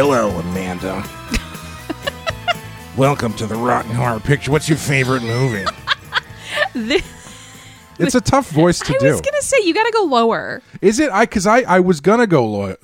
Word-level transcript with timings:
Hello, 0.00 0.28
Amanda. 0.30 1.02
Welcome 2.96 3.32
to 3.34 3.48
the 3.48 3.56
Rotten 3.56 3.90
Horror 3.90 4.20
Picture. 4.20 4.52
What's 4.52 4.68
your 4.68 4.78
favorite 4.78 5.24
movie? 5.24 5.64
This, 6.72 7.02
It's 7.98 8.14
a 8.14 8.20
tough 8.20 8.48
voice 8.50 8.78
to 8.78 8.94
I 8.94 8.98
do. 8.98 9.06
was 9.10 9.20
gonna 9.20 9.42
say 9.42 9.56
you 9.64 9.74
gotta 9.74 9.90
go 9.90 10.04
lower. 10.04 10.62
Is 10.80 11.00
it? 11.00 11.10
I 11.10 11.24
because 11.24 11.48
I 11.48 11.62
I 11.62 11.80
was 11.80 12.00
gonna 12.00 12.28
go. 12.28 12.46
Lo- 12.46 12.76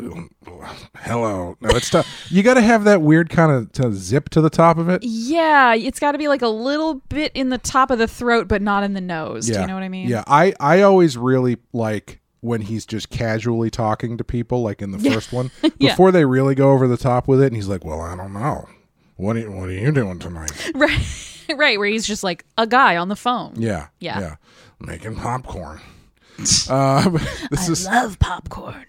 Hello. 0.96 1.56
No, 1.60 1.68
it's 1.76 1.88
tough. 1.88 2.26
You 2.32 2.42
got 2.42 2.54
to 2.54 2.62
have 2.62 2.82
that 2.84 3.00
weird 3.00 3.30
kind 3.30 3.52
of 3.52 3.70
to 3.72 3.92
zip 3.92 4.30
to 4.30 4.40
the 4.40 4.50
top 4.50 4.76
of 4.78 4.88
it. 4.88 5.04
Yeah, 5.04 5.72
it's 5.76 6.00
got 6.00 6.12
to 6.12 6.18
be 6.18 6.26
like 6.26 6.42
a 6.42 6.48
little 6.48 6.94
bit 7.10 7.30
in 7.36 7.50
the 7.50 7.58
top 7.58 7.92
of 7.92 7.98
the 7.98 8.08
throat, 8.08 8.48
but 8.48 8.60
not 8.60 8.82
in 8.82 8.94
the 8.94 9.00
nose. 9.00 9.46
Do 9.46 9.60
you 9.60 9.66
know 9.68 9.74
what 9.74 9.84
I 9.84 9.88
mean? 9.88 10.08
Yeah, 10.08 10.24
I 10.26 10.52
I 10.58 10.82
always 10.82 11.16
really 11.16 11.58
like 11.72 12.20
when 12.44 12.60
he's 12.60 12.84
just 12.84 13.08
casually 13.08 13.70
talking 13.70 14.18
to 14.18 14.24
people, 14.24 14.62
like 14.62 14.82
in 14.82 14.90
the 14.92 14.98
first 14.98 15.32
one, 15.32 15.50
Yeah. 15.78 15.92
before 15.92 16.12
they 16.12 16.24
really 16.26 16.54
go 16.54 16.72
over 16.72 16.86
the 16.86 16.98
top 16.98 17.26
with 17.26 17.40
it, 17.42 17.46
and 17.46 17.56
he's 17.56 17.68
like, 17.68 17.84
"Well, 17.84 18.00
I 18.02 18.14
don't 18.14 18.34
know. 18.34 18.68
What 19.16 19.36
are 19.36 19.40
you, 19.40 19.50
what 19.52 19.68
are 19.70 19.72
you 19.72 19.90
doing 19.92 20.18
tonight?" 20.18 20.52
Right. 20.74 21.00
right. 21.56 21.78
Where 21.78 21.88
he's 21.88 22.06
just 22.06 22.22
like 22.22 22.44
a 22.58 22.66
guy 22.66 22.96
on 22.98 23.08
the 23.08 23.16
phone. 23.16 23.54
Yeah, 23.56 23.88
Yeah. 23.98 24.20
yeah, 24.20 24.34
making 24.78 25.16
popcorn. 25.16 25.80
uh, 26.68 27.08
this 27.50 27.68
is 27.68 27.86
Love 27.86 28.18
popcorn. 28.18 28.84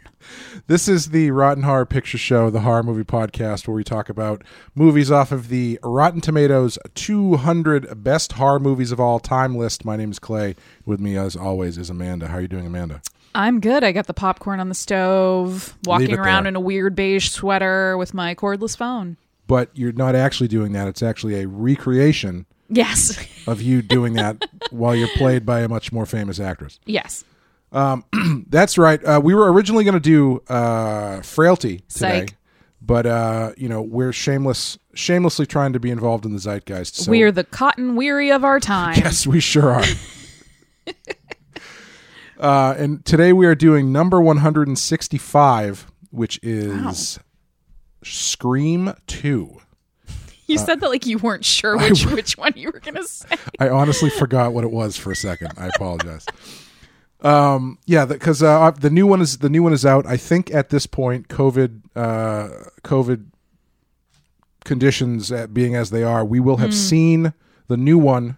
This 0.67 0.87
is 0.87 1.09
the 1.09 1.29
Rotten 1.31 1.63
Horror 1.63 1.85
Picture 1.85 2.17
Show, 2.17 2.49
the 2.49 2.61
horror 2.61 2.81
movie 2.81 3.03
podcast, 3.03 3.67
where 3.67 3.75
we 3.75 3.83
talk 3.83 4.09
about 4.09 4.43
movies 4.73 5.11
off 5.11 5.31
of 5.31 5.49
the 5.49 5.79
Rotten 5.83 6.19
Tomatoes 6.21 6.79
200 6.95 8.03
best 8.03 8.33
horror 8.33 8.59
movies 8.59 8.91
of 8.91 8.99
all 8.99 9.19
time 9.19 9.55
list. 9.55 9.85
My 9.85 9.95
name 9.95 10.09
is 10.11 10.17
Clay. 10.19 10.55
With 10.85 10.99
me, 10.99 11.15
as 11.17 11.35
always, 11.35 11.77
is 11.77 11.89
Amanda. 11.91 12.27
How 12.29 12.37
are 12.37 12.41
you 12.41 12.47
doing, 12.47 12.65
Amanda? 12.65 13.01
I'm 13.35 13.59
good. 13.59 13.83
I 13.83 13.91
got 13.91 14.07
the 14.07 14.13
popcorn 14.13 14.59
on 14.59 14.69
the 14.69 14.75
stove, 14.75 15.77
walking 15.85 16.17
around 16.17 16.43
there. 16.43 16.49
in 16.49 16.55
a 16.55 16.59
weird 16.59 16.95
beige 16.95 17.29
sweater 17.29 17.97
with 17.97 18.13
my 18.13 18.33
cordless 18.33 18.75
phone. 18.77 19.17
But 19.47 19.69
you're 19.73 19.91
not 19.91 20.15
actually 20.15 20.47
doing 20.47 20.71
that. 20.73 20.87
It's 20.87 21.03
actually 21.03 21.41
a 21.41 21.47
recreation 21.47 22.45
Yes. 22.69 23.15
of 23.47 23.61
you 23.61 23.81
doing 23.83 24.13
that 24.13 24.43
while 24.71 24.95
you're 24.95 25.07
played 25.09 25.45
by 25.45 25.59
a 25.59 25.67
much 25.67 25.91
more 25.91 26.05
famous 26.07 26.39
actress. 26.39 26.79
yes. 26.85 27.23
That's 28.49 28.77
right. 28.77 29.03
Uh, 29.03 29.19
we 29.23 29.35
were 29.35 29.51
originally 29.51 29.83
going 29.83 29.95
to 29.95 29.99
do 29.99 30.41
uh, 30.47 31.21
Frailty 31.21 31.79
today. 31.89 32.19
Psych. 32.21 32.35
But 32.81 33.05
uh, 33.05 33.51
you 33.57 33.67
know 33.67 33.81
we're 33.81 34.13
shameless, 34.13 34.77
shamelessly 34.93 35.45
trying 35.47 35.73
to 35.73 35.79
be 35.79 35.89
involved 35.91 36.23
in 36.25 36.33
the 36.33 36.39
zeitgeist. 36.39 36.95
So 36.95 37.11
We're 37.11 37.31
the 37.31 37.43
Cotton 37.43 37.95
Weary 37.95 38.31
of 38.31 38.43
our 38.45 38.59
time. 38.61 38.95
Yes, 38.97 39.25
we 39.27 39.39
sure 39.39 39.71
are. 39.71 39.83
uh, 42.39 42.75
and 42.77 43.03
today 43.05 43.33
we 43.33 43.45
are 43.45 43.55
doing 43.55 43.91
number 43.91 44.21
165, 44.21 45.91
which 46.11 46.39
is 46.43 47.19
Scream 48.03 48.93
2. 49.07 49.57
You 50.47 50.57
said 50.59 50.79
that 50.81 50.89
like 50.89 51.05
you 51.05 51.17
weren't 51.17 51.43
sure 51.43 51.77
which 51.77 52.05
which 52.11 52.37
one 52.37 52.53
you 52.55 52.69
were 52.71 52.79
gonna 52.79 53.03
say. 53.03 53.35
I 53.59 53.69
honestly 53.69 54.09
forgot 54.11 54.53
what 54.53 54.63
it 54.63 54.71
was 54.71 54.95
for 54.95 55.11
a 55.11 55.15
second. 55.15 55.53
I 55.57 55.67
apologize. 55.67 56.25
Um, 57.21 57.79
yeah, 57.85 58.05
because 58.05 58.43
uh, 58.43 58.69
the 58.71 58.91
new 58.91 59.07
one 59.07 59.21
is 59.21 59.39
the 59.39 59.49
new 59.49 59.63
one 59.63 59.73
is 59.73 59.85
out. 59.85 60.05
I 60.05 60.17
think 60.17 60.53
at 60.53 60.69
this 60.69 60.85
point, 60.85 61.29
COVID, 61.29 61.81
uh, 61.95 62.49
COVID 62.83 63.25
conditions 64.63 65.31
uh, 65.31 65.47
being 65.47 65.75
as 65.75 65.89
they 65.89 66.03
are, 66.03 66.23
we 66.23 66.39
will 66.39 66.57
have 66.57 66.73
seen 66.73 67.33
the 67.67 67.77
new 67.77 67.97
one 67.97 68.37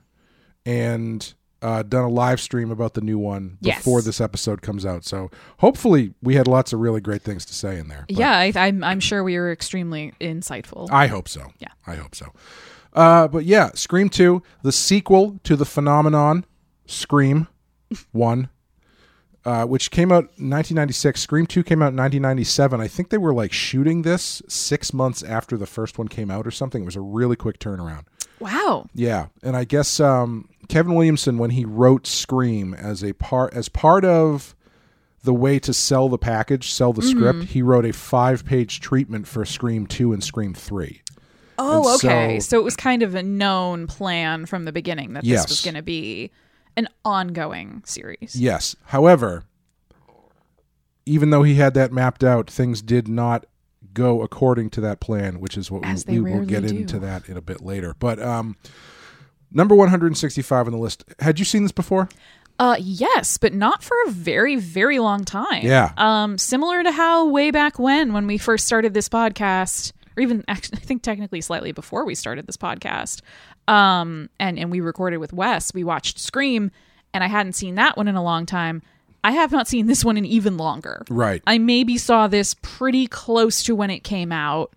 and 0.66 1.34
uh, 1.62 1.82
done 1.84 2.04
a 2.04 2.10
live 2.10 2.40
stream 2.40 2.70
about 2.72 2.94
the 2.94 3.02
new 3.02 3.18
one 3.18 3.58
Yes. 3.62 3.78
before 3.80 4.02
this 4.02 4.22
episode 4.22 4.62
comes 4.62 4.86
out. 4.86 5.04
So 5.06 5.32
hopefully, 5.60 6.14
we 6.22 6.36
had 6.36 6.48
lots 6.48 6.72
of 6.74 6.80
really 6.80 7.02
great 7.02 7.22
things 7.24 7.46
to 7.46 7.54
say 7.54 7.78
in 7.80 7.88
there. 7.88 8.06
But 8.08 8.18
Yeah, 8.18 8.32
I, 8.38 8.52
I'm 8.56 8.84
I'm 8.84 9.00
sure 9.00 9.24
we 9.24 9.38
were 9.38 9.52
extremely 9.52 10.14
insightful. 10.22 10.88
I 10.92 11.08
hope 11.08 11.28
so. 11.28 11.52
Yeah. 11.60 11.70
I 11.88 11.96
hope 11.96 12.14
so. 12.16 12.32
Uh, 12.94 13.28
but 13.28 13.46
yeah, 13.46 13.72
Scream 13.76 14.10
2, 14.10 14.42
the 14.64 14.72
sequel 14.72 15.40
to 15.44 15.56
the 15.56 15.66
phenomenon 15.66 16.46
Scream 16.88 17.48
1, 18.12 18.50
uh, 19.46 19.66
which 19.66 19.92
came 19.92 20.12
out 20.12 20.24
in 20.38 20.50
1996. 20.50 21.22
Scream 21.22 21.46
2 21.46 21.64
came 21.64 21.82
out 21.82 21.90
in 21.94 21.98
1997. 21.98 22.82
I 22.82 22.88
think 22.88 23.10
they 23.10 23.18
were 23.18 23.34
like 23.34 23.54
shooting 23.54 24.02
this 24.02 24.42
six 24.48 24.94
months 24.94 25.22
after 25.24 25.58
the 25.58 25.66
first 25.68 25.98
one 25.98 26.08
came 26.08 26.30
out 26.32 26.46
or 26.48 26.52
something. 26.52 26.82
It 26.82 26.86
was 26.86 26.96
a 26.96 27.02
really 27.02 27.36
quick 27.36 27.60
turnaround. 27.60 28.06
wow. 28.40 28.88
Yeah, 28.94 29.28
and 29.44 29.56
I 29.56 29.64
guess 29.64 30.00
um, 30.00 30.50
Kevin 30.68 30.94
Williamson, 30.96 31.38
when 31.38 31.52
he 31.52 31.66
wrote 31.66 32.06
Scream 32.08 32.74
as 32.74 33.04
a 33.04 33.14
part 33.14 33.54
as 33.54 33.70
part 33.70 34.04
of 34.06 34.56
the 35.24 35.34
way 35.34 35.60
to 35.60 35.74
sell 35.74 36.10
the 36.10 36.18
package, 36.18 36.72
sell 36.72 36.94
the 36.94 37.02
script, 37.02 37.46
he 37.46 37.62
wrote 37.62 37.86
a 37.86 37.92
five 37.94 38.46
page 38.46 38.80
treatment 38.80 39.28
for 39.28 39.44
Scream 39.46 39.86
two 39.88 40.14
and 40.14 40.24
Scream 40.24 40.54
three. 40.54 41.02
Oh, 41.58 41.88
And 41.94 41.96
okay. 41.96 42.40
so- 42.40 42.50
So, 42.50 42.60
it 42.60 42.64
was 42.64 42.76
kind 42.76 43.02
of 43.04 43.16
a 43.16 43.24
known 43.24 43.88
plan 43.88 44.46
from 44.46 44.66
the 44.66 44.72
beginning 44.72 45.14
that 45.14 45.24
Yes. 45.24 45.44
this 45.44 45.50
was 45.50 45.62
going 45.66 45.76
to 45.76 45.82
be 45.82 46.32
an 46.76 46.88
ongoing 47.04 47.82
series. 47.86 48.36
Yes. 48.36 48.76
However, 48.86 49.44
even 51.06 51.30
though 51.30 51.44
he 51.44 51.56
had 51.56 51.74
that 51.74 51.92
mapped 51.92 52.24
out, 52.24 52.50
things 52.50 52.82
did 52.82 53.08
not 53.08 53.46
go 53.94 54.22
according 54.22 54.70
to 54.72 54.82
that 54.82 55.00
plan, 55.00 55.40
which 55.40 55.58
is 55.58 55.72
what 55.72 55.84
As 55.86 56.06
we, 56.06 56.20
we 56.20 56.32
will 56.32 56.46
get 56.46 56.68
do. 56.68 56.76
into 56.76 57.00
that 57.00 57.28
in 57.28 57.38
a 57.38 57.42
bit 57.42 57.62
later. 57.64 57.96
But 57.98 58.22
um, 58.22 58.56
number 59.52 59.76
165 59.76 60.68
on 60.68 60.72
the 60.72 60.78
list. 60.78 61.04
Had 61.20 61.40
you 61.40 61.46
seen 61.46 61.64
this 61.64 61.72
before? 61.72 62.10
Uh, 62.60 62.76
yes, 62.80 63.38
but 63.38 63.54
not 63.54 63.84
for 63.84 63.96
a 64.08 64.12
very, 64.12 64.56
very 64.56 65.00
long 65.00 65.24
time. 65.24 65.64
Yeah. 65.64 65.94
Um, 65.96 66.38
similar 66.38 66.82
to 66.84 66.92
how 66.92 67.28
way 67.28 67.52
back 67.52 67.78
when, 67.78 68.14
when 68.14 68.26
we 68.26 68.38
first 68.38 68.66
started 68.66 68.94
this 68.94 69.10
podcast, 69.10 69.92
or 70.16 70.22
even 70.22 70.44
actually, 70.48 70.80
I 70.80 70.82
think 70.82 71.04
technically 71.04 71.42
slightly 71.42 71.72
before 71.72 72.06
we 72.06 72.16
started 72.16 72.48
this 72.48 72.58
podcast, 72.58 73.22
um, 73.68 74.30
and 74.40 74.58
and 74.58 74.72
we 74.72 74.80
recorded 74.80 75.18
with 75.18 75.34
Wes, 75.34 75.74
we 75.74 75.84
watched 75.84 76.20
Scream, 76.20 76.72
and 77.14 77.24
I 77.24 77.28
hadn't 77.28 77.54
seen 77.54 77.76
that 77.76 77.96
one 77.96 78.08
in 78.08 78.16
a 78.16 78.24
long 78.24 78.46
time. 78.46 78.82
I 79.24 79.32
have 79.32 79.52
not 79.52 79.68
seen 79.68 79.88
this 79.88 80.06
one 80.06 80.16
in 80.18 80.26
even 80.26 80.58
longer. 80.58 81.04
Right. 81.10 81.44
I 81.46 81.58
maybe 81.58 81.98
saw 81.98 82.28
this 82.28 82.56
pretty 82.62 83.08
close 83.08 83.62
to 83.64 83.76
when 83.76 83.90
it 83.90 84.04
came 84.04 84.32
out. 84.32 84.74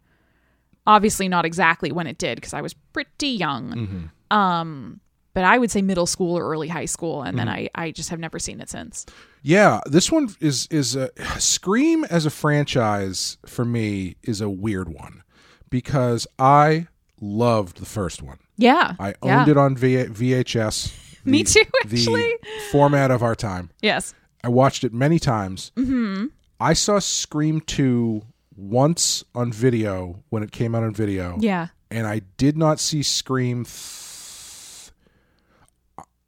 Obviously, 0.86 1.28
not 1.28 1.44
exactly 1.44 1.92
when 1.92 2.06
it 2.06 2.18
did 2.18 2.34
because 2.36 2.52
I 2.52 2.60
was 2.60 2.74
pretty 2.92 3.28
young. 3.28 4.10
Um, 4.30 5.00
but 5.32 5.44
I 5.44 5.58
would 5.58 5.70
say 5.70 5.80
middle 5.80 6.06
school 6.06 6.36
or 6.36 6.50
early 6.50 6.68
high 6.68 6.86
school, 6.86 7.22
and 7.22 7.38
then 7.38 7.48
I, 7.48 7.68
I 7.74 7.92
just 7.92 8.10
have 8.10 8.18
never 8.18 8.38
seen 8.38 8.60
it 8.60 8.68
since. 8.68 9.06
Yeah, 9.42 9.80
this 9.86 10.10
one 10.10 10.34
is 10.40 10.66
is 10.70 10.96
a 10.96 11.10
Scream 11.38 12.04
as 12.04 12.26
a 12.26 12.30
franchise 12.30 13.38
for 13.46 13.64
me 13.64 14.16
is 14.22 14.40
a 14.40 14.50
weird 14.50 14.88
one 14.88 15.22
because 15.70 16.26
I 16.38 16.88
loved 17.20 17.78
the 17.78 17.86
first 17.86 18.22
one. 18.22 18.38
Yeah, 18.56 18.94
I 18.98 19.14
yeah. 19.22 19.40
owned 19.40 19.48
it 19.48 19.56
on 19.56 19.76
v- 19.76 20.06
VHS. 20.06 20.92
Me 21.24 21.44
too, 21.44 21.62
actually. 21.84 22.36
The 22.42 22.62
format 22.72 23.10
of 23.10 23.22
our 23.22 23.34
time. 23.34 23.70
Yes. 23.82 24.14
I 24.42 24.48
watched 24.48 24.84
it 24.84 24.92
many 24.92 25.18
times. 25.18 25.70
Mm-hmm. 25.76 26.26
I 26.58 26.72
saw 26.72 26.98
Scream 26.98 27.60
2 27.60 28.22
once 28.56 29.22
on 29.34 29.52
video 29.52 30.22
when 30.30 30.42
it 30.42 30.50
came 30.50 30.74
out 30.74 30.82
on 30.82 30.94
video. 30.94 31.36
Yeah. 31.38 31.68
And 31.90 32.06
I 32.06 32.22
did 32.36 32.56
not 32.56 32.80
see 32.80 33.02
Scream. 33.02 33.64
Th- 33.64 33.99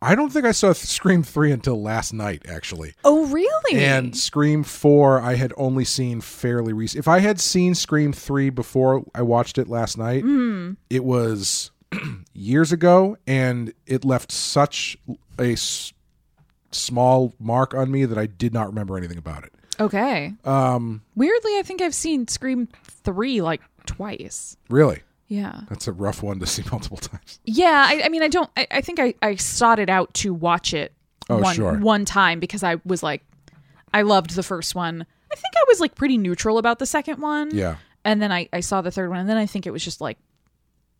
I 0.02 0.14
don't 0.14 0.30
think 0.32 0.44
I 0.44 0.52
saw 0.52 0.72
Scream 0.72 1.22
3 1.22 1.52
until 1.52 1.80
last 1.80 2.12
night, 2.12 2.42
actually. 2.48 2.94
Oh, 3.04 3.26
really? 3.26 3.82
And 3.84 4.16
Scream 4.16 4.64
4, 4.64 5.20
I 5.20 5.34
had 5.36 5.52
only 5.56 5.84
seen 5.84 6.20
fairly 6.20 6.72
recent. 6.72 6.98
If 6.98 7.08
I 7.08 7.20
had 7.20 7.40
seen 7.40 7.74
Scream 7.74 8.12
3 8.12 8.50
before 8.50 9.04
I 9.14 9.22
watched 9.22 9.58
it 9.58 9.68
last 9.68 9.96
night, 9.96 10.24
Mm-hmm. 10.24 10.72
it 10.90 11.04
was 11.04 11.70
years 12.34 12.72
ago, 12.72 13.16
and 13.26 13.72
it 13.86 14.04
left 14.04 14.32
such 14.32 14.96
a 15.38 15.52
s- 15.52 15.92
small 16.70 17.34
mark 17.38 17.74
on 17.74 17.90
me 17.90 18.04
that 18.04 18.18
I 18.18 18.26
did 18.26 18.52
not 18.52 18.66
remember 18.66 18.96
anything 18.98 19.18
about 19.18 19.44
it. 19.44 19.52
okay. 19.80 20.32
Um, 20.44 21.02
Weirdly, 21.14 21.58
I 21.58 21.62
think 21.62 21.80
I've 21.82 21.94
seen 21.94 22.26
Scream 22.28 22.68
three 22.84 23.40
like 23.40 23.60
twice. 23.86 24.56
really? 24.68 25.02
Yeah. 25.32 25.62
That's 25.70 25.88
a 25.88 25.92
rough 25.92 26.22
one 26.22 26.40
to 26.40 26.46
see 26.46 26.62
multiple 26.70 26.98
times. 26.98 27.40
Yeah. 27.44 27.86
I, 27.88 28.02
I 28.04 28.08
mean, 28.10 28.22
I 28.22 28.28
don't. 28.28 28.50
I, 28.54 28.66
I 28.70 28.80
think 28.82 29.00
I 29.00 29.14
I 29.22 29.36
sought 29.36 29.78
it 29.78 29.88
out 29.88 30.12
to 30.14 30.34
watch 30.34 30.74
it. 30.74 30.92
Oh, 31.30 31.38
one, 31.38 31.54
sure. 31.54 31.78
One 31.78 32.04
time 32.04 32.38
because 32.38 32.62
I 32.62 32.76
was 32.84 33.02
like, 33.02 33.24
I 33.94 34.02
loved 34.02 34.30
the 34.34 34.42
first 34.42 34.74
one. 34.74 35.06
I 35.32 35.34
think 35.34 35.54
I 35.56 35.64
was 35.68 35.80
like 35.80 35.94
pretty 35.94 36.18
neutral 36.18 36.58
about 36.58 36.78
the 36.78 36.84
second 36.84 37.20
one. 37.22 37.50
Yeah. 37.54 37.76
And 38.04 38.20
then 38.20 38.30
I, 38.30 38.48
I 38.52 38.60
saw 38.60 38.82
the 38.82 38.90
third 38.90 39.08
one, 39.08 39.20
and 39.20 39.28
then 39.28 39.38
I 39.38 39.46
think 39.46 39.66
it 39.66 39.70
was 39.70 39.82
just 39.82 40.00
like, 40.02 40.18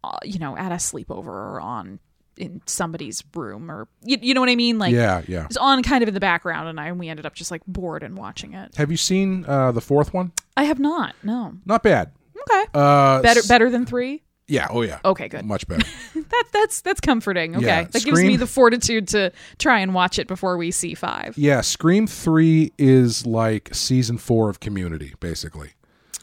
uh, 0.05 0.17
you 0.23 0.39
know, 0.39 0.57
at 0.57 0.73
a 0.73 0.77
sleepover 0.77 1.27
or 1.27 1.61
on 1.61 1.99
in 2.39 2.63
somebody's 2.65 3.23
room, 3.35 3.71
or 3.71 3.89
you, 4.03 4.17
you 4.23 4.33
know 4.33 4.41
what 4.41 4.49
I 4.49 4.57
mean? 4.57 4.79
Like, 4.79 4.95
Yeah, 4.95 5.21
yeah. 5.29 5.43
it 5.43 5.49
was 5.49 5.57
on 5.59 5.83
kind 5.83 6.03
of 6.03 6.09
in 6.09 6.15
the 6.15 6.21
background, 6.21 6.69
and 6.69 6.81
I 6.81 6.87
and 6.87 6.99
we 6.99 7.11
ended 7.11 7.27
up 7.27 7.35
just 7.35 7.51
like 7.51 7.61
bored 7.67 8.03
and 8.03 8.17
watching 8.17 8.55
it. 8.55 8.77
Have 8.77 8.91
you 8.91 8.97
seen 8.97 9.45
uh, 9.47 9.73
the 9.73 9.83
fourth 9.83 10.15
one? 10.15 10.33
I 10.57 10.65
have 10.65 10.79
not. 10.79 11.15
No. 11.23 11.55
Not 11.67 11.83
bad. 11.83 12.13
Okay. 12.51 12.65
Uh, 12.75 13.21
better 13.23 13.41
better 13.47 13.71
than 13.71 13.85
three. 13.87 14.22
Yeah. 14.49 14.67
Oh, 14.71 14.83
yeah. 14.83 14.99
Okay, 15.05 15.29
good. 15.29 15.45
Much 15.45 15.67
better. 15.67 15.87
That 16.33 16.45
that's 16.53 16.81
that's 16.81 17.01
comforting. 17.01 17.57
Okay, 17.57 17.67
Yeah, 17.67 17.85
that 17.85 18.05
gives 18.05 18.23
me 18.23 18.37
the 18.37 18.47
fortitude 18.47 19.09
to 19.09 19.33
try 19.59 19.81
and 19.81 19.93
watch 19.95 20.19
it 20.19 20.27
before 20.29 20.57
we 20.57 20.71
see 20.71 20.95
five. 20.95 21.37
yeah. 21.37 21.61
Scream 21.61 22.07
3 22.07 22.73
is 22.79 23.27
like 23.27 23.69
season 23.75 24.17
four 24.17 24.49
of 24.49 24.59
Community, 24.59 25.13
basically. 25.21 25.73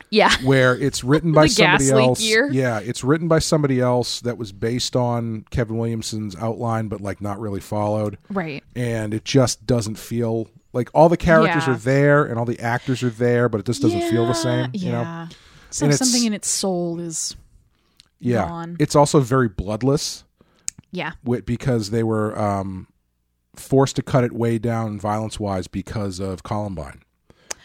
Yeah. 0.10 0.32
where 0.44 0.76
it's 0.76 1.04
written 1.04 1.32
by 1.32 1.44
The 1.48 1.54
gas 1.56 1.82
somebody 1.86 2.02
leak 2.02 2.08
else. 2.10 2.22
year. 2.22 2.50
Yeah, 2.52 2.80
it's 2.80 3.04
written 3.04 3.28
by 3.28 3.38
somebody 3.38 3.80
else 3.80 4.22
that 4.22 4.38
was 4.40 4.52
based 4.52 4.96
on 4.96 5.46
Kevin 5.52 5.78
Williamson's 5.78 6.36
outline, 6.36 6.88
but 6.88 7.02
like 7.02 7.22
not 7.22 7.40
really 7.40 7.62
followed. 7.62 8.18
Right. 8.32 8.64
And 8.76 9.14
it 9.14 9.26
just 9.26 9.68
doesn't 9.68 10.00
feel 10.00 10.50
like 10.74 10.90
all 10.96 11.08
the 11.10 11.18
characters 11.18 11.68
Yeah. 11.68 11.74
are 11.74 11.78
there 11.78 12.24
and 12.26 12.40
all 12.40 12.46
the 12.46 12.60
actors 12.60 13.04
are 13.04 13.12
there, 13.12 13.48
but 13.48 13.60
it 13.60 13.68
just 13.68 13.82
doesn't 13.84 14.10
feel 14.10 14.26
the 14.26 14.34
same. 14.34 14.72
Yeah. 14.74 14.86
You 14.86 14.92
know? 14.92 15.28
So 15.70 15.86
And 15.86 15.94
it's- 15.94 16.00
something 16.10 16.26
in 16.26 16.34
its 16.34 16.48
soul 16.50 17.00
is 17.00 17.36
Yeah. 18.20 18.48
Gone. 18.48 18.76
It's 18.80 18.96
also 18.96 19.20
very 19.20 19.48
bloodless. 19.50 20.24
yeah. 20.92 21.12
because 21.46 21.90
they 21.92 22.04
were 22.04 22.38
um, 22.40 22.88
forced 23.56 23.96
to 23.98 24.02
cut 24.02 24.24
it 24.24 24.32
way 24.32 24.58
down 24.58 25.00
violence 25.00 25.40
wise 25.40 25.68
because 25.68 26.20
of 26.20 26.44
Columbine, 26.44 27.02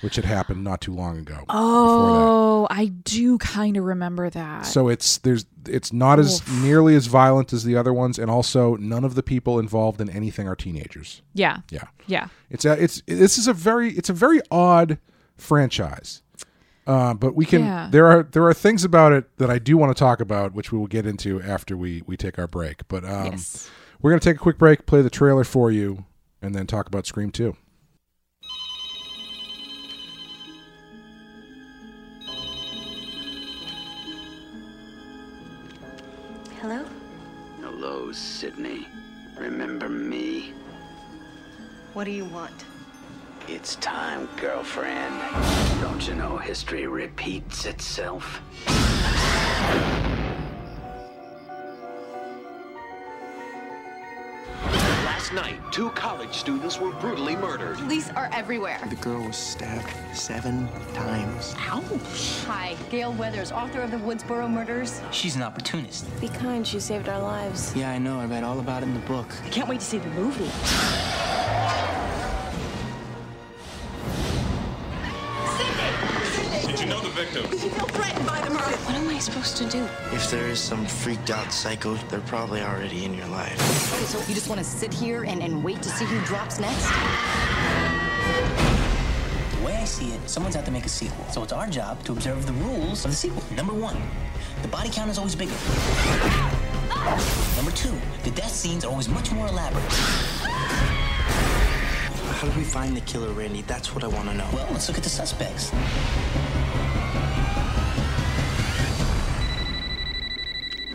which 0.02 0.16
had 0.16 0.24
happened 0.24 0.62
not 0.64 0.80
too 0.80 0.92
long 0.94 1.18
ago. 1.18 1.44
Oh, 1.48 2.66
I 2.70 2.86
do 2.86 3.38
kind 3.38 3.76
of 3.76 3.84
remember 3.84 4.30
that. 4.30 4.66
So 4.66 4.88
it's 4.88 5.18
there's 5.18 5.46
it's 5.66 5.92
not 5.92 6.18
as 6.18 6.46
nearly 6.62 6.94
as 6.94 7.06
violent 7.06 7.52
as 7.52 7.64
the 7.64 7.76
other 7.76 7.92
ones, 7.92 8.18
and 8.18 8.30
also 8.30 8.76
none 8.76 9.04
of 9.04 9.14
the 9.14 9.22
people 9.22 9.58
involved 9.58 10.00
in 10.00 10.08
anything 10.10 10.46
are 10.48 10.56
teenagers. 10.56 11.22
yeah. 11.34 11.58
Yeah, 11.70 11.84
Yeah. 12.06 12.28
it's 12.50 12.64
a, 12.64 12.82
it's 12.82 13.02
this 13.06 13.38
is 13.38 13.48
a 13.48 13.52
very 13.54 13.90
it's 13.92 14.10
a 14.10 14.14
very 14.14 14.40
odd 14.50 14.98
franchise. 15.36 16.22
Uh, 16.86 17.14
but 17.14 17.34
we 17.34 17.46
can 17.46 17.62
Yeah. 17.62 17.88
there 17.90 18.06
are 18.06 18.22
there 18.22 18.44
are 18.44 18.52
things 18.54 18.84
about 18.84 19.12
it 19.12 19.36
that 19.38 19.48
I 19.50 19.58
do 19.58 19.76
want 19.78 19.96
to 19.96 19.98
talk 19.98 20.20
about, 20.20 20.52
which 20.52 20.70
we 20.70 20.78
will 20.78 20.86
get 20.86 21.06
into 21.06 21.40
after 21.42 21.76
we 21.76 22.02
we 22.06 22.16
take 22.16 22.38
our 22.38 22.46
break. 22.46 22.86
But 22.88 23.04
um, 23.04 23.26
yes. 23.32 23.70
We're 24.02 24.10
going 24.10 24.20
to 24.20 24.28
take 24.28 24.36
a 24.36 24.40
quick 24.40 24.58
break, 24.58 24.84
play 24.84 25.00
the 25.00 25.08
trailer 25.08 25.44
for 25.44 25.70
you, 25.70 26.04
and 26.42 26.54
then 26.54 26.66
talk 26.66 26.86
about 26.86 27.06
Scream 27.06 27.30
2. 27.30 27.56
Hello? 36.60 36.84
Hello, 37.60 38.12
Sidney. 38.12 38.86
Remember 39.36 39.88
me? 39.88 40.52
What 41.92 42.04
do 42.04 42.10
you 42.10 42.24
want? 42.24 42.64
It's 43.46 43.76
time, 43.76 44.26
girlfriend. 44.36 45.14
Don't 45.82 46.08
you 46.08 46.14
know 46.14 46.38
history 46.38 46.86
repeats 46.86 47.66
itself? 47.66 48.40
Last 55.04 55.34
night, 55.34 55.60
two 55.70 55.90
college 55.90 56.32
students 56.32 56.80
were 56.80 56.92
brutally 56.92 57.36
murdered. 57.36 57.76
Police 57.76 58.08
are 58.12 58.30
everywhere. 58.32 58.80
The 58.88 58.96
girl 58.96 59.26
was 59.26 59.36
stabbed 59.36 59.92
seven 60.16 60.66
times. 60.94 61.54
Ouch. 61.58 62.44
Hi, 62.46 62.76
Gale 62.90 63.12
Weathers, 63.12 63.52
author 63.52 63.82
of 63.82 63.90
the 63.90 63.98
Woodsboro 63.98 64.50
murders. 64.50 65.02
She's 65.12 65.36
an 65.36 65.42
opportunist. 65.42 66.06
Be 66.18 66.28
kind, 66.28 66.66
she 66.66 66.80
saved 66.80 67.10
our 67.10 67.20
lives. 67.20 67.76
Yeah, 67.76 67.90
I 67.90 67.98
know. 67.98 68.20
I 68.20 68.24
read 68.24 68.42
all 68.42 68.60
about 68.60 68.82
it 68.82 68.86
in 68.86 68.94
the 68.94 69.00
book. 69.00 69.28
I 69.44 69.50
can't 69.50 69.68
wait 69.68 69.80
to 69.80 69.86
see 69.86 69.98
the 69.98 70.08
movie. 70.10 70.50
Did 76.66 76.80
you 76.80 76.86
know 76.86 77.00
the 77.00 77.10
victim? 77.10 77.44
What 78.84 78.94
am 78.94 79.08
I 79.08 79.18
supposed 79.18 79.56
to 79.58 79.64
do? 79.68 79.84
If 80.12 80.30
there 80.30 80.48
is 80.48 80.58
some 80.58 80.86
freaked 80.86 81.30
out 81.30 81.52
psycho, 81.52 81.94
they're 82.08 82.20
probably 82.20 82.62
already 82.62 83.04
in 83.04 83.14
your 83.14 83.26
life. 83.28 83.58
Okay, 83.94 84.04
so 84.04 84.18
you 84.28 84.34
just 84.34 84.48
want 84.48 84.58
to 84.58 84.64
sit 84.64 84.92
here 84.92 85.24
and, 85.24 85.42
and 85.42 85.62
wait 85.62 85.82
to 85.82 85.88
see 85.88 86.04
who 86.04 86.18
drops 86.24 86.58
next? 86.58 86.88
The 89.58 89.64
way 89.64 89.76
I 89.76 89.84
see 89.84 90.12
it, 90.12 90.28
someone's 90.28 90.56
out 90.56 90.64
to 90.64 90.70
make 90.70 90.84
a 90.84 90.88
sequel. 90.88 91.24
So 91.30 91.42
it's 91.42 91.52
our 91.52 91.66
job 91.66 92.02
to 92.04 92.12
observe 92.12 92.46
the 92.46 92.52
rules 92.54 93.04
of 93.04 93.10
the 93.10 93.16
sequel. 93.16 93.42
Number 93.54 93.72
one, 93.72 94.00
the 94.62 94.68
body 94.68 94.90
count 94.90 95.10
is 95.10 95.18
always 95.18 95.34
bigger. 95.34 95.54
Number 97.56 97.70
two, 97.72 97.94
the 98.22 98.30
death 98.30 98.50
scenes 98.50 98.84
are 98.84 98.90
always 98.90 99.08
much 99.08 99.30
more 99.30 99.46
elaborate. 99.46 99.84
How 102.44 102.50
do 102.50 102.58
we 102.58 102.64
find 102.64 102.94
the 102.94 103.00
killer, 103.00 103.32
Randy? 103.32 103.62
That's 103.62 103.94
what 103.94 104.04
I 104.04 104.06
want 104.06 104.28
to 104.28 104.34
know. 104.34 104.46
Well, 104.52 104.68
let's 104.70 104.86
look 104.86 104.98
at 104.98 105.02
the 105.02 105.08
suspects. 105.08 105.72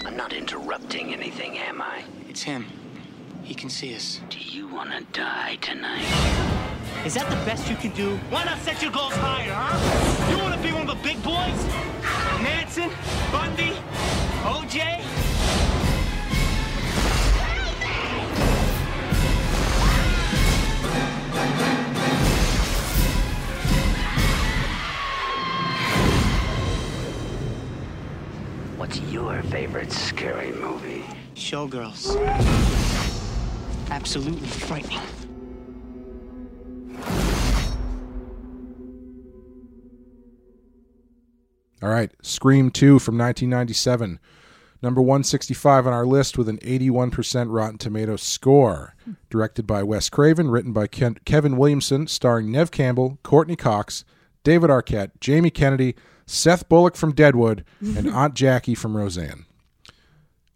I'm 0.06 0.16
not 0.16 0.31
interrupting 0.31 1.12
anything, 1.12 1.57
am 1.57 1.81
I? 1.81 2.04
It's 2.30 2.44
him. 2.44 2.68
He 3.42 3.56
can 3.56 3.72
see 3.72 3.96
us. 3.96 4.22
Do 4.30 4.38
you 4.38 4.68
want 4.68 4.92
to 4.92 5.04
die 5.19 5.57
tonight? 5.60 6.06
Is 7.04 7.16
that 7.16 7.28
the 7.31 7.38
best 7.48 7.68
you 7.68 7.78
can 7.78 7.95
do? 7.95 8.18
Why 8.30 8.44
not 8.44 8.60
set 8.60 8.84
your 8.84 8.92
goals 8.92 9.16
higher, 9.16 9.52
huh? 9.52 9.99
Showgirls. 31.50 32.16
Absolutely 33.90 34.48
frightening. 34.48 35.00
All 41.82 41.90
right, 41.90 42.12
Scream 42.22 42.72
2 42.72 43.00
from 43.00 43.18
1997. 43.18 44.20
Number 44.82 45.02
165 45.02 45.88
on 45.88 45.94
our 45.94 46.06
list 46.06 46.38
with 46.38 46.48
an 46.48 46.58
81% 46.60 47.48
Rotten 47.50 47.78
Tomatoes 47.78 48.22
score. 48.22 48.96
Directed 49.30 49.66
by 49.66 49.84
Wes 49.84 50.10
Craven, 50.10 50.50
written 50.50 50.72
by 50.72 50.88
Ken- 50.88 51.18
Kevin 51.26 51.58
Williamson, 51.58 52.08
starring 52.08 52.52
Neve 52.52 52.72
Campbell, 52.72 53.18
Courteney 53.24 53.56
Cox, 53.56 54.06
David 54.44 54.70
Arquette, 54.70 55.12
Jamie 55.20 55.50
Kennedy, 55.50 55.96
Seth 56.26 56.70
Bullock 56.70 56.96
from 56.96 57.14
Deadwood, 57.14 57.66
and 57.82 58.08
Aunt 58.14 58.36
Jackie 58.36 58.76
from 58.76 58.96
Roseanne. 58.96 59.46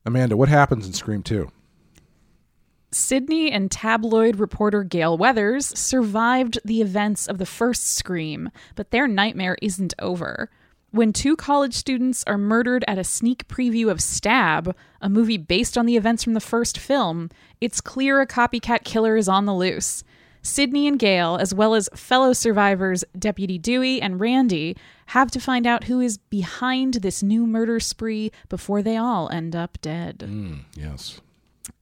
Amanda, 0.06 0.36
what 0.36 0.50
happens 0.50 0.86
in 0.86 0.94
Scream 0.94 1.24
2? 1.24 1.50
Sidney 2.92 3.52
and 3.52 3.72
tabloid 3.72 4.36
reporter 4.36 4.84
Gale 4.84 5.18
Weathers 5.18 5.78
survived 5.78 6.60
the 6.64 6.82
events 6.82 7.26
of 7.26 7.38
the 7.38 7.46
first 7.46 7.88
Scream, 7.88 8.52
but 8.76 8.92
their 8.92 9.08
nightmare 9.08 9.58
isn't 9.62 9.94
over. 10.00 10.52
When 10.92 11.12
two 11.12 11.36
college 11.36 11.74
students 11.74 12.24
are 12.28 12.38
murdered 12.38 12.86
at 12.88 13.00
a 13.00 13.04
sneak 13.04 13.48
preview 13.48 13.90
of 13.90 14.00
Stab, 14.00 14.76
a 15.02 15.10
movie 15.10 15.40
based 15.40 15.76
on 15.76 15.88
the 15.88 15.98
events 15.98 16.24
from 16.24 16.34
the 16.34 16.40
first 16.40 16.78
film, 16.78 17.30
it's 17.62 17.82
clear 17.82 18.22
a 18.22 18.28
copycat 18.28 18.84
killer 18.84 19.18
is 19.18 19.28
on 19.28 19.46
the 19.46 19.56
loose. 19.56 20.04
Sidney 20.44 20.88
and 20.88 21.00
Gale, 21.00 21.38
as 21.38 21.54
well 21.54 21.74
as 21.74 21.90
fellow 21.96 22.34
survivors 22.34 23.04
Deputy 23.18 23.58
Dewey 23.58 24.02
and 24.02 24.20
Randy, 24.20 24.76
have 25.08 25.32
to 25.32 25.40
find 25.40 25.66
out 25.66 25.86
who 25.86 26.00
is 26.00 26.18
behind 26.18 26.96
this 26.96 27.24
new 27.24 27.48
murder 27.48 27.80
spree 27.80 28.32
before 28.50 28.82
they 28.82 28.98
all 28.98 29.30
end 29.30 29.56
up 29.56 29.78
dead. 29.82 30.20
Mm, 30.20 30.60
yes. 30.76 31.22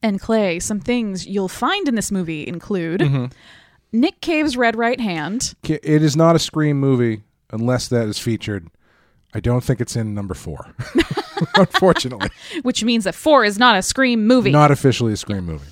And 0.02 0.20
Clay, 0.20 0.60
some 0.60 0.80
things 0.80 1.26
you'll 1.26 1.48
find 1.48 1.88
in 1.88 1.96
this 1.96 2.12
movie 2.12 2.46
include 2.46 3.00
mm-hmm. 3.00 3.26
Nick 3.92 4.20
Cave's 4.20 4.56
red 4.56 4.76
right 4.76 5.00
hand. 5.00 5.54
It 5.64 5.84
is 5.84 6.16
not 6.16 6.36
a 6.36 6.38
Scream 6.38 6.78
movie 6.78 7.22
unless 7.50 7.88
that 7.88 8.08
is 8.08 8.18
featured. 8.18 8.68
I 9.34 9.40
don't 9.40 9.64
think 9.64 9.80
it's 9.80 9.96
in 9.96 10.14
number 10.14 10.34
four, 10.34 10.74
unfortunately. 11.56 12.28
which 12.62 12.84
means 12.84 13.04
that 13.04 13.14
four 13.14 13.44
is 13.44 13.58
not 13.58 13.76
a 13.76 13.82
Scream 13.82 14.26
movie. 14.26 14.50
Not 14.50 14.70
officially 14.70 15.14
a 15.14 15.16
Scream 15.16 15.46
movie. 15.46 15.68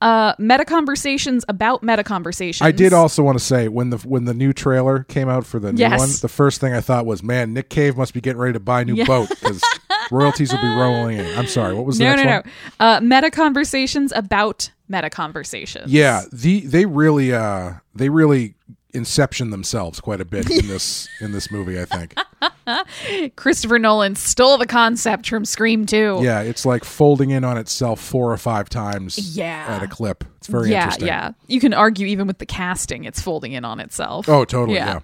Uh, 0.00 0.34
meta 0.38 0.64
conversations 0.64 1.44
about 1.48 1.82
meta 1.82 2.04
conversations. 2.04 2.64
I 2.66 2.70
did 2.72 2.92
also 2.92 3.22
want 3.22 3.38
to 3.38 3.44
say 3.44 3.68
when 3.68 3.90
the 3.90 3.98
when 3.98 4.24
the 4.24 4.34
new 4.34 4.52
trailer 4.52 5.02
came 5.04 5.28
out 5.28 5.44
for 5.44 5.58
the 5.58 5.72
new 5.72 5.80
Yes. 5.80 5.98
one, 5.98 6.08
the 6.22 6.28
first 6.28 6.60
thing 6.60 6.72
I 6.72 6.80
thought 6.80 7.04
was, 7.06 7.22
man, 7.22 7.52
Nick 7.52 7.68
Cave 7.70 7.96
must 7.96 8.14
be 8.14 8.20
getting 8.20 8.38
ready 8.40 8.52
to 8.52 8.60
buy 8.60 8.82
a 8.82 8.84
new 8.84 8.94
Yeah. 8.94 9.04
boat 9.06 9.28
because 9.28 9.60
royalties 10.10 10.52
will 10.52 10.60
be 10.60 10.68
rolling 10.68 11.18
in. 11.18 11.38
I'm 11.38 11.46
sorry, 11.48 11.74
what 11.74 11.84
was 11.84 11.98
the 11.98 12.04
No, 12.04 12.14
no, 12.14 12.22
no. 12.24 12.42
Uh, 12.78 13.00
meta 13.02 13.30
conversations 13.30 14.12
about 14.14 14.70
meta 14.88 15.10
conversations. 15.10 15.92
Yeah, 15.92 16.22
the 16.32 16.60
they 16.60 16.86
really 16.86 17.32
uh 17.34 17.74
they 17.94 18.08
really 18.08 18.54
inception 18.94 19.50
themselves 19.50 20.00
quite 20.00 20.20
a 20.20 20.24
bit 20.24 20.50
in 20.50 20.66
this 20.68 21.08
in 21.20 21.32
this 21.32 21.50
movie. 21.50 21.80
I 21.80 21.84
think. 21.84 22.14
Christopher 23.36 23.78
Nolan 23.78 24.14
stole 24.14 24.58
the 24.58 24.66
concept 24.66 25.28
from 25.28 25.44
Scream 25.44 25.86
2. 25.86 26.20
Yeah, 26.22 26.40
it's 26.42 26.64
like 26.66 26.84
folding 26.84 27.30
in 27.30 27.42
on 27.44 27.56
itself 27.56 28.00
four 28.00 28.32
or 28.32 28.36
five 28.36 28.68
times. 28.68 29.36
Yeah. 29.36 29.66
at 29.68 29.82
a 29.82 29.88
clip. 29.88 30.24
It's 30.36 30.46
very 30.46 30.70
yeah, 30.70 30.82
interesting. 30.82 31.06
yeah. 31.08 31.32
You 31.46 31.60
can 31.60 31.72
argue 31.74 32.06
even 32.06 32.26
with 32.26 32.38
the 32.38 32.46
casting, 32.46 33.04
it's 33.04 33.20
folding 33.20 33.52
in 33.52 33.64
on 33.64 33.80
itself. 33.80 34.28
Oh, 34.28 34.44
totally. 34.44 34.76
yeah. 34.76 35.00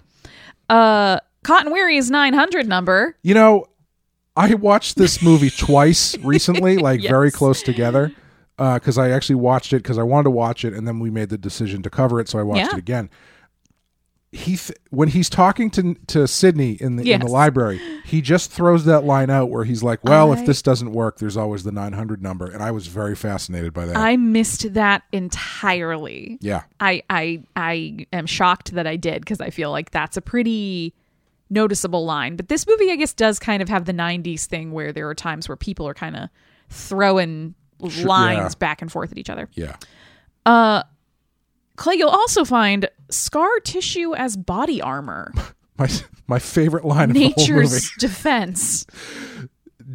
Uh, 0.69 1.19
Cotton 1.43 1.71
Weary's 1.71 2.09
900 2.09 2.67
number. 2.67 3.15
You 3.23 3.33
know, 3.33 3.65
I 4.35 4.53
watched 4.55 4.95
this 4.97 5.21
movie 5.21 5.49
twice 5.49 6.17
recently, 6.23 6.77
like 6.77 7.01
very 7.01 7.31
close 7.31 7.61
together, 7.61 8.11
because 8.57 8.97
I 8.97 9.09
actually 9.11 9.35
watched 9.35 9.73
it 9.73 9.77
because 9.83 9.97
I 9.97 10.03
wanted 10.03 10.25
to 10.25 10.31
watch 10.31 10.63
it, 10.65 10.73
and 10.73 10.87
then 10.87 10.99
we 10.99 11.09
made 11.09 11.29
the 11.29 11.37
decision 11.37 11.81
to 11.83 11.89
cover 11.89 12.19
it, 12.19 12.29
so 12.29 12.39
I 12.39 12.43
watched 12.43 12.59
Yeah. 12.61 12.71
it 12.75 12.77
again. 12.77 13.09
He 14.35 14.57
th- 14.57 14.77
when 14.89 15.07
he's 15.07 15.29
talking 15.29 15.69
to 15.71 15.93
to 16.07 16.27
Sidney 16.27 16.73
in 16.73 16.97
the 16.97 17.09
in 17.11 17.21
the 17.21 17.27
library, 17.27 17.79
he 18.03 18.21
just 18.21 18.51
throws 18.51 18.83
that 18.85 19.05
line 19.05 19.29
out 19.29 19.49
where 19.49 19.63
he's 19.63 19.81
like, 19.81 20.03
"Well, 20.03 20.33
I- 20.33 20.39
if 20.39 20.45
this 20.45 20.61
doesn't 20.61 20.91
work, 20.91 21.19
there's 21.19 21.37
always 21.37 21.63
the 21.63 21.71
900 21.71 22.21
number," 22.21 22.45
and 22.45 22.61
I 22.61 22.71
was 22.71 22.87
very 22.87 23.15
fascinated 23.15 23.73
by 23.73 23.85
that. 23.85 23.95
I 23.95 24.17
missed 24.17 24.73
that 24.73 25.03
entirely. 25.11 26.37
yeah, 26.41 26.63
I 26.79 27.01
I 27.09 27.43
I 27.55 28.05
am 28.11 28.25
shocked 28.25 28.73
that 28.73 28.85
I 28.85 28.95
did 28.97 29.21
because 29.21 29.39
I 29.41 29.49
feel 29.51 29.71
like 29.71 29.91
that's 29.91 30.17
a 30.17 30.21
pretty 30.21 30.93
noticeable 31.49 32.03
line. 32.05 32.35
But 32.35 32.49
this 32.49 32.67
movie, 32.67 32.91
I 32.91 32.95
guess, 32.97 33.13
does 33.13 33.39
kind 33.39 33.61
of 33.61 33.69
have 33.69 33.85
the 33.85 33.93
'90s 33.93 34.45
thing 34.47 34.71
where 34.71 34.91
there 34.91 35.07
are 35.07 35.15
times 35.15 35.47
where 35.47 35.55
people 35.55 35.87
are 35.87 35.93
kind 35.93 36.15
of 36.15 36.29
throwing 36.69 37.55
Sure, 37.89 38.05
lines 38.05 38.53
yeah. 38.53 38.57
back 38.59 38.81
and 38.81 38.91
forth 38.91 39.11
at 39.11 39.17
each 39.17 39.29
other. 39.29 39.49
yeah, 39.53 39.75
Uh 40.45 40.83
Clay, 41.77 41.95
you'll 41.95 42.07
also 42.09 42.45
find 42.45 42.87
scar 43.09 43.59
tissue 43.63 44.13
as 44.15 44.35
body 44.37 44.81
armor. 44.81 45.31
my 45.77 45.89
my 46.27 46.39
favorite 46.39 46.85
line 46.85 47.09
of 47.11 47.15
the 47.15 47.29
whole 47.29 47.33
movie. 47.37 47.41
Nature's 47.61 47.91
defense. 47.99 48.85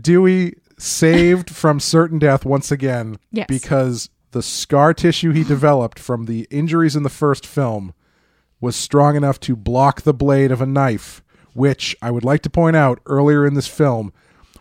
Dewey 0.00 0.55
saved 0.79 1.50
from 1.50 1.81
certain 1.81 2.19
death 2.19 2.45
once 2.45 2.71
again 2.73 3.19
Yes. 3.33 3.47
because 3.49 4.09
the 4.31 4.43
scar 4.43 4.95
tissue 4.95 5.33
he 5.33 5.43
developed 5.45 5.99
from 5.99 6.26
the 6.26 6.47
injuries 6.50 6.97
in 6.97 7.02
the 7.02 7.09
first 7.11 7.45
film 7.47 7.93
was 8.61 8.76
strong 8.76 9.17
enough 9.17 9.40
to 9.40 9.57
block 9.57 10.02
the 10.02 10.14
blade 10.14 10.52
of 10.52 10.61
a 10.61 10.67
knife, 10.67 11.23
which 11.55 11.97
I 12.00 12.11
would 12.11 12.25
like 12.25 12.43
to 12.43 12.50
point 12.50 12.76
out 12.76 13.00
earlier 13.07 13.45
in 13.47 13.55
this 13.55 13.67
film, 13.67 14.12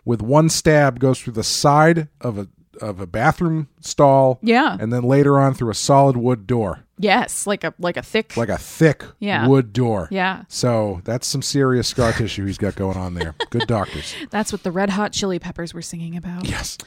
with 0.05 0.21
one 0.21 0.49
stab 0.49 0.99
goes 0.99 1.19
through 1.21 1.33
the 1.33 1.43
side 1.43 2.07
of 2.19 2.37
a 2.37 2.47
of 2.81 2.99
a 2.99 3.07
bathroom 3.07 3.67
stall, 3.81 4.39
Yeah. 4.41 4.77
and 4.79 4.91
then 4.91 5.03
later 5.03 5.39
on 5.39 5.53
through 5.53 5.71
a 5.71 5.75
solid 5.75 6.17
wood 6.17 6.47
door, 6.47 6.85
Yes, 6.97 7.47
like 7.47 7.63
a 7.63 7.73
like 7.79 7.97
a 7.97 8.01
thick. 8.01 8.35
like 8.35 8.49
a 8.49 8.57
thick 8.57 9.03
Yeah. 9.19 9.47
wood 9.47 9.71
door. 9.73 10.07
Yeah. 10.11 10.43
So 10.47 11.01
that's 11.05 11.25
some 11.27 11.41
serious 11.41 11.87
scar 11.87 12.11
tissue 12.13 12.45
he's 12.45 12.57
got 12.57 12.75
going 12.75 12.97
on 12.97 13.13
there. 13.13 13.35
Good 13.49 13.67
doctors. 13.67 14.13
That's 14.31 14.51
what 14.51 14.63
the 14.63 14.71
Red 14.71 14.89
Hot 14.91 15.11
Chili 15.13 15.39
Peppers 15.39 15.73
were 15.73 15.81
singing 15.81 16.15
about. 16.17 16.45
Yes. 16.47 16.77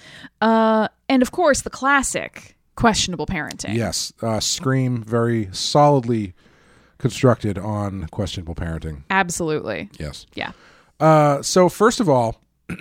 Uh, 0.41 0.89
and 1.09 1.23
of 1.23 1.31
course, 1.31 1.63
the 1.63 1.71
classic 1.71 2.57
questionable 2.75 3.27
parenting. 3.27 3.75
Yes, 3.75 4.13
uh, 4.23 4.41
Scream 4.41 5.03
very 5.03 5.49
solidly 5.53 6.35
constructed 6.99 7.59
on 7.59 8.07
questionable 8.11 8.55
parenting. 8.55 9.03
Absolutely. 9.11 9.91
Yes. 9.99 10.27
Yeah. 10.35 10.53
Uh, 11.01 11.43
so 11.43 11.69
first 11.69 12.01
of 12.01 12.09
all, 12.09 12.37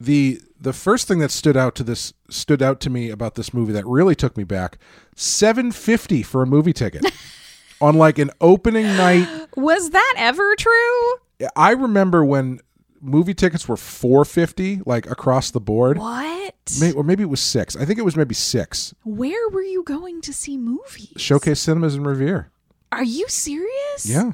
the 0.00 0.40
the 0.60 0.72
first 0.72 1.08
thing 1.08 1.18
that 1.20 1.30
stood 1.30 1.56
out 1.56 1.74
to 1.76 1.84
this 1.84 2.12
stood 2.30 2.62
out 2.62 2.80
to 2.80 2.90
me 2.90 3.10
about 3.10 3.34
this 3.34 3.52
movie 3.54 3.72
that 3.72 3.86
really 3.86 4.14
took 4.14 4.36
me 4.36 4.44
back: 4.44 4.78
seven 5.16 5.72
fifty 5.72 6.22
for 6.22 6.42
a 6.42 6.46
movie 6.46 6.72
ticket 6.72 7.04
on 7.80 7.96
like 7.96 8.18
an 8.18 8.30
opening 8.40 8.86
night. 8.96 9.26
Was 9.56 9.90
that 9.90 10.14
ever 10.16 10.54
true? 10.56 11.14
I 11.56 11.72
remember 11.72 12.24
when 12.24 12.60
movie 13.00 13.34
tickets 13.34 13.68
were 13.68 13.76
four 13.76 14.24
fifty, 14.24 14.80
like 14.86 15.08
across 15.10 15.50
the 15.50 15.60
board. 15.60 15.98
What? 15.98 16.54
May- 16.80 16.92
or 16.92 17.02
maybe 17.02 17.22
it 17.22 17.30
was 17.30 17.40
six. 17.40 17.76
I 17.76 17.84
think 17.84 17.98
it 17.98 18.04
was 18.04 18.16
maybe 18.16 18.34
six. 18.34 18.94
Where 19.04 19.48
were 19.50 19.62
you 19.62 19.82
going 19.84 20.20
to 20.22 20.32
see 20.32 20.56
movies? 20.58 21.12
Showcase 21.16 21.60
Cinemas 21.60 21.94
in 21.94 22.04
Revere. 22.04 22.50
Are 22.92 23.04
you 23.04 23.28
serious? 23.28 24.06
Yeah. 24.08 24.32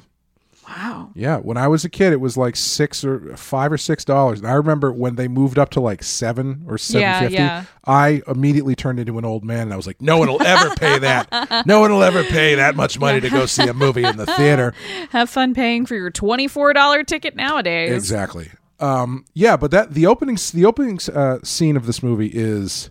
Wow. 0.66 1.10
Yeah, 1.14 1.38
when 1.38 1.56
I 1.56 1.68
was 1.68 1.84
a 1.84 1.90
kid, 1.90 2.12
it 2.12 2.20
was 2.20 2.36
like 2.36 2.56
six 2.56 3.04
or 3.04 3.36
five 3.36 3.70
or 3.72 3.78
six 3.78 4.04
dollars. 4.04 4.38
And 4.40 4.48
I 4.48 4.54
remember 4.54 4.92
when 4.92 5.16
they 5.16 5.28
moved 5.28 5.58
up 5.58 5.70
to 5.70 5.80
like 5.80 6.02
seven 6.02 6.64
or 6.66 6.78
seven 6.78 7.02
Yeah, 7.02 7.20
fifty, 7.20 7.34
yeah. 7.34 7.64
I 7.84 8.22
immediately 8.26 8.74
turned 8.74 8.98
into 8.98 9.18
an 9.18 9.24
old 9.24 9.44
man, 9.44 9.62
and 9.62 9.72
I 9.72 9.76
was 9.76 9.86
like, 9.86 10.00
"No 10.00 10.16
one 10.18 10.28
will 10.28 10.42
ever 10.42 10.74
pay 10.76 10.98
that. 11.00 11.66
No 11.66 11.80
one 11.80 11.90
will 11.92 12.02
ever 12.02 12.24
pay 12.24 12.54
that 12.54 12.76
much 12.76 12.98
money 12.98 13.20
to 13.20 13.28
go 13.30 13.46
see 13.46 13.68
a 13.68 13.74
movie 13.74 14.04
in 14.04 14.16
the 14.16 14.26
theater." 14.26 14.74
Have 15.10 15.28
fun 15.30 15.54
paying 15.54 15.84
for 15.86 15.94
your 15.94 16.10
twenty-four 16.10 16.72
dollar 16.72 17.04
ticket 17.04 17.36
nowadays. 17.36 17.92
Exactly. 17.92 18.50
Um, 18.80 19.24
yeah, 19.34 19.56
but 19.56 19.70
that 19.70 19.92
the 19.94 20.06
opening 20.06 20.38
the 20.52 20.64
opening 20.64 20.98
uh, 21.14 21.38
scene 21.44 21.76
of 21.76 21.86
this 21.86 22.02
movie 22.02 22.30
is 22.32 22.90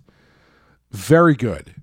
very 0.91 1.35
good, 1.35 1.73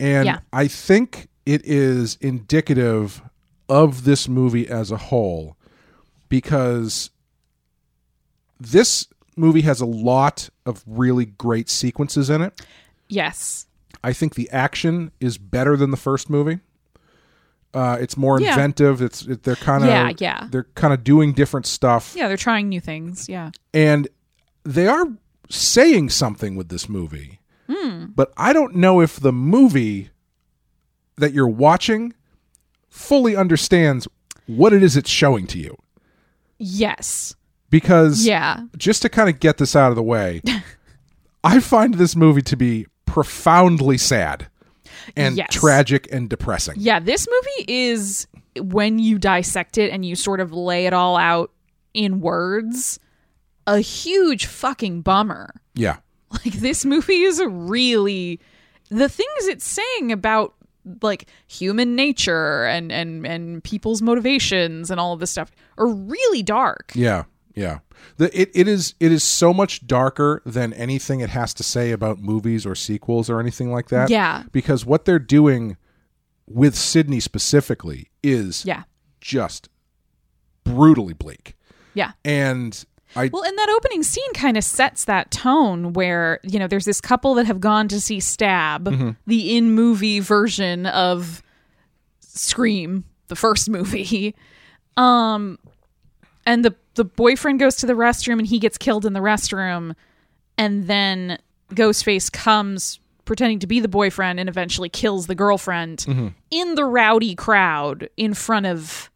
and 0.00 0.26
Yeah. 0.26 0.38
I 0.52 0.68
think 0.68 1.28
it 1.44 1.62
is 1.64 2.16
indicative 2.20 3.20
of 3.68 4.04
this 4.04 4.28
movie 4.28 4.68
as 4.68 4.90
a 4.90 4.96
whole 4.96 5.56
because 6.28 7.10
this 8.60 9.06
movie 9.36 9.62
has 9.62 9.80
a 9.80 9.86
lot 9.86 10.48
of 10.66 10.82
really 10.86 11.24
great 11.26 11.68
sequences 11.68 12.30
in 12.30 12.42
it. 12.42 12.60
Yes. 13.08 13.66
I 14.02 14.12
think 14.12 14.34
the 14.34 14.48
action 14.50 15.10
is 15.20 15.38
better 15.38 15.76
than 15.76 15.90
the 15.90 15.96
first 15.96 16.30
movie. 16.30 16.60
Uh, 17.72 17.96
it's 18.00 18.16
more 18.16 18.40
Yeah. 18.40 18.50
inventive. 18.50 19.02
It's 19.02 19.22
it, 19.22 19.42
they're 19.42 19.56
kind 19.56 19.82
of 19.82 19.88
Yeah, 19.90 20.12
yeah. 20.18 20.48
they're 20.50 20.66
kind 20.74 20.94
of 20.94 21.02
doing 21.02 21.32
different 21.32 21.66
stuff 21.66 22.14
Yeah, 22.16 22.28
they're 22.28 22.36
trying 22.36 22.68
new 22.68 22.80
things. 22.80 23.28
Yeah. 23.28 23.50
and 23.72 24.08
they 24.64 24.86
are 24.86 25.06
saying 25.50 26.08
something 26.10 26.54
with 26.56 26.68
this 26.68 26.88
movie. 26.88 27.40
Hmm. 27.68 28.06
But 28.14 28.32
I 28.36 28.52
don't 28.52 28.76
know 28.76 29.00
if 29.00 29.18
the 29.20 29.32
movie 29.32 30.10
that 31.16 31.32
you're 31.32 31.48
watching 31.48 32.14
fully 32.94 33.34
understands 33.34 34.06
what 34.46 34.72
it 34.72 34.80
is 34.82 34.96
it's 34.96 35.10
showing 35.10 35.48
to 35.48 35.58
you. 35.58 35.76
Yes. 36.58 37.34
Because 37.68 38.24
Yeah. 38.24 38.60
just 38.76 39.02
to 39.02 39.08
kind 39.08 39.28
of 39.28 39.40
get 39.40 39.58
this 39.58 39.74
out 39.74 39.90
of 39.90 39.96
the 39.96 40.02
way, 40.02 40.40
I 41.44 41.58
find 41.58 41.94
this 41.94 42.14
movie 42.14 42.42
to 42.42 42.56
be 42.56 42.86
profoundly 43.04 43.98
sad 43.98 44.46
and 45.16 45.36
Yes. 45.36 45.48
tragic 45.50 46.08
and 46.12 46.30
depressing. 46.30 46.76
Yeah, 46.78 47.00
this 47.00 47.26
movie 47.28 47.72
is 47.72 48.28
when 48.60 49.00
you 49.00 49.18
dissect 49.18 49.76
it 49.76 49.90
and 49.90 50.04
you 50.04 50.14
sort 50.14 50.38
of 50.40 50.52
lay 50.52 50.86
it 50.86 50.92
all 50.92 51.16
out 51.16 51.50
in 51.94 52.20
words, 52.20 53.00
a 53.66 53.80
huge 53.80 54.46
fucking 54.46 55.02
bummer. 55.02 55.52
Yeah. 55.74 55.96
Like 56.30 56.54
this 56.54 56.84
movie 56.84 57.22
is 57.22 57.40
a 57.40 57.48
really 57.48 58.38
the 58.90 59.08
things 59.08 59.46
it's 59.46 59.66
saying 59.66 60.12
about 60.12 60.53
like 61.02 61.28
human 61.46 61.94
nature 61.96 62.64
and 62.66 62.90
and 62.92 63.26
and 63.26 63.62
people's 63.64 64.02
motivations 64.02 64.90
and 64.90 65.00
all 65.00 65.12
of 65.12 65.20
this 65.20 65.30
stuff 65.30 65.50
are 65.78 65.86
really 65.88 66.42
dark. 66.42 66.92
Yeah, 66.94 67.24
yeah. 67.54 67.78
The 68.18 68.38
it, 68.38 68.50
it 68.54 68.68
is 68.68 68.94
it 69.00 69.10
is 69.12 69.22
so 69.24 69.54
much 69.54 69.86
darker 69.86 70.42
than 70.44 70.72
anything 70.74 71.20
it 71.20 71.30
has 71.30 71.54
to 71.54 71.62
say 71.62 71.90
about 71.90 72.18
movies 72.18 72.66
or 72.66 72.74
sequels 72.74 73.30
or 73.30 73.40
anything 73.40 73.72
like 73.72 73.88
that. 73.88 74.10
Yeah. 74.10 74.42
Because 74.52 74.84
what 74.84 75.04
they're 75.04 75.18
doing 75.18 75.76
with 76.46 76.74
Sidney 76.76 77.20
specifically 77.20 78.10
is 78.22 78.64
Yeah. 78.66 78.82
just 79.20 79.68
brutally 80.64 81.14
bleak. 81.14 81.56
Yeah. 81.94 82.12
And 82.24 82.84
I 83.16 83.28
Well, 83.32 83.42
and 83.44 83.56
that 83.58 83.68
opening 83.70 84.02
scene 84.02 84.32
kind 84.34 84.56
of 84.56 84.64
sets 84.64 85.04
that 85.04 85.30
tone 85.30 85.92
where, 85.92 86.40
you 86.42 86.58
know, 86.58 86.66
there's 86.66 86.84
this 86.84 87.00
couple 87.00 87.34
that 87.34 87.46
have 87.46 87.60
gone 87.60 87.88
to 87.88 88.00
see 88.00 88.20
Stab, 88.20 88.84
Mhm. 88.86 89.16
the 89.26 89.56
in 89.56 89.72
movie 89.72 90.20
version 90.20 90.86
of 90.86 91.42
Scream, 92.20 93.04
the 93.28 93.36
first 93.36 93.68
movie. 93.70 94.34
Um 94.96 95.58
and 96.46 96.64
the 96.64 96.74
the 96.94 97.04
boyfriend 97.04 97.58
goes 97.58 97.74
to 97.76 97.86
the 97.86 97.94
restroom 97.94 98.38
and 98.38 98.46
he 98.46 98.58
gets 98.60 98.78
killed 98.78 99.04
in 99.04 99.12
the 99.14 99.20
restroom 99.20 99.94
and 100.56 100.86
then 100.86 101.38
Ghostface 101.72 102.30
comes 102.30 103.00
pretending 103.24 103.58
to 103.60 103.66
be 103.66 103.80
the 103.80 103.88
boyfriend 103.88 104.38
and 104.38 104.48
eventually 104.48 104.88
kills 104.88 105.26
the 105.26 105.34
girlfriend 105.34 106.04
Mhm. 106.06 106.34
in 106.52 106.74
the 106.76 106.84
rowdy 106.84 107.34
crowd 107.34 108.08
in 108.16 108.34
front 108.34 108.66
of 108.66 109.10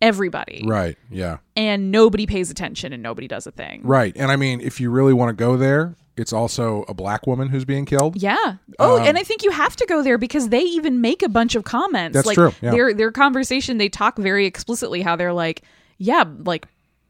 everybody. 0.00 0.64
right, 0.66 0.96
yeah. 1.10 1.38
And 1.56 1.90
nobody 1.90 2.26
pays 2.26 2.50
attention 2.50 2.92
and 2.92 3.02
nobody 3.02 3.28
does 3.28 3.46
a 3.46 3.50
thing. 3.52 3.80
Right. 3.84 4.16
And 4.16 4.30
I 4.30 4.36
mean, 4.36 4.60
if 4.60 4.80
you 4.80 4.90
really 4.90 5.12
want 5.12 5.30
to 5.30 5.32
go 5.32 5.56
there, 5.56 5.96
it's 6.16 6.32
also 6.32 6.84
a 6.88 6.94
black 6.94 7.26
woman 7.26 7.48
who's 7.48 7.64
being 7.64 7.84
killed. 7.84 8.20
Yeah. 8.20 8.56
Oh, 8.78 9.00
Um, 9.00 9.06
and 9.06 9.18
I 9.18 9.22
think 9.22 9.42
you 9.42 9.50
have 9.50 9.76
to 9.76 9.86
go 9.86 10.02
there 10.02 10.18
because 10.18 10.48
they 10.48 10.60
even 10.62 11.00
make 11.00 11.22
a 11.22 11.28
bunch 11.28 11.54
of 11.54 11.64
comments. 11.64 12.14
That's 12.14 12.26
like 12.26 12.34
true, 12.34 12.52
yeah. 12.60 12.70
Their 12.72 12.94
their 12.94 13.12
conversation, 13.12 13.78
they 13.78 13.88
talk 13.88 14.16
very 14.18 14.46
explicitly 14.46 15.02
how 15.02 15.14
they're 15.16 15.32
like, 15.32 15.62
yeah, 15.98 16.24
like 16.44 16.66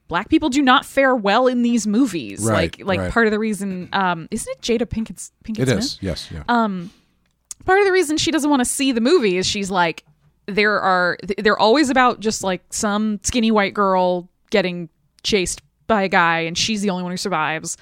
black 0.09 0.29
people 0.31 0.49
do 0.49 0.63
not 0.63 0.85
fare 0.87 1.15
well 1.15 1.47
in 1.47 1.63
these 1.63 1.87
movies. 1.87 2.43
Right, 2.43 2.79
like 2.79 2.87
like 2.87 2.99
right. 3.01 3.11
part 3.13 3.27
of 3.27 3.31
the 3.33 3.39
reason 3.39 3.89
um 3.93 4.29
isn't 4.31 4.51
it 4.51 4.61
Jada 4.63 4.87
Pinkett 4.87 5.31
Pinkett 5.45 5.61
It 5.61 5.69
Smith? 5.69 5.79
is. 5.79 5.99
Yes, 6.03 6.29
yeah. 6.33 6.43
Um 6.49 6.91
part 7.67 7.81
of 7.81 7.85
the 7.87 7.93
reason 7.93 8.17
she 8.17 8.31
doesn't 8.31 8.49
want 8.49 8.61
to 8.61 8.65
see 8.67 8.93
the 8.93 9.01
movie 9.03 9.37
is 9.37 9.47
she's 9.47 9.71
like 9.71 10.05
there 10.49 10.81
are 10.81 11.17
they're 11.39 11.59
always 11.59 11.91
about 11.91 12.21
just 12.21 12.43
like 12.43 12.63
some 12.71 13.21
skinny 13.23 13.51
white 13.51 13.75
girl 13.75 14.29
getting 14.51 14.89
chased 15.23 15.63
by 15.87 16.03
a 16.03 16.09
guy 16.09 16.41
and 16.41 16.57
she's 16.59 16.83
the 16.83 16.91
only 16.91 17.03
one 17.03 17.13
who 17.13 17.17
survives 17.17 17.77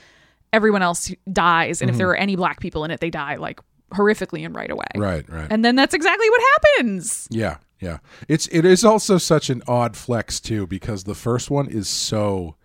everyone 0.52 0.82
else 0.82 1.12
dies 1.32 1.80
and 1.80 1.88
if 1.90 1.94
Mhm. 1.94 1.98
there 1.98 2.08
are 2.10 2.16
any 2.16 2.36
black 2.36 2.60
people 2.60 2.84
in 2.84 2.90
it 2.90 3.00
they 3.00 3.10
die 3.10 3.36
like 3.36 3.60
horrifically 3.92 4.44
and 4.44 4.54
right 4.54 4.70
away 4.70 4.84
Right, 4.96 5.24
right. 5.30 5.46
and 5.50 5.64
then 5.64 5.76
that's 5.76 5.94
exactly 5.94 6.28
what 6.28 6.40
happens 6.52 7.28
Yeah, 7.30 7.58
yeah. 7.80 7.98
It's 8.28 8.48
it 8.48 8.64
is 8.64 8.84
also 8.84 9.16
such 9.18 9.48
an 9.48 9.62
odd 9.68 9.96
flex 9.96 10.40
too 10.40 10.66
because 10.66 11.04
the 11.04 11.14
first 11.14 11.50
one 11.50 11.68
is 11.68 11.88
so 11.88 12.56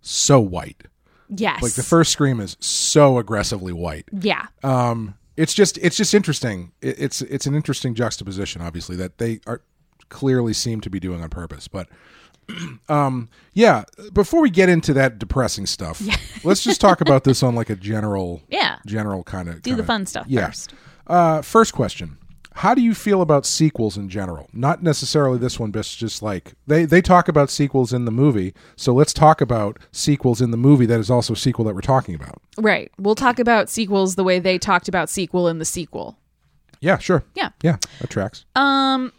so 0.00 0.40
white. 0.40 0.84
yes 1.28 1.62
Like 1.62 1.72
the 1.74 1.82
first 1.82 2.12
scream 2.12 2.40
is 2.40 2.56
so 2.60 3.18
aggressively 3.18 3.72
white. 3.72 4.06
yeah 4.12 4.46
Um 4.62 5.14
it's 5.36 5.54
just 5.54 5.78
it's 5.78 5.96
just 5.96 6.14
interesting. 6.14 6.72
It, 6.80 6.96
it's 6.98 7.22
it's 7.22 7.46
an 7.46 7.54
interesting 7.54 7.94
juxtaposition 7.94 8.62
obviously 8.62 8.96
that 8.96 9.18
they 9.18 9.40
are 9.46 9.60
clearly 10.08 10.52
seem 10.52 10.80
to 10.82 10.90
be 10.90 11.00
doing 11.00 11.22
on 11.22 11.28
purpose. 11.30 11.68
But 11.68 11.88
um, 12.88 13.28
yeah, 13.52 13.84
before 14.12 14.40
we 14.42 14.50
get 14.50 14.68
into 14.68 14.92
that 14.94 15.18
depressing 15.18 15.66
stuff, 15.66 16.02
let's 16.44 16.62
just 16.62 16.80
talk 16.80 17.00
about 17.00 17.24
this 17.24 17.42
on 17.42 17.54
like 17.54 17.70
a 17.70 17.76
general, 17.76 18.42
Yeah. 18.48 18.78
general 18.86 19.22
kind 19.24 19.48
of 19.48 19.62
Do 19.62 19.74
the 19.74 19.84
fun 19.84 20.06
stuff 20.06 20.26
yeah. 20.28 20.46
first. 20.46 20.74
Uh, 21.06 21.42
first 21.42 21.72
question. 21.72 22.18
How 22.58 22.72
do 22.74 22.80
you 22.80 22.94
feel 22.94 23.20
about 23.20 23.44
sequels 23.46 23.96
in 23.96 24.08
general? 24.08 24.48
Not 24.52 24.80
necessarily 24.82 25.38
this 25.38 25.58
one, 25.58 25.72
but 25.72 25.80
it's 25.80 25.96
just 25.96 26.22
like 26.22 26.52
they, 26.68 26.84
they 26.84 27.02
talk 27.02 27.26
about 27.28 27.50
sequels 27.50 27.92
in 27.92 28.04
the 28.04 28.12
movie. 28.12 28.54
So 28.76 28.94
let's 28.94 29.12
talk 29.12 29.40
about 29.40 29.78
sequels 29.90 30.40
in 30.40 30.52
the 30.52 30.56
movie 30.56 30.86
that 30.86 31.00
is 31.00 31.10
also 31.10 31.32
a 31.32 31.36
sequel 31.36 31.64
that 31.64 31.74
we're 31.74 31.80
talking 31.80 32.14
about. 32.14 32.40
Right. 32.56 32.92
We'll 32.96 33.16
talk 33.16 33.40
about 33.40 33.68
sequels 33.68 34.14
the 34.14 34.22
way 34.22 34.38
they 34.38 34.56
talked 34.58 34.88
about 34.88 35.10
sequel 35.10 35.48
in 35.48 35.58
the 35.58 35.64
sequel. 35.64 36.16
Yeah, 36.80 36.98
sure. 36.98 37.24
Yeah. 37.34 37.48
Yeah, 37.62 37.76
that 38.00 38.10
tracks. 38.10 38.44
Um 38.54 39.12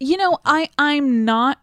you 0.00 0.16
know, 0.16 0.38
I 0.44 0.68
I'm 0.78 1.24
not 1.24 1.60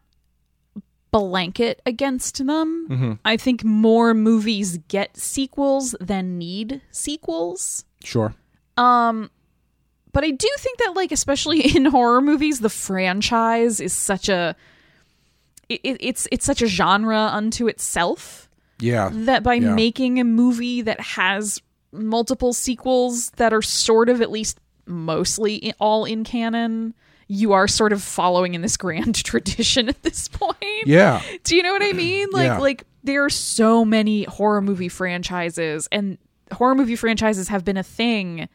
blanket 1.11 1.81
against 1.85 2.45
them. 2.45 2.87
Mhm. 2.89 3.19
I 3.25 3.37
think 3.37 3.63
more 3.63 4.13
movies 4.13 4.77
get 4.87 5.17
sequels 5.17 5.95
than 5.99 6.37
need 6.37 6.81
sequels. 6.91 7.85
Sure. 8.03 8.33
Um 8.77 9.29
but 10.15 10.23
I 10.23 10.31
do 10.31 10.49
think 10.57 10.79
that 10.79 10.93
like 10.95 11.11
especially 11.11 11.59
in 11.75 11.85
horror 11.85 12.21
movies 12.21 12.61
the 12.61 12.69
franchise 12.69 13.79
is 13.79 13.93
such 13.93 14.29
a 14.29 14.55
it, 15.69 15.81
it's 15.99 16.27
it's 16.31 16.45
such 16.45 16.61
a 16.61 16.67
genre 16.67 17.17
unto 17.31 17.67
itself 17.67 18.49
Yeah. 18.79 19.09
that 19.13 19.43
by 19.43 19.55
Yeah. 19.55 19.73
making 19.75 20.19
a 20.19 20.23
movie 20.23 20.81
that 20.81 20.99
has 21.01 21.61
multiple 21.91 22.53
sequels 22.53 23.29
that 23.37 23.53
are 23.53 23.61
sort 23.61 24.09
of 24.09 24.21
at 24.21 24.29
least 24.31 24.59
mostly 24.85 25.55
in, 25.55 25.73
all 25.79 26.05
in 26.05 26.23
canon 26.23 26.93
you 27.27 27.53
are 27.53 27.67
sort 27.67 27.91
of 27.93 28.03
following 28.03 28.53
in 28.53 28.61
this 28.61 28.77
grand 28.85 29.15
tradition 29.23 29.89
at 29.89 30.01
this 30.03 30.27
point 30.27 30.57
Yeah. 30.85 31.21
do 31.43 31.55
you 31.55 31.63
know 31.63 31.71
what 31.73 31.81
i 31.83 31.91
mean 31.93 32.27
like 32.31 32.45
Yeah. 32.45 32.57
like 32.59 32.83
there 33.03 33.23
are 33.25 33.29
so 33.29 33.83
many 33.85 34.23
horror 34.23 34.61
movie 34.61 34.89
franchises 34.89 35.87
and 35.91 36.17
horror 36.51 36.75
movie 36.75 36.95
franchises 36.95 37.47
have 37.47 37.63
been 37.65 37.77
a 37.77 37.83
thing 37.83 38.47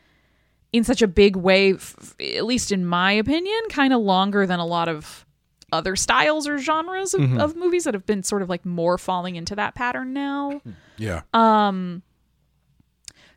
in 0.73 0.85
such 0.85 1.03
a 1.03 1.09
big 1.09 1.37
way 1.37 1.75
f- 1.75 2.15
at 2.21 2.45
least 2.45 2.71
in 2.73 2.85
my 2.87 3.13
opinion 3.13 3.61
kind 3.71 3.93
of 3.93 4.01
longer 4.01 4.47
than 4.47 4.59
a 4.61 4.67
lot 4.67 4.89
of 4.89 5.25
other 5.73 5.95
styles 5.97 6.49
or 6.49 6.59
genres 6.59 7.15
of, 7.15 7.21
Mhm. 7.21 7.41
of 7.41 7.55
movies 7.57 7.85
that 7.85 7.95
have 7.95 8.05
been 8.07 8.23
sort 8.23 8.43
of 8.43 8.49
like 8.49 8.65
more 8.67 8.99
falling 8.99 9.37
into 9.37 9.55
that 9.57 9.75
pattern 9.75 10.13
now 10.13 10.61
Yeah. 10.97 11.23
um 11.33 12.03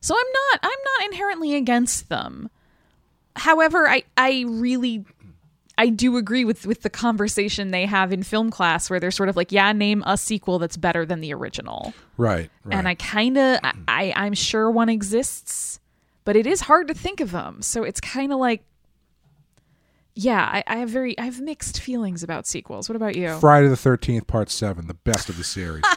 so 0.01 0.15
i'm 0.15 0.31
not 0.33 0.59
i'm 0.63 0.79
not 0.99 1.11
inherently 1.11 1.55
against 1.55 2.09
them 2.09 2.49
however 3.35 3.87
i 3.87 4.03
i 4.17 4.45
really 4.47 5.05
i 5.77 5.89
do 5.89 6.17
agree 6.17 6.43
with 6.45 6.65
with 6.65 6.81
the 6.81 6.89
conversation 6.89 7.71
they 7.71 7.85
have 7.85 8.11
in 8.11 8.21
film 8.23 8.51
class 8.51 8.89
where 8.89 8.99
they're 8.99 9.11
sort 9.11 9.29
of 9.29 9.35
like 9.35 9.51
yeah 9.51 9.71
name 9.71 10.03
a 10.05 10.17
sequel 10.17 10.59
that's 10.59 10.77
better 10.77 11.05
than 11.05 11.21
the 11.21 11.33
original 11.33 11.93
Right. 12.17 12.49
right. 12.63 12.77
and 12.77 12.87
i 12.87 12.95
kind 12.95 13.37
of 13.37 13.59
i 13.87 14.11
i'm 14.15 14.33
sure 14.33 14.69
one 14.69 14.89
exists 14.89 15.79
but 16.25 16.35
it 16.35 16.45
is 16.47 16.61
hard 16.61 16.87
to 16.87 16.93
think 16.93 17.19
of 17.19 17.31
them 17.31 17.61
so 17.61 17.83
it's 17.83 17.99
kind 18.01 18.31
of 18.31 18.39
like 18.39 18.63
yeah 20.15 20.43
I, 20.43 20.63
I 20.67 20.75
have 20.77 20.89
very 20.89 21.17
i 21.17 21.25
have 21.25 21.41
mixed 21.41 21.81
feelings 21.81 22.21
about 22.23 22.45
sequels 22.45 22.87
what 22.89 22.95
about 22.95 23.15
you 23.15 23.37
Friday 23.39 23.67
the 23.67 23.75
13th, 23.75 24.27
part 24.27 24.49
seven, 24.49 24.87
the 24.87 24.93
best 24.93 25.29
of 25.29 25.37
the 25.37 25.43
series. 25.43 25.83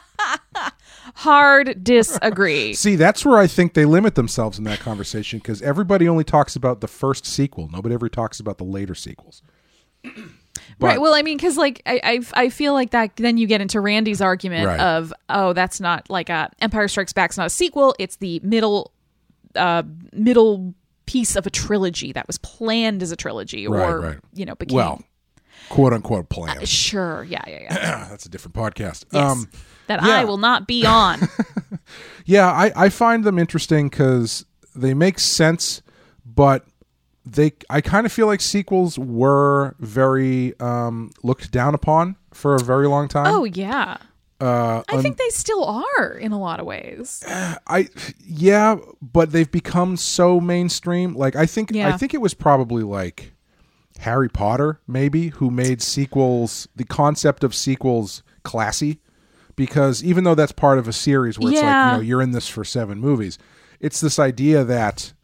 hard 1.15 1.83
disagree 1.85 2.73
See, 2.75 2.97
that's 2.97 3.25
where 3.25 3.39
I 3.39 3.47
think 3.47 3.75
they 3.75 3.85
limit 3.85 4.15
themselves 4.15 4.59
in 4.59 4.65
that 4.65 4.81
conversation 4.81 5.39
because 5.39 5.63
everybody 5.63 6.09
only 6.09 6.25
talks 6.25 6.57
about 6.57 6.81
the 6.81 6.89
first 6.89 7.25
sequel. 7.27 7.69
Nobody 7.73 7.95
ever 7.95 8.09
talks 8.09 8.41
about 8.41 8.59
the 8.59 8.65
later 8.65 8.95
sequels. 8.95 9.43
right. 10.81 11.01
Well, 11.01 11.15
I 11.15 11.23
mean, 11.23 11.37
because 11.37 11.57
like 11.57 11.83
I, 11.87 12.01
I, 12.03 12.45
I 12.45 12.49
feel 12.49 12.73
like 12.73 12.91
that. 12.91 13.17
Then 13.17 13.39
you 13.39 13.47
get 13.47 13.61
into 13.61 13.81
Randy's 13.81 14.21
argument 14.21 14.67
Right. 14.67 14.81
of, 14.81 15.13
oh, 15.29 15.53
that's 15.53 15.81
not 15.81 16.11
like 16.11 16.29
a 16.29 16.51
Empire 16.61 16.89
Strikes 16.89 17.13
Back's 17.13 17.37
not 17.37 17.47
a 17.47 17.51
sequel. 17.51 17.95
It's 17.99 18.17
the 18.17 18.41
middle, 18.43 18.93
uh, 19.57 19.83
middle 20.13 20.75
piece 21.07 21.37
of 21.37 21.47
a 21.47 21.51
trilogy 21.51 22.13
that 22.13 22.27
was 22.27 22.39
planned 22.39 23.03
as 23.03 23.11
a 23.13 23.17
trilogy, 23.17 23.67
Right, 23.69 23.89
or 23.89 24.01
right. 24.01 24.19
you 24.35 24.45
know, 24.45 24.55
became 24.57 24.77
Well, 24.77 25.03
quote 25.69 25.93
unquote 25.93 26.29
plan. 26.29 26.65
sure, 26.67 27.25
yeah, 27.25 27.43
yeah, 27.47 27.59
yeah. 27.63 28.07
that's 28.11 28.27
a 28.27 28.29
different 28.29 28.55
podcast. 28.55 29.05
Yes. 29.13 29.31
Um, 29.31 29.49
that 29.87 30.03
yeah. 30.03 30.17
I 30.17 30.25
will 30.25 30.39
not 30.39 30.67
be 30.67 30.85
on. 30.87 31.21
Yeah, 32.25 32.51
I, 32.51 32.73
I 32.75 32.89
find 32.89 33.23
them 33.23 33.39
interesting 33.39 33.89
because 33.89 34.45
they 34.75 34.95
make 34.95 35.21
sense, 35.21 35.81
but 36.25 36.67
they 37.25 37.53
I 37.71 37.81
kind 37.81 38.05
of 38.05 38.11
feel 38.13 38.27
like 38.27 38.41
sequels 38.41 38.99
were 38.99 39.77
very 39.79 40.59
um, 40.59 41.13
looked 41.23 41.53
down 41.53 41.75
upon 41.75 42.17
for 42.35 42.57
a 42.57 42.59
very 42.59 42.89
long 42.89 43.07
time. 43.07 43.27
oh 43.33 43.45
yeah, 43.45 43.99
uh, 44.41 44.83
I 44.89 45.01
think 45.01 45.17
they 45.17 45.29
still 45.31 45.65
are 45.65 46.13
in 46.13 46.33
a 46.33 46.39
lot 46.39 46.61
of 46.61 46.67
ways. 46.67 47.23
I 47.29 47.89
yeah, 48.25 48.77
but 49.01 49.33
they've 49.33 49.51
become 49.51 49.97
so 49.97 50.41
mainstream. 50.41 51.15
Like 51.15 51.37
I 51.37 51.47
think 51.47 51.71
Yeah. 51.73 51.89
I 51.89 51.97
think 51.97 52.13
it 52.15 52.21
was 52.21 52.35
probably 52.35 52.83
like 52.83 53.33
Harry 54.01 54.29
Potter 54.29 54.81
maybe 54.87 55.29
who 55.29 55.51
made 55.51 55.81
sequels 55.81 56.69
the 56.77 56.85
concept 56.85 57.43
of 57.45 57.55
sequels 57.55 58.23
classy 58.43 58.99
because 59.57 60.05
even 60.05 60.25
though 60.25 60.35
that's 60.35 60.53
part 60.53 60.79
of 60.79 60.87
a 60.87 60.93
series 60.93 61.39
where 61.39 61.51
it's 61.51 61.57
like, 61.61 61.65
Yeah. 61.65 61.91
you 61.93 61.97
know, 61.97 62.03
you're 62.03 62.21
in 62.23 62.33
this 62.33 62.47
for 62.47 62.63
7 62.63 63.01
movies. 63.01 63.39
It's 63.81 64.01
this 64.03 64.19
idea 64.19 64.65
that 64.65 65.15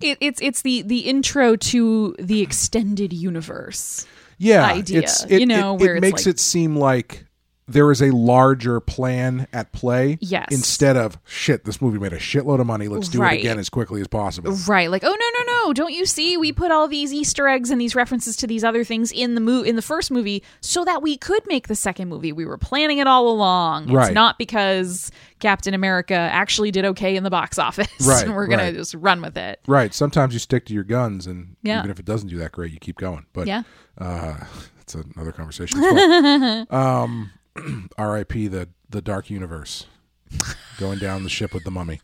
It, 0.00 0.18
it's 0.20 0.40
it's 0.40 0.62
the 0.62 0.82
the 0.82 1.00
intro 1.00 1.56
to 1.56 2.14
the 2.18 2.40
extended 2.42 3.12
universe. 3.12 4.06
yeah, 4.38 4.66
idea, 4.66 5.00
it's 5.00 5.24
it, 5.24 5.40
you 5.40 5.46
know, 5.46 5.74
it, 5.74 5.80
where 5.80 5.96
it 5.96 6.00
makes 6.00 6.26
like- 6.26 6.34
it 6.36 6.38
seem 6.40 6.76
like 6.76 7.26
there 7.68 7.90
is 7.92 8.02
a 8.02 8.10
larger 8.10 8.80
plan 8.80 9.46
at 9.52 9.72
play 9.72 10.18
Yes. 10.20 10.48
instead 10.50 10.96
of 10.96 11.16
shit 11.24 11.64
this 11.64 11.80
movie 11.80 11.98
made 11.98 12.12
a 12.12 12.18
shitload 12.18 12.60
of 12.60 12.66
money 12.66 12.88
let's 12.88 13.08
do 13.08 13.20
Right. 13.20 13.38
it 13.38 13.40
again 13.40 13.58
as 13.58 13.68
quickly 13.70 14.00
as 14.00 14.08
possible 14.08 14.52
Right, 14.66 14.90
like, 14.90 15.04
oh 15.04 15.08
no, 15.14 15.44
no, 15.44 15.52
no! 15.66 15.72
Don't 15.72 15.92
you 15.92 16.04
see? 16.06 16.36
We 16.36 16.52
put 16.52 16.70
all 16.72 16.88
these 16.88 17.12
Easter 17.12 17.46
eggs 17.48 17.70
and 17.70 17.80
these 17.80 17.94
references 17.94 18.36
to 18.38 18.46
these 18.46 18.64
other 18.64 18.84
things 18.84 19.12
in 19.12 19.34
the 19.34 19.40
mo- 19.40 19.62
in 19.62 19.76
the 19.76 19.82
first 19.82 20.10
movie, 20.10 20.42
so 20.60 20.84
that 20.84 21.02
we 21.02 21.16
could 21.16 21.42
make 21.46 21.68
the 21.68 21.74
second 21.76 22.08
movie. 22.08 22.32
We 22.32 22.44
were 22.44 22.58
planning 22.58 22.98
it 22.98 23.06
all 23.06 23.28
along. 23.28 23.84
It's 23.84 23.92
Right. 23.92 24.12
not 24.14 24.38
because 24.38 25.10
Captain 25.38 25.72
America 25.74 26.14
actually 26.14 26.70
did 26.72 26.84
okay 26.84 27.16
in 27.16 27.22
the 27.24 27.30
box 27.30 27.58
office. 27.58 27.88
Right, 28.04 28.24
and 28.24 28.34
we're 28.36 28.46
gonna 28.48 28.64
right. 28.64 28.74
just 28.74 28.94
run 28.94 29.22
with 29.22 29.36
it. 29.36 29.60
Right. 29.66 29.94
Sometimes 29.94 30.32
you 30.34 30.40
stick 30.40 30.66
to 30.66 30.74
your 30.74 30.84
guns, 30.84 31.26
and 31.26 31.56
Yeah. 31.62 31.78
even 31.78 31.90
if 31.90 31.98
it 32.00 32.04
doesn't 32.04 32.28
do 32.28 32.38
that 32.38 32.52
great, 32.52 32.72
you 32.72 32.78
keep 32.78 32.98
going. 32.98 33.26
But 33.32 33.46
Yeah. 33.46 33.62
uh, 33.98 34.34
that's 34.78 34.94
another 34.94 35.32
conversation. 35.32 35.80
Well. 35.80 36.66
um, 36.70 37.30
R.I.P. 37.98 38.48
the 38.48 38.68
the 38.88 39.02
Dark 39.02 39.30
Universe, 39.30 39.86
going 40.78 40.98
down 40.98 41.22
the 41.24 41.30
ship 41.30 41.52
with 41.54 41.64
the 41.64 41.70
mummy. 41.70 42.00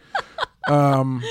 Um, 0.68 1.22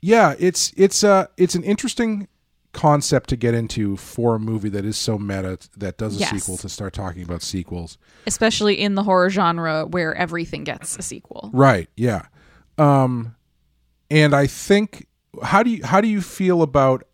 yeah, 0.00 0.34
it's 0.38 0.72
it's 0.76 1.02
uh 1.04 1.26
it's 1.36 1.54
an 1.54 1.62
interesting 1.64 2.28
concept 2.72 3.28
to 3.30 3.36
get 3.36 3.54
into 3.54 3.96
for 3.96 4.34
a 4.34 4.38
movie 4.40 4.68
that 4.68 4.84
is 4.84 4.96
so 4.96 5.16
meta 5.16 5.58
that 5.76 5.96
does 5.96 6.16
a 6.16 6.20
Yes. 6.20 6.30
sequel 6.30 6.56
to 6.58 6.68
start 6.68 6.92
talking 6.92 7.22
about 7.22 7.40
sequels. 7.42 7.98
Especially 8.26 8.80
in 8.80 8.96
the 8.96 9.04
horror 9.04 9.30
genre 9.30 9.86
where 9.86 10.12
everything 10.16 10.64
gets 10.64 10.98
a 10.98 11.02
sequel. 11.02 11.50
Right. 11.52 11.88
Yeah. 11.96 12.26
Um, 12.78 13.36
and 14.10 14.34
I 14.34 14.46
think 14.48 15.06
how 15.42 15.62
do 15.62 15.70
you 15.70 15.84
how 15.84 16.00
do 16.00 16.08
you 16.08 16.20
feel 16.20 16.62
about 16.62 17.04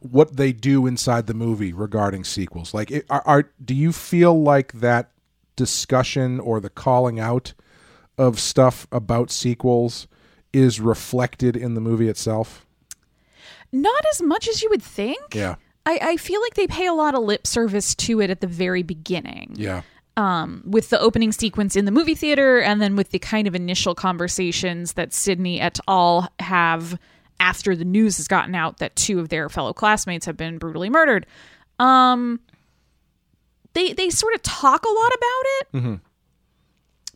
what 0.00 0.36
they 0.36 0.52
do 0.52 0.86
inside 0.86 1.26
the 1.26 1.34
movie 1.34 1.72
regarding 1.72 2.24
sequels? 2.24 2.72
Like, 2.72 2.90
are, 3.10 3.22
are 3.26 3.50
do 3.62 3.74
you 3.74 3.92
feel 3.92 4.40
like 4.42 4.72
that 4.74 5.10
discussion 5.58 6.40
or 6.40 6.60
the 6.60 6.70
calling 6.70 7.20
out 7.20 7.52
of 8.16 8.40
stuff 8.40 8.86
about 8.90 9.30
sequels 9.30 10.08
is 10.54 10.80
reflected 10.80 11.54
in 11.54 11.74
the 11.74 11.80
movie 11.82 12.08
itself? 12.08 12.64
Not 13.70 14.02
as 14.12 14.22
much 14.22 14.48
as 14.48 14.62
you 14.62 14.70
would 14.70 14.82
think. 14.82 15.34
Yeah. 15.34 15.56
I, 15.84 15.98
I 16.02 16.16
feel 16.16 16.40
like 16.40 16.54
they 16.54 16.66
pay 16.66 16.86
a 16.86 16.94
lot 16.94 17.14
of 17.14 17.22
lip 17.22 17.46
service 17.46 17.94
to 17.96 18.20
it 18.20 18.30
at 18.30 18.40
the 18.40 18.46
very 18.46 18.82
beginning. 18.82 19.52
Yeah. 19.56 19.82
um, 20.16 20.62
with 20.66 20.90
the 20.90 20.98
opening 20.98 21.32
sequence 21.32 21.76
in 21.76 21.84
the 21.84 21.92
movie 21.92 22.16
theater, 22.16 22.60
and 22.60 22.80
then 22.82 22.96
with 22.96 23.10
the 23.10 23.18
kind 23.20 23.46
of 23.46 23.54
initial 23.54 23.94
conversations 23.94 24.94
that 24.94 25.12
Sidney 25.12 25.60
et 25.60 25.78
al. 25.86 26.28
have 26.40 26.98
after 27.40 27.76
the 27.76 27.84
news 27.84 28.16
has 28.16 28.26
gotten 28.26 28.54
out 28.56 28.78
that 28.78 28.96
two 28.96 29.20
of 29.20 29.28
their 29.28 29.48
fellow 29.48 29.72
classmates 29.72 30.26
have 30.26 30.36
been 30.36 30.58
brutally 30.58 30.90
murdered. 30.90 31.24
Um, 31.78 32.40
they 33.78 33.92
they 33.92 34.10
sort 34.10 34.34
of 34.34 34.42
talk 34.42 34.84
a 34.84 34.88
lot 34.88 35.12
about 35.14 35.44
it, 35.60 35.66
Mm-hmm. 35.72 35.94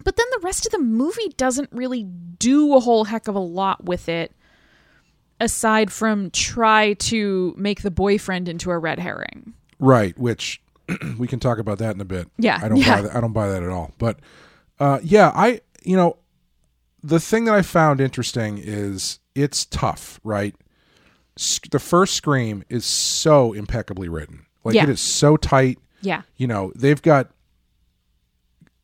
but 0.05 0.17
then 0.17 0.27
the 0.33 0.41
rest 0.43 0.67
of 0.67 0.73
the 0.73 0.79
movie 0.79 1.29
doesn't 1.37 1.71
really 1.73 2.05
do 2.05 2.75
a 2.75 2.81
whole 2.81 3.05
heck 3.05 3.29
of 3.29 3.35
a 3.35 3.39
lot 3.41 3.85
with 3.85 4.09
it, 4.09 4.33
aside 5.41 5.93
from 5.93 6.31
try 6.31 6.95
to 6.95 7.55
make 7.57 7.83
the 7.83 7.91
boyfriend 7.91 8.49
into 8.49 8.71
a 8.71 8.79
red 8.79 8.99
herring. 8.99 9.55
Right, 9.79 10.17
which 10.19 10.63
we 11.19 11.27
can 11.27 11.41
talk 11.41 11.59
about 11.59 11.79
that 11.79 11.95
in 11.95 12.01
a 12.01 12.05
bit. 12.05 12.29
Yeah, 12.39 12.59
I 12.63 12.69
don't 12.69 12.79
yeah. 12.79 12.97
buy 12.97 13.03
that. 13.03 13.17
I 13.17 13.21
don't 13.21 13.33
buy 13.33 13.49
that 13.49 13.63
at 13.63 13.69
all. 13.71 13.93
But 13.99 14.19
uh, 14.79 15.01
yeah, 15.03 15.31
I 15.35 15.61
you 15.85 15.97
know 15.97 16.17
the 17.03 17.19
thing 17.21 17.45
that 17.47 17.55
I 17.55 17.63
found 17.63 18.01
interesting 18.01 18.59
is 18.63 19.19
it's 19.35 19.65
tough, 19.65 20.21
right? 20.23 20.55
The 21.71 21.79
first 21.81 22.15
Scream 22.15 22.63
is 22.69 22.85
so 22.85 23.53
impeccably 23.55 24.09
written. 24.09 24.45
Like 24.65 24.75
Yeah. 24.75 24.85
it 24.85 24.91
is 24.91 25.01
so 25.01 25.37
tight. 25.37 25.79
Yeah. 26.03 26.23
You 26.37 26.47
know, 26.47 26.73
they've 26.75 27.01
got 27.01 27.31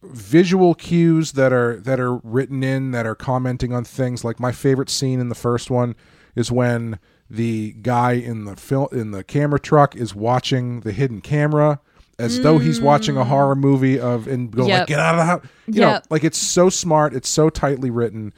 visual 0.02 0.74
cues 0.74 1.32
that 1.32 1.52
are 1.52 1.80
that 1.80 1.98
are 1.98 2.16
written 2.18 2.62
in 2.62 2.92
that 2.92 3.06
are 3.06 3.14
commenting 3.14 3.72
on 3.72 3.84
things. 3.84 4.24
Like 4.24 4.38
my 4.40 4.52
favorite 4.52 4.90
scene 4.90 5.20
in 5.20 5.28
the 5.28 5.34
first 5.34 5.70
one 5.70 5.96
is 6.36 6.52
when 6.52 6.98
the 7.28 7.72
guy 7.82 8.12
in 8.12 8.44
the 8.44 8.56
film 8.56 8.88
in 8.92 9.10
the 9.10 9.24
camera 9.24 9.60
truck 9.60 9.96
is 9.96 10.14
watching 10.14 10.80
the 10.80 10.92
hidden 10.92 11.20
camera 11.20 11.80
as 12.18 12.40
though 12.40 12.58
he's 12.58 12.80
watching 12.80 13.16
a 13.16 13.24
horror 13.24 13.54
mm. 13.54 13.60
movie 13.60 14.00
of 14.00 14.26
and 14.26 14.50
go 14.50 14.66
like 14.66 14.88
get 14.88 14.98
out 14.98 15.14
of 15.14 15.18
the 15.18 15.24
house 15.24 15.44
you 15.66 15.80
know 15.80 16.00
like 16.10 16.24
it's 16.24 16.38
so 16.38 16.68
smart. 16.68 17.14
It's 17.14 17.28
so 17.28 17.50
tightly 17.50 17.90
written. 17.90 18.32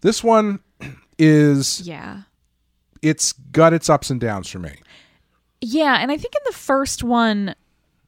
This 0.00 0.24
one 0.24 0.60
is 1.18 1.80
Yeah. 1.82 2.22
it's 3.02 3.32
got 3.32 3.72
its 3.72 3.90
ups 3.90 4.10
and 4.10 4.20
downs 4.20 4.48
for 4.48 4.58
me. 4.58 4.76
Yeah, 5.60 5.98
and 6.00 6.10
I 6.10 6.16
think 6.16 6.34
in 6.34 6.40
the 6.46 6.56
first 6.56 7.04
one, 7.04 7.54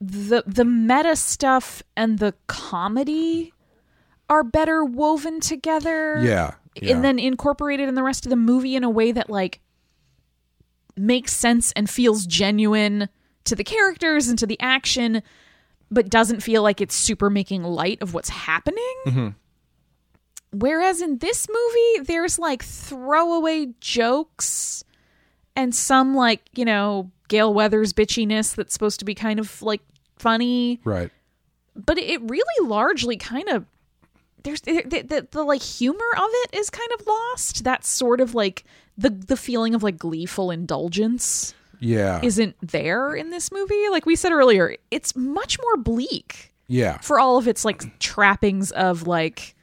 the 0.03 0.43
the 0.47 0.65
meta 0.65 1.15
stuff 1.15 1.83
and 1.97 2.19
the 2.19 2.35
comedy 2.49 3.53
are 4.29 4.43
better 4.43 4.85
woven 4.85 5.41
together. 5.41 6.21
yeah, 6.23 6.55
yeah. 6.75 6.95
And 6.95 7.05
then 7.05 7.19
incorporated 7.19 7.89
in 7.89 7.95
the 7.95 8.03
rest 8.03 8.27
of 8.27 8.31
the 8.31 8.37
movie 8.37 8.75
in 8.75 8.83
a 8.83 8.91
way 8.91 9.13
that 9.13 9.31
like 9.31 9.61
makes 10.97 11.35
sense 11.35 11.71
and 11.73 11.89
feels 11.89 12.27
genuine 12.27 13.09
to 13.45 13.55
the 13.55 13.65
characters 13.65 14.29
and 14.29 14.39
to 14.41 14.47
the 14.47 14.59
action, 14.61 15.23
but 15.91 16.11
doesn't 16.11 16.43
feel 16.43 16.63
like 16.63 16.81
it's 16.81 16.95
super 16.95 17.31
making 17.31 17.63
light 17.63 18.03
of 18.03 18.13
what's 18.13 18.29
happening. 18.29 18.95
Mm-hmm. 19.07 19.29
Whereas 20.53 21.01
in 21.01 21.19
this 21.19 21.47
movie, 21.49 22.05
there's 22.07 22.39
like 22.39 22.63
throwaway 22.63 23.69
jokes 23.81 24.85
and 25.55 25.75
some 25.75 26.15
like, 26.15 26.43
you 26.55 26.65
know, 26.65 27.11
Gale 27.29 27.55
Weathers 27.55 27.93
bitchiness 27.93 28.55
that's 28.55 28.73
supposed 28.73 28.99
to 28.99 29.05
be 29.05 29.15
kind 29.15 29.39
of 29.39 29.63
like 29.63 29.81
funny, 30.23 30.81
right 30.85 31.11
but 31.75 31.99
it 31.99 32.21
really 32.23 32.69
largely 32.69 33.17
kind 33.17 33.49
of 33.49 33.67
there's 34.43 34.61
the, 34.63 34.83
the, 34.83 35.27
the, 35.31 35.45
like 35.45 35.63
humor 35.63 36.11
of 36.17 36.29
it 36.29 36.55
is 36.55 36.69
kind 36.69 36.91
of 36.99 37.07
lost. 37.07 37.65
That 37.65 37.85
sort 37.85 38.21
of 38.21 38.35
like 38.35 38.65
the 38.99 39.11
the 39.11 39.37
feeling 39.37 39.75
of 39.75 39.83
like 39.83 39.97
gleeful 39.97 40.51
indulgence 40.51 41.55
yeah 41.79 42.21
isn't 42.23 42.57
there 42.61 43.15
in 43.15 43.31
this 43.31 43.53
movie. 43.53 43.89
Like 43.91 44.07
we 44.07 44.17
said 44.17 44.33
earlier, 44.33 44.77
it's 44.91 45.15
much 45.17 45.59
more 45.63 45.77
bleak 45.77 46.53
yeah 46.69 46.99
for 46.99 47.19
all 47.19 47.39
of 47.39 47.49
its 47.49 47.65
like 47.65 47.99
trappings 47.99 48.71
of 48.73 49.07
like 49.07 49.55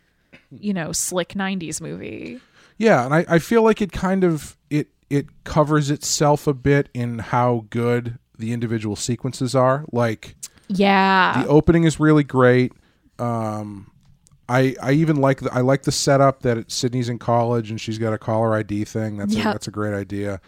you 0.51 0.73
know 0.73 0.91
slick 0.91 1.29
90s 1.29 1.81
movie 1.81 2.39
Yeah, 2.77 3.05
and 3.05 3.13
I, 3.13 3.25
I 3.27 3.39
feel 3.39 3.63
like 3.63 3.81
it 3.81 3.91
kind 3.91 4.23
of 4.23 4.57
it 4.69 4.87
it 5.09 5.43
covers 5.43 5.91
itself 5.91 6.47
a 6.47 6.53
bit 6.53 6.89
in 6.93 7.19
how 7.19 7.65
good 7.69 8.19
the 8.37 8.53
individual 8.53 8.95
sequences 8.95 9.53
are. 9.53 9.85
Like 9.91 10.35
yeah 10.69 11.43
the 11.43 11.49
opening 11.49 11.83
is 11.83 11.99
really 11.99 12.23
great. 12.23 12.71
Um, 13.17 13.91
I 14.47 14.75
I 14.81 14.91
even 14.93 15.17
like 15.17 15.41
the 15.41 15.53
I 15.53 15.61
like 15.61 15.83
the 15.83 15.91
setup 15.91 16.41
that 16.43 16.57
it, 16.57 16.71
Sidney's 16.71 17.09
in 17.09 17.19
college 17.19 17.69
and 17.69 17.79
she's 17.81 17.97
got 17.97 18.13
a 18.13 18.17
caller 18.17 18.55
ID 18.55 18.85
thing. 18.85 19.17
That's 19.17 19.33
a, 19.33 19.53
that's 19.53 19.67
a 19.67 19.71
great 19.71 19.93
idea. 19.93 20.39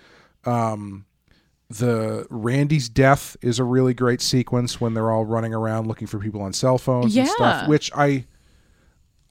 Um, 0.46 1.06
the 1.70 2.26
Randy's 2.30 2.90
death 2.90 3.38
is 3.42 3.58
a 3.60 3.64
really 3.64 3.94
great 3.94 4.22
sequence 4.22 4.82
when 4.82 4.94
they're 4.94 5.12
all 5.12 5.26
running 5.26 5.54
around 5.54 5.88
looking 5.88 6.08
for 6.08 6.20
people 6.20 6.42
on 6.42 6.54
cell 6.54 6.78
phones 6.78 7.16
and 7.16 7.30
stuff. 7.30 7.62
Which 7.68 7.92
I 7.96 8.26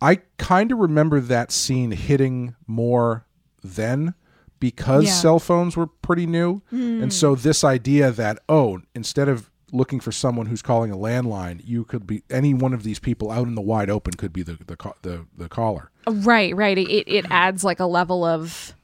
I 0.00 0.20
kind 0.38 0.72
of 0.72 0.78
remember 0.78 1.20
that 1.20 1.52
scene 1.52 1.90
hitting 1.90 2.54
more 2.66 3.26
then 3.62 4.14
because 4.58 5.04
Yeah. 5.04 5.12
cell 5.12 5.38
phones 5.38 5.76
were 5.76 5.86
pretty 5.86 6.26
new. 6.26 6.62
And 6.70 7.12
so 7.12 7.34
this 7.34 7.64
idea 7.64 8.10
that 8.10 8.38
oh, 8.48 8.80
instead 8.94 9.28
of 9.28 9.50
looking 9.72 10.00
for 10.00 10.12
someone 10.12 10.46
who's 10.46 10.62
calling 10.62 10.90
a 10.90 10.96
landline, 10.96 11.60
you 11.64 11.84
could 11.84 12.06
be 12.06 12.22
any 12.30 12.54
one 12.54 12.72
of 12.74 12.82
these 12.82 12.98
people 12.98 13.30
out 13.30 13.46
in 13.46 13.54
the 13.54 13.60
wide 13.60 13.90
open 13.90 14.14
could 14.14 14.32
be 14.32 14.42
the 14.42 14.54
the 14.66 14.76
the, 15.02 15.26
the 15.36 15.48
caller. 15.48 15.90
right 16.08 16.54
right 16.56 16.78
it 16.78 16.88
it 17.08 17.26
adds 17.30 17.62
like 17.64 17.80
a 17.80 17.86
level 17.86 18.24
of 18.24 18.74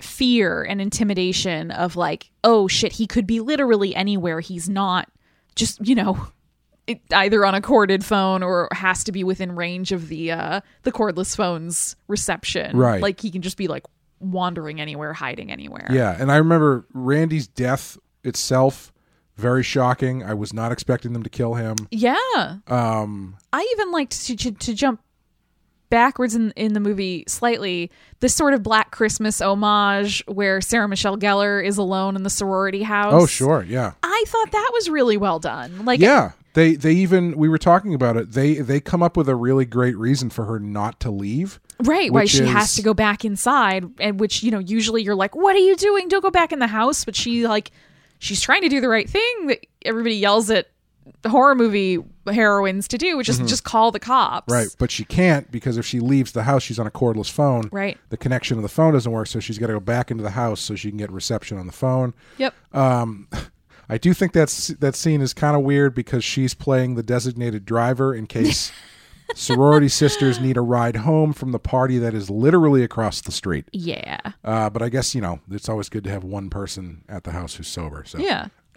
fear 0.00 0.62
and 0.62 0.80
intimidation 0.80 1.70
of 1.70 1.96
like 1.96 2.30
oh 2.44 2.68
shit 2.68 2.92
he 2.92 3.06
could 3.06 3.26
be 3.26 3.40
literally 3.40 3.94
anywhere 3.94 4.40
he's 4.40 4.68
not 4.68 5.08
just 5.54 5.84
you 5.86 5.94
know 5.94 6.28
it, 6.86 7.00
either 7.14 7.44
on 7.46 7.54
a 7.54 7.60
corded 7.62 8.04
phone 8.04 8.42
or 8.42 8.68
has 8.72 9.02
to 9.04 9.10
be 9.12 9.24
within 9.24 9.52
range 9.56 9.92
of 9.92 10.08
the 10.08 10.30
uh 10.32 10.60
the 10.82 10.92
cordless 10.92 11.34
phone's 11.34 11.96
reception 12.08 12.76
Right. 12.76 13.00
like 13.00 13.20
he 13.20 13.30
can 13.30 13.40
just 13.40 13.56
be 13.56 13.68
like 13.68 13.84
wandering 14.20 14.80
anywhere 14.80 15.12
hiding 15.14 15.50
anywhere 15.50 15.86
Yeah, 15.90 16.14
and 16.18 16.30
I 16.30 16.36
remember 16.36 16.86
Randy's 16.92 17.46
death 17.48 17.96
itself 18.24 18.92
very 19.36 19.62
shocking. 19.62 20.22
I 20.22 20.34
was 20.34 20.52
not 20.52 20.72
expecting 20.72 21.12
them 21.12 21.22
to 21.22 21.30
kill 21.30 21.54
him. 21.54 21.76
yeah 21.90 22.56
Um 22.66 23.36
I 23.52 23.68
even 23.74 23.92
liked 23.92 24.24
to, 24.26 24.36
to, 24.36 24.50
to 24.52 24.74
jump 24.74 25.00
backwards 25.88 26.34
in 26.34 26.52
in 26.56 26.72
the 26.72 26.80
movie 26.80 27.24
slightly. 27.28 27.90
This 28.20 28.34
sort 28.34 28.54
of 28.54 28.62
Black 28.62 28.90
Christmas 28.90 29.40
homage 29.40 30.22
where 30.26 30.60
Sarah 30.60 30.88
Michelle 30.88 31.16
Gellar 31.16 31.64
is 31.64 31.78
alone 31.78 32.16
in 32.16 32.22
the 32.22 32.30
sorority 32.30 32.82
house. 32.82 33.12
oh 33.14 33.26
sure, 33.26 33.62
yeah. 33.62 33.92
I 34.02 34.24
thought 34.26 34.50
that 34.52 34.70
was 34.72 34.88
really 34.90 35.16
well 35.16 35.38
done. 35.38 35.84
Like 35.84 36.00
Yeah. 36.00 36.32
They 36.54 36.74
they 36.74 36.92
even 36.92 37.36
we 37.36 37.50
were 37.50 37.58
talking 37.58 37.92
about 37.92 38.16
it. 38.16 38.32
They 38.32 38.54
they 38.54 38.80
come 38.80 39.02
up 39.02 39.14
with 39.14 39.28
a 39.28 39.34
really 39.36 39.66
great 39.66 39.96
reason 39.98 40.30
for 40.30 40.46
her 40.46 40.58
not 40.58 40.98
to 41.00 41.10
leave. 41.10 41.60
right, 41.84 42.10
why 42.10 42.24
she 42.24 42.46
has 42.46 42.74
to 42.76 42.82
go 42.82 42.94
back 42.94 43.26
inside 43.26 43.84
and 44.00 44.18
which, 44.18 44.42
you 44.42 44.50
know, 44.50 44.58
usually 44.58 45.02
you're 45.02 45.14
like, 45.14 45.36
"What 45.36 45.54
are 45.54 45.58
you 45.58 45.76
doing? 45.76 46.08
Don't 46.08 46.22
go 46.22 46.30
back 46.30 46.52
in 46.52 46.58
the 46.58 46.66
house." 46.66 47.04
But 47.04 47.14
she 47.14 47.46
like 47.46 47.72
she's 48.26 48.40
trying 48.40 48.62
to 48.62 48.68
do 48.68 48.80
the 48.80 48.88
right 48.88 49.08
thing 49.08 49.46
that 49.46 49.66
everybody 49.84 50.16
yells 50.16 50.50
at 50.50 50.68
the 51.22 51.28
horror 51.28 51.54
movie 51.54 51.98
heroines 52.26 52.88
to 52.88 52.98
do, 52.98 53.16
which 53.16 53.28
is 53.28 53.38
just 53.38 53.64
call 53.64 53.90
the 53.90 54.00
cops. 54.00 54.52
Mm-hmm. 54.52 54.60
Right, 54.60 54.76
but 54.78 54.90
she 54.90 55.04
can't 55.04 55.50
because 55.50 55.78
if 55.78 55.86
she 55.86 56.00
leaves 56.00 56.32
the 56.32 56.42
house, 56.42 56.62
she's 56.62 56.78
on 56.78 56.86
a 56.86 56.90
cordless 56.90 57.30
phone. 57.30 57.68
Right. 57.72 57.96
The 58.10 58.16
connection 58.16 58.56
of 58.56 58.62
the 58.62 58.68
phone 58.68 58.92
doesn't 58.92 59.10
work, 59.10 59.28
so 59.28 59.40
she's 59.40 59.58
got 59.58 59.68
to 59.68 59.74
go 59.74 59.80
back 59.80 60.10
into 60.10 60.22
the 60.22 60.30
house 60.30 60.60
so 60.60 60.74
she 60.74 60.90
can 60.90 60.98
get 60.98 61.10
reception 61.10 61.58
on 61.58 61.66
the 61.66 61.72
phone. 61.72 62.14
Yep. 62.38 62.54
Um, 62.72 63.28
I 63.88 63.98
do 63.98 64.12
think 64.12 64.32
that's 64.32 64.68
that 64.68 64.94
scene 64.94 65.20
is 65.20 65.32
kind 65.32 65.56
of 65.56 65.62
weird 65.62 65.94
because 65.94 66.24
she's 66.24 66.54
playing 66.54 66.96
the 66.96 67.02
designated 67.02 67.64
driver 67.64 68.14
in 68.14 68.26
case 68.26 68.72
sorority 69.34 69.88
sisters 69.88 70.38
need 70.40 70.56
a 70.56 70.60
ride 70.60 70.96
home 70.96 71.32
from 71.32 71.52
the 71.52 71.58
party 71.58 71.98
that 71.98 72.14
is 72.14 72.30
literally 72.30 72.82
across 72.82 73.20
the 73.20 73.32
street. 73.32 73.66
yeah. 73.72 74.18
Uh, 74.44 74.70
but 74.70 74.82
I 74.82 74.88
guess 74.88 75.14
you 75.14 75.20
know 75.20 75.40
it's 75.50 75.68
always 75.68 75.88
good 75.88 76.04
to 76.04 76.10
have 76.10 76.24
one 76.24 76.48
person 76.50 77.02
at 77.08 77.24
the 77.24 77.32
house 77.32 77.54
who's 77.56 77.68
sober. 77.68 78.04
So 78.06 78.18
Yeah. 78.18 78.48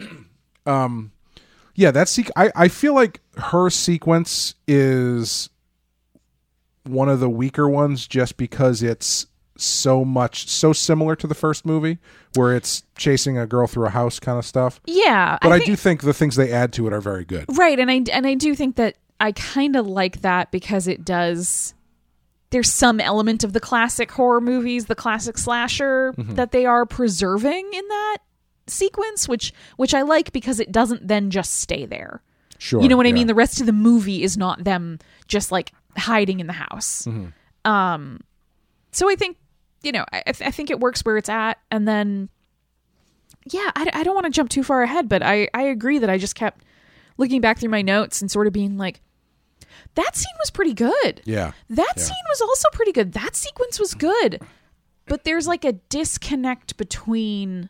yeah, 0.66 1.90
that 1.90 2.06
sequ- 2.08 2.30
I 2.36 2.50
I 2.54 2.68
feel 2.68 2.94
like 2.94 3.20
her 3.36 3.70
sequence 3.70 4.54
is 4.66 5.48
one 6.84 7.08
of 7.08 7.20
the 7.20 7.30
weaker 7.30 7.68
ones 7.68 8.06
just 8.06 8.36
because 8.36 8.82
it's 8.82 9.26
so 9.56 10.04
much 10.04 10.48
so 10.48 10.72
similar 10.72 11.14
to 11.14 11.26
the 11.26 11.34
first 11.34 11.66
movie 11.66 11.98
where 12.34 12.54
it's 12.56 12.82
chasing 12.96 13.36
a 13.36 13.46
girl 13.46 13.66
through 13.66 13.86
a 13.86 13.90
house 13.90 14.18
kind 14.18 14.38
of 14.38 14.44
stuff. 14.46 14.80
Yeah. 14.86 15.38
But 15.42 15.52
I, 15.52 15.58
think- 15.58 15.66
do 15.66 15.76
think 15.76 16.02
the 16.02 16.14
things 16.14 16.36
they 16.36 16.50
add 16.50 16.72
to 16.74 16.86
it 16.86 16.92
are 16.92 17.00
very 17.00 17.24
good. 17.24 17.44
Right, 17.56 17.78
and 17.78 17.90
I 17.90 18.02
and 18.12 18.26
I 18.26 18.34
do 18.34 18.54
think 18.54 18.76
that 18.76 18.96
I 19.20 19.32
kind 19.32 19.76
of 19.76 19.86
like 19.86 20.22
that 20.22 20.50
because 20.50 20.88
it 20.88 21.04
does 21.04 21.74
there's 22.50 22.72
some 22.72 22.98
element 22.98 23.44
of 23.44 23.52
the 23.52 23.60
classic 23.60 24.10
horror 24.10 24.40
movies, 24.40 24.86
the 24.86 24.96
classic 24.96 25.38
slasher 25.38 26.12
Mm-hmm. 26.16 26.34
that 26.34 26.50
they 26.50 26.66
are 26.66 26.84
preserving 26.84 27.72
in 27.72 27.86
that 27.88 28.18
sequence, 28.66 29.28
which 29.28 29.52
which 29.76 29.94
I 29.94 30.02
like 30.02 30.32
because 30.32 30.58
it 30.58 30.72
doesn't 30.72 31.06
then 31.06 31.30
just 31.30 31.60
stay 31.60 31.86
there. 31.86 32.22
Sure. 32.58 32.82
you 32.82 32.88
know 32.88 32.96
what 32.96 33.06
I 33.06 33.12
mean? 33.12 33.26
The 33.26 33.34
rest 33.34 33.60
of 33.60 33.66
the 33.66 33.72
movie 33.72 34.22
is 34.22 34.36
not 34.36 34.64
them 34.64 34.98
just 35.28 35.50
like 35.52 35.72
hiding 35.96 36.40
in 36.40 36.46
the 36.46 36.52
house. 36.52 37.06
Mm-hmm. 37.06 37.70
Um, 37.70 38.20
so 38.92 39.08
I 39.08 39.14
think 39.16 39.36
you 39.82 39.92
know 39.92 40.04
I, 40.12 40.22
I 40.26 40.50
think 40.50 40.70
it 40.70 40.80
works 40.80 41.02
where 41.04 41.16
it's 41.16 41.28
at, 41.28 41.58
and 41.70 41.86
then 41.88 42.28
yeah, 43.46 43.70
I, 43.76 43.90
I 43.94 44.02
don't 44.02 44.14
want 44.14 44.26
to 44.26 44.30
jump 44.30 44.50
too 44.50 44.62
far 44.62 44.82
ahead, 44.82 45.08
but 45.08 45.22
I 45.22 45.48
I 45.54 45.62
agree 45.62 45.98
that 45.98 46.10
I 46.10 46.18
just 46.18 46.34
kept 46.34 46.62
looking 47.16 47.40
back 47.40 47.58
through 47.58 47.70
my 47.70 47.82
notes 47.82 48.20
and 48.20 48.30
sort 48.30 48.46
of 48.46 48.52
being 48.52 48.76
like, 48.76 49.00
that 49.94 50.16
scene 50.16 50.34
was 50.38 50.50
pretty 50.50 50.74
good. 50.74 51.22
Yeah. 51.24 51.52
That 51.68 51.94
Yeah. 51.96 52.02
scene 52.02 52.24
was 52.30 52.40
also 52.40 52.68
pretty 52.72 52.92
good. 52.92 53.12
That 53.12 53.36
sequence 53.36 53.78
was 53.78 53.94
good. 53.94 54.40
But 55.06 55.24
there's 55.24 55.46
like 55.48 55.64
a 55.64 55.72
disconnect 55.72 56.76
between 56.76 57.68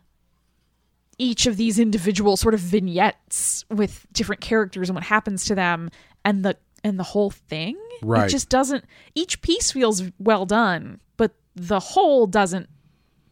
each 1.17 1.45
of 1.45 1.57
these 1.57 1.79
individual 1.79 2.35
sort 2.37 2.53
of 2.53 2.59
vignettes 2.59 3.63
with 3.69 4.05
different 4.11 4.41
characters 4.41 4.89
and 4.89 4.95
what 4.95 5.03
happens 5.03 5.45
to 5.45 5.55
them 5.55 5.89
and 6.25 6.43
the 6.43 6.57
and 6.83 6.97
the 6.99 7.03
whole 7.03 7.29
thing. 7.29 7.77
Right. 8.01 8.25
It 8.25 8.29
just 8.29 8.49
doesn't 8.49 8.85
each 9.15 9.41
piece 9.41 9.71
feels 9.71 10.03
well 10.19 10.45
done, 10.45 10.99
but 11.17 11.35
the 11.55 11.79
whole 11.79 12.25
doesn't 12.27 12.69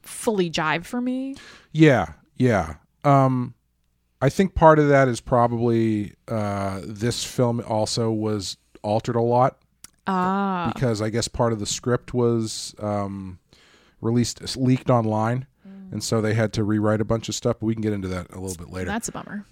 fully 0.03 0.49
jive 0.51 0.85
for 0.85 1.01
me. 1.01 1.35
Yeah, 1.71 2.13
yeah. 2.37 2.75
Um, 3.03 3.53
I 4.21 4.29
think 4.29 4.53
part 4.53 4.77
of 4.79 4.89
that 4.89 5.07
is 5.07 5.19
probably 5.21 6.13
uh, 6.27 6.81
this 6.83 7.23
film 7.23 7.61
also 7.67 8.11
was 8.11 8.57
altered 8.81 9.15
a 9.15 9.21
lot 9.21 9.57
Ah. 10.07 10.71
because 10.73 11.01
I 11.01 11.09
guess 11.09 11.27
part 11.27 11.53
of 11.53 11.59
the 11.59 11.65
script 11.65 12.13
was 12.13 12.73
um, 12.79 13.37
released 14.01 14.57
leaked 14.57 14.89
online, 14.89 15.45
and 15.91 16.03
so 16.03 16.19
they 16.21 16.33
had 16.33 16.53
to 16.53 16.63
rewrite 16.63 17.01
a 17.01 17.05
bunch 17.05 17.29
of 17.29 17.35
stuff. 17.35 17.57
But 17.59 17.67
we 17.67 17.73
can 17.75 17.81
get 17.81 17.93
into 17.93 18.07
that 18.09 18.31
a 18.31 18.39
little 18.39 18.57
bit 18.57 18.73
later. 18.73 18.87
That's 18.87 19.07
a 19.07 19.11
bummer. 19.11 19.45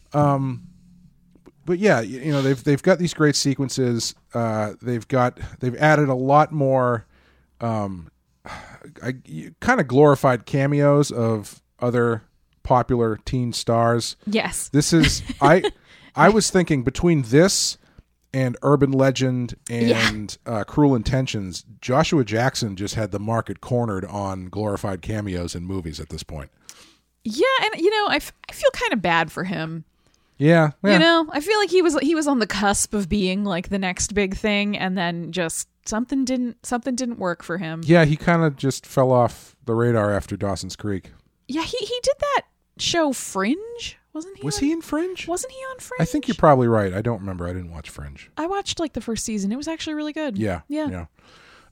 but 1.65 1.79
yeah, 1.79 1.99
you, 1.99 2.19
you 2.21 2.31
know 2.31 2.41
they've 2.41 2.63
they've 2.63 2.81
got 2.81 2.97
these 2.99 3.13
great 3.13 3.35
sequences. 3.35 4.15
Uh, 4.33 4.73
they've 4.81 5.07
got 5.07 5.39
they've 5.59 5.75
added 5.75 6.09
a 6.09 6.15
lot 6.15 6.51
more, 6.51 7.05
um, 7.61 8.09
I, 9.03 9.15
kind 9.59 9.79
of 9.79 9.87
glorified 9.87 10.45
cameos 10.45 11.11
of 11.11 11.61
other 11.79 12.23
popular 12.63 13.17
teen 13.25 13.53
stars. 13.53 14.15
Yes. 14.25 14.69
This 14.69 14.93
is 14.93 15.21
I 15.41 15.63
I 16.15 16.29
was 16.29 16.49
thinking 16.49 16.83
between 16.83 17.23
this 17.23 17.77
and 18.33 18.57
Urban 18.61 18.91
Legend 18.91 19.55
and 19.69 20.37
uh, 20.45 20.63
Cruel 20.63 20.95
Intentions, 20.95 21.65
Joshua 21.81 22.23
Jackson 22.25 22.75
just 22.75 22.95
had 22.95 23.11
the 23.11 23.19
market 23.19 23.61
cornered 23.61 24.05
on 24.05 24.45
glorified 24.45 25.01
cameos 25.01 25.55
in 25.55 25.63
movies 25.63 25.99
at 25.99 26.09
this 26.09 26.23
point. 26.23 26.49
Yeah, 27.23 27.45
and 27.63 27.81
you 27.81 27.89
know, 27.89 28.07
I, 28.09 28.17
f- 28.17 28.33
I 28.49 28.53
feel 28.53 28.69
kind 28.71 28.93
of 28.93 29.01
bad 29.01 29.31
for 29.31 29.43
him. 29.43 29.83
Yeah, 30.37 30.71
yeah. 30.83 30.93
You 30.93 30.99
know, 30.99 31.27
I 31.31 31.39
feel 31.41 31.57
like 31.57 31.69
he 31.71 31.81
was 31.81 31.97
he 31.99 32.13
was 32.15 32.27
on 32.27 32.39
the 32.39 32.47
cusp 32.47 32.93
of 32.93 33.09
being 33.09 33.43
like 33.43 33.69
the 33.69 33.79
next 33.79 34.13
big 34.13 34.35
thing, 34.35 34.77
and 34.77 34.97
then 34.97 35.31
just 35.31 35.67
something 35.85 36.25
didn't 36.25 36.63
something 36.65 36.95
didn't 36.95 37.17
work 37.17 37.43
for 37.43 37.57
him. 37.57 37.81
yeah, 37.85 38.05
he 38.05 38.15
kind 38.17 38.43
of 38.43 38.55
just 38.55 38.85
fell 38.85 39.11
off 39.11 39.55
the 39.65 39.73
radar 39.73 40.13
after 40.13 40.37
Dawson's 40.37 40.75
Creek. 40.75 41.11
Yeah, 41.47 41.63
he 41.63 41.77
he 41.77 41.99
did 42.03 42.15
that 42.19 42.41
show 42.77 43.13
Fringe, 43.13 43.95
wasn't 44.17 44.37
he? 44.37 44.43
Was 44.45 44.57
on- 44.57 44.63
he 44.63 44.71
in 44.71 44.81
Fringe? 44.81 45.27
Wasn't 45.27 45.51
he 45.51 45.59
on 45.59 45.79
Fringe? 45.79 46.01
I 46.01 46.05
think 46.05 46.27
you're 46.27 46.35
probably 46.35 46.67
right. 46.67 46.91
I 46.93 47.01
don't 47.01 47.19
remember. 47.19 47.45
I 47.47 47.53
didn't 47.53 47.71
watch 47.71 47.89
Fringe. 47.89 48.31
I 48.35 48.47
watched 48.47 48.79
like 48.79 48.93
the 48.93 49.01
first 49.01 49.23
season. 49.23 49.51
It 49.51 49.57
was 49.57 49.67
actually 49.67 49.93
really 49.93 50.13
good. 50.13 50.37
Yeah, 50.37 50.61
yeah. 50.67 51.05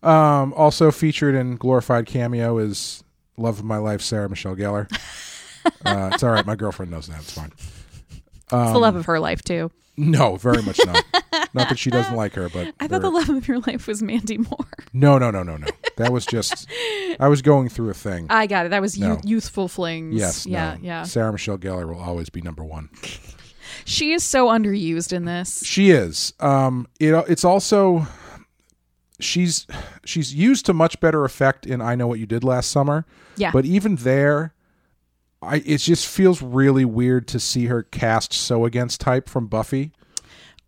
yeah. 0.03 0.41
Um, 0.41 0.53
also 0.53 0.91
featured 0.91 1.33
in 1.33 1.55
glorified 1.55 2.05
cameo 2.05 2.59
is 2.59 3.03
"Love 3.37 3.59
of 3.59 3.65
My 3.65 3.77
Life" 3.77 4.01
Sarah 4.01 4.29
Michelle 4.29 4.55
Gellar. 4.55 4.87
uh, 5.85 6.11
it's 6.13 6.23
all 6.23 6.29
right. 6.29 6.45
My 6.45 6.55
girlfriend 6.55 6.91
knows 6.91 7.07
that. 7.07 7.19
It's 7.21 7.33
fine. 7.33 7.51
it's 7.57 8.49
the 8.49 8.77
love 8.77 8.95
of 8.95 9.05
her 9.07 9.19
life 9.19 9.41
too. 9.41 9.71
No, 9.97 10.35
very 10.35 10.61
much 10.61 10.79
not. 10.85 11.03
not 11.53 11.69
that 11.69 11.79
she 11.79 11.89
doesn't 11.89 12.15
like 12.15 12.33
her, 12.33 12.49
but 12.49 12.73
I 12.79 12.87
thought 12.87 13.01
the 13.01 13.09
love 13.09 13.29
of 13.29 13.47
your 13.47 13.59
life 13.59 13.87
was 13.87 14.01
Mandy 14.03 14.37
Moore. 14.37 14.65
No, 14.93 15.17
no, 15.17 15.29
no, 15.29 15.43
no, 15.43 15.57
no. 15.57 15.67
That 15.97 16.13
was 16.13 16.25
just. 16.25 16.67
I 17.19 17.27
was 17.27 17.41
going 17.41 17.67
through 17.67 17.89
a 17.89 17.93
thing. 17.93 18.27
I 18.29 18.47
got 18.47 18.65
it. 18.65 18.69
That 18.69 18.81
was 18.81 18.97
No. 18.97 19.09
youth, 19.13 19.25
youthful 19.25 19.67
flings. 19.67 20.15
yes. 20.15 20.45
Yeah. 20.45 20.75
no. 20.75 20.79
Yeah. 20.81 21.03
Sarah 21.03 21.33
Michelle 21.33 21.57
Gellar 21.57 21.85
will 21.87 21.99
always 21.99 22.29
be 22.29 22.41
number 22.41 22.63
one. 22.63 22.89
She 23.83 24.13
is 24.13 24.23
so 24.23 24.47
underused 24.47 25.11
in 25.11 25.25
this. 25.25 25.61
She 25.65 25.89
is. 25.91 26.33
Um, 26.39 26.87
it, 26.99 27.13
it's 27.27 27.43
also 27.43 28.07
she's 29.19 29.67
she's 30.05 30.33
used 30.33 30.65
to 30.67 30.73
much 30.73 30.99
better 30.99 31.25
effect 31.25 31.65
in 31.65 31.81
I 31.81 31.95
Know 31.95 32.07
What 32.07 32.19
You 32.19 32.25
Did 32.25 32.43
Last 32.43 32.71
Summer. 32.71 33.05
Yeah. 33.37 33.51
But 33.51 33.65
even 33.65 33.97
there, 33.97 34.53
I 35.41 35.57
it 35.65 35.77
just 35.79 36.07
feels 36.07 36.41
really 36.41 36.85
weird 36.85 37.27
to 37.29 37.39
see 37.39 37.65
her 37.67 37.83
cast 37.83 38.33
so 38.33 38.65
against 38.65 39.01
type 39.01 39.29
from 39.29 39.47
Buffy 39.47 39.91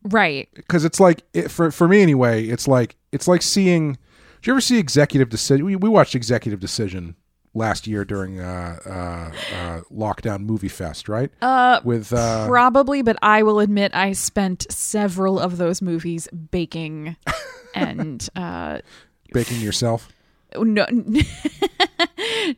Right. 0.04 0.48
because 0.56 0.86
it's 0.86 1.00
like 1.00 1.24
it, 1.34 1.50
for 1.52 1.72
for 1.72 1.88
me 1.88 2.02
anyway. 2.02 2.46
It's 2.48 2.68
like 2.68 2.96
it's 3.12 3.28
like 3.28 3.42
seeing. 3.42 3.94
Did 4.42 4.48
you 4.48 4.54
ever 4.54 4.62
see 4.62 4.78
Executive 4.78 5.30
Decision? 5.30 5.66
We, 5.66 5.76
we 5.76 5.90
watched 5.90 6.14
Executive 6.16 6.60
Decision 6.60 7.16
last 7.56 7.88
year 7.88 8.06
during 8.06 8.40
uh, 8.40 8.78
uh, 8.86 9.56
uh, 9.56 9.82
lockdown 9.92 10.42
movie 10.42 10.68
fest, 10.70 11.10
right? 11.10 11.32
Uh, 11.42 11.82
With 11.84 12.14
uh, 12.14 12.46
Probably, 12.48 13.02
but 13.02 13.18
I 13.24 13.42
will 13.42 13.60
admit 13.60 13.96
I 13.96 14.12
spent 14.14 14.72
several 14.72 15.40
of 15.40 15.58
those 15.58 15.82
movies 15.82 16.28
baking 16.52 17.16
and 17.76 18.30
uh 18.36 18.80
baking 19.34 19.60
yourself. 19.60 20.08
no 20.56 20.86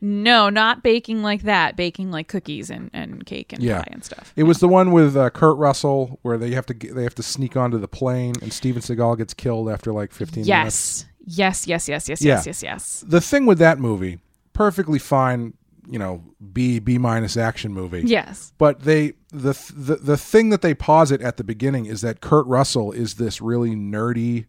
no 0.00 0.48
not 0.50 0.82
baking 0.82 1.22
like 1.22 1.42
that 1.42 1.76
baking 1.76 2.10
like 2.10 2.28
cookies 2.28 2.70
and, 2.70 2.90
and 2.92 3.24
cake 3.26 3.52
and 3.52 3.62
Yeah. 3.62 3.82
pie 3.82 3.88
and 3.92 4.04
stuff 4.04 4.32
It 4.36 4.44
was 4.44 4.58
the 4.58 4.68
one 4.68 4.92
with 4.92 5.16
uh, 5.16 5.30
Kurt 5.30 5.56
Russell 5.58 6.18
where 6.22 6.38
they 6.38 6.50
have 6.52 6.66
to 6.66 6.74
get, 6.74 6.94
they 6.94 7.02
have 7.04 7.14
to 7.16 7.22
sneak 7.22 7.56
onto 7.56 7.78
the 7.78 7.88
plane 7.88 8.34
and 8.42 8.52
Steven 8.52 8.82
Seagal 8.82 9.18
gets 9.18 9.34
killed 9.34 9.68
after 9.70 9.92
like 9.92 10.12
15 10.12 10.46
minutes. 10.46 11.06
yes 11.24 11.66
yes 11.66 11.66
yes 11.68 11.88
yes 11.88 12.08
yes 12.08 12.22
Yeah. 12.22 12.34
yes 12.36 12.46
yes 12.46 12.62
yes 12.62 13.04
The 13.06 13.20
thing 13.20 13.46
with 13.46 13.58
that 13.58 13.78
movie, 13.78 14.18
perfectly 14.52 14.98
fine, 14.98 15.54
you 15.88 15.98
know, 15.98 16.22
B 16.52 16.78
B 16.78 16.98
minus 16.98 17.36
action 17.36 17.72
movie. 17.72 18.02
yes 18.06 18.52
But 18.58 18.80
they 18.80 19.14
the 19.30 19.52
the 19.74 19.96
the 19.96 20.16
thing 20.16 20.50
that 20.50 20.62
they 20.62 20.74
posit 20.74 21.20
at 21.22 21.36
the 21.36 21.44
beginning 21.44 21.86
is 21.86 22.00
that 22.00 22.20
Kurt 22.20 22.46
Russell 22.46 22.92
is 22.92 23.14
this 23.14 23.40
really 23.40 23.74
nerdy 23.76 24.46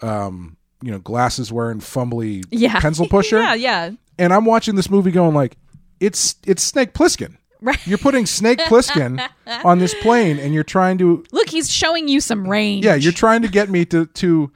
um 0.00 0.56
you 0.82 0.90
know, 0.90 0.98
glasses 0.98 1.52
wearing 1.52 1.80
fumbly 1.80 2.44
yeah 2.50 2.80
pencil 2.80 3.08
pusher. 3.08 3.38
yeah 3.40 3.54
yeah 3.54 3.90
And 4.18 4.32
I'm 4.32 4.44
watching 4.44 4.74
this 4.74 4.90
movie 4.90 5.10
going 5.10 5.34
like 5.34 5.56
it's 6.00 6.36
it's 6.46 6.62
Snake 6.62 6.92
Plissken. 6.94 7.36
Right. 7.60 7.78
You're 7.86 7.98
putting 7.98 8.26
Snake 8.26 8.58
Plissken 8.58 9.24
on 9.64 9.78
this 9.78 9.94
plane 9.94 10.38
and 10.38 10.52
you're 10.52 10.64
trying 10.64 10.98
to 10.98 11.24
look 11.30 11.48
he's 11.48 11.70
showing 11.70 12.08
you 12.08 12.20
some 12.20 12.48
range 12.48 12.84
Yeah, 12.84 12.94
you're 12.96 13.12
trying 13.12 13.42
to 13.42 13.48
get 13.48 13.70
me 13.70 13.84
to 13.86 14.06
to 14.06 14.50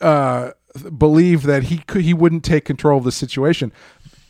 uh, 0.00 0.50
believe 0.96 1.42
that 1.42 1.64
he 1.64 1.78
could 1.78 2.02
he 2.02 2.14
wouldn't 2.14 2.44
take 2.44 2.64
control 2.64 2.98
of 2.98 3.04
the 3.04 3.12
situation. 3.12 3.72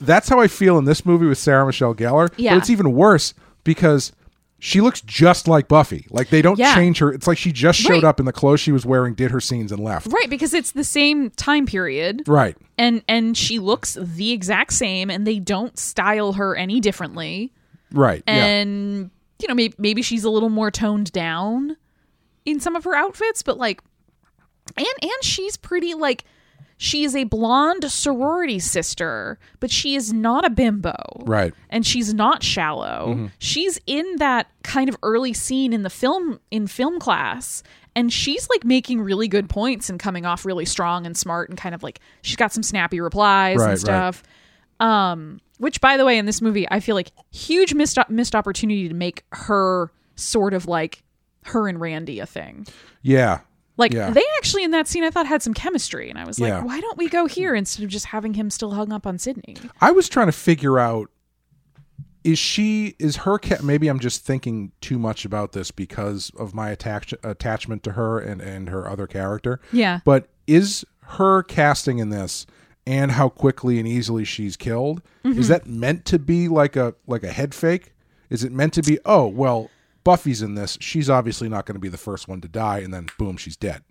That's 0.00 0.28
how 0.28 0.40
I 0.40 0.46
feel 0.48 0.78
in 0.78 0.84
this 0.84 1.04
movie 1.04 1.26
with 1.26 1.38
Sarah 1.38 1.66
Michelle 1.66 1.94
Gellar. 1.94 2.32
Yeah. 2.36 2.54
But 2.54 2.58
it's 2.58 2.70
even 2.70 2.92
worse 2.92 3.34
because 3.64 4.12
she 4.60 4.80
looks 4.80 5.00
just 5.02 5.46
like 5.46 5.68
Buffy. 5.68 6.06
Like 6.10 6.30
they 6.30 6.42
don't 6.42 6.58
Yeah. 6.58 6.74
change 6.74 6.98
her. 6.98 7.12
It's 7.12 7.26
like 7.28 7.38
she 7.38 7.52
just 7.52 7.78
showed 7.78 7.92
Right. 8.02 8.04
up 8.04 8.18
in 8.18 8.26
the 8.26 8.32
clothes 8.32 8.60
she 8.60 8.72
was 8.72 8.84
wearing, 8.84 9.14
did 9.14 9.30
her 9.30 9.40
scenes, 9.40 9.70
and 9.70 9.82
left. 9.82 10.08
right 10.12 10.28
because 10.28 10.52
it's 10.54 10.72
the 10.72 10.82
same 10.84 11.30
time 11.30 11.64
period 11.66 12.22
Right. 12.26 12.56
and 12.76 13.02
and 13.08 13.36
she 13.36 13.58
looks 13.60 13.96
the 14.00 14.32
exact 14.32 14.72
same 14.72 15.10
and 15.10 15.26
they 15.26 15.38
don't 15.38 15.78
style 15.78 16.32
her 16.34 16.56
any 16.56 16.80
differently 16.80 17.52
Right. 17.92 18.22
yeah. 18.26 18.34
and 18.44 19.10
you 19.40 19.46
know 19.48 19.54
maybe, 19.54 19.74
maybe 19.78 20.02
she's 20.02 20.24
a 20.24 20.30
little 20.30 20.50
more 20.50 20.70
toned 20.72 21.12
down 21.12 21.76
in 22.44 22.58
some 22.58 22.74
of 22.74 22.82
her 22.84 22.94
outfits 22.96 23.42
but 23.42 23.56
like 23.58 23.80
and 24.76 24.86
and 25.00 25.22
she's 25.22 25.56
pretty 25.56 25.94
like 25.94 26.24
she 26.80 27.02
is 27.04 27.14
a 27.16 27.24
blonde 27.24 27.84
sorority 27.90 28.58
sister 28.58 29.38
but 29.60 29.70
she 29.70 29.94
is 29.96 30.12
not 30.12 30.44
a 30.44 30.50
bimbo 30.50 30.94
Right. 31.26 31.52
and 31.68 31.84
she's 31.84 32.14
not 32.14 32.42
shallow 32.42 33.28
she's 33.38 33.78
in 33.86 34.16
that 34.16 34.46
kind 34.62 34.88
of 34.88 34.96
early 35.02 35.32
scene 35.34 35.72
in 35.72 35.82
the 35.82 35.90
film 35.90 36.40
in 36.50 36.66
film 36.68 36.98
class 37.00 37.62
and 37.96 38.12
she's 38.12 38.48
like 38.48 38.64
making 38.64 39.00
really 39.00 39.26
good 39.28 39.48
points 39.48 39.90
and 39.90 39.98
coming 39.98 40.24
off 40.24 40.44
really 40.44 40.64
strong 40.64 41.04
and 41.04 41.16
smart 41.16 41.48
and 41.48 41.58
kind 41.58 41.74
of 41.74 41.82
like 41.82 41.98
she's 42.22 42.36
got 42.36 42.52
some 42.52 42.62
snappy 42.62 43.00
replies 43.00 43.56
Right, 43.58 43.64
right. 43.64 43.70
and 43.72 43.80
stuff 43.80 44.22
um 44.80 45.40
which 45.58 45.80
by 45.80 45.96
the 45.96 46.04
way 46.04 46.16
in 46.18 46.26
this 46.26 46.40
movie 46.40 46.66
i 46.70 46.78
feel 46.80 46.94
like 46.94 47.10
huge 47.32 47.74
missed 47.74 47.98
missed 48.08 48.34
opportunity 48.36 48.88
to 48.88 48.94
make 48.94 49.24
her 49.32 49.90
sort 50.14 50.54
of 50.54 50.66
like 50.66 51.02
her 51.44 51.66
and 51.66 51.80
randy 51.80 52.20
a 52.20 52.26
thing 52.26 52.66
Yeah. 53.02 53.40
Like 53.78 53.92
Yeah. 53.92 54.10
they 54.10 54.24
actually 54.36 54.64
in 54.64 54.72
that 54.72 54.86
scene 54.88 55.04
i 55.04 55.10
thought 55.10 55.26
had 55.26 55.42
some 55.42 55.54
chemistry 55.54 56.10
and 56.10 56.18
i 56.18 56.24
was 56.26 56.38
like 56.38 56.50
Yeah. 56.50 56.62
why 56.62 56.80
don't 56.80 56.98
we 56.98 57.08
go 57.08 57.24
here 57.26 57.54
instead 57.54 57.84
of 57.84 57.88
just 57.90 58.06
having 58.06 58.34
him 58.34 58.50
still 58.50 58.72
hung 58.72 58.92
up 58.92 59.06
on 59.06 59.18
sidney 59.18 59.56
I 59.80 59.92
was 59.92 60.08
trying 60.08 60.26
to 60.26 60.32
figure 60.32 60.78
out 60.78 61.08
is 62.24 62.38
she 62.38 62.94
is 62.98 63.16
her 63.18 63.38
maybe 63.62 63.88
I'm 63.88 64.00
just 64.00 64.24
thinking 64.24 64.72
too 64.80 64.98
much 64.98 65.24
about 65.24 65.52
this 65.52 65.70
because 65.70 66.30
of 66.38 66.52
my 66.54 66.70
attach- 66.70 67.14
attachment 67.22 67.82
to 67.84 67.92
her 67.92 68.18
and 68.18 68.40
and 68.42 68.68
her 68.68 68.88
other 68.90 69.06
character. 69.06 69.60
Yeah. 69.72 70.00
But 70.04 70.28
is 70.46 70.84
her 71.02 71.42
casting 71.44 71.98
in 72.00 72.10
this 72.10 72.44
and 72.86 73.12
how 73.12 73.28
quickly 73.28 73.78
and 73.78 73.86
easily 73.86 74.24
she's 74.24 74.56
killed 74.56 75.00
Mm-hmm. 75.24 75.38
is 75.38 75.48
that 75.48 75.66
meant 75.66 76.04
to 76.06 76.18
be 76.18 76.48
like 76.48 76.74
a 76.76 76.94
like 77.06 77.22
a 77.22 77.30
head 77.32 77.54
fake? 77.54 77.94
Is 78.30 78.44
it 78.44 78.52
meant 78.52 78.74
to 78.74 78.82
be 78.82 78.98
oh, 79.06 79.26
well, 79.26 79.70
Buffy's 80.08 80.40
in 80.40 80.54
this. 80.54 80.78
She's 80.80 81.10
obviously 81.10 81.50
not 81.50 81.66
going 81.66 81.74
to 81.74 81.80
be 81.80 81.90
the 81.90 81.98
first 81.98 82.28
one 82.28 82.40
to 82.40 82.48
die 82.48 82.78
and 82.78 82.94
then 82.94 83.08
boom, 83.18 83.36
she's 83.36 83.58
dead. 83.58 83.82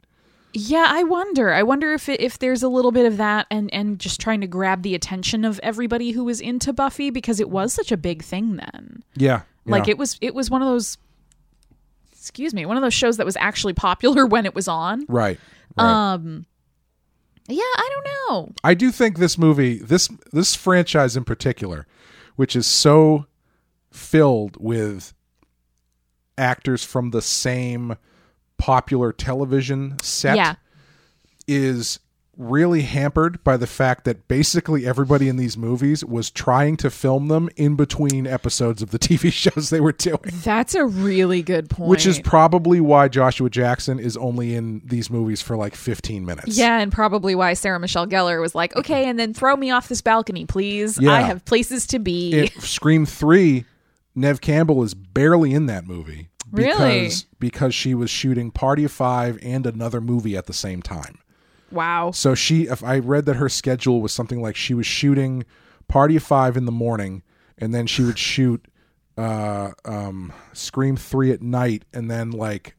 Yeah, 0.51 0.88
I 0.89 1.03
wonder. 1.03 1.53
I 1.53 1.62
wonder 1.62 1.93
if 1.93 2.10
it, 2.10 2.19
if 2.19 2.39
there's 2.39 2.63
a 2.63 2.67
little 2.67 2.91
bit 2.91 3.06
of 3.06 3.17
that, 3.17 3.45
and 3.51 3.71
and 3.71 3.99
just 3.99 4.19
trying 4.19 4.41
to 4.41 4.47
grab 4.47 4.82
the 4.82 4.95
attention 4.95 5.45
of 5.45 5.60
everybody 5.62 6.10
who 6.10 6.23
was 6.23 6.41
into 6.41 6.73
Buffy 6.73 7.12
because 7.12 7.39
it 7.39 7.51
was 7.51 7.71
such 7.71 7.91
a 7.91 7.97
big 7.97 8.23
thing 8.23 8.56
then. 8.56 9.03
Yeah. 9.15 9.41
Like 9.67 9.86
yeah. 9.86 9.91
it 9.91 9.97
was 9.99 10.17
it 10.19 10.34
was 10.34 10.49
one 10.49 10.63
of 10.63 10.67
those. 10.67 10.97
Excuse 12.13 12.51
me, 12.51 12.65
one 12.65 12.77
of 12.77 12.82
those 12.82 12.95
shows 12.95 13.17
that 13.17 13.25
was 13.25 13.38
actually 13.38 13.73
popular 13.73 14.25
when 14.34 14.47
it 14.47 14.56
was 14.56 14.67
on. 14.67 15.06
Right. 15.08 15.39
right. 15.77 16.13
Um. 16.13 16.47
Yeah, 17.47 17.62
I 17.62 17.89
don't 17.93 18.08
know. 18.08 18.53
I 18.63 18.73
do 18.73 18.91
think 18.91 19.19
this 19.19 19.38
movie, 19.38 19.77
this 19.77 20.10
this 20.34 20.56
franchise 20.56 21.15
in 21.15 21.25
particular, 21.25 21.86
which 22.38 22.56
is 22.56 22.65
so 22.65 23.27
filled 23.91 24.58
with 24.60 25.13
actors 26.38 26.84
from 26.84 27.12
the 27.12 27.21
same 27.21 27.95
popular 28.58 29.12
television 29.12 29.95
set, 30.02 30.36
Yeah. 30.36 30.56
is 31.47 32.00
really 32.39 32.84
hampered 32.84 33.43
by 33.43 33.58
the 33.58 33.65
fact 33.65 34.06
that 34.06 34.28
basically 34.28 34.86
everybody 34.86 35.28
in 35.28 35.38
these 35.38 35.58
movies 35.58 36.06
was 36.06 36.30
trying 36.30 36.78
to 36.78 36.88
film 36.88 37.30
them 37.30 37.50
in 37.56 37.76
between 37.76 38.28
episodes 38.28 38.84
of 38.84 38.91
the 38.91 39.00
TV 39.00 39.32
shows 39.34 39.71
they 39.71 39.82
were 39.82 39.91
doing. 39.91 40.19
That's 40.43 40.76
a 40.76 40.86
really 40.86 41.41
good 41.41 41.67
point. 41.71 41.89
Which 41.89 42.06
is 42.06 42.19
probably 42.19 42.80
why 42.80 43.08
Joshua 43.08 43.50
Jackson 43.50 43.97
is 43.97 44.15
only 44.17 44.54
in 44.54 44.84
these 44.86 45.10
movies 45.10 45.41
for 45.41 45.58
like 45.58 45.73
15 45.73 46.26
minutes. 46.26 46.56
Yeah, 46.60 46.78
and 46.78 46.91
probably 46.91 47.34
why 47.34 47.54
Sarah 47.56 47.80
Michelle 47.80 48.06
Gellar 48.06 48.39
was 48.39 48.54
like, 48.54 48.76
okay, 48.76 49.06
and 49.10 49.17
then 49.17 49.34
throw 49.34 49.56
me 49.56 49.71
off 49.71 49.88
this 49.88 50.02
balcony, 50.02 50.45
please. 50.45 51.00
Yeah. 51.02 51.13
I 51.13 51.21
have 51.21 51.43
places 51.45 51.88
to 51.88 51.97
be. 51.97 52.34
In 52.38 52.62
Scream 52.62 53.08
3, 53.08 53.65
Neve 54.17 54.41
Campbell 54.41 54.84
is 54.84 54.93
barely 54.93 55.53
in 55.53 55.67
that 55.67 55.86
movie. 55.86 56.30
Really? 56.51 57.01
Because, 57.03 57.25
because 57.39 57.75
she 57.75 57.93
was 57.93 58.10
shooting 58.10 58.51
Party 58.51 58.84
of 58.84 58.91
Five 58.91 59.38
and 59.41 59.65
another 59.65 60.01
movie 60.01 60.36
at 60.36 60.45
the 60.47 60.53
same 60.53 60.82
time. 60.82 61.19
wow. 61.71 62.12
So 62.12 62.34
she, 62.36 62.63
if 62.63 62.84
I 62.84 62.99
read 62.99 63.25
that 63.25 63.36
her 63.36 63.49
schedule 63.49 64.01
was 64.01 64.12
something 64.12 64.41
like 64.41 64.56
she 64.56 64.73
was 64.73 64.86
shooting 64.86 65.45
Party 65.88 66.15
of 66.15 66.23
Five 66.23 66.58
in 66.58 66.65
the 66.65 66.71
morning, 66.71 67.21
and 67.58 67.73
then 67.75 67.86
she 67.88 68.01
would 68.03 68.17
shoot 68.17 68.65
uh, 69.17 69.71
um, 69.86 70.32
Scream 70.53 70.95
Three 70.97 71.32
at 71.32 71.41
night, 71.41 71.84
and 71.93 72.10
then 72.10 72.32
like 72.32 72.75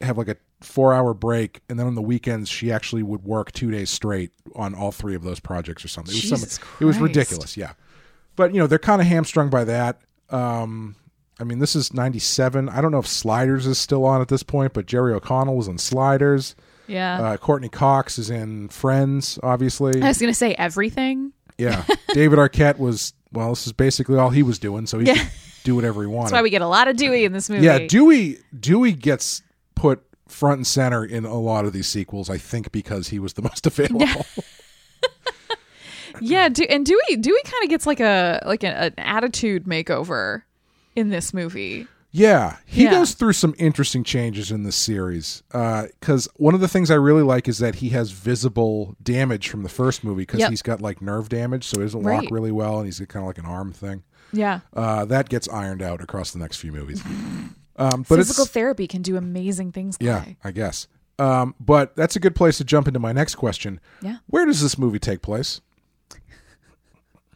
have 0.00 0.16
like 0.18 0.28
a 0.28 0.36
four 0.60 0.92
hour 0.92 1.12
break, 1.12 1.60
and 1.68 1.78
then 1.78 1.86
on 1.86 1.94
the 1.94 2.02
weekends 2.02 2.48
she 2.48 2.70
actually 2.72 3.02
would 3.02 3.24
work 3.24 3.52
two 3.52 3.70
days 3.70 3.90
straight 3.90 4.30
on 4.54 4.74
all 4.74 4.92
three 4.92 5.14
of 5.14 5.22
those 5.22 5.40
projects 5.40 5.84
or 5.84 5.88
something. 5.88 6.14
It 6.16 6.30
was, 6.30 6.40
some- 6.52 6.66
it 6.80 6.84
was 6.84 6.98
ridiculous, 6.98 7.56
yeah. 7.56 7.72
But 8.36 8.54
you 8.54 8.60
know 8.60 8.66
they're 8.66 8.78
kind 8.78 9.00
of 9.02 9.06
hamstrung 9.06 9.50
by 9.50 9.64
that. 9.64 10.00
Um, 10.32 10.96
I 11.40 11.44
mean, 11.44 11.58
this 11.58 11.74
is 11.76 11.92
'97. 11.92 12.68
I 12.68 12.80
don't 12.80 12.92
know 12.92 12.98
if 12.98 13.06
Sliders 13.06 13.66
is 13.66 13.78
still 13.78 14.04
on 14.04 14.20
at 14.20 14.28
this 14.28 14.42
point, 14.42 14.72
but 14.72 14.86
Jerry 14.86 15.12
O'Connell 15.12 15.56
was 15.56 15.68
in 15.68 15.78
Sliders. 15.78 16.54
Yeah. 16.86 17.20
Uh, 17.22 17.36
Courteney 17.36 17.68
Cox 17.68 18.18
is 18.18 18.28
in 18.30 18.68
Friends, 18.68 19.38
obviously. 19.42 20.02
I 20.02 20.08
was 20.08 20.18
going 20.18 20.30
to 20.32 20.36
say 20.38 20.54
everything. 20.54 21.32
Yeah. 21.58 21.84
David 22.12 22.38
Arquette 22.38 22.78
was, 22.78 23.14
well, 23.32 23.50
this 23.50 23.66
is 23.66 23.72
basically 23.72 24.18
all 24.18 24.30
he 24.30 24.42
was 24.42 24.58
doing, 24.58 24.86
so 24.86 24.98
he 24.98 25.06
Yeah. 25.06 25.14
could 25.14 25.28
do 25.64 25.74
whatever 25.76 26.02
he 26.02 26.06
wanted. 26.08 26.24
That's 26.26 26.32
why 26.32 26.42
we 26.42 26.50
get 26.50 26.60
a 26.62 26.66
lot 26.66 26.88
of 26.88 26.96
Dewey 26.96 27.24
in 27.24 27.32
this 27.32 27.48
movie. 27.48 27.64
yeah, 27.64 27.78
Dewey 27.86 28.38
Dewey 28.58 28.92
gets 28.92 29.42
put 29.74 30.02
front 30.28 30.56
and 30.58 30.66
center 30.66 31.04
in 31.04 31.24
a 31.24 31.38
lot 31.38 31.64
of 31.64 31.72
these 31.72 31.86
sequels, 31.86 32.28
I 32.28 32.36
think 32.38 32.72
because 32.72 33.08
he 33.08 33.18
was 33.18 33.34
the 33.34 33.42
most 33.42 33.66
available. 33.66 34.00
Yeah, 34.06 34.22
Du- 36.20 36.64
and 36.68 36.84
Dewey 36.86 37.16
Dewey 37.20 37.40
kind 37.44 37.64
of 37.64 37.70
gets 37.70 37.86
like 37.86 38.00
a 38.00 38.42
like 38.46 38.64
a, 38.64 38.68
an 38.84 38.94
attitude 38.98 39.64
makeover 39.64 40.42
in 40.96 41.10
this 41.10 41.32
movie. 41.34 41.86
Yeah, 42.14 42.56
he 42.66 42.84
Yeah. 42.84 42.90
goes 42.90 43.12
through 43.14 43.32
some 43.32 43.54
interesting 43.58 44.04
changes 44.04 44.50
in 44.50 44.64
this 44.64 44.76
series. 44.76 45.42
Because 45.50 46.28
one 46.36 46.52
of 46.54 46.60
the 46.60 46.68
things 46.68 46.90
I 46.90 46.94
really 46.96 47.22
like 47.22 47.48
is 47.48 47.56
that 47.58 47.76
he 47.76 47.88
has 47.90 48.10
visible 48.10 48.94
damage 49.02 49.48
from 49.48 49.62
the 49.62 49.70
first 49.70 50.04
movie 50.04 50.22
because 50.24 50.40
Yep. 50.40 50.50
he's 50.50 50.60
got 50.62 50.82
like 50.82 51.00
nerve 51.00 51.30
damage, 51.30 51.64
so 51.64 51.78
he 51.78 51.86
doesn't 51.86 52.02
Right. 52.02 52.22
walk 52.24 52.30
really 52.30 52.52
well, 52.52 52.76
and 52.78 52.84
he's 52.86 52.98
got 52.98 53.08
kind 53.08 53.22
of 53.22 53.28
like 53.28 53.38
an 53.38 53.46
arm 53.46 53.72
thing. 53.72 54.02
Yeah. 54.30 54.60
Uh, 54.74 55.06
that 55.06 55.30
gets 55.30 55.48
ironed 55.48 55.80
out 55.80 56.02
across 56.02 56.32
the 56.32 56.38
next 56.38 56.58
few 56.58 56.70
movies. 56.72 57.02
Um, 57.76 58.04
but 58.06 58.16
Physical 58.16 58.44
therapy 58.44 58.86
can 58.86 59.00
do 59.00 59.16
amazing 59.16 59.72
things. 59.72 59.96
yeah, 59.98 60.24
I 60.44 60.50
guess. 60.50 60.88
Um, 61.18 61.54
but 61.60 61.96
that's 61.96 62.14
a 62.16 62.20
good 62.20 62.34
place 62.34 62.58
to 62.58 62.64
jump 62.64 62.88
into 62.88 63.00
my 63.00 63.12
next 63.12 63.36
question. 63.36 63.80
Yeah. 64.02 64.16
Where 64.26 64.44
does 64.44 64.60
this 64.60 64.76
movie 64.76 64.98
take 64.98 65.22
place? 65.22 65.62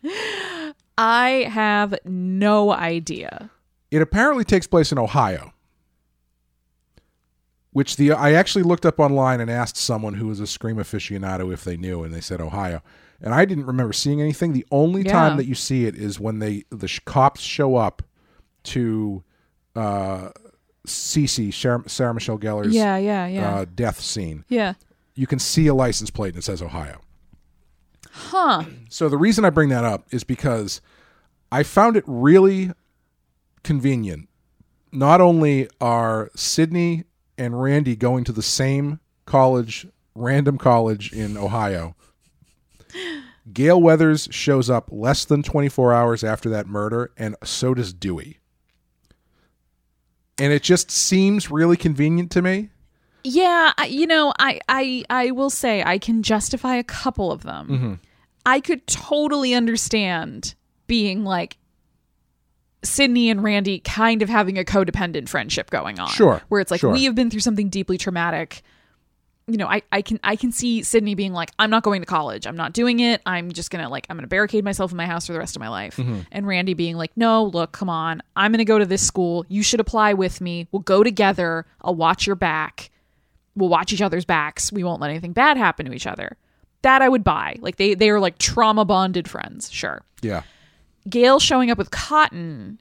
I 0.99 1.49
have 1.51 1.95
no 2.05 2.73
idea. 2.73 3.51
It 3.91 4.03
apparently 4.03 4.45
takes 4.45 4.67
place 4.67 4.93
in 4.93 4.99
Ohio. 4.99 5.53
Which 7.73 7.97
the 7.97 8.13
I 8.13 8.33
actually 8.33 8.63
looked 8.63 8.87
up 8.87 8.99
online 8.99 9.41
and 9.41 9.51
asked 9.51 9.77
someone 9.77 10.15
who 10.15 10.29
was 10.29 10.41
a 10.41 10.47
scream 10.47 10.77
aficionado 10.77 11.53
if 11.53 11.63
they 11.63 11.77
knew, 11.77 12.03
and 12.05 12.15
they 12.15 12.23
said 12.23 12.41
Ohio. 12.41 12.83
And 13.21 13.35
I 13.35 13.45
didn't 13.45 13.67
remember 13.67 13.93
seeing 13.93 14.21
anything. 14.21 14.53
The 14.55 14.67
only 14.71 15.03
Yeah. 15.03 15.13
time 15.13 15.37
that 15.37 15.45
you 15.47 15.55
see 15.55 15.85
it 15.85 15.95
is 15.95 16.19
when 16.19 16.39
they 16.39 16.65
the 16.71 16.89
sh- 16.89 17.01
cops 17.05 17.43
show 17.43 17.77
up 17.77 18.03
to 18.65 19.23
uh, 19.75 20.31
Cece 20.87 21.53
Sarah, 21.53 21.83
Sarah 21.87 22.15
Michelle 22.15 22.39
Gellar's 22.39 22.75
Yeah, 22.75 22.97
yeah, 22.97 23.27
yeah. 23.27 23.55
Uh, 23.57 23.67
death 23.75 24.01
scene. 24.01 24.45
Yeah. 24.49 24.75
You 25.15 25.27
can 25.27 25.39
see 25.39 25.67
a 25.67 25.75
license 25.75 26.11
plate 26.11 26.31
and 26.31 26.39
it 26.39 26.45
says 26.45 26.63
Ohio. 26.63 27.01
Huh. 28.17 28.65
So 28.89 29.11
the 29.11 29.19
reason 29.19 29.45
I 29.45 29.51
bring 29.51 29.69
that 29.69 29.85
up 29.85 30.07
is 30.11 30.25
because 30.25 30.81
I 31.53 31.63
found 31.63 31.97
it 31.97 32.05
really 32.07 32.73
convenient. 33.63 34.29
Not 34.91 35.21
only 35.21 35.69
are 35.83 36.31
Sidney 36.35 37.05
and 37.37 37.61
Randy 37.61 37.95
going 37.95 38.25
to 38.25 38.33
the 38.33 38.43
same 38.43 39.01
college, 39.27 39.87
random 40.15 40.57
college 40.57 41.13
in 41.13 41.37
Ohio, 41.37 41.95
Gale 43.53 43.81
Weathers 43.81 44.29
shows 44.31 44.71
up 44.71 44.89
less 44.91 45.27
than 45.27 45.43
24 45.43 45.93
hours 45.93 46.25
after 46.25 46.49
that 46.49 46.67
murder, 46.67 47.13
and 47.19 47.37
so 47.45 47.75
does 47.75 47.93
Dewey. 47.93 48.39
And 50.39 50.55
it 50.55 50.63
just 50.63 50.91
seems 50.91 51.51
really 51.51 51.77
convenient 51.77 52.31
to 52.33 52.41
me. 52.43 52.71
Yeah, 53.29 53.73
I, 53.77 53.87
you 53.87 54.07
know, 54.07 54.33
I, 54.39 54.61
I 54.69 55.05
I 55.11 55.31
will 55.33 55.51
say 55.51 55.83
I 55.83 55.99
can 55.99 56.23
justify 56.23 56.77
a 56.77 56.85
couple 56.85 57.33
of 57.33 57.43
them. 57.43 57.69
Mm-hmm. 57.69 57.95
I 58.45 58.61
could 58.61 58.87
totally 58.87 59.53
understand 59.53 60.55
being 60.87 61.25
like 61.25 61.59
Sidney 62.85 63.29
and 63.29 63.43
Randy 63.43 63.81
kind 63.81 64.23
of 64.23 64.29
having 64.29 64.59
a 64.59 64.63
codependent 64.63 65.29
friendship 65.29 65.71
going 65.71 65.99
on. 65.99 66.07
Sure, 66.09 66.41
Where 66.49 66.61
it's 66.61 66.71
like 66.71 66.81
sure. 66.81 66.93
we 66.93 67.03
have 67.05 67.17
been 67.17 67.29
through 67.29 67.41
something 67.41 67.69
deeply 67.69 67.99
traumatic. 67.99 68.63
You 69.49 69.57
know, 69.57 69.67
I, 69.67 69.83
I 69.91 70.03
can 70.03 70.21
I 70.23 70.37
can 70.37 70.53
see 70.53 70.85
Sidney 70.85 71.17
being 71.17 71.33
like, 71.33 71.51
I'm 71.59 71.71
not 71.71 71.83
going 71.83 72.03
to 72.03 72.07
college. 72.07 72.47
I'm 72.47 72.57
not 72.57 72.75
doing 72.75 73.01
it. 73.01 73.23
I'm 73.27 73.51
just 73.51 73.73
gonna 73.73 73.89
like 73.89 74.07
I'm 74.09 74.17
gonna 74.17 74.29
barricade 74.29 74.63
myself 74.65 74.93
in 74.93 74.97
my 74.97 75.07
house 75.07 75.27
for 75.27 75.33
the 75.33 75.41
rest 75.41 75.57
of 75.57 75.61
my 75.61 75.69
life. 75.69 75.97
Mm-hmm. 75.97 76.21
And 76.31 76.47
Randy 76.47 76.75
being 76.75 76.97
like, 76.97 77.11
No, 77.17 77.43
look, 77.43 77.73
come 77.73 77.91
on. 77.91 78.23
I'm 78.37 78.53
gonna 78.53 78.65
go 78.65 78.79
to 78.79 78.87
this 78.87 79.05
school. 79.05 79.45
You 79.49 79.65
should 79.65 79.81
apply 79.81 80.13
with 80.13 80.41
me. 80.41 80.69
We'll 80.71 80.83
go 80.83 81.03
together. 81.03 81.67
I'll 81.83 81.97
watch 81.97 82.25
your 82.25 82.37
back. 82.37 82.91
We'll 83.57 83.69
watch 83.69 83.93
each 83.93 84.03
other's 84.03 84.25
backs. 84.25 84.71
We 84.71 84.85
won't 84.85 85.01
let 85.01 85.11
anything 85.11 85.33
bad 85.33 85.57
happen 85.57 85.87
to 85.87 85.93
each 85.93 86.07
other. 86.07 86.37
That 86.83 87.03
I 87.03 87.09
would 87.09 87.25
buy. 87.25 87.57
Like 87.61 87.77
they 87.77 87.95
they 87.95 88.11
are 88.11 88.21
like 88.21 88.39
trauma 88.39 88.85
bonded 88.85 89.29
friends. 89.29 89.73
Sure. 89.73 90.03
Yeah. 90.23 90.43
Gale 91.09 91.39
showing 91.41 91.71
up 91.71 91.79
with 91.79 91.91
Cotton 91.91 92.79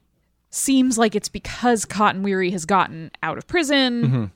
seems 0.50 0.98
like 0.98 1.14
it's 1.14 1.28
because 1.28 1.84
Cotton 1.84 2.22
Weary 2.22 2.50
has 2.50 2.64
gotten 2.64 3.10
out 3.22 3.38
of 3.38 3.46
prison. 3.46 4.30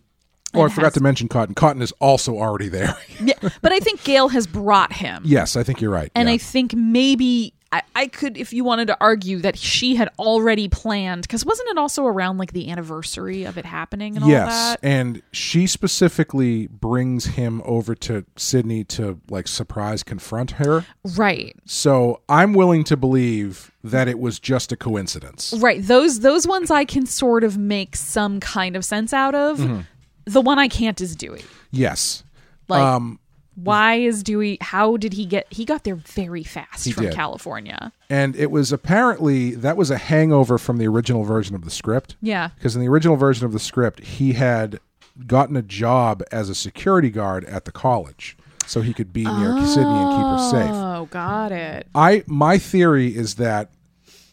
Oh, 0.52 0.62
I 0.62 0.68
forgot 0.68 0.86
has- 0.86 0.94
to 0.94 1.00
mention 1.00 1.28
Cotton. 1.28 1.54
Cotton 1.54 1.82
is 1.82 1.92
also 2.00 2.36
already 2.38 2.68
there. 2.68 2.96
Yeah, 3.20 3.34
but 3.62 3.72
I 3.72 3.78
think 3.80 4.02
Gale 4.02 4.28
has 4.28 4.46
brought 4.46 4.92
him. 4.92 5.22
yes, 5.24 5.54
I 5.56 5.62
think 5.62 5.80
you're 5.80 5.90
right. 5.92 6.10
And 6.14 6.28
yeah. 6.28 6.34
I 6.34 6.38
think 6.38 6.74
maybe 6.74 7.54
I, 7.72 7.82
I 7.94 8.06
could, 8.08 8.36
if 8.36 8.52
you 8.52 8.64
wanted 8.64 8.86
to 8.86 8.96
argue 9.00 9.38
that 9.38 9.56
she 9.56 9.94
had 9.94 10.10
already 10.18 10.68
planned, 10.68 11.22
because 11.22 11.46
wasn't 11.46 11.68
it 11.68 11.78
also 11.78 12.04
around 12.04 12.38
like 12.38 12.52
the 12.52 12.68
anniversary 12.68 13.44
of 13.44 13.56
it 13.56 13.64
happening 13.64 14.16
and 14.16 14.24
all 14.24 14.30
yes, 14.30 14.48
that? 14.48 14.80
and 14.82 15.22
she 15.30 15.68
specifically 15.68 16.66
brings 16.66 17.26
him 17.26 17.62
over 17.64 17.94
to 17.94 18.24
Sidney 18.36 18.82
to 18.84 19.20
like 19.28 19.46
surprise 19.46 20.02
confront 20.02 20.52
her. 20.52 20.84
Right. 21.16 21.54
So 21.64 22.22
I'm 22.28 22.54
willing 22.54 22.82
to 22.84 22.96
believe 22.96 23.70
that 23.84 24.08
it 24.08 24.18
was 24.18 24.40
just 24.40 24.72
a 24.72 24.76
coincidence. 24.76 25.54
Right. 25.56 25.80
Those 25.80 26.20
those 26.20 26.48
ones 26.48 26.72
I 26.72 26.84
can 26.84 27.06
sort 27.06 27.44
of 27.44 27.56
make 27.56 27.94
some 27.94 28.40
kind 28.40 28.74
of 28.74 28.84
sense 28.84 29.12
out 29.12 29.36
of. 29.36 29.58
Mm-hmm. 29.58 29.80
The 30.24 30.40
one 30.40 30.58
I 30.58 30.66
can't 30.66 31.00
is 31.00 31.14
Dewey. 31.14 31.44
Yes. 31.70 32.24
Like 32.66 32.82
um, 32.82 33.19
why 33.64 33.94
is 33.96 34.22
Dewey 34.22 34.58
how 34.60 34.96
did 34.96 35.12
he 35.12 35.26
get 35.26 35.46
he 35.50 35.64
got 35.64 35.84
there 35.84 35.96
very 35.96 36.42
fast 36.44 36.84
He 36.84 36.92
from 36.92 37.04
did. 37.04 37.14
California. 37.14 37.92
and 38.08 38.34
it 38.36 38.50
was 38.50 38.72
apparently 38.72 39.52
that 39.56 39.76
was 39.76 39.90
a 39.90 39.98
hangover 39.98 40.58
from 40.58 40.78
the 40.78 40.86
original 40.88 41.24
version 41.24 41.54
of 41.54 41.64
the 41.64 41.70
script. 41.70 42.16
Yeah. 42.22 42.50
Because 42.56 42.74
in 42.74 42.80
the 42.82 42.88
original 42.88 43.16
version 43.16 43.44
of 43.46 43.52
the 43.52 43.58
script, 43.58 44.00
he 44.00 44.32
had 44.34 44.80
gotten 45.26 45.56
a 45.56 45.62
job 45.62 46.22
as 46.32 46.48
a 46.48 46.54
security 46.54 47.10
guard 47.10 47.44
at 47.44 47.64
the 47.66 47.72
college, 47.72 48.36
so 48.66 48.80
he 48.80 48.94
could 48.94 49.12
be 49.12 49.24
near 49.24 49.52
Sidney 49.66 49.84
and 49.84 50.10
keep 50.12 50.26
her 50.26 50.50
safe. 50.50 50.70
Oh, 50.72 51.08
got 51.10 51.52
it. 51.52 51.86
I 51.94 52.22
my 52.26 52.56
theory 52.58 53.14
is 53.14 53.34
that 53.34 53.70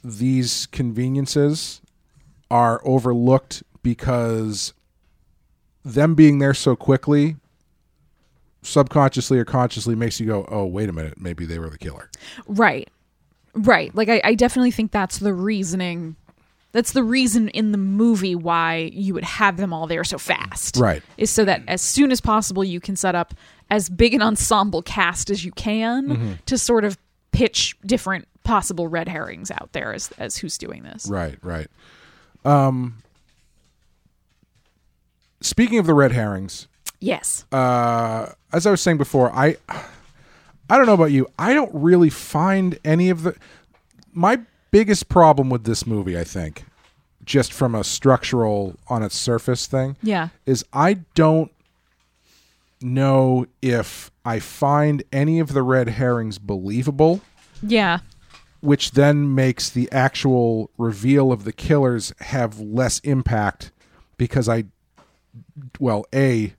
these 0.03 0.67
conveniences 0.67 1.81
are 2.49 2.79
overlooked 2.85 3.63
because 3.83 4.73
them 5.83 6.15
being 6.15 6.39
there 6.39 6.53
so 6.53 6.75
quickly 6.75 7.35
subconsciously 8.61 9.37
or 9.39 9.45
consciously 9.45 9.95
makes 9.95 10.19
you 10.19 10.25
go, 10.25 10.45
"Oh, 10.49 10.65
wait 10.65 10.89
a 10.89 10.93
minute, 10.93 11.19
maybe 11.19 11.45
they 11.45 11.59
were 11.59 11.69
the 11.69 11.77
killer." 11.77 12.09
Right. 12.47 12.89
Right. 13.53 13.93
Like 13.95 14.09
I, 14.09 14.21
I 14.23 14.33
definitely 14.35 14.71
think 14.71 14.91
that's 14.91 15.17
the 15.19 15.33
reasoning 15.33 16.15
that's 16.73 16.91
the 16.91 17.03
reason 17.03 17.47
in 17.49 17.71
the 17.71 17.77
movie 17.77 18.35
why 18.35 18.91
you 18.93 19.13
would 19.15 19.23
have 19.23 19.57
them 19.57 19.73
all 19.73 19.87
there 19.87 20.03
so 20.03 20.17
fast. 20.19 20.75
Right. 20.77 21.01
Is 21.17 21.31
so 21.31 21.43
that 21.45 21.63
as 21.67 21.81
soon 21.81 22.11
as 22.11 22.21
possible 22.21 22.63
you 22.63 22.79
can 22.79 22.95
set 22.95 23.15
up 23.15 23.33
as 23.71 23.89
big 23.89 24.13
an 24.13 24.21
ensemble 24.21 24.81
cast 24.83 25.29
as 25.31 25.43
you 25.43 25.51
can 25.53 26.07
Mm-hmm. 26.09 26.31
to 26.45 26.57
sort 26.57 26.83
of 26.83 26.97
pitch 27.31 27.75
different 27.85 28.27
possible 28.43 28.87
red 28.87 29.07
herrings 29.07 29.49
out 29.49 29.69
there 29.71 29.93
as 29.93 30.11
as 30.19 30.37
who's 30.37 30.57
doing 30.57 30.83
this. 30.83 31.07
Right, 31.07 31.37
right. 31.41 31.67
Um 32.45 32.97
speaking 35.41 35.79
of 35.79 35.85
the 35.85 35.93
red 35.93 36.11
herrings, 36.11 36.67
Yes. 36.99 37.45
uh 37.51 38.31
as 38.53 38.65
I 38.65 38.71
was 38.71 38.81
saying 38.81 38.97
before, 38.97 39.31
I 39.31 39.57
I 40.69 40.77
don't 40.77 40.85
know 40.85 40.93
about 40.93 41.11
you. 41.11 41.27
I 41.39 41.53
don't 41.53 41.71
really 41.73 42.09
find 42.09 42.77
any 42.83 43.09
of 43.09 43.23
the. 43.23 43.35
My 44.13 44.39
biggest 44.71 45.07
problem 45.09 45.49
with 45.49 45.63
this 45.63 45.85
movie, 45.85 46.17
I 46.19 46.23
think, 46.23 46.63
just 47.23 47.53
from 47.53 47.75
a 47.75 47.83
structural 47.83 48.75
on 48.87 49.03
its 49.03 49.15
surface 49.15 49.65
thing, 49.67 49.95
Yeah. 50.01 50.29
is 50.45 50.65
I 50.73 50.95
don't 51.15 51.51
know 52.81 53.45
if 53.61 54.11
I 54.25 54.39
find 54.39 55.03
any 55.11 55.39
of 55.39 55.53
the 55.53 55.63
red 55.63 55.89
herrings 55.89 56.37
believable, 56.37 57.21
Yeah. 57.61 57.99
which 58.59 58.91
then 58.91 59.33
makes 59.33 59.69
the 59.69 59.91
actual 59.91 60.69
reveal 60.77 61.31
of 61.31 61.43
the 61.43 61.53
killers 61.53 62.13
have 62.21 62.59
less 62.59 62.99
impact 62.99 63.71
because 64.17 64.47
I, 64.49 64.65
well, 65.79 66.05
A, 66.13 66.53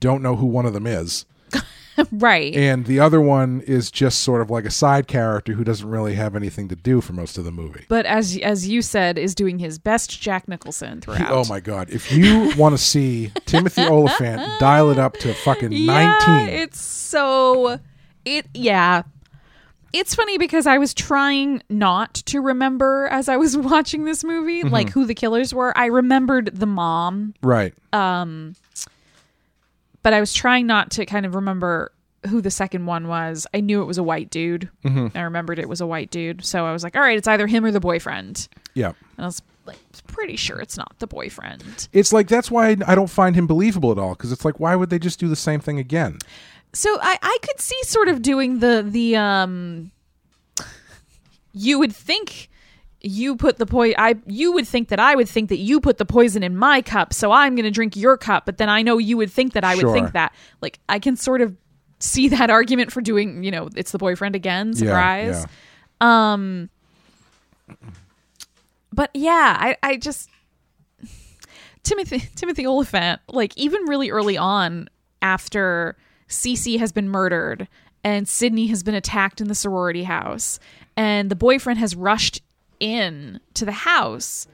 don't 0.00 0.22
know 0.22 0.36
who 0.36 0.46
one 0.46 0.66
of 0.66 0.72
them 0.72 0.86
is. 0.86 1.24
right. 2.12 2.54
And 2.54 2.84
the 2.86 3.00
other 3.00 3.20
one 3.20 3.62
is 3.62 3.90
just 3.90 4.20
sort 4.20 4.42
of 4.42 4.50
like 4.50 4.64
a 4.66 4.70
side 4.70 5.06
character 5.06 5.54
who 5.54 5.64
doesn't 5.64 5.88
really 5.88 6.14
have 6.14 6.36
anything 6.36 6.68
to 6.68 6.76
do 6.76 7.00
for 7.00 7.12
most 7.14 7.38
of 7.38 7.44
the 7.44 7.50
movie. 7.52 7.86
but 7.88 8.04
as 8.04 8.36
as 8.38 8.68
you 8.68 8.82
said, 8.82 9.16
is 9.16 9.34
doing 9.34 9.58
his 9.58 9.78
best 9.78 10.20
Jack 10.20 10.46
Nicholson 10.48 11.00
throughout. 11.00 11.30
Oh 11.30 11.44
my 11.48 11.60
god! 11.60 11.88
If 11.90 12.12
you 12.12 12.52
want 12.58 12.76
to 12.76 12.82
see 12.82 13.32
Timothy 13.46 13.82
Olyphant 13.84 14.42
dial 14.60 14.90
it 14.90 14.98
up 14.98 15.14
to 15.18 15.32
fucking 15.32 15.72
Yeah, 15.72 15.86
nineteen, 15.86 16.54
it's 16.54 16.80
so 16.80 17.78
it 18.24 18.46
yeah. 18.52 19.02
It's 19.92 20.14
funny 20.14 20.36
because 20.36 20.66
I 20.66 20.76
was 20.76 20.92
trying 20.92 21.62
not 21.70 22.12
to 22.26 22.40
remember 22.42 23.06
as 23.10 23.30
I 23.30 23.38
was 23.38 23.56
watching 23.72 24.04
this 24.04 24.22
movie 24.24 24.62
Mm-hmm. 24.64 24.72
like 24.74 24.90
who 24.90 25.06
the 25.06 25.14
killers 25.14 25.54
were. 25.54 25.72
I 25.78 25.86
remembered 25.86 26.50
the 26.52 26.66
mom, 26.66 27.32
right? 27.42 27.72
um 27.94 28.54
but 30.06 30.12
I 30.14 30.20
was 30.20 30.32
trying 30.32 30.68
not 30.68 30.92
to 30.92 31.04
kind 31.04 31.26
of 31.26 31.34
remember 31.34 31.90
who 32.28 32.40
the 32.40 32.50
second 32.50 32.86
one 32.86 33.08
was. 33.08 33.44
I 33.52 33.58
knew 33.60 33.82
it 33.82 33.86
was 33.86 33.98
a 33.98 34.04
white 34.04 34.30
dude. 34.30 34.70
Mhm. 34.84 35.10
I 35.16 35.22
remembered 35.22 35.58
it 35.58 35.68
was 35.68 35.80
a 35.80 35.86
white 35.86 36.10
dude. 36.12 36.44
So 36.44 36.64
I 36.64 36.72
was 36.72 36.84
like, 36.84 36.94
all 36.94 37.02
right, 37.02 37.18
it's 37.18 37.26
either 37.26 37.48
him 37.48 37.64
or 37.64 37.72
the 37.72 37.80
boyfriend. 37.80 38.46
Yeah, 38.74 38.92
And 39.16 39.24
I 39.24 39.26
was 39.26 39.42
like 39.64 39.78
pretty 40.06 40.36
sure 40.36 40.60
it's 40.60 40.76
not 40.76 40.96
the 41.00 41.08
boyfriend. 41.08 41.88
it's 41.92 42.12
like 42.12 42.28
that's 42.28 42.52
why 42.52 42.76
I 42.86 42.94
don't 42.94 43.10
find 43.10 43.34
him 43.34 43.48
believable 43.48 43.90
at 43.90 43.98
all 43.98 44.14
because 44.14 44.30
it's 44.30 44.44
like 44.44 44.60
why 44.60 44.76
would 44.76 44.90
they 44.90 44.98
just 45.00 45.18
do 45.18 45.26
the 45.26 45.34
same 45.34 45.58
thing 45.58 45.80
again? 45.80 46.18
So 46.72 46.88
I, 47.02 47.18
I 47.20 47.38
could 47.42 47.60
see 47.60 47.82
sort 47.82 48.06
of 48.08 48.22
doing 48.22 48.60
the 48.60 48.84
the 48.88 49.16
um 49.16 49.90
you 51.52 51.78
would 51.80 51.94
think 51.94 52.48
you 53.06 53.36
put 53.36 53.56
the 53.58 53.66
poison 53.66 53.94
I 53.98 54.16
you 54.26 54.52
would 54.52 54.66
think 54.66 54.88
that 54.88 54.98
I 55.00 55.14
would 55.14 55.28
think 55.28 55.48
that 55.50 55.58
you 55.58 55.80
put 55.80 55.98
the 55.98 56.04
poison 56.04 56.42
in 56.42 56.56
my 56.56 56.82
cup, 56.82 57.12
so 57.12 57.32
I'm 57.32 57.54
going 57.54 57.64
to 57.64 57.70
drink 57.70 57.96
your 57.96 58.16
cup, 58.16 58.46
but 58.46 58.58
then 58.58 58.68
I 58.68 58.82
know 58.82 58.98
you 58.98 59.16
would 59.16 59.30
think 59.32 59.52
that 59.54 59.64
I 59.64 59.74
would 59.74 59.82
Sure. 59.82 59.92
think 59.92 60.12
that. 60.12 60.34
Like 60.60 60.78
I 60.88 60.98
can 60.98 61.16
sort 61.16 61.40
of 61.40 61.56
see 62.00 62.28
that 62.28 62.50
argument 62.58 62.92
for 62.92 63.00
doing, 63.00 63.42
you 63.44 63.50
know, 63.50 63.68
it's 63.76 63.92
the 63.92 63.98
boyfriend 63.98 64.34
again, 64.36 64.68
Yeah, 64.74 64.78
surprise. 64.78 65.46
Um 66.00 66.68
but 68.92 69.10
yeah, 69.14 69.56
I 69.58 69.76
I 69.82 69.96
just 69.96 70.28
Timothy 71.82 72.18
Timothy 72.34 72.66
Olyphant, 72.66 73.20
like 73.28 73.56
even 73.56 73.82
really 73.82 74.10
early 74.10 74.36
on 74.36 74.88
after 75.22 75.96
Cece 76.28 76.78
has 76.78 76.92
been 76.92 77.08
murdered 77.08 77.68
and 78.04 78.28
Sidney 78.28 78.66
has 78.68 78.82
been 78.82 78.94
attacked 78.94 79.40
in 79.40 79.48
the 79.48 79.54
sorority 79.54 80.04
house 80.04 80.58
and 80.96 81.30
the 81.30 81.36
boyfriend 81.36 81.78
has 81.78 81.94
rushed 81.96 82.40
in 82.80 83.40
to 83.54 83.64
the 83.64 83.72
house. 83.72 84.46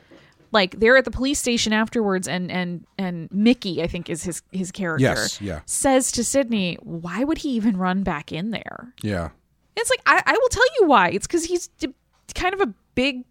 Like 0.53 0.79
they're 0.81 0.99
at 0.99 1.07
the 1.07 1.11
police 1.11 1.39
station 1.39 1.73
afterwards 1.73 2.29
and 2.29 2.51
and 2.53 2.87
and 2.99 3.31
Mickey, 3.33 3.83
I 3.83 3.87
think 3.87 4.11
is 4.11 4.23
his 4.23 4.43
his 4.53 4.71
character. 4.71 5.03
Yes, 5.03 5.41
yeah. 5.41 5.61
Says 5.65 6.13
to 6.13 6.23
Sidney, 6.25 6.77
"Why 6.83 7.25
would 7.25 7.39
he 7.39 7.51
even 7.51 7.77
run 7.79 8.03
back 8.03 8.33
in 8.33 8.51
there?" 8.51 8.93
Yeah, 9.03 9.31
It's 9.77 9.89
like 9.89 10.01
I, 10.05 10.23
I 10.27 10.33
will 10.33 10.49
tell 10.51 10.67
you 10.81 10.87
why. 10.89 11.09
It's 11.09 11.27
because 11.27 11.45
he's 11.47 11.69
d- 11.79 11.95
kind 12.35 12.53
of 12.55 12.61
a 12.61 12.75
big 12.95 13.25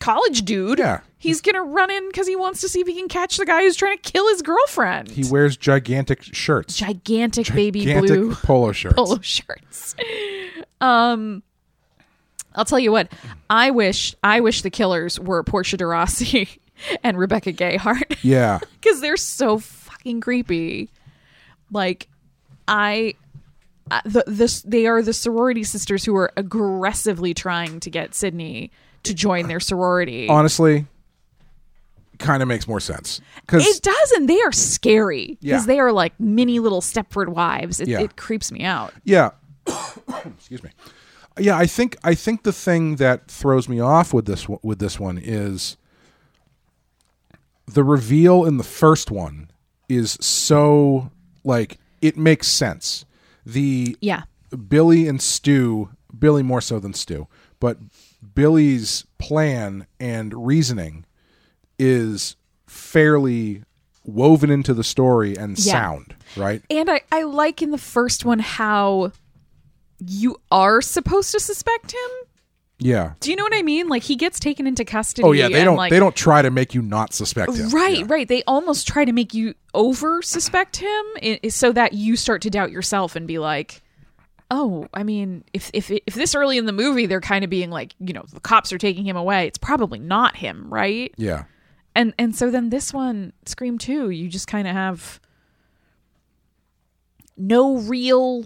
college 0.00 0.42
dude. 0.44 0.78
Yeah. 0.78 1.00
he's 1.16 1.40
gonna 1.40 1.62
run 1.64 1.90
in 1.90 2.08
because 2.10 2.26
he 2.28 2.36
wants 2.36 2.60
to 2.60 2.68
see 2.68 2.80
if 2.82 2.86
he 2.86 2.92
can 2.94 3.08
catch 3.08 3.38
the 3.38 3.46
guy 3.46 3.62
who's 3.62 3.76
trying 3.76 3.96
to 3.96 4.12
kill 4.12 4.28
his 4.28 4.42
girlfriend. 4.42 5.08
he 5.10 5.24
wears 5.30 5.56
gigantic 5.56 6.22
shirts, 6.22 6.76
gigantic, 6.76 7.50
baby 7.54 7.86
blue 8.00 8.34
polo 8.34 8.72
shirts. 8.72 8.94
polo 8.96 9.18
shirts. 9.22 9.94
Um, 10.78 11.42
I'll 12.56 12.64
tell 12.64 12.78
you 12.80 12.90
what. 12.90 13.12
I 13.50 13.70
wish 13.70 14.14
I 14.24 14.40
wish 14.40 14.62
the 14.62 14.70
killers 14.70 15.20
were 15.20 15.42
Portia 15.44 15.76
de 15.76 15.86
Rossi 15.86 16.48
and 17.04 17.16
Rebecca 17.18 17.52
Gayheart 17.52 18.18
Yeah, 18.22 18.58
because 18.80 19.00
they're 19.00 19.16
so 19.16 19.58
fucking 19.58 20.20
creepy. 20.20 20.90
Like, 21.70 22.08
I. 22.66 23.14
Uh, 23.88 24.00
the 24.04 24.24
this 24.26 24.62
they 24.62 24.86
are 24.88 25.00
the 25.00 25.12
sorority 25.12 25.62
sisters 25.62 26.04
who 26.04 26.16
are 26.16 26.32
aggressively 26.36 27.32
trying 27.32 27.78
to 27.78 27.88
get 27.88 28.16
Sidney 28.16 28.72
to 29.04 29.14
join 29.14 29.46
their 29.46 29.60
sorority. 29.60 30.28
honestly, 30.28 30.86
kind 32.18 32.42
of 32.42 32.48
makes 32.48 32.66
more 32.66 32.80
sense 32.80 33.20
because 33.42 33.64
it 33.64 33.80
does, 33.82 34.10
and 34.12 34.28
they 34.28 34.40
are 34.42 34.50
scary 34.50 35.38
because 35.40 35.62
Yeah. 35.62 35.66
they 35.66 35.78
are 35.78 35.92
like 35.92 36.18
mini 36.18 36.58
little 36.58 36.80
Stepford 36.80 37.28
wives. 37.28 37.78
It, 37.78 37.86
Yeah. 37.86 38.00
it 38.00 38.16
creeps 38.16 38.50
me 38.50 38.64
out. 38.64 38.92
Yeah. 39.04 39.30
Excuse 40.36 40.64
me. 40.64 40.70
Yeah, 41.38 41.56
I 41.56 41.66
think 41.66 41.96
I 42.02 42.14
think 42.14 42.42
the 42.44 42.52
thing 42.52 42.96
that 42.96 43.28
throws 43.30 43.68
me 43.68 43.78
off 43.80 44.14
with 44.14 44.26
this 44.26 44.48
one- 44.48 44.60
with 44.62 44.78
this 44.78 44.98
one 44.98 45.18
is 45.18 45.76
the 47.66 47.84
reveal 47.84 48.44
in 48.44 48.56
the 48.58 48.64
first 48.64 49.10
one 49.10 49.50
is 49.88 50.16
so 50.20 51.10
like 51.44 51.78
it 52.00 52.16
makes 52.16 52.48
sense. 52.48 53.04
The 53.44 53.96
Yeah. 54.00 54.22
Billy 54.68 55.08
and 55.08 55.20
Stu, 55.20 55.90
Billy 56.16 56.42
more 56.42 56.60
so 56.60 56.78
than 56.78 56.94
Stu, 56.94 57.26
but 57.60 57.78
Billy's 58.34 59.04
plan 59.18 59.86
and 60.00 60.46
reasoning 60.46 61.04
is 61.78 62.36
fairly 62.66 63.62
woven 64.04 64.50
into 64.50 64.72
the 64.72 64.84
story 64.84 65.36
and 65.36 65.58
Yeah. 65.58 65.72
sound, 65.72 66.14
right? 66.36 66.62
And 66.70 66.88
I, 66.90 67.00
I 67.10 67.22
like 67.24 67.60
in 67.62 67.70
the 67.72 67.78
first 67.78 68.24
one 68.24 68.38
how 68.38 69.12
you 70.04 70.36
are 70.50 70.80
supposed 70.80 71.32
to 71.32 71.40
suspect 71.40 71.92
him. 71.92 72.10
Yeah. 72.78 73.14
Do 73.20 73.30
you 73.30 73.36
know 73.36 73.44
what 73.44 73.54
I 73.54 73.62
mean? 73.62 73.88
Like 73.88 74.02
he 74.02 74.16
gets 74.16 74.38
taken 74.38 74.66
into 74.66 74.84
custody. 74.84 75.26
Oh 75.26 75.32
yeah, 75.32 75.48
they 75.48 75.64
don't 75.64 75.76
like, 75.76 75.90
they 75.90 75.98
don't 75.98 76.14
try 76.14 76.42
to 76.42 76.50
make 76.50 76.74
you 76.74 76.82
not 76.82 77.14
suspect 77.14 77.54
him. 77.54 77.70
Right, 77.70 78.08
right. 78.08 78.28
They 78.28 78.42
almost 78.46 78.86
try 78.86 79.04
to 79.04 79.12
make 79.12 79.32
you 79.32 79.54
over 79.72 80.20
suspect 80.20 80.76
him 80.76 81.40
so 81.48 81.72
that 81.72 81.94
you 81.94 82.16
start 82.16 82.42
to 82.42 82.50
doubt 82.50 82.70
yourself 82.70 83.16
and 83.16 83.26
be 83.26 83.38
like, 83.38 83.82
"Oh, 84.50 84.88
I 84.92 85.04
mean, 85.04 85.44
if 85.54 85.70
if 85.72 85.90
if 85.90 86.14
this 86.14 86.34
early 86.34 86.58
in 86.58 86.66
the 86.66 86.72
movie 86.72 87.06
they're 87.06 87.20
kind 87.20 87.44
of 87.44 87.50
being 87.50 87.70
like, 87.70 87.94
you 87.98 88.12
know, 88.12 88.24
the 88.30 88.40
cops 88.40 88.72
are 88.74 88.78
taking 88.78 89.06
him 89.06 89.16
away, 89.16 89.46
it's 89.46 89.58
probably 89.58 89.98
not 89.98 90.36
him, 90.36 90.68
right?" 90.68 91.14
Yeah. 91.16 91.44
And 91.94 92.12
and 92.18 92.36
so 92.36 92.50
then 92.50 92.68
this 92.68 92.92
one, 92.92 93.32
Scream 93.46 93.78
2, 93.78 94.10
you 94.10 94.28
just 94.28 94.48
kind 94.48 94.68
of 94.68 94.74
have 94.74 95.18
no 97.38 97.78
real 97.78 98.44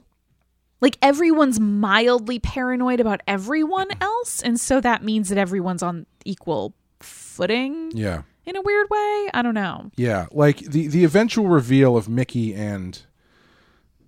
like 0.81 0.97
everyone's 1.03 1.61
mildly 1.61 2.39
paranoid 2.39 3.01
about 3.01 3.21
everyone 3.27 3.89
else 4.01 4.41
and 4.43 4.59
so 4.59 4.81
that 4.81 5.03
means 5.05 5.29
that 5.29 5.39
everyone's 5.39 5.83
on 5.83 6.07
equal 6.25 6.75
footing 7.01 7.91
Yeah. 7.95 8.23
in 8.47 8.57
a 8.57 8.63
weird 8.63 8.89
way. 8.91 9.31
I 9.35 9.41
don't 9.43 9.55
know. 9.55 9.91
Yeah. 9.97 10.27
Like 10.33 10.59
the 10.59 10.87
the 10.89 11.05
eventual 11.05 11.49
reveal 11.49 11.97
of 11.97 12.09
Mickey 12.09 12.55
and 12.55 13.01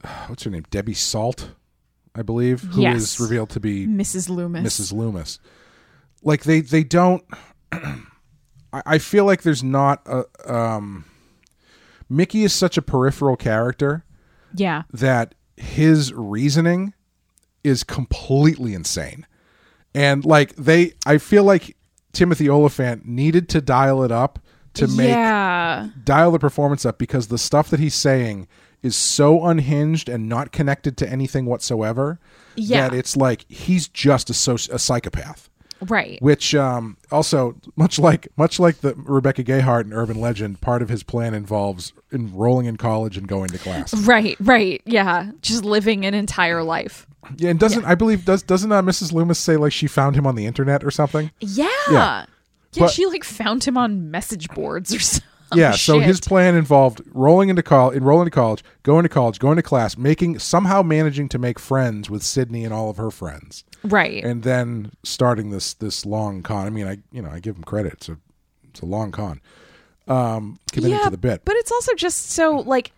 what's 0.26 0.42
her 0.44 0.50
name? 0.50 0.64
Debbie 0.70 0.94
Salt, 0.94 1.50
I 2.14 2.22
believe, 2.22 2.60
who 2.62 2.80
is 2.86 3.18
Yes. 3.18 3.20
revealed 3.20 3.50
to 3.50 3.60
be 3.60 3.86
Mrs. 3.86 4.28
Loomis. 4.28 4.62
Mrs. 4.80 4.92
Loomis. 4.92 5.38
Like 6.22 6.44
they 6.44 6.60
they 6.60 6.84
don't 6.84 7.24
I, 7.72 8.82
I 8.86 8.98
feel 8.98 9.24
like 9.24 9.42
there's 9.42 9.62
not 9.62 10.06
a 10.06 10.24
um 10.52 11.04
Mickey 12.08 12.44
is 12.44 12.52
such 12.52 12.76
a 12.76 12.82
peripheral 12.82 13.36
character 13.36 14.04
Yeah. 14.54 14.82
that 14.92 15.34
his 15.56 16.12
reasoning 16.12 16.94
is 17.64 17.84
completely 17.84 18.74
insane. 18.74 19.26
And 19.94 20.24
like 20.24 20.54
they 20.56 20.94
I 21.06 21.18
feel 21.18 21.44
like 21.44 21.76
Timothy 22.12 22.48
Olyphant 22.48 23.06
needed 23.06 23.48
to 23.50 23.60
dial 23.60 24.02
it 24.02 24.10
up 24.12 24.38
to 24.74 24.86
make 24.88 25.08
Yeah. 25.08 25.88
dial 26.02 26.30
the 26.32 26.38
performance 26.38 26.86
up 26.86 26.98
because 26.98 27.28
the 27.28 27.38
stuff 27.38 27.68
that 27.70 27.80
he's 27.80 27.94
saying 27.94 28.48
is 28.82 28.96
so 28.96 29.44
unhinged 29.44 30.08
and 30.08 30.28
not 30.28 30.50
connected 30.50 30.96
to 30.96 31.08
anything 31.08 31.44
whatsoever 31.46 32.18
Yeah. 32.56 32.88
that 32.88 32.96
it's 32.96 33.16
like 33.16 33.44
he's 33.48 33.86
just 33.86 34.28
a, 34.30 34.32
soci- 34.32 34.70
a 34.70 34.78
psychopath 34.78 35.48
Right. 35.88 36.20
which 36.22 36.54
um, 36.54 36.96
also 37.10 37.56
much 37.76 37.98
like 37.98 38.28
much 38.36 38.58
like 38.60 38.80
the 38.80 38.94
Rebecca 38.96 39.42
Gayheart 39.44 39.82
and 39.82 39.92
Urban 39.94 40.20
Legend, 40.20 40.60
part 40.60 40.82
of 40.82 40.88
his 40.88 41.02
plan 41.02 41.34
involves 41.34 41.92
enrolling 42.12 42.66
in 42.66 42.76
college 42.76 43.16
and 43.16 43.26
going 43.28 43.48
to 43.48 43.58
class. 43.58 43.92
Right, 43.94 44.36
right. 44.40 44.80
Yeah. 44.84 45.30
Just 45.42 45.64
living 45.64 46.04
an 46.04 46.14
entire 46.14 46.62
life. 46.62 47.06
Yeah, 47.36 47.50
and 47.50 47.60
doesn't 47.60 47.84
I 47.84 47.94
believe 47.94 48.24
does 48.24 48.42
doesn't 48.42 48.70
uh, 48.72 48.82
Mrs. 48.82 49.12
Loomis 49.12 49.38
say 49.38 49.56
like 49.56 49.72
she 49.72 49.86
found 49.86 50.16
him 50.16 50.26
on 50.26 50.34
the 50.34 50.46
internet 50.46 50.82
or 50.84 50.90
something? 50.90 51.30
Yeah. 51.40 51.68
Yeah. 51.90 52.24
Yeah, 52.74 52.84
But- 52.84 52.90
she 52.90 53.06
like 53.06 53.22
found 53.24 53.64
him 53.64 53.76
on 53.76 54.10
message 54.10 54.48
boards 54.50 54.94
or 54.94 54.98
something. 55.00 55.28
yeah, 55.54 55.72
so 55.72 55.98
his 56.00 56.18
plan 56.20 56.54
involved 56.54 57.02
rolling 57.12 57.50
into 57.50 57.62
college, 57.62 57.96
enrolling 57.98 58.22
into 58.26 58.34
college, 58.34 58.64
going 58.82 59.02
to 59.02 59.08
college, 59.10 59.38
going 59.38 59.56
to 59.56 59.62
class, 59.62 59.98
making 59.98 60.38
somehow 60.38 60.80
managing 60.82 61.28
to 61.28 61.38
make 61.38 61.58
friends 61.58 62.08
with 62.08 62.22
Sidney 62.22 62.64
and 62.64 62.72
all 62.72 62.88
of 62.88 62.96
her 62.96 63.10
friends, 63.10 63.62
right. 63.84 64.24
and 64.24 64.42
then 64.42 64.92
starting 65.02 65.50
this 65.50 65.74
this 65.74 66.04
long 66.06 66.42
con. 66.42 66.66
I 66.66 66.70
mean, 66.70 66.86
I 66.86 66.98
you 67.10 67.22
know 67.22 67.30
I 67.30 67.40
give 67.40 67.56
him 67.56 67.64
credit. 67.64 67.94
It's 67.94 68.08
a 68.08 68.16
it's 68.70 68.80
a 68.80 68.86
long 68.86 69.12
con. 69.12 69.40
Um, 70.08 70.58
committing 70.72 70.98
yeah, 70.98 71.04
to 71.04 71.10
the 71.10 71.18
bit. 71.18 71.44
But 71.44 71.56
it's 71.56 71.70
also 71.70 71.94
just 71.94 72.30
so 72.30 72.56
like 72.56 72.92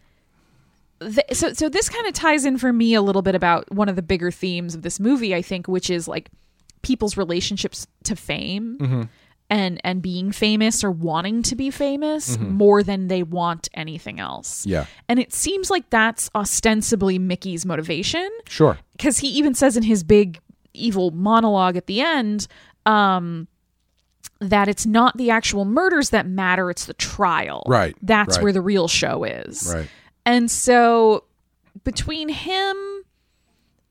th- 1.01 1.27
so 1.33 1.53
so 1.53 1.69
this 1.69 1.89
kind 1.89 2.07
of 2.07 2.15
ties 2.15 2.45
in 2.45 2.59
for 2.59 2.73
me 2.73 2.95
a 2.95 3.03
little 3.03 3.23
bit 3.23 3.35
about 3.35 3.71
one 3.73 3.89
of 3.89 3.97
the 3.97 4.03
bigger 4.03 4.31
themes 4.31 4.75
of 4.75 4.83
this 4.83 4.99
movie, 4.99 5.35
I 5.35 5.43
think, 5.43 5.69
which 5.69 5.91
is 5.91 6.09
like 6.09 6.31
people's 6.83 7.17
relationships 7.17 7.87
to 8.05 8.17
fame. 8.17 8.79
Mm-hmm. 8.81 9.03
And, 9.51 9.79
and 9.85 10.01
being 10.01 10.33
famous 10.33 10.83
or 10.83 10.91
wanting 10.91 11.43
to 11.45 11.55
be 11.55 11.71
famous 11.71 12.39
more 12.39 12.83
than 12.83 13.09
they 13.09 13.23
want 13.23 13.69
anything 13.75 14.19
else. 14.19 14.63
Mm-hmm. 14.63 14.71
Yeah. 14.71 14.87
And 15.07 15.21
it 15.21 15.35
seems 15.35 15.71
like 15.71 15.91
that's 15.91 16.31
ostensibly 16.35 17.19
Mickey's 17.19 17.67
motivation 17.67 18.29
Sure. 18.49 18.79
because 18.93 19.19
he 19.19 19.29
even 19.29 19.55
says 19.55 19.77
in 19.77 19.83
his 19.83 20.03
big 20.03 20.41
evil 20.75 21.11
monologue 21.13 21.77
at 21.77 21.87
the 21.87 22.01
end 22.01 22.47
um 22.87 23.47
that 24.41 24.69
it's 24.69 24.85
not 24.85 25.17
the 25.17 25.31
actual 25.31 25.65
murders 25.65 26.11
that 26.11 26.27
matter 26.27 26.71
it's 26.71 26.87
the 26.87 26.95
trial 26.95 27.63
Right, 27.67 27.95
that's 28.03 28.37
right. 28.37 28.43
where 28.43 28.53
the 28.53 28.61
real 28.61 28.89
show 28.89 29.25
is 29.25 29.73
Right. 29.75 29.89
and 30.27 30.51
so 30.51 31.25
between 31.85 32.29
him 32.29 32.77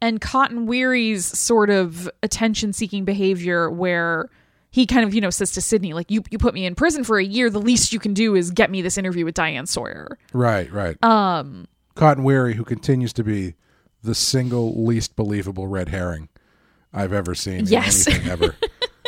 and 0.02 0.20
cotton 0.22 0.66
weary's 0.66 1.26
sort 1.26 1.70
of 1.70 2.10
attention 2.22 2.74
seeking 2.74 3.06
behavior 3.06 3.70
where 3.70 4.30
he 4.72 4.86
kind 4.86 5.06
of 5.06 5.14
you 5.14 5.22
know 5.22 5.30
says 5.30 5.52
to 5.52 5.62
sidney 5.62 5.94
like 5.94 6.10
you, 6.12 6.22
you 6.30 6.38
put 6.38 6.54
me 6.54 6.66
in 6.66 6.76
prison 6.76 7.04
for 7.04 7.18
a 7.18 7.24
year 7.24 7.50
the 7.50 7.62
least 7.62 7.94
you 7.94 8.00
can 8.00 8.14
do 8.14 8.36
is 8.36 8.52
get 8.52 8.70
me 8.70 8.82
this 8.82 8.98
interview 8.98 9.24
with 9.26 9.36
diane 9.36 9.66
sawyer 9.66 10.18
Right. 10.34 10.72
Right. 10.72 11.02
Um, 11.04 11.68
Cotton 11.96 12.24
Weary, 12.24 12.56
who 12.56 12.64
continues 12.64 13.14
to 13.14 13.24
be 13.24 13.54
the 14.02 14.16
single 14.16 14.84
least 14.84 15.16
believable 15.16 15.68
red 15.68 15.90
herring 15.90 16.28
I've 16.94 17.14
ever 17.14 17.34
seen 17.36 17.66
Yes. 17.66 18.08
in 18.08 18.14
anything 18.14 18.32
ever. 18.32 18.56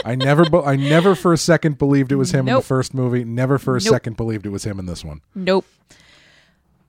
I 0.04 0.16
never, 0.16 0.44
be- 0.50 0.58
I 0.60 0.76
never 0.76 1.16
for 1.16 1.34
a 1.34 1.38
second 1.38 1.78
believed 1.78 2.12
it 2.12 2.16
was 2.16 2.32
him 2.32 2.48
in 2.48 2.56
the 2.56 2.62
first 2.62 2.94
movie. 2.94 3.24
Never 3.24 3.58
for 3.58 3.76
a 3.76 3.80
Nope. 3.80 3.90
second 3.94 4.18
believed 4.18 4.46
it 4.46 4.50
was 4.50 4.64
him 4.64 4.78
in 4.80 4.86
this 4.86 5.04
one. 5.04 5.22
Nope. 5.34 5.66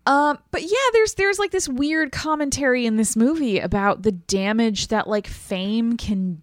Um, 0.06 0.38
but 0.52 0.62
yeah, 0.62 0.68
there's 0.92 1.14
there's 1.14 1.38
like 1.38 1.50
this 1.50 1.68
weird 1.68 2.12
commentary 2.12 2.86
in 2.86 2.96
this 2.96 3.16
movie 3.16 3.58
about 3.58 4.02
the 4.02 4.12
damage 4.12 4.88
that 4.88 5.08
like 5.08 5.26
fame 5.26 5.96
can 5.96 6.42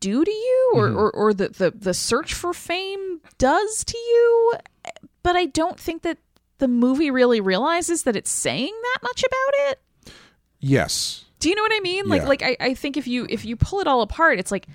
do 0.00 0.22
to 0.24 0.30
you 0.30 0.72
or, 0.74 0.88
or, 0.88 1.10
or 1.12 1.34
the, 1.34 1.48
the 1.48 1.70
the 1.70 1.94
search 1.94 2.34
for 2.34 2.52
fame 2.52 3.20
does 3.38 3.84
to 3.84 3.96
you. 3.96 4.54
But 5.22 5.36
I 5.36 5.46
don't 5.46 5.78
think 5.80 6.02
that 6.02 6.18
the 6.58 6.68
movie 6.68 7.10
really 7.10 7.40
realizes 7.40 8.02
that 8.02 8.16
it's 8.16 8.30
saying 8.30 8.74
that 8.82 8.98
much 9.02 9.22
about 9.24 9.70
it. 9.70 9.80
Yes. 10.58 11.24
Do 11.40 11.48
you 11.48 11.54
know 11.56 11.62
what 11.62 11.72
I 11.74 11.80
mean? 11.80 12.08
Like 12.08 12.22
Yeah. 12.22 12.28
like 12.28 12.42
I, 12.42 12.56
I 12.60 12.74
think 12.74 12.96
if 12.96 13.06
you 13.06 13.26
if 13.28 13.44
you 13.44 13.56
pull 13.56 13.80
it 13.80 13.86
all 13.86 14.02
apart, 14.02 14.38
it's 14.38 14.50
like 14.52 14.66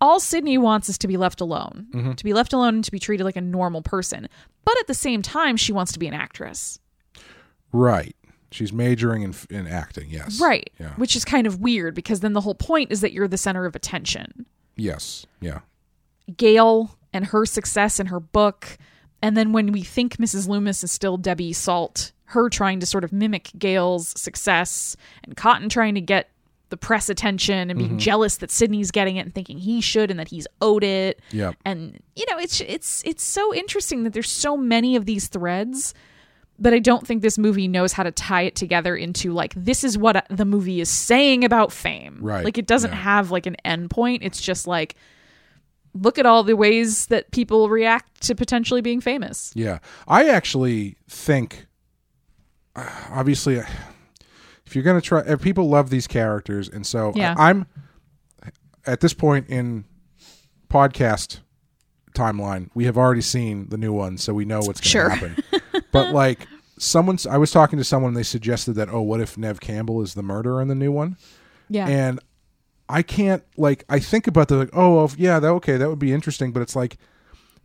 all 0.00 0.18
Sidney 0.20 0.58
wants 0.58 0.88
is 0.88 0.98
to 0.98 1.06
be 1.08 1.16
left 1.16 1.40
alone. 1.40 1.86
Mm-hmm. 1.92 2.12
To 2.14 2.24
be 2.24 2.32
left 2.34 2.52
alone 2.52 2.74
and 2.76 2.84
to 2.84 2.90
be 2.90 2.98
treated 2.98 3.24
like 3.24 3.36
a 3.36 3.40
normal 3.40 3.80
person. 3.82 4.28
But 4.64 4.76
at 4.80 4.86
the 4.88 4.94
same 4.94 5.22
time, 5.22 5.56
she 5.56 5.72
wants 5.72 5.92
to 5.92 5.98
be 5.98 6.06
an 6.08 6.14
actress. 6.14 6.78
Right. 7.72 8.14
She's 8.50 8.72
majoring 8.72 9.22
in, 9.22 9.34
in 9.50 9.66
acting. 9.66 10.10
Yes. 10.10 10.40
Right. 10.40 10.70
Yeah. 10.78 10.90
Which 10.94 11.16
is 11.16 11.24
kind 11.24 11.46
of 11.46 11.60
weird 11.60 11.94
because 11.94 12.20
then 12.20 12.32
the 12.34 12.40
whole 12.40 12.54
point 12.54 12.92
is 12.92 13.00
that 13.00 13.12
you're 13.12 13.28
the 13.28 13.38
center 13.38 13.66
of 13.66 13.74
attention. 13.74 14.46
Yes. 14.76 15.26
Yeah. 15.40 15.60
Gale 16.36 16.96
and 17.12 17.26
her 17.26 17.44
success 17.46 17.98
in 18.00 18.06
her 18.06 18.20
book. 18.20 18.78
And 19.22 19.36
then 19.36 19.52
when 19.52 19.72
we 19.72 19.82
think 19.82 20.16
Mrs. 20.18 20.48
Loomis 20.48 20.84
is 20.84 20.92
still 20.92 21.16
Debbie 21.16 21.52
Salt, 21.52 22.12
her 22.26 22.48
trying 22.48 22.80
to 22.80 22.86
sort 22.86 23.04
of 23.04 23.12
mimic 23.12 23.50
Gale's 23.58 24.08
success 24.20 24.96
and 25.22 25.36
Cotton 25.36 25.68
trying 25.68 25.94
to 25.94 26.00
get 26.00 26.30
the 26.70 26.76
press 26.76 27.08
attention 27.08 27.70
and 27.70 27.78
being 27.78 27.90
Mm-hmm. 27.90 27.98
jealous 27.98 28.38
that 28.38 28.50
Sidney's 28.50 28.90
getting 28.90 29.16
it 29.16 29.20
and 29.20 29.34
thinking 29.34 29.58
he 29.58 29.80
should 29.80 30.10
and 30.10 30.18
that 30.18 30.28
he's 30.28 30.46
owed 30.60 30.82
it. 30.82 31.20
Yep. 31.30 31.54
And 31.64 32.00
you 32.16 32.24
know, 32.30 32.38
it's 32.38 32.60
it's 32.62 33.02
it's 33.04 33.22
so 33.22 33.54
interesting 33.54 34.02
that 34.04 34.12
there's 34.12 34.30
so 34.30 34.56
many 34.56 34.96
of 34.96 35.04
these 35.06 35.28
threads 35.28 35.94
but 36.56 36.72
I 36.72 36.78
don't 36.78 37.04
think 37.04 37.20
this 37.22 37.36
movie 37.36 37.66
knows 37.66 37.92
how 37.92 38.04
to 38.04 38.12
tie 38.12 38.42
it 38.42 38.54
together 38.54 38.94
into 38.94 39.32
like 39.32 39.52
this 39.56 39.82
is 39.82 39.98
what 39.98 40.24
the 40.30 40.44
movie 40.44 40.80
is 40.80 40.88
saying 40.88 41.44
about 41.44 41.72
fame. 41.72 42.18
Right, 42.20 42.44
Like 42.44 42.58
it 42.58 42.66
doesn't 42.68 42.92
yeah. 42.92 42.96
have 42.96 43.32
like 43.32 43.46
an 43.46 43.56
end 43.64 43.90
point. 43.90 44.22
It's 44.22 44.40
just 44.40 44.66
like 44.68 44.94
look 45.94 46.16
at 46.18 46.26
all 46.26 46.42
the 46.44 46.54
ways 46.56 47.06
that 47.06 47.30
people 47.32 47.68
react 47.68 48.20
to 48.22 48.34
potentially 48.36 48.80
being 48.80 49.00
famous. 49.00 49.52
Yeah. 49.56 49.78
I 50.08 50.28
actually 50.28 50.96
think, 51.08 51.66
obviously, 53.10 53.56
if 54.66 54.74
you're 54.74 54.84
going 54.84 55.00
to 55.00 55.06
try, 55.06 55.20
if 55.20 55.40
people 55.42 55.68
love 55.68 55.90
these 55.90 56.06
characters. 56.06 56.68
And 56.68 56.86
so 56.86 57.12
Yeah. 57.14 57.34
I, 57.38 57.50
am 57.50 57.66
at 58.86 59.00
this 59.00 59.14
point 59.14 59.48
in 59.48 59.84
podcast 60.68 61.40
timeline, 62.14 62.70
we 62.74 62.84
have 62.84 62.96
already 62.98 63.20
seen 63.22 63.68
the 63.68 63.78
new 63.78 63.92
one, 63.92 64.18
so 64.18 64.34
we 64.34 64.44
know 64.44 64.58
what's 64.60 64.80
going 64.80 64.82
to 64.82 64.88
Sure. 64.88 65.08
happen. 65.08 65.36
but 65.92 66.12
like, 66.14 66.46
someone's, 66.78 67.26
I 67.26 67.36
was 67.38 67.50
talking 67.50 67.78
to 67.78 67.84
someone, 67.84 68.10
and 68.10 68.16
they 68.16 68.22
suggested 68.22 68.74
that, 68.74 68.88
oh, 68.88 69.00
what 69.02 69.20
if 69.20 69.38
Neve 69.38 69.60
Campbell 69.60 70.02
is 70.02 70.14
the 70.14 70.22
murderer 70.22 70.60
in 70.60 70.68
the 70.68 70.74
new 70.74 70.92
one? 70.92 71.16
Yeah. 71.68 71.88
and 71.88 72.20
I 72.90 73.00
can't 73.00 73.42
like 73.56 73.84
I 73.88 73.98
think 73.98 74.26
about 74.26 74.48
the 74.48 74.56
like 74.56 74.70
oh 74.74 75.10
yeah 75.16 75.40
that 75.40 75.48
okay 75.48 75.78
that 75.78 75.88
would 75.88 75.98
be 75.98 76.12
interesting 76.12 76.52
but 76.52 76.60
it's 76.60 76.76
like 76.76 76.98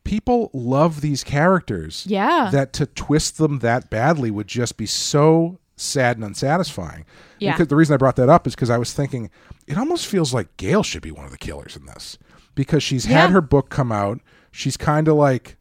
people 0.04 0.50
love 0.54 1.02
these 1.02 1.24
characters 1.24 2.06
Yeah. 2.08 2.50
that 2.52 2.74
to 2.74 2.86
twist 2.86 3.38
them 3.38 3.60
that 3.60 3.90
badly 3.90 4.32
would 4.32 4.48
just 4.48 4.78
be 4.78 4.86
so 4.86 5.60
sad 5.76 6.18
and 6.18 6.26
unsatisfying 6.26 7.06
Yeah. 7.40 7.54
because 7.54 7.68
the 7.68 7.76
reason 7.76 7.94
I 7.94 7.98
brought 7.98 8.16
that 8.18 8.30
up 8.30 8.46
is 8.48 8.56
because 8.56 8.70
I 8.70 8.78
was 8.78 8.94
thinking 8.94 9.30
it 9.68 9.78
almost 9.78 10.08
feels 10.08 10.34
like 10.34 10.56
Gale 10.58 10.84
should 10.84 11.02
be 11.02 11.12
one 11.12 11.26
of 11.26 11.32
the 11.32 11.38
killers 11.38 11.76
in 11.76 11.86
this 11.86 12.18
because 12.56 12.84
she's 12.84 13.06
had 13.06 13.28
Yeah. 13.28 13.32
her 13.32 13.42
book 13.42 13.70
come 13.70 13.92
out 13.92 14.20
she's 14.52 14.76
kind 14.78 15.08
of 15.08 15.16
like 15.16 15.56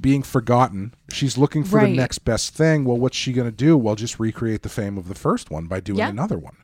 being 0.00 0.22
forgotten 0.22 0.92
she's 1.10 1.38
looking 1.38 1.64
for 1.64 1.76
Right. 1.76 1.90
the 1.90 1.96
next 1.96 2.18
best 2.20 2.54
thing 2.54 2.84
well 2.84 2.96
what's 2.98 3.16
she 3.16 3.32
going 3.32 3.48
to 3.48 3.54
do 3.56 3.76
well 3.76 3.94
just 3.94 4.18
recreate 4.18 4.62
the 4.62 4.68
fame 4.68 4.98
of 4.98 5.08
the 5.08 5.14
first 5.14 5.50
one 5.50 5.66
by 5.66 5.80
doing 5.80 5.98
Yeah. 5.98 6.08
another 6.08 6.38
one 6.38 6.56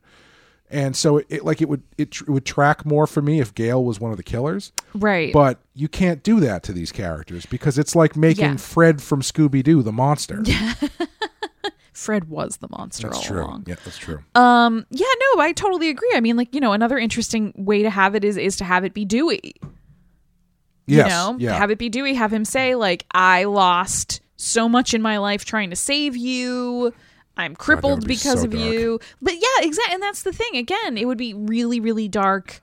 and 0.71 0.97
so 0.97 1.19
it, 1.19 1.27
it 1.29 1.45
like 1.45 1.61
it 1.61 1.69
would 1.69 1.83
it, 1.99 2.13
tr- 2.13 2.25
it 2.25 2.31
would 2.31 2.45
track 2.47 2.87
more 2.87 3.07
for 3.07 3.21
me 3.21 3.41
if 3.41 3.55
Gale 3.55 3.85
was 3.85 3.99
one 4.01 4.11
of 4.11 4.17
the 4.17 4.23
killers. 4.23 4.73
right. 4.95 5.33
But 5.33 5.59
you 5.75 5.89
can't 5.89 6.23
do 6.23 6.41
that 6.41 6.63
to 6.65 6.73
these 6.73 6.93
characters 6.93 7.45
because 7.47 7.77
it's 7.79 7.95
like 7.97 8.17
making 8.17 8.45
Yeah. 8.45 8.57
Fred 8.57 9.03
from 9.03 9.21
Scooby 9.23 9.63
Doo 9.63 9.83
the 9.83 9.93
monster. 9.93 10.43
Fred 11.93 12.31
was 12.31 12.59
the 12.59 12.69
monster 12.71 13.09
that's 13.09 13.19
all 13.19 13.25
true. 13.25 13.43
along. 13.45 13.65
Yeah, 13.67 13.75
that's 13.85 13.99
true. 13.99 14.21
Um 14.35 14.87
yeah, 14.91 15.07
no, 15.35 15.43
I 15.43 15.53
totally 15.53 15.91
agree. 15.91 16.11
I 16.15 16.21
mean 16.21 16.37
like, 16.37 16.55
you 16.55 16.61
know, 16.61 16.73
another 16.73 16.99
interesting 16.99 17.53
way 17.57 17.83
to 17.83 17.91
have 17.91 18.15
it 18.15 18.25
is 18.25 18.37
is 18.37 18.57
to 18.57 18.65
have 18.65 18.85
it 18.85 18.95
be 18.95 19.05
Dewey. 19.05 19.55
yes. 20.87 21.05
you 21.07 21.11
know 21.11 21.37
yeah. 21.39 21.59
have 21.59 21.71
it 21.71 21.79
be 21.79 21.89
dewey 21.89 22.15
have 22.15 22.33
him 22.33 22.45
say 22.45 22.75
like 22.75 23.05
i 23.13 23.45
lost 23.45 24.21
so 24.37 24.69
much 24.69 24.93
in 24.95 25.01
my 25.03 25.19
life 25.19 25.45
trying 25.45 25.71
to 25.71 25.77
save 25.77 26.17
you 26.17 26.93
i'm 27.41 27.57
crippled 27.57 28.01
be 28.03 28.09
because 28.15 28.41
so 28.41 28.45
of 28.47 28.51
dark. 28.53 28.65
you 28.65 29.01
but 29.21 29.35
yeah 29.35 29.67
exactly 29.67 29.95
and 29.95 30.03
that's 30.03 30.23
the 30.23 30.33
thing 30.33 30.57
again 30.57 30.97
it 30.97 31.07
would 31.07 31.19
be 31.19 31.35
really 31.35 31.81
really 31.81 32.09
dark 32.09 32.61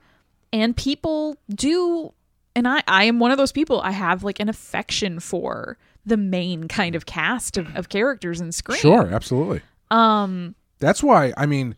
and 0.53 0.75
people 0.77 1.35
do 1.53 2.13
and 2.55 2.67
i 2.67 2.81
i 2.87 3.03
am 3.03 3.19
one 3.19 3.31
of 3.31 3.37
those 3.37 3.51
people 3.51 3.81
i 3.81 3.91
have 3.91 4.23
like 4.23 4.39
an 4.39 4.49
affection 4.49 5.19
for 5.19 5.77
the 6.05 6.17
main 6.17 6.67
kind 6.69 6.95
of 6.95 7.05
cast 7.05 7.57
of, 7.57 7.67
of 7.75 7.89
characters 7.89 8.39
in 8.39 8.51
Scream 8.53 8.79
Sure, 8.79 9.07
absolutely. 9.13 9.61
um 9.91 10.55
That's 10.79 11.03
why 11.03 11.33
I 11.35 11.45
mean 11.45 11.75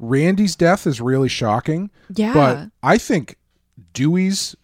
Randy's 0.00 0.56
death 0.56 0.86
is 0.88 1.00
really 1.00 1.28
shocking. 1.28 1.90
Yeah. 2.16 2.32
But 2.32 2.70
I 2.82 2.96
think 2.98 3.36
Dewey's 3.92 4.56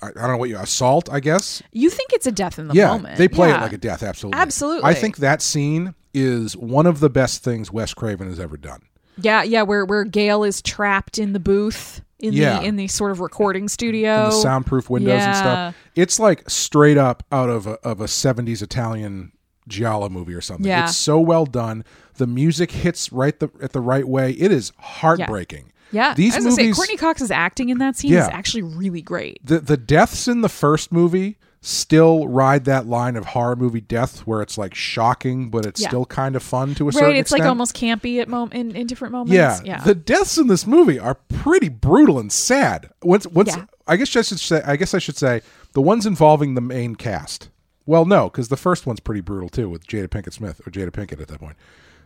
I, 0.00 0.08
I 0.08 0.12
don't 0.12 0.30
know 0.30 0.36
what 0.38 0.48
you 0.48 0.56
assault, 0.56 1.10
I 1.12 1.20
guess. 1.20 1.62
you 1.72 1.90
think 1.90 2.12
it's 2.14 2.26
a 2.26 2.32
death 2.32 2.58
in 2.58 2.68
the 2.68 2.74
yeah, 2.74 2.86
moment 2.88 3.18
they 3.18 3.28
play 3.28 3.48
Yeah. 3.48 3.58
it 3.58 3.62
like 3.62 3.72
a 3.74 3.78
death, 3.78 4.02
absolutely. 4.02 4.40
Absolutely. 4.40 4.88
I 4.88 4.94
think 4.94 5.18
that 5.18 5.42
scene 5.42 5.94
is 6.14 6.56
one 6.56 6.86
of 6.86 7.00
the 7.00 7.10
best 7.10 7.42
things 7.44 7.70
Wes 7.72 7.94
Craven 7.94 8.28
has 8.28 8.40
ever 8.40 8.56
done. 8.56 8.82
Yeah, 9.16 9.42
yeah, 9.42 9.62
where 9.62 9.84
where 9.84 10.04
Gale 10.04 10.44
is 10.44 10.62
trapped 10.62 11.18
in 11.18 11.32
the 11.32 11.40
booth 11.40 12.00
in 12.18 12.32
Yeah. 12.32 12.60
the 12.60 12.66
in 12.66 12.76
the 12.76 12.88
sort 12.88 13.10
of 13.10 13.20
recording 13.20 13.68
studio. 13.68 14.26
the 14.26 14.30
soundproof 14.30 14.88
windows 14.88 15.20
and 15.22 15.36
stuff. 15.36 15.76
It's 15.94 16.18
like 16.18 16.48
straight 16.48 16.96
up 16.98 17.22
out 17.30 17.50
of 17.50 17.66
a, 17.66 17.72
of 17.86 18.00
a 18.00 18.04
70s 18.06 18.62
Italian 18.62 19.32
giallo 19.68 20.08
movie 20.08 20.34
or 20.34 20.40
something. 20.40 20.66
Yeah. 20.66 20.84
It's 20.84 20.96
so 20.96 21.20
well 21.20 21.44
done. 21.46 21.84
The 22.16 22.26
music 22.26 22.70
hits 22.70 23.12
right 23.12 23.38
the 23.38 23.50
at 23.62 23.72
the 23.72 23.80
right 23.80 24.06
way. 24.08 24.32
It 24.32 24.50
is 24.52 24.72
heartbreaking. 24.78 25.72
Yeah, 25.92 26.14
These 26.14 26.34
I 26.34 26.36
was 26.38 26.44
gonna 26.44 26.50
movies 26.62 26.76
say 26.76 26.80
Courteney 26.80 26.96
Cox's 26.98 27.30
acting 27.32 27.68
in 27.68 27.78
that 27.78 27.96
scene 27.96 28.12
Yeah. 28.12 28.22
is 28.22 28.28
actually 28.32 28.62
really 28.62 29.02
great. 29.02 29.40
the 29.44 29.58
the 29.58 29.76
deaths 29.76 30.28
in 30.28 30.40
the 30.40 30.48
first 30.48 30.92
movie 30.92 31.36
still 31.62 32.26
ride 32.26 32.64
that 32.64 32.86
line 32.86 33.16
of 33.16 33.26
horror 33.26 33.54
movie 33.54 33.82
death 33.82 34.20
where 34.20 34.40
it's 34.40 34.56
like 34.56 34.74
shocking 34.74 35.50
but 35.50 35.66
it's 35.66 35.80
Yeah. 35.80 35.88
still 35.88 36.06
kind 36.06 36.34
of 36.34 36.42
fun 36.42 36.74
to 36.76 36.88
a 36.88 36.92
certain 36.92 37.08
Right, 37.08 37.16
it's 37.16 37.30
extent. 37.30 37.40
like 37.40 37.48
almost 37.48 37.76
campy 37.76 38.18
at 38.20 38.28
mom 38.28 38.50
in, 38.52 38.74
in 38.74 38.86
different 38.86 39.12
moments. 39.12 39.34
yeah, 39.34 39.60
yeah. 39.64 39.82
The 39.82 39.94
deaths 39.94 40.38
in 40.38 40.46
this 40.46 40.66
movie 40.66 40.98
are 40.98 41.16
pretty 41.28 41.68
brutal 41.68 42.18
and 42.18 42.32
sad. 42.32 42.88
Once 43.02 43.26
once 43.26 43.54
Yeah. 43.56 43.66
I 43.86 43.96
guess 43.96 44.16
I 44.16 44.22
should 44.22 44.40
say 44.40 44.62
I 44.64 44.76
guess 44.76 44.94
I 44.94 44.98
should 44.98 45.18
say 45.18 45.42
the 45.72 45.82
ones 45.82 46.06
involving 46.06 46.54
the 46.54 46.60
main 46.62 46.96
cast. 46.96 47.50
Well, 47.86 48.04
no, 48.06 48.30
because 48.30 48.48
the 48.48 48.56
first 48.56 48.86
one's 48.86 49.00
pretty 49.00 49.20
brutal 49.20 49.48
too 49.50 49.68
with 49.68 49.86
Jada 49.86 50.08
Pinkett 50.08 50.32
Smith 50.32 50.60
or 50.66 50.70
Jada 50.70 50.90
Pinkett 50.90 51.20
at 51.20 51.28
that 51.28 51.40
point. 51.40 51.56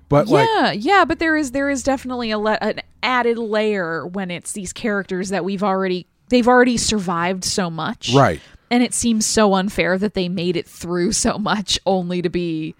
But 0.08 0.28
like, 0.28 0.48
yeah, 0.54 0.72
yeah, 0.72 1.04
but 1.04 1.18
there 1.20 1.36
is 1.36 1.52
there 1.52 1.70
is 1.70 1.82
definitely 1.84 2.30
a 2.32 2.38
le- 2.38 2.58
an 2.60 2.80
added 3.04 3.38
layer 3.38 4.04
when 4.06 4.30
it's 4.32 4.52
these 4.52 4.72
characters 4.72 5.28
that 5.28 5.44
we've 5.44 5.62
already 5.62 6.06
they've 6.30 6.48
already 6.48 6.76
survived 6.76 7.44
so 7.44 7.70
much, 7.70 8.12
Right. 8.14 8.40
And 8.70 8.82
it 8.82 8.94
seems 8.94 9.26
so 9.26 9.54
unfair 9.54 9.98
that 9.98 10.14
they 10.14 10.28
made 10.28 10.56
it 10.56 10.66
through 10.66 11.12
so 11.12 11.38
much 11.38 11.78
only 11.86 12.22
to 12.22 12.30
be 12.30 12.74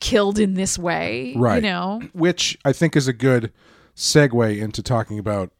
killed 0.00 0.38
in 0.38 0.54
this 0.54 0.78
way, 0.78 1.34
right? 1.36 1.56
You 1.56 1.62
know, 1.62 2.02
which 2.12 2.58
I 2.64 2.72
think 2.72 2.96
is 2.96 3.08
a 3.08 3.12
good 3.12 3.52
segue 3.96 4.60
into 4.60 4.82
talking 4.82 5.18
about 5.18 5.52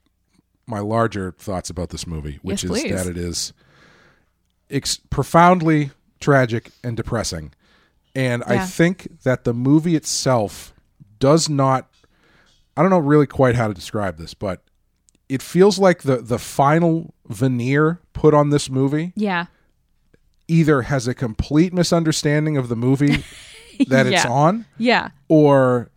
my 0.67 0.81
larger 0.81 1.33
thoughts 1.33 1.71
about 1.71 1.91
this 1.91 2.07
movie, 2.07 2.39
which 2.43 2.65
Yes, 2.65 2.85
is 2.85 3.05
that 3.05 3.11
it 3.11 3.17
is 3.17 3.53
ex- 4.71 5.01
profoundly 5.11 5.91
tragic 6.21 6.71
and 6.83 6.97
depressing. 6.97 7.53
And 8.15 8.45
I 8.45 8.65
think 8.67 9.23
that 9.23 9.45
the 9.45 9.55
movie 9.55 9.97
itself 9.97 10.75
does 11.19 11.49
not 11.49 11.89
I 12.77 12.83
don't 12.83 12.91
know 12.91 12.99
really 12.99 13.27
quite 13.27 13.55
how 13.55 13.69
to 13.69 13.75
describe 13.75 14.17
this, 14.17 14.35
but 14.35 14.63
it 15.29 15.43
feels 15.43 15.79
like 15.79 16.03
the 16.03 16.17
the 16.19 16.39
final 16.39 17.15
veneer 17.29 18.01
put 18.13 18.35
on 18.35 18.51
this 18.51 18.69
movie 18.69 19.13
yeah, 19.17 19.47
either 20.49 20.83
has 20.83 21.07
a 21.09 21.15
complete 21.15 21.73
misunderstanding 21.73 22.57
of 22.57 22.69
the 22.69 22.77
movie 22.77 23.25
that 23.89 24.07
it's 24.07 24.25
Yeah. 24.25 24.31
on 24.31 24.67
yeah, 24.79 25.09
or 25.29 25.91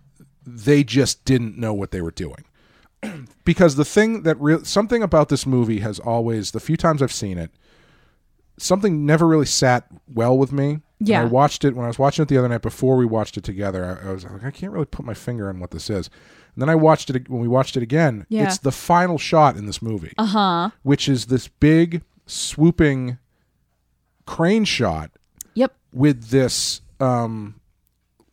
they 0.45 0.83
just 0.83 1.25
didn't 1.25 1.57
know 1.57 1.73
what 1.73 1.91
they 1.91 2.01
were 2.01 2.11
doing. 2.11 2.45
because 3.45 3.75
the 3.75 3.85
thing 3.85 4.23
that 4.23 4.39
real 4.39 4.63
something 4.63 5.03
about 5.03 5.29
this 5.29 5.45
movie 5.45 5.79
has 5.79 5.99
always 5.99 6.51
the 6.51 6.59
few 6.59 6.77
times 6.77 7.01
I've 7.01 7.11
seen 7.11 7.37
it, 7.37 7.51
something 8.57 9.05
never 9.05 9.27
really 9.27 9.45
sat 9.45 9.87
well 10.07 10.37
with 10.37 10.51
me. 10.51 10.79
And 10.99 11.09
Yeah. 11.09 11.21
I 11.23 11.25
watched 11.25 11.65
it 11.65 11.75
when 11.75 11.83
I 11.83 11.87
was 11.89 11.99
watching 11.99 12.23
it 12.23 12.29
the 12.29 12.37
other 12.37 12.47
night 12.47 12.61
before 12.61 12.95
we 12.95 13.05
watched 13.05 13.37
it 13.37 13.43
together. 13.43 13.99
I, 14.03 14.09
I 14.09 14.13
was 14.13 14.23
like, 14.23 14.43
I 14.45 14.51
can't 14.51 14.71
really 14.71 14.85
put 14.85 15.05
my 15.05 15.13
finger 15.13 15.49
on 15.49 15.59
what 15.59 15.71
this 15.71 15.89
is. 15.89 16.09
And 16.55 16.61
then 16.61 16.69
I 16.69 16.75
watched 16.75 17.09
it 17.09 17.29
when 17.29 17.41
we 17.41 17.47
watched 17.47 17.75
it 17.75 17.83
again. 17.83 18.25
Yeah. 18.29 18.45
It's 18.45 18.59
the 18.59 18.71
final 18.71 19.17
shot 19.17 19.57
in 19.57 19.65
this 19.65 19.81
movie, 19.81 20.13
uh 20.17 20.25
huh, 20.25 20.69
which 20.83 21.09
is 21.09 21.25
this 21.25 21.47
big 21.47 22.01
swooping 22.25 23.17
crane 24.25 24.63
shot 24.63 25.11
yep, 25.53 25.75
with 25.93 26.29
this 26.29 26.81
um 26.99 27.59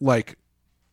like 0.00 0.38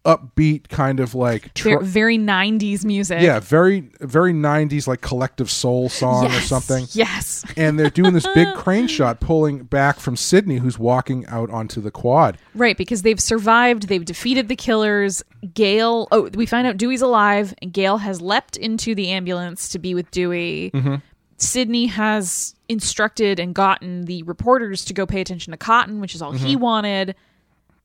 upbeat 0.05 0.69
kind 0.69 0.99
of 0.99 1.13
like 1.13 1.53
tr- 1.53 1.71
Ver- 1.71 1.79
very 1.81 2.17
'90s 2.17 2.85
music, 2.85 3.21
yeah 3.21 3.39
very 3.39 3.81
very 3.99 4.31
90s 4.33 4.87
like 4.87 5.01
collective 5.01 5.51
soul 5.51 5.89
song 5.89 6.25
or 6.27 6.39
something 6.41 6.85
yes, 6.91 7.43
and 7.57 7.77
they're 7.77 7.89
doing 7.89 8.13
this 8.13 8.25
big 8.33 8.47
crane 8.55 8.87
shot 8.87 9.19
pulling 9.19 9.63
back 9.63 9.99
from 9.99 10.15
sidney 10.15 10.57
who's 10.57 10.79
walking 10.79 11.25
out 11.27 11.49
onto 11.49 11.81
the 11.81 11.91
quad 11.91 12.37
Right, 12.55 12.77
because 12.77 13.01
they've 13.03 13.19
survived, 13.19 13.87
they've 13.87 14.03
defeated 14.03 14.47
the 14.49 14.55
killers. 14.55 15.23
Gale, 15.53 16.07
oh, 16.11 16.29
we 16.33 16.45
find 16.45 16.65
out 16.67 16.77
Dewey's 16.77 17.01
alive, 17.01 17.53
and 17.61 17.71
Gale 17.71 17.97
has 17.99 18.21
leapt 18.21 18.57
into 18.57 18.95
the 18.95 19.09
ambulance 19.11 19.69
to 19.69 19.79
be 19.79 19.93
with 19.95 20.09
Dewey. 20.11 20.71
Mm-hmm. 20.73 20.95
Sidney 21.37 21.85
has 21.85 22.55
instructed 22.67 23.39
and 23.39 23.55
gotten 23.55 24.03
the 24.05 24.23
reporters 24.23 24.83
to 24.85 24.93
go 24.93 25.05
pay 25.05 25.21
attention 25.21 25.51
to 25.51 25.57
Cotton, 25.57 26.01
which 26.01 26.15
is 26.15 26.21
all 26.21 26.31
he 26.33 26.53
Mm-hmm. 26.55 26.61
wanted. 26.63 27.15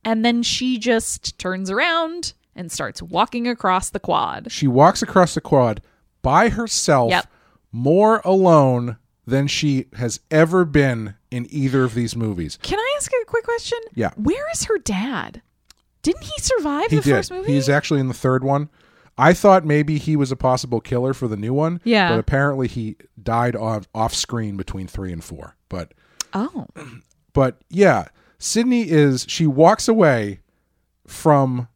And 0.05 0.23
then 0.23 0.43
she 0.43 0.77
just 0.77 1.37
turns 1.39 1.69
around 1.69 2.33
and 2.55 2.71
starts 2.71 3.01
walking 3.01 3.47
across 3.47 3.89
the 3.89 3.99
quad. 3.99 4.51
she 4.51 4.67
walks 4.67 5.01
across 5.01 5.33
the 5.33 5.41
quad 5.41 5.81
by 6.21 6.49
herself 6.49 7.09
Yep. 7.11 7.27
more 7.71 8.21
alone 8.23 8.97
than 9.27 9.47
she 9.47 9.87
has 9.95 10.19
ever 10.31 10.63
been 10.63 11.15
in 11.31 11.47
either 11.49 11.83
of 11.83 11.95
these 11.95 12.15
movies 12.15 12.57
Can 12.61 12.79
I 12.79 12.93
ask 12.97 13.11
a 13.11 13.25
quick 13.25 13.43
question? 13.43 13.79
Yeah. 13.93 14.11
Where 14.15 14.49
is 14.51 14.65
her 14.65 14.77
dad? 14.77 15.41
Didn't 16.03 16.23
he 16.23 16.39
survive 16.39 16.91
he 16.91 16.97
the 16.97 17.01
did 17.01 17.11
first 17.15 17.31
movie? 17.31 17.51
he's 17.53 17.67
actually 17.67 17.99
in 17.99 18.07
the 18.07 18.13
third 18.13 18.43
one 18.43 18.69
I 19.17 19.33
thought 19.33 19.65
maybe 19.65 19.97
he 19.97 20.15
was 20.15 20.31
a 20.31 20.35
possible 20.35 20.81
killer 20.81 21.13
for 21.13 21.29
the 21.29 21.37
new 21.37 21.53
one. 21.53 21.79
Yeah. 21.85 22.09
But 22.09 22.19
apparently 22.19 22.67
he 22.67 22.97
died 23.21 23.55
off, 23.55 23.87
off 23.95 24.13
screen 24.13 24.57
between 24.57 24.87
three 24.87 25.13
and 25.13 25.23
four. 25.23 25.55
But 25.69 25.93
oh, 26.33 26.67
but 27.33 27.61
yeah, 27.69 28.09
Sidney 28.37 28.89
is 28.89 29.25
she 29.29 29.47
walks 29.47 29.87
away 29.87 30.39
from 31.07 31.67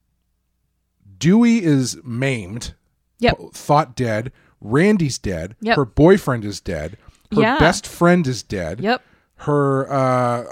Dewey 1.18 1.64
is 1.64 1.98
maimed, 2.04 2.74
Yep. 3.20 3.38
thought 3.54 3.96
dead. 3.96 4.32
Randy's 4.62 5.18
dead. 5.18 5.56
Yep. 5.62 5.76
Her 5.78 5.86
boyfriend 5.86 6.46
is 6.46 6.60
dead. 6.62 6.98
Her 7.34 7.42
Yeah. 7.42 7.60
best 7.60 7.86
friend 7.88 8.26
is 8.28 8.44
dead. 8.44 8.80
Yep. 8.82 9.02
Her 9.38 9.92
uh, 9.92 10.44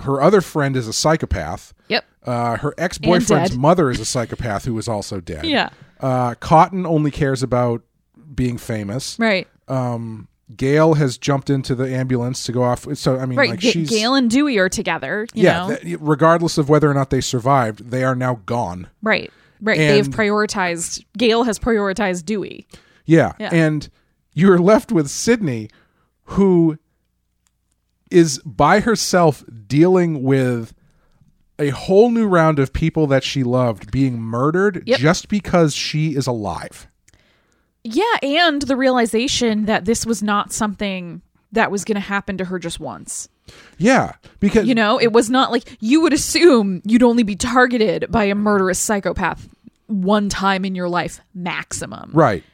her 0.00 0.20
other 0.20 0.40
friend 0.40 0.76
is 0.76 0.86
a 0.86 0.92
psychopath. 0.92 1.72
Yep. 1.88 2.04
Uh, 2.24 2.56
her 2.58 2.74
ex 2.78 2.98
boyfriend's 2.98 3.56
mother 3.56 3.90
is 3.90 3.98
a 4.00 4.04
psychopath 4.04 4.64
who 4.64 4.76
is 4.78 4.88
also 4.88 5.20
dead. 5.20 5.44
Yeah. 5.46 5.70
Uh, 6.00 6.34
Cotton 6.34 6.86
only 6.86 7.10
cares 7.10 7.42
about 7.42 7.82
being 8.34 8.58
famous. 8.58 9.18
Right. 9.18 9.48
Um, 9.66 10.27
Gale 10.56 10.94
has 10.94 11.18
jumped 11.18 11.50
into 11.50 11.74
the 11.74 11.92
ambulance 11.94 12.44
to 12.44 12.52
go 12.52 12.62
off. 12.62 12.86
So 12.96 13.18
I 13.18 13.26
mean, 13.26 13.38
Right. 13.38 13.50
like 13.50 13.60
Ga- 13.60 13.70
she's 13.70 13.90
Gale 13.90 14.14
and 14.14 14.30
Dewey 14.30 14.56
are 14.58 14.68
together. 14.68 15.26
You 15.34 15.44
yeah. 15.44 15.66
know? 15.68 15.76
th- 15.76 15.98
regardless 16.00 16.56
of 16.58 16.68
whether 16.68 16.90
or 16.90 16.94
not 16.94 17.10
they 17.10 17.20
survived, 17.20 17.90
they 17.90 18.02
are 18.04 18.14
now 18.14 18.40
gone. 18.46 18.88
right. 19.02 19.30
Right. 19.60 19.76
They've 19.76 20.06
prioritized. 20.06 21.04
Gale 21.16 21.42
has 21.42 21.58
prioritized 21.58 22.24
Dewey. 22.24 22.68
Yeah. 23.06 23.32
Yeah. 23.40 23.48
And 23.52 23.88
you're 24.32 24.58
left 24.60 24.92
with 24.92 25.10
Sidney, 25.10 25.68
who 26.24 26.78
is 28.10 28.38
by 28.44 28.78
herself 28.80 29.42
dealing 29.66 30.22
with 30.22 30.72
a 31.58 31.70
whole 31.70 32.10
new 32.10 32.28
round 32.28 32.60
of 32.60 32.72
people 32.72 33.08
that 33.08 33.24
she 33.24 33.42
loved 33.42 33.90
being 33.90 34.20
murdered 34.20 34.84
Yep. 34.86 35.00
just 35.00 35.28
because 35.28 35.74
she 35.74 36.14
is 36.14 36.28
alive. 36.28 36.86
Yeah, 37.94 38.16
and 38.22 38.62
the 38.62 38.76
realization 38.76 39.66
that 39.66 39.84
this 39.84 40.04
was 40.04 40.22
not 40.22 40.52
something 40.52 41.22
that 41.52 41.70
was 41.70 41.84
going 41.84 41.94
to 41.96 42.00
happen 42.00 42.38
to 42.38 42.44
her 42.44 42.58
just 42.58 42.78
once. 42.78 43.28
Yeah. 43.78 44.12
Because 44.40 44.66
You 44.66 44.74
know, 44.74 45.00
it 45.00 45.12
was 45.12 45.30
not 45.30 45.50
like 45.50 45.76
you 45.80 46.00
would 46.02 46.12
assume 46.12 46.82
you'd 46.84 47.02
only 47.02 47.22
be 47.22 47.36
targeted 47.36 48.10
by 48.10 48.24
a 48.24 48.34
murderous 48.34 48.78
psychopath 48.78 49.48
one 49.86 50.28
time 50.28 50.64
in 50.64 50.74
your 50.74 50.88
life 50.88 51.20
maximum. 51.34 52.10
Right. 52.12 52.44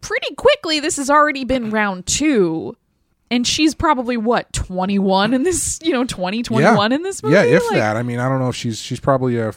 Pretty 0.00 0.34
quickly, 0.34 0.80
this 0.80 0.96
has 0.96 1.10
already 1.10 1.44
been 1.44 1.70
round 1.70 2.06
two. 2.06 2.76
And 3.30 3.44
she's 3.44 3.74
probably 3.74 4.16
what, 4.16 4.52
21 4.52 5.34
in 5.34 5.42
this, 5.42 5.80
you 5.82 5.92
know, 5.92 6.04
20, 6.04 6.44
21 6.44 6.92
in 6.92 7.02
this 7.02 7.22
movie? 7.24 7.34
Yeah, 7.34 7.42
if 7.42 7.64
Like- 7.70 7.74
that. 7.80 7.96
I 7.96 8.02
mean, 8.04 8.20
I 8.20 8.28
don't 8.28 8.38
know 8.38 8.48
if 8.48 8.54
she's 8.56 8.78
she's 8.78 9.00
probably 9.00 9.36
a 9.38 9.52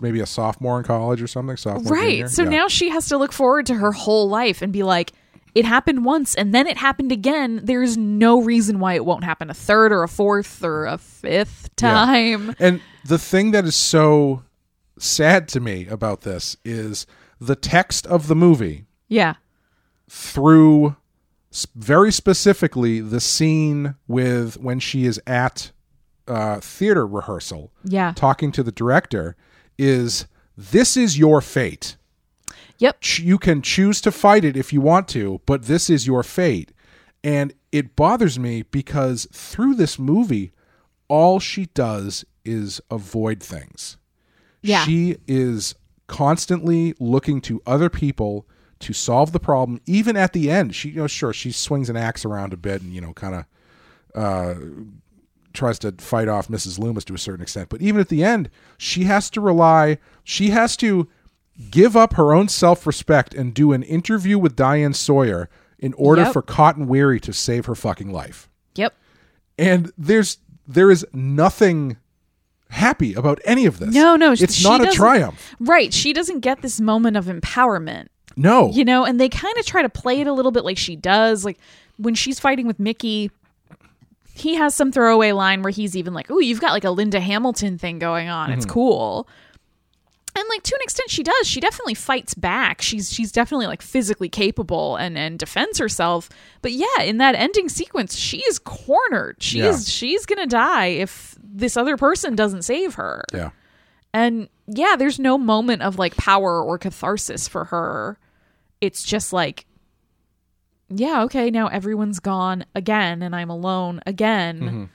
maybe 0.00 0.20
a 0.20 0.26
sophomore 0.26 0.78
in 0.78 0.84
college 0.84 1.22
or 1.22 1.26
something. 1.26 1.56
Sophomore, 1.56 1.94
Right. 1.94 2.10
junior. 2.10 2.28
So 2.28 2.42
Yeah. 2.42 2.48
now 2.50 2.68
she 2.68 2.90
has 2.90 3.08
to 3.08 3.16
look 3.16 3.32
forward 3.32 3.64
to 3.66 3.74
her 3.76 3.92
whole 3.92 4.28
life 4.28 4.60
and 4.60 4.70
be 4.72 4.82
like, 4.82 5.12
it 5.54 5.64
happened 5.64 6.04
once 6.04 6.34
and 6.34 6.54
then 6.54 6.66
it 6.66 6.76
happened 6.76 7.10
again. 7.10 7.60
There's 7.64 7.96
no 7.96 8.42
reason 8.42 8.78
why 8.80 8.92
it 8.94 9.06
won't 9.06 9.24
happen 9.24 9.48
a 9.48 9.54
third 9.54 9.92
or 9.92 10.02
a 10.02 10.08
fourth 10.08 10.62
or 10.62 10.84
a 10.84 10.98
fifth 10.98 11.70
Yeah. 11.80 11.88
time. 11.88 12.54
And 12.58 12.82
the 13.06 13.18
thing 13.18 13.52
that 13.52 13.64
is 13.64 13.74
so 13.76 14.42
sad 14.98 15.48
to 15.48 15.60
me 15.60 15.86
about 15.86 16.20
this 16.20 16.58
is 16.66 17.06
the 17.40 17.56
text 17.56 18.06
of 18.06 18.28
the 18.28 18.34
movie 18.36 18.84
Yeah. 19.08 19.34
through 20.10 20.96
very 21.74 22.12
specifically 22.12 23.00
the 23.00 23.20
scene 23.20 23.94
with 24.06 24.58
when 24.60 24.78
she 24.80 25.06
is 25.06 25.20
at 25.26 25.70
uh, 26.28 26.60
theater 26.60 27.06
rehearsal 27.06 27.72
Yeah. 27.84 28.12
talking 28.16 28.50
to 28.52 28.62
the 28.62 28.72
director 28.72 29.36
is 29.78 30.26
this 30.56 30.96
is 30.96 31.18
your 31.18 31.40
fate. 31.40 31.96
Yep. 32.78 32.96
You 33.18 33.38
can 33.38 33.62
choose 33.62 34.00
to 34.02 34.12
fight 34.12 34.44
it 34.44 34.56
if 34.56 34.72
you 34.72 34.80
want 34.80 35.08
to, 35.08 35.40
but 35.46 35.62
this 35.62 35.88
is 35.88 36.06
your 36.06 36.22
fate. 36.22 36.72
And 37.24 37.54
it 37.72 37.96
bothers 37.96 38.38
me 38.38 38.62
because 38.62 39.26
through 39.32 39.74
this 39.76 39.98
movie, 39.98 40.52
all 41.08 41.38
she 41.40 41.66
does 41.66 42.24
is 42.44 42.80
avoid 42.90 43.42
things. 43.42 43.96
Yeah. 44.62 44.84
She 44.84 45.16
is 45.26 45.74
constantly 46.06 46.94
looking 46.98 47.40
to 47.42 47.62
other 47.66 47.88
people 47.88 48.46
to 48.80 48.92
solve 48.92 49.32
the 49.32 49.40
problem. 49.40 49.80
Even 49.86 50.16
at 50.16 50.32
the 50.32 50.50
end, 50.50 50.74
she 50.74 50.90
you 50.90 50.96
know 50.96 51.06
sure 51.06 51.32
she 51.32 51.52
swings 51.52 51.88
an 51.88 51.96
axe 51.96 52.24
around 52.24 52.52
a 52.52 52.56
bit 52.56 52.82
and 52.82 52.92
you 52.92 53.00
know 53.00 53.12
kind 53.12 53.34
of 53.34 53.44
uh, 54.14 54.54
tries 55.52 55.78
to 55.80 55.92
fight 55.98 56.28
off 56.28 56.48
Mrs. 56.48 56.78
Loomis 56.78 57.04
to 57.04 57.14
a 57.14 57.18
certain 57.18 57.42
extent. 57.42 57.68
But 57.68 57.80
even 57.82 58.00
at 58.00 58.08
the 58.08 58.22
end, 58.22 58.50
she 58.78 59.04
has 59.04 59.30
to 59.30 59.40
rely. 59.40 59.98
She 60.24 60.50
has 60.50 60.76
to 60.78 61.08
give 61.70 61.96
up 61.96 62.14
her 62.14 62.34
own 62.34 62.48
self 62.48 62.86
respect 62.86 63.34
and 63.34 63.54
do 63.54 63.72
an 63.72 63.82
interview 63.82 64.38
with 64.38 64.56
Diane 64.56 64.92
Sawyer 64.92 65.48
in 65.78 65.92
order 65.94 66.22
Yep. 66.22 66.32
for 66.32 66.42
Cotton 66.42 66.86
Weary 66.86 67.20
to 67.20 67.32
save 67.32 67.66
her 67.66 67.74
fucking 67.74 68.10
life. 68.10 68.48
Yep. 68.74 68.94
And 69.58 69.92
there's 69.96 70.38
there 70.66 70.90
is 70.90 71.06
nothing 71.12 71.96
happy 72.70 73.14
about 73.14 73.40
any 73.44 73.64
of 73.66 73.78
this. 73.78 73.94
No, 73.94 74.16
no. 74.16 74.32
it's 74.32 74.54
she 74.54 74.68
not 74.68 74.86
a 74.86 74.90
triumph. 74.90 75.54
Right. 75.60 75.94
She 75.94 76.12
doesn't 76.12 76.40
get 76.40 76.62
this 76.62 76.80
moment 76.80 77.16
of 77.16 77.26
empowerment. 77.26 78.08
No. 78.36 78.70
You 78.70 78.84
know, 78.84 79.04
and 79.04 79.18
they 79.20 79.28
kind 79.28 79.56
of 79.58 79.64
try 79.66 79.82
to 79.82 79.88
play 79.88 80.20
it 80.20 80.26
a 80.26 80.32
little 80.32 80.52
bit 80.52 80.64
like 80.64 80.76
she 80.78 80.94
does. 80.96 81.44
Like 81.44 81.58
when 81.96 82.14
she's 82.14 82.38
fighting 82.38 82.66
with 82.66 82.78
Mickey, 82.78 83.30
he 84.34 84.54
has 84.56 84.74
some 84.74 84.92
throwaway 84.92 85.32
line 85.32 85.62
where 85.62 85.70
he's 85.72 85.96
even 85.96 86.12
like, 86.12 86.30
"Oh, 86.30 86.38
you've 86.38 86.60
got 86.60 86.72
like 86.72 86.84
a 86.84 86.90
Linda 86.90 87.20
Hamilton 87.20 87.78
thing 87.78 87.98
going 87.98 88.28
on. 88.28 88.52
It's 88.52 88.66
Mhm. 88.66 88.70
cool." 88.70 89.28
And 90.38 90.44
like 90.50 90.62
to 90.64 90.74
an 90.74 90.82
extent 90.82 91.08
she 91.08 91.22
does. 91.22 91.46
She 91.48 91.60
definitely 91.60 91.94
fights 91.94 92.34
back. 92.34 92.82
She's 92.82 93.10
she's 93.10 93.32
definitely 93.32 93.66
like 93.68 93.80
physically 93.80 94.28
capable 94.28 94.96
and 94.96 95.16
and 95.16 95.38
defends 95.38 95.78
herself. 95.78 96.28
But 96.60 96.72
yeah, 96.72 97.00
in 97.02 97.16
that 97.16 97.34
ending 97.34 97.70
sequence, 97.70 98.14
she 98.16 98.42
is 98.46 98.58
cornered. 98.58 99.36
She 99.40 99.60
Yeah. 99.60 99.70
is 99.70 99.88
she's 99.90 100.26
going 100.26 100.40
to 100.40 100.46
die 100.46 100.88
if 100.88 101.36
this 101.42 101.74
other 101.78 101.96
person 101.96 102.36
doesn't 102.36 102.62
save 102.62 102.94
her. 102.96 103.24
Yeah. 103.32 103.48
And 104.12 104.50
yeah, 104.66 104.96
there's 104.98 105.18
no 105.18 105.38
moment 105.38 105.80
of 105.80 105.98
like 105.98 106.16
power 106.18 106.62
or 106.62 106.76
catharsis 106.76 107.48
for 107.48 107.64
her. 107.66 108.18
It's 108.80 109.02
just 109.02 109.32
like, 109.32 109.66
yeah, 110.88 111.22
okay, 111.24 111.50
now 111.50 111.66
everyone's 111.68 112.20
gone 112.20 112.64
again 112.74 113.22
and 113.22 113.34
I'm 113.34 113.50
alone 113.50 114.00
again. 114.06 114.60
Mhm. 114.60 114.88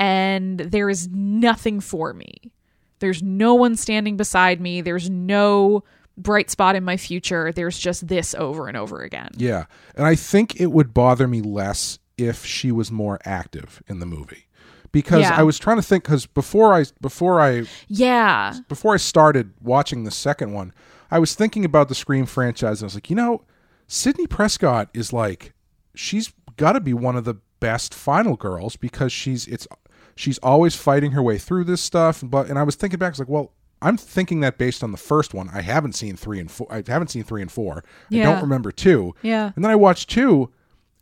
And 0.00 0.58
there 0.60 0.88
is 0.88 1.08
nothing 1.08 1.80
for 1.80 2.12
me. 2.14 2.52
There's 3.00 3.22
no 3.22 3.54
one 3.54 3.76
standing 3.76 4.16
beside 4.16 4.60
me. 4.60 4.80
There's 4.80 5.10
no 5.10 5.82
bright 6.16 6.50
spot 6.50 6.76
in 6.76 6.84
my 6.84 6.96
future. 6.96 7.52
There's 7.52 7.78
just 7.78 8.08
this 8.08 8.34
over 8.36 8.68
and 8.68 8.76
over 8.76 9.02
again. 9.02 9.28
Yeah. 9.36 9.64
And 9.94 10.06
I 10.06 10.14
think 10.14 10.60
it 10.60 10.72
would 10.72 10.94
bother 10.94 11.28
me 11.28 11.40
less 11.40 11.98
if 12.16 12.44
she 12.44 12.72
was 12.72 12.90
more 12.90 13.18
active 13.24 13.82
in 13.86 14.00
the 14.00 14.06
movie. 14.06 14.46
Because 14.90 15.20
Yeah. 15.22 15.36
I 15.38 15.42
was 15.42 15.58
trying 15.58 15.76
to 15.76 15.82
think 15.82 16.04
cuz 16.04 16.26
before 16.26 16.74
I 16.74 16.86
before 17.00 17.40
I 17.40 17.64
Yeah. 17.88 18.54
before 18.68 18.94
I 18.94 18.96
started 18.96 19.52
watching 19.60 20.04
the 20.04 20.10
second 20.10 20.52
one, 20.52 20.72
I 21.10 21.18
was 21.18 21.34
thinking 21.34 21.64
about 21.64 21.88
the 21.88 21.94
Scream 21.94 22.26
franchise 22.26 22.80
and 22.80 22.86
I 22.86 22.88
was 22.88 22.94
like, 22.94 23.10
you 23.10 23.16
know, 23.16 23.42
Sidney 23.86 24.26
Prescott 24.26 24.88
is 24.92 25.12
like 25.12 25.52
she's 25.94 26.32
got 26.56 26.72
to 26.72 26.80
be 26.80 26.92
one 26.94 27.16
of 27.16 27.24
the 27.24 27.34
best 27.60 27.92
final 27.94 28.36
girls 28.36 28.76
because 28.76 29.12
she's 29.12 29.46
it's 29.46 29.66
she's 30.14 30.38
always 30.38 30.76
fighting 30.76 31.12
her 31.12 31.22
way 31.22 31.38
through 31.38 31.64
this 31.64 31.80
stuff 31.80 32.22
but 32.24 32.48
and 32.48 32.58
I 32.58 32.62
was 32.62 32.74
thinking 32.76 32.98
back 32.98 33.08
I 33.08 33.10
was 33.12 33.18
like, 33.20 33.28
well, 33.28 33.52
I'm 33.80 33.96
thinking 33.96 34.40
that 34.40 34.58
based 34.58 34.82
on 34.82 34.90
the 34.90 34.98
first 34.98 35.34
one. 35.34 35.48
I 35.52 35.60
haven't 35.62 35.92
seen 35.94 36.16
3 36.16 36.40
and 36.40 36.50
4. 36.50 36.66
I 36.70 36.82
haven't 36.86 37.08
seen 37.08 37.22
3 37.22 37.42
and 37.42 37.50
4. 37.52 37.84
I 38.12 38.16
don't 38.16 38.40
remember 38.42 38.72
2. 38.72 39.14
Yeah. 39.22 39.52
And 39.54 39.64
then 39.64 39.70
I 39.70 39.76
watched 39.76 40.10
2 40.10 40.50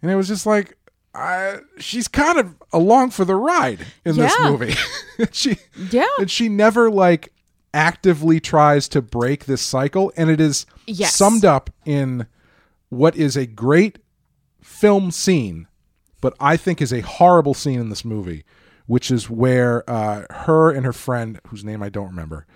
and 0.02 0.10
it 0.10 0.14
was 0.14 0.28
just 0.28 0.44
like 0.46 0.76
I, 1.14 1.60
she's 1.78 2.08
kind 2.08 2.38
of 2.38 2.54
along 2.74 3.10
for 3.10 3.24
the 3.24 3.34
ride 3.34 3.86
in 4.04 4.16
this 4.16 4.34
Yeah. 4.38 4.50
movie. 4.50 4.74
she 5.32 5.56
Yeah. 5.90 6.06
and 6.18 6.30
she 6.30 6.50
never 6.50 6.90
like 6.90 7.32
actively 7.76 8.40
tries 8.40 8.88
to 8.88 9.02
break 9.02 9.44
this 9.44 9.60
cycle 9.60 10.10
and 10.16 10.30
it 10.30 10.40
is 10.40 10.64
Yes. 10.86 11.14
summed 11.14 11.44
up 11.44 11.68
in 11.84 12.26
what 12.88 13.14
is 13.16 13.36
a 13.36 13.44
great 13.46 13.98
film 14.62 15.10
scene 15.10 15.66
but 16.22 16.32
i 16.40 16.56
think 16.56 16.80
is 16.80 16.92
a 16.92 17.00
horrible 17.02 17.52
scene 17.54 17.78
in 17.78 17.90
this 17.90 18.04
movie 18.04 18.44
which 18.86 19.10
is 19.10 19.28
where 19.28 19.88
uh, 19.90 20.24
her 20.30 20.70
and 20.70 20.86
her 20.86 20.92
friend 20.92 21.38
whose 21.48 21.64
name 21.64 21.82
i 21.82 21.88
don't 21.90 22.08
remember 22.08 22.46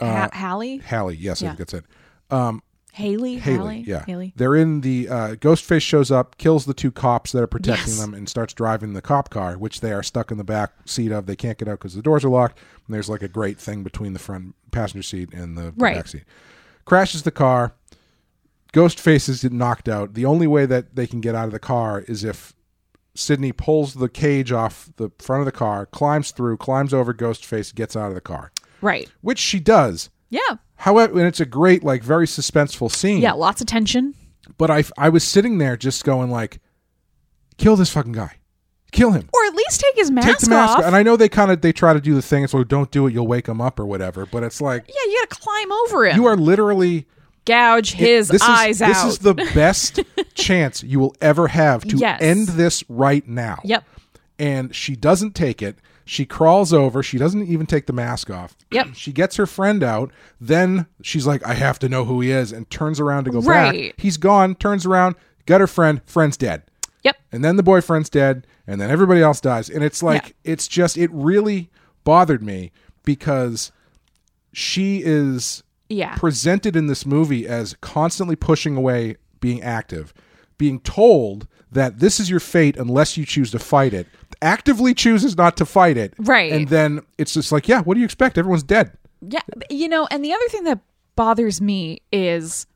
Ha- 0.00 0.30
Hallie? 0.32 0.78
hallie 0.78 1.16
yes 1.16 1.40
i 1.42 1.46
think 1.46 1.58
that's 1.58 1.74
it 1.74 1.84
um, 2.30 2.62
Haley? 2.98 3.36
Haley, 3.38 3.56
Hallie? 3.58 3.84
yeah. 3.86 4.04
Haley. 4.04 4.32
They're 4.36 4.56
in 4.56 4.80
the 4.80 5.08
uh, 5.08 5.28
Ghostface 5.36 5.82
shows 5.82 6.10
up, 6.10 6.36
kills 6.36 6.64
the 6.66 6.74
two 6.74 6.90
cops 6.90 7.30
that 7.32 7.42
are 7.42 7.46
protecting 7.46 7.92
Yes. 7.94 8.00
them, 8.00 8.12
and 8.12 8.28
starts 8.28 8.52
driving 8.52 8.92
the 8.92 9.00
cop 9.00 9.30
car, 9.30 9.56
which 9.56 9.80
they 9.80 9.92
are 9.92 10.02
stuck 10.02 10.30
in 10.32 10.36
the 10.38 10.44
back 10.44 10.72
seat 10.84 11.12
of. 11.12 11.26
They 11.26 11.36
can't 11.36 11.56
get 11.58 11.68
out 11.68 11.78
because 11.78 11.94
the 11.94 12.02
doors 12.02 12.24
are 12.24 12.28
locked. 12.28 12.58
And 12.86 12.94
there's 12.94 13.08
like 13.08 13.22
a 13.22 13.28
great 13.28 13.58
thing 13.58 13.82
between 13.84 14.14
the 14.14 14.18
front 14.18 14.54
passenger 14.72 15.02
seat 15.04 15.32
and 15.32 15.56
the, 15.56 15.62
the 15.62 15.72
Right. 15.76 15.96
back 15.96 16.08
seat. 16.08 16.24
Crashes 16.84 17.22
the 17.22 17.30
car. 17.30 17.72
Ghostface 18.72 19.28
is 19.28 19.44
knocked 19.44 19.88
out. 19.88 20.14
The 20.14 20.24
only 20.26 20.46
way 20.46 20.66
that 20.66 20.94
they 20.94 21.06
can 21.06 21.20
get 21.20 21.34
out 21.34 21.46
of 21.46 21.52
the 21.52 21.58
car 21.58 22.00
is 22.06 22.22
if 22.24 22.52
Sidney 23.14 23.52
pulls 23.52 23.94
the 23.94 24.08
cage 24.08 24.52
off 24.52 24.90
the 24.96 25.10
front 25.18 25.40
of 25.40 25.46
the 25.46 25.52
car, 25.52 25.86
climbs 25.86 26.30
through, 26.32 26.58
climbs 26.58 26.92
over 26.92 27.14
Ghostface, 27.14 27.74
gets 27.74 27.96
out 27.96 28.08
of 28.08 28.14
the 28.14 28.20
car, 28.20 28.52
Right. 28.80 29.08
which 29.22 29.38
she 29.38 29.58
does. 29.60 30.10
Yeah. 30.30 30.56
However, 30.78 31.18
and 31.18 31.26
it's 31.28 31.40
a 31.40 31.44
great, 31.46 31.82
like, 31.84 32.02
very 32.02 32.26
suspenseful 32.26 32.90
scene 32.90 33.20
Yeah, 33.20 33.32
lots 33.32 33.60
of 33.60 33.66
tension. 33.66 34.14
but 34.56 34.70
I 34.70 34.84
I 34.96 35.08
was 35.08 35.24
sitting 35.24 35.58
there 35.58 35.76
just 35.76 36.04
going 36.04 36.30
like, 36.30 36.60
kill 37.56 37.76
this 37.76 37.90
fucking 37.90 38.12
guy, 38.12 38.36
kill 38.92 39.10
him, 39.12 39.28
Or 39.34 39.44
at 39.46 39.54
least 39.54 39.80
take 39.80 39.96
his 39.96 40.10
mask, 40.10 40.26
take 40.28 40.38
the 40.38 40.50
mask. 40.50 40.78
off. 40.78 40.84
And 40.84 40.94
I 40.96 41.02
know 41.02 41.16
they 41.16 41.28
kind 41.28 41.50
of 41.50 41.60
they 41.60 41.72
try 41.72 41.92
to 41.92 42.00
do 42.00 42.14
the 42.14 42.22
thing. 42.22 42.44
It's 42.44 42.54
like 42.54 42.68
don't 42.68 42.90
do 42.90 43.06
it, 43.06 43.12
you'll 43.12 43.26
wake 43.26 43.48
him 43.48 43.60
up 43.60 43.78
or 43.80 43.86
whatever. 43.86 44.24
But 44.26 44.42
it's 44.44 44.60
like 44.60 44.86
yeah, 44.88 44.94
you 45.10 45.18
gotta 45.28 45.40
climb 45.40 45.72
over 45.72 46.06
him. 46.06 46.16
you 46.16 46.26
are 46.26 46.36
literally 46.36 47.06
gouge 47.44 47.92
his 47.94 48.28
this 48.28 48.42
eyes 48.42 48.76
is, 48.76 48.82
out. 48.82 48.88
This 48.88 49.04
is 49.04 49.18
the 49.18 49.34
best 49.54 50.00
chance 50.34 50.82
you 50.82 51.00
will 51.00 51.16
ever 51.20 51.48
have 51.48 51.82
to 51.84 51.96
Yes. 51.96 52.20
end 52.22 52.48
this 52.48 52.84
right 52.88 53.26
now. 53.26 53.58
Yep. 53.64 53.84
And 54.38 54.74
she 54.74 54.94
doesn't 54.94 55.34
take 55.34 55.60
it. 55.62 55.78
She 56.08 56.24
crawls 56.24 56.72
over. 56.72 57.02
She 57.02 57.18
doesn't 57.18 57.46
even 57.48 57.66
take 57.66 57.84
the 57.86 57.92
mask 57.92 58.30
off. 58.30 58.56
Yep. 58.70 58.88
She 58.94 59.12
gets 59.12 59.36
her 59.36 59.46
friend 59.46 59.82
out. 59.82 60.10
Then 60.40 60.86
she's 61.02 61.26
like, 61.26 61.46
I 61.46 61.52
have 61.52 61.78
to 61.80 61.88
know 61.88 62.06
who 62.06 62.22
he 62.22 62.30
is, 62.30 62.50
and 62.50 62.68
turns 62.70 62.98
around 62.98 63.24
to 63.24 63.30
go 63.30 63.40
Right. 63.42 63.90
back. 63.90 64.00
He's 64.00 64.16
gone, 64.16 64.54
turns 64.54 64.86
around, 64.86 65.16
got 65.44 65.60
her 65.60 65.66
friend, 65.66 66.00
friend's 66.06 66.38
dead. 66.38 66.62
Yep. 67.04 67.16
And 67.30 67.44
then 67.44 67.56
the 67.56 67.62
boyfriend's 67.62 68.08
dead, 68.08 68.46
and 68.66 68.80
then 68.80 68.90
everybody 68.90 69.20
else 69.20 69.40
dies. 69.42 69.68
And 69.68 69.84
it's 69.84 70.02
like, 70.02 70.34
it's 70.44 70.66
just, 70.66 70.96
it 70.96 71.10
really 71.12 71.68
bothered 72.04 72.42
me 72.42 72.72
because 73.04 73.70
she 74.52 75.02
is 75.04 75.62
Yeah. 75.90 76.14
presented 76.16 76.74
in 76.74 76.86
this 76.86 77.04
movie 77.04 77.46
as 77.46 77.76
constantly 77.82 78.34
pushing 78.34 78.76
away 78.76 79.16
being 79.40 79.62
active, 79.62 80.14
being 80.56 80.80
told 80.80 81.46
that 81.72 81.98
this 81.98 82.18
is 82.20 82.30
your 82.30 82.40
fate 82.40 82.76
unless 82.76 83.16
you 83.16 83.24
choose 83.24 83.50
to 83.50 83.58
fight 83.58 83.92
it, 83.94 84.06
actively 84.42 84.94
chooses 84.94 85.36
not 85.36 85.56
to 85.56 85.66
fight 85.66 85.96
it. 85.96 86.14
Right. 86.18 86.52
And 86.52 86.68
then 86.68 87.00
it's 87.18 87.34
just 87.34 87.52
like, 87.52 87.68
yeah, 87.68 87.82
what 87.82 87.94
do 87.94 88.00
you 88.00 88.04
expect? 88.04 88.38
Everyone's 88.38 88.62
dead. 88.62 88.92
Yeah, 89.20 89.40
you 89.68 89.88
know, 89.88 90.06
and 90.10 90.24
the 90.24 90.32
other 90.32 90.48
thing 90.48 90.64
that 90.64 90.80
bothers 91.16 91.60
me 91.60 92.00
is 92.12 92.66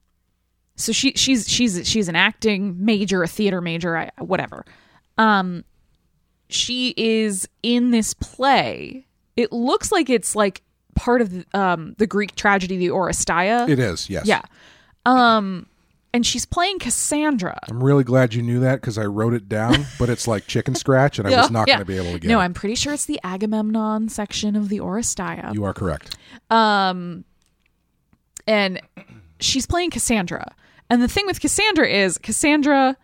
so 0.74 0.90
she 0.93 1.12
she's 1.12 1.49
she's 1.49 1.88
she's 1.88 2.09
an 2.09 2.16
acting 2.16 2.84
major, 2.84 3.22
a 3.22 3.28
theater 3.28 3.61
major, 3.61 3.97
I, 3.97 4.11
whatever. 4.18 4.64
Um 5.18 5.64
she 6.49 6.93
is 6.97 7.49
in 7.62 7.93
this 7.93 8.12
play. 8.14 9.07
It 9.36 9.53
looks 9.53 9.93
like 9.93 10.11
it's 10.11 10.34
like 10.34 10.62
part 10.95 11.20
of 11.20 11.30
the, 11.30 11.47
um 11.59 11.95
the 11.99 12.07
Greek 12.07 12.34
tragedy 12.34 12.76
the 12.76 12.88
Oresteia. 12.88 13.68
It 13.68 13.78
is, 13.78 14.11
yes. 14.11 14.26
Yeah. 14.26 14.43
Um 15.07 15.66
and 16.14 16.26
she's 16.26 16.44
playing 16.44 16.78
Cassandra. 16.78 17.58
I'm 17.70 17.82
really 17.82 18.04
glad 18.04 18.34
you 18.34 18.42
knew 18.42 18.60
that 18.60 18.80
because 18.80 18.98
I 18.98 19.04
wrote 19.04 19.34
it 19.34 19.48
down, 19.48 19.86
but 19.98 20.08
it's 20.10 20.26
like 20.28 20.46
chicken 20.46 20.74
scratch, 20.74 21.18
and 21.18 21.26
I 21.26 21.36
was 21.40 21.50
not 21.50 21.68
Yeah. 21.68 21.76
going 21.76 21.86
to 21.86 21.92
be 21.92 21.96
able 21.96 22.12
to 22.12 22.18
get 22.18 22.28
it. 22.28 22.32
No, 22.32 22.38
it. 22.40 22.42
I'm 22.44 22.54
pretty 22.54 22.74
sure 22.74 22.92
it's 22.92 23.06
the 23.06 23.20
Agamemnon 23.24 24.08
section 24.08 24.56
of 24.56 24.68
the 24.68 24.78
Oresteia. 24.80 25.54
You 25.54 25.64
are 25.64 25.72
correct. 25.74 26.16
Um, 26.50 27.24
and 28.46 28.80
she's 29.40 29.66
playing 29.66 29.90
Cassandra. 29.90 30.54
And 30.90 31.00
the 31.02 31.08
thing 31.08 31.26
with 31.26 31.40
Cassandra 31.40 31.88
is 31.88 32.18
Cassandra, 32.18 32.96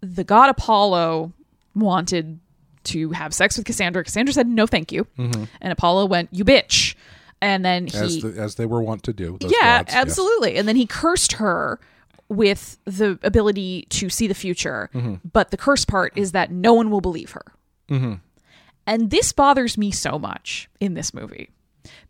the 0.00 0.24
god 0.24 0.50
Apollo, 0.50 1.32
wanted 1.74 2.38
to 2.84 3.10
have 3.12 3.32
sex 3.32 3.56
with 3.56 3.64
Cassandra. 3.64 4.04
Cassandra 4.04 4.34
said 4.34 4.46
no, 4.46 4.66
thank 4.66 4.92
you. 4.92 5.06
Mhm. 5.18 5.48
And 5.62 5.72
Apollo 5.72 6.04
went, 6.06 6.28
you 6.32 6.44
bitch. 6.44 6.94
And 7.44 7.64
then 7.64 7.86
he, 7.88 7.98
As, 7.98 8.20
the, 8.20 8.28
as 8.40 8.54
they 8.54 8.64
were 8.66 8.80
wont 8.82 9.02
to 9.04 9.12
do. 9.12 9.36
those 9.38 9.52
yeah, 9.60 9.78
gods, 9.82 9.92
yes. 9.92 10.00
absolutely. 10.02 10.56
And 10.56 10.66
then 10.66 10.76
he 10.76 10.86
cursed 10.86 11.32
her 11.34 11.78
with 12.30 12.78
the 12.86 13.18
ability 13.22 13.86
to 13.90 14.08
see 14.08 14.26
the 14.26 14.34
future. 14.34 14.88
Mhm. 14.94 15.20
But 15.30 15.50
the 15.50 15.56
curse 15.58 15.84
part 15.84 16.12
is 16.16 16.32
that 16.32 16.50
no 16.50 16.72
one 16.72 16.90
will 16.90 17.02
believe 17.02 17.32
her. 17.32 17.44
Mhm. 17.90 18.20
And 18.86 19.10
this 19.10 19.32
bothers 19.32 19.76
me 19.76 19.90
so 19.90 20.18
much 20.18 20.68
in 20.80 20.94
this 20.94 21.12
movie. 21.12 21.50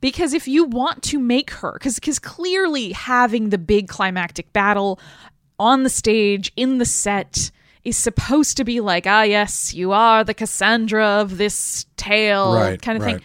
Because 0.01 0.33
if 0.35 0.47
you 0.47 0.65
want 0.65 1.03
to 1.05 1.19
make 1.19 1.51
her, 1.51 1.73
because 1.73 1.97
because 1.97 2.21
clearly 2.21 2.93
having 2.93 3.51
the 3.51 3.59
big 3.59 3.89
climactic 3.89 4.53
battle 4.53 5.01
on 5.59 5.83
the 5.83 5.91
stage, 5.91 6.53
in 6.57 6.79
the 6.79 6.85
set, 6.85 7.51
is 7.85 7.97
supposed 7.97 8.57
to 8.57 8.65
be 8.65 8.81
like, 8.81 9.07
ah, 9.07 9.23
yes, 9.23 9.75
you 9.75 9.91
are 9.93 10.23
the 10.25 10.35
Cassandra 10.35 11.07
of 11.21 11.39
this 11.39 11.87
tale 11.97 12.55
Right, 12.55 12.81
kind 12.81 12.99
of 12.99 13.05
right. 13.05 13.17
thing. 13.17 13.25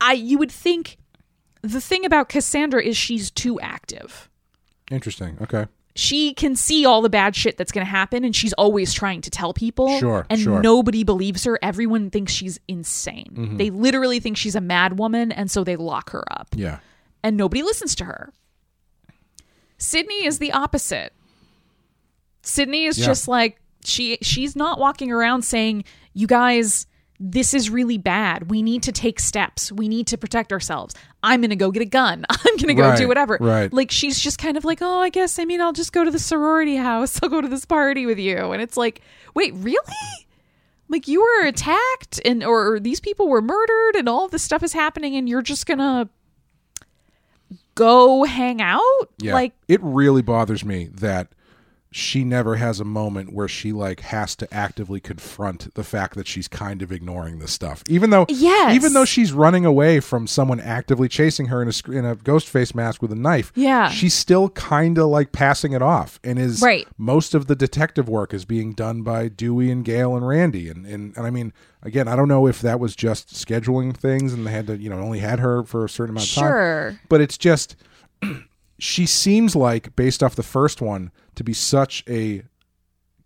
I- 0.00 0.12
you 0.14 0.38
would 0.38 0.50
think 0.52 0.96
the 1.62 1.80
thing 1.80 2.04
about 2.04 2.28
Cassandra 2.28 2.82
is 2.82 2.96
she's 2.96 3.30
too 3.30 3.58
active. 3.60 4.28
Interesting. 4.90 5.38
Okay. 5.42 5.66
She 5.94 6.32
can 6.32 6.54
see 6.54 6.86
all 6.86 7.02
the 7.02 7.10
bad 7.10 7.34
shit 7.34 7.56
that's 7.58 7.72
going 7.72 7.84
to 7.84 7.90
happen, 7.90 8.24
and 8.24 8.34
she's 8.34 8.52
always 8.52 8.92
trying 8.92 9.20
to 9.22 9.30
tell 9.30 9.52
people. 9.52 9.98
Sure, 9.98 10.24
and 10.30 10.40
sure. 10.40 10.60
nobody 10.62 11.02
believes 11.02 11.42
her. 11.44 11.58
Everyone 11.60 12.08
thinks 12.10 12.32
she's 12.32 12.60
insane. 12.68 13.32
Mhm. 13.34 13.58
They 13.58 13.70
literally 13.70 14.20
think 14.20 14.36
she's 14.36 14.54
a 14.54 14.60
mad 14.60 14.98
woman, 14.98 15.32
and 15.32 15.50
so 15.50 15.64
they 15.64 15.74
lock 15.74 16.10
her 16.10 16.22
up. 16.32 16.48
Yeah. 16.54 16.78
And 17.24 17.36
nobody 17.36 17.62
listens 17.64 17.96
to 17.96 18.04
her. 18.04 18.32
Sidney 19.76 20.24
is 20.24 20.38
the 20.38 20.52
opposite. 20.52 21.12
Sidney 22.42 22.84
is 22.84 22.98
Yeah. 22.98 23.06
just 23.06 23.28
like 23.28 23.60
she 23.84 24.18
she's 24.22 24.56
not 24.56 24.78
walking 24.78 25.10
around 25.12 25.42
saying, 25.42 25.84
"You 26.14 26.26
guys, 26.26 26.86
this 27.20 27.52
is 27.52 27.68
really 27.68 27.98
bad. 27.98 28.50
We 28.50 28.62
need 28.62 28.84
to 28.84 28.92
take 28.92 29.18
steps. 29.18 29.72
We 29.72 29.88
need 29.88 30.06
to 30.08 30.16
protect 30.18 30.52
ourselves. 30.52 30.94
I'm 31.22 31.40
going 31.40 31.50
to 31.50 31.56
go 31.56 31.70
get 31.72 31.82
a 31.82 31.86
gun. 31.86 32.24
I'm 32.30 32.56
going 32.56 32.68
to 32.68 32.74
go 32.74 32.90
Right, 32.90 32.98
do 32.98 33.08
whatever." 33.08 33.38
right. 33.40 33.72
Like 33.72 33.90
she's 33.90 34.20
just 34.20 34.38
kind 34.38 34.56
of 34.56 34.64
like, 34.64 34.78
"Oh, 34.82 35.00
I 35.00 35.08
guess 35.08 35.38
I 35.38 35.44
mean, 35.44 35.60
I'll 35.60 35.72
just 35.72 35.92
go 35.92 36.04
to 36.04 36.10
the 36.10 36.18
sorority 36.18 36.76
house. 36.76 37.20
I'll 37.22 37.28
go 37.28 37.40
to 37.40 37.48
this 37.48 37.64
party 37.64 38.06
with 38.06 38.18
you." 38.18 38.52
And 38.52 38.62
it's 38.62 38.76
like, 38.76 39.02
"Wait, 39.34 39.52
really?" 39.54 39.78
Like 40.90 41.06
you 41.06 41.20
were 41.20 41.46
attacked 41.46 42.18
and 42.24 42.42
or, 42.42 42.72
or 42.74 42.80
these 42.80 42.98
people 43.00 43.28
were 43.28 43.42
murdered 43.42 43.96
and 43.96 44.08
all 44.08 44.26
this 44.26 44.42
stuff 44.42 44.62
is 44.62 44.72
happening 44.72 45.16
and 45.16 45.28
you're 45.28 45.42
just 45.42 45.66
going 45.66 45.78
to 45.80 46.08
go 47.74 48.24
hang 48.24 48.62
out? 48.62 48.80
Yeah. 49.18 49.34
Like 49.34 49.52
it 49.68 49.80
really 49.82 50.22
bothers 50.22 50.64
me 50.64 50.86
that 50.94 51.28
she 51.90 52.22
never 52.22 52.56
has 52.56 52.80
a 52.80 52.84
moment 52.84 53.32
where 53.32 53.48
she 53.48 53.72
like 53.72 54.00
has 54.00 54.36
to 54.36 54.52
actively 54.54 55.00
confront 55.00 55.72
the 55.74 55.82
fact 55.82 56.14
that 56.16 56.26
she's 56.26 56.46
kind 56.46 56.82
of 56.82 56.92
ignoring 56.92 57.38
this 57.38 57.50
stuff 57.50 57.82
even 57.88 58.10
though 58.10 58.26
Yes. 58.28 58.74
even 58.74 58.92
though 58.92 59.06
she's 59.06 59.32
running 59.32 59.64
away 59.64 59.98
from 60.00 60.26
someone 60.26 60.60
actively 60.60 61.08
chasing 61.08 61.46
her 61.46 61.62
in 61.62 61.68
a 61.68 61.90
in 61.90 62.04
a 62.04 62.14
ghost 62.14 62.46
face 62.48 62.74
mask 62.74 63.00
with 63.00 63.10
a 63.10 63.16
knife 63.16 63.52
Yeah. 63.54 63.88
she's 63.88 64.12
still 64.12 64.50
kind 64.50 64.98
of 64.98 65.06
like 65.06 65.32
passing 65.32 65.72
it 65.72 65.80
off 65.80 66.20
and 66.22 66.38
is 66.38 66.60
Right. 66.60 66.86
most 66.98 67.34
of 67.34 67.46
the 67.46 67.56
detective 67.56 68.06
work 68.06 68.34
is 68.34 68.44
being 68.44 68.72
done 68.74 69.00
by 69.02 69.28
Dewey 69.28 69.70
and 69.70 69.82
Gale 69.82 70.14
and 70.14 70.28
Randy 70.28 70.68
and, 70.68 70.84
and 70.84 71.16
and 71.16 71.26
I 71.26 71.30
mean 71.30 71.54
again 71.82 72.06
I 72.06 72.16
don't 72.16 72.28
know 72.28 72.46
if 72.46 72.60
that 72.60 72.78
was 72.80 72.94
just 72.94 73.28
scheduling 73.32 73.96
things 73.96 74.34
and 74.34 74.46
they 74.46 74.50
had 74.50 74.66
to 74.66 74.76
you 74.76 74.90
know 74.90 74.98
only 75.00 75.20
had 75.20 75.38
her 75.40 75.62
for 75.64 75.86
a 75.86 75.88
certain 75.88 76.14
amount 76.14 76.28
of 76.28 76.34
time 76.34 76.44
Sure. 76.44 77.00
but 77.08 77.22
it's 77.22 77.38
just 77.38 77.76
she 78.78 79.06
seems 79.06 79.56
like 79.56 79.96
based 79.96 80.22
off 80.22 80.36
the 80.36 80.42
first 80.42 80.80
one 80.80 81.10
to 81.38 81.44
be 81.44 81.52
such 81.54 82.04
a 82.08 82.42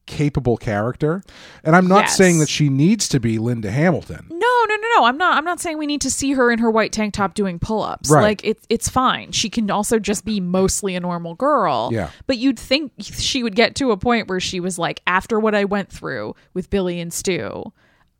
capable 0.06 0.56
character 0.56 1.22
and 1.62 1.76
i'm 1.76 1.86
not 1.86 2.04
Yes. 2.04 2.16
saying 2.16 2.38
that 2.40 2.48
she 2.48 2.68
needs 2.68 3.08
to 3.08 3.20
be 3.20 3.38
linda 3.38 3.70
hamilton 3.70 4.26
No, 4.30 4.64
no, 4.68 4.76
no, 4.76 4.88
no. 5.00 5.04
I'm 5.04 5.16
not. 5.18 5.36
I'm 5.36 5.44
not 5.44 5.60
saying 5.60 5.76
we 5.78 5.86
need 5.86 6.00
to 6.02 6.10
see 6.10 6.32
her 6.32 6.50
in 6.50 6.58
her 6.60 6.70
white 6.70 6.92
tank 6.92 7.14
top 7.14 7.34
doing 7.34 7.58
pull-ups. 7.58 8.10
Right. 8.10 8.22
Like 8.22 8.40
it's 8.44 8.64
it's 8.68 8.88
fine. 8.88 9.32
She 9.32 9.50
can 9.50 9.70
also 9.70 9.98
just 9.98 10.24
be 10.24 10.40
mostly 10.40 10.94
a 10.94 11.00
normal 11.00 11.34
girl. 11.34 11.90
Yeah. 11.92 12.10
But 12.26 12.38
you'd 12.38 12.58
think 12.58 12.92
she 13.00 13.42
would 13.42 13.54
get 13.56 13.74
to 13.76 13.90
a 13.90 13.96
point 13.96 14.28
where 14.28 14.38
she 14.40 14.60
was 14.60 14.78
like, 14.78 15.00
after 15.06 15.38
what 15.40 15.54
I 15.54 15.64
went 15.64 15.90
through 15.90 16.34
with 16.54 16.70
Billy 16.70 17.00
and 17.00 17.12
Stu, 17.12 17.72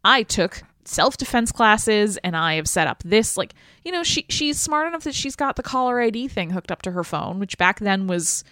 I 0.05 0.23
took 0.25 0.63
self-defense 0.85 1.53
classes 1.53 2.17
and 2.19 2.37
I 2.37 2.55
have 2.55 2.69
set 2.69 2.87
up 2.89 3.03
this. 3.05 3.37
Like, 3.37 3.55
you 3.85 3.93
know, 3.93 4.03
she 4.03 4.27
she's 4.29 4.59
smart 4.59 4.89
enough 4.89 5.05
that 5.05 5.15
she's 5.15 5.37
got 5.37 5.57
the 5.57 5.63
caller 5.63 6.01
ID 6.01 6.29
thing 6.29 6.51
hooked 6.51 6.71
up 6.73 6.83
to 6.83 6.91
her 6.93 7.05
phone, 7.05 7.39
which 7.39 7.57
back 7.57 7.79
then 7.81 8.07
was 8.09 8.43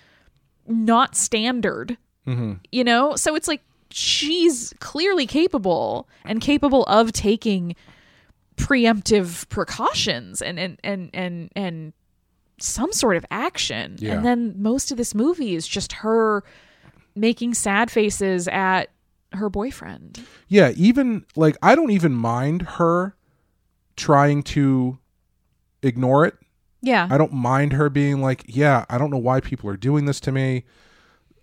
not 0.71 1.17
standard 1.17 1.99
mm-hmm. 2.27 2.55
you 2.71 2.85
know? 2.85 3.17
So 3.17 3.35
it's 3.35 3.49
like 3.49 3.63
she's 3.91 4.73
clearly 4.81 5.27
capable 5.27 6.09
and 6.25 6.41
capable 6.41 6.85
of 6.85 7.13
taking 7.13 7.75
preemptive 8.57 9.49
precautions 9.49 10.43
and 10.43 10.59
and 10.59 10.79
and 10.85 11.11
and, 11.15 11.51
and 11.57 11.93
some 12.61 12.93
sort 12.93 13.17
of 13.17 13.25
action. 13.31 13.97
Yeah. 13.99 14.15
and 14.15 14.25
then 14.25 14.55
most 14.59 14.91
of 14.91 14.97
this 14.97 15.15
movie 15.15 15.55
is 15.55 15.67
just 15.67 15.93
her 15.93 16.45
making 17.15 17.55
sad 17.55 17.91
faces 17.91 18.49
at 18.49 18.91
her 19.33 19.49
boyfriend. 19.49 20.25
Yeah 20.49 20.73
even 20.77 21.25
like 21.37 21.57
i 21.63 21.75
don't 21.75 21.91
even 21.91 22.13
mind 22.13 22.63
her 22.63 23.15
trying 23.97 24.43
to 24.43 24.99
ignore 25.83 26.27
it 26.27 26.37
yeah. 26.83 27.09
I 27.11 27.19
don't 27.19 27.33
mind 27.33 27.73
her 27.75 27.91
being 27.91 28.21
like 28.21 28.45
yeah 28.47 28.85
i 28.89 28.97
don't 28.99 29.11
know 29.11 29.19
why 29.19 29.41
people 29.41 29.69
are 29.71 29.77
doing 29.77 30.07
this 30.07 30.21
to 30.21 30.33
me. 30.33 30.65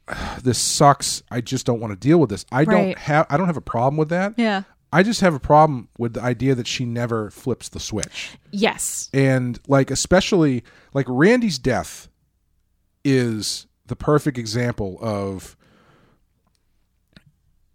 This 0.41 0.57
sucks. 0.57 1.21
I 1.29 1.41
just 1.41 1.65
don't 1.65 1.81
want 1.81 1.91
to 1.91 1.99
deal 1.99 2.17
with 2.19 2.29
this. 2.29 2.45
I 2.51 2.63
don't 2.63 2.97
have 2.97 3.27
i 3.29 3.38
don't 3.38 3.47
have 3.47 3.57
a 3.57 3.61
problem 3.61 3.97
with 3.97 4.09
that. 4.09 4.33
Yeah. 4.38 4.63
I 4.93 5.03
just 5.03 5.19
have 5.19 5.33
a 5.33 5.39
problem 5.39 5.89
with 5.97 6.13
the 6.13 6.21
idea 6.21 6.55
that 6.55 6.65
she 6.65 6.85
never 6.85 7.29
flips 7.29 7.67
the 7.67 7.79
switch. 7.79 8.38
Yes. 8.51 9.09
And 9.13 9.59
like 9.67 9.91
especially 9.91 10.63
like 10.93 11.05
Randy's 11.09 11.59
death 11.59 12.07
is 13.03 13.67
the 13.85 13.95
perfect 13.95 14.38
example 14.38 14.97
of 15.01 15.57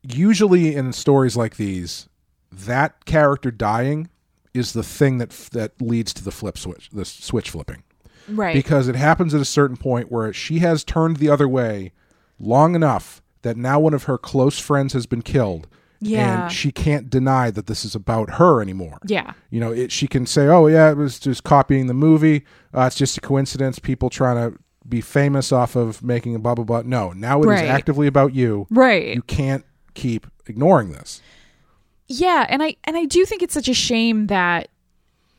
usually 0.02 0.74
in 0.74 0.92
stories 0.92 1.36
like 1.36 1.56
these 1.56 2.08
that 2.50 3.04
character 3.04 3.50
dying 3.50 4.08
is 4.55 4.72
the 4.72 4.82
thing 4.82 5.18
that 5.18 5.30
that 5.53 5.72
leads 5.80 6.12
to 6.14 6.24
the 6.24 6.30
flip 6.30 6.59
switch 6.59 6.88
the 6.92 7.05
switch 7.05 7.50
flipping. 7.50 7.82
Right. 8.28 8.55
Because 8.55 8.86
it 8.88 8.94
happens 8.94 9.34
at 9.34 9.40
a 9.40 9.44
certain 9.44 9.76
point 9.76 10.11
where 10.12 10.32
she 10.32 10.61
has 10.61 10.84
turned 10.84 11.16
the 11.16 11.28
other 11.28 11.48
way 11.48 11.92
long 12.38 12.74
enough 12.74 13.20
that 13.42 13.57
now 13.57 13.80
one 13.80 13.94
of 13.94 14.05
her 14.05 14.16
close 14.18 14.59
friends 14.61 14.92
has 14.92 15.07
been 15.07 15.22
killed 15.22 15.66
Yeah. 16.00 16.44
and 16.44 16.53
she 16.53 16.70
can't 16.70 17.11
deny 17.11 17.50
that 17.50 17.66
this 17.66 17.84
is 17.84 17.94
about 17.96 18.34
her 18.34 18.62
anymore. 18.62 18.98
Yeah. 19.07 19.32
You 19.50 19.59
know 19.61 19.72
it, 19.72 19.90
she 19.90 20.07
can 20.07 20.26
say 20.26 20.46
oh 20.46 20.66
yeah 20.68 20.90
it 20.90 20.96
was 20.96 21.18
just 21.18 21.42
copying 21.44 21.86
the 21.88 21.94
movie. 21.94 22.44
Uh, 22.74 22.82
it's 22.82 22.96
just 22.96 23.16
a 23.18 23.20
coincidence 23.20 23.78
people 23.78 24.09
trying 24.11 24.36
to 24.53 24.59
be 24.88 25.00
famous 25.00 25.50
off 25.53 25.76
of 25.76 26.03
making 26.03 26.34
a 26.34 26.38
blah 26.38 26.55
blah 26.55 26.64
blah 26.64 26.82
no 26.84 27.12
now 27.12 27.38
it 27.38 27.44
is 27.44 27.61
Right. 27.61 27.64
actively 27.64 28.07
about 28.07 28.34
you. 28.34 28.66
Right. 28.70 29.14
You 29.14 29.22
can't 29.22 29.64
keep 29.94 30.26
ignoring 30.46 30.90
this 30.92 31.20
Yeah, 32.09 32.46
and 32.48 32.62
I 32.62 32.76
and 32.84 32.96
I 32.96 33.05
do 33.07 33.24
think 33.24 33.42
it's 33.42 33.55
such 33.55 33.68
a 33.68 33.74
shame 33.74 34.26
that 34.28 34.68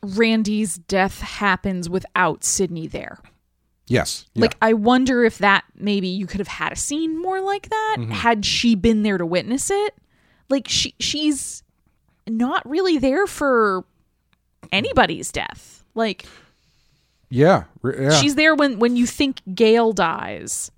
Randy's 0.02 0.76
death 0.76 1.20
happens 1.20 1.88
without 1.88 2.44
Sidney 2.44 2.86
there. 2.86 3.18
yes 3.86 4.26
yeah. 4.34 4.42
Like 4.42 4.56
I 4.60 4.72
wonder 4.72 5.24
if 5.24 5.38
that 5.38 5.64
maybe 5.76 6.08
you 6.08 6.26
could 6.26 6.40
have 6.40 6.48
had 6.48 6.72
a 6.72 6.76
scene 6.76 7.20
more 7.20 7.40
like 7.40 7.68
that 7.68 7.96
Mm-hmm. 7.98 8.10
had 8.12 8.44
she 8.44 8.74
been 8.74 9.02
there 9.02 9.18
to 9.18 9.26
witness 9.26 9.70
it. 9.70 9.94
Like 10.50 10.68
she 10.68 10.94
she's 11.00 11.62
not 12.28 12.68
really 12.68 12.98
there 12.98 13.26
for 13.26 13.84
anybody's 14.72 15.30
death. 15.32 15.84
Like 15.94 16.26
yeah 17.30 17.64
yeah 17.84 18.10
she's 18.20 18.34
there 18.34 18.54
when 18.54 18.78
when 18.78 18.96
you 18.96 19.06
think 19.06 19.40
Gale 19.54 19.92
dies, 19.92 20.70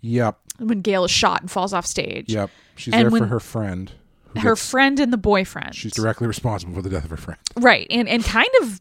yep 0.00 0.38
when 0.58 0.80
Gale 0.80 1.04
is 1.04 1.10
shot 1.10 1.40
and 1.42 1.50
falls 1.50 1.72
off 1.72 1.86
stage. 1.86 2.32
yep 2.32 2.50
she's 2.76 2.92
And 2.94 3.12
there 3.12 3.18
for 3.20 3.26
her 3.26 3.40
friend 3.40 3.92
Her 4.36 4.50
gets- 4.50 4.70
friend 4.70 4.98
and 5.00 5.12
the 5.12 5.16
boyfriend. 5.18 5.74
she's 5.74 5.92
directly 5.92 6.26
responsible 6.26 6.74
for 6.74 6.82
the 6.82 6.90
death 6.90 7.04
of 7.04 7.10
her 7.10 7.16
friend 7.16 7.38
Right, 7.56 7.86
and 7.90 8.08
and 8.08 8.24
kind 8.24 8.48
of 8.62 8.80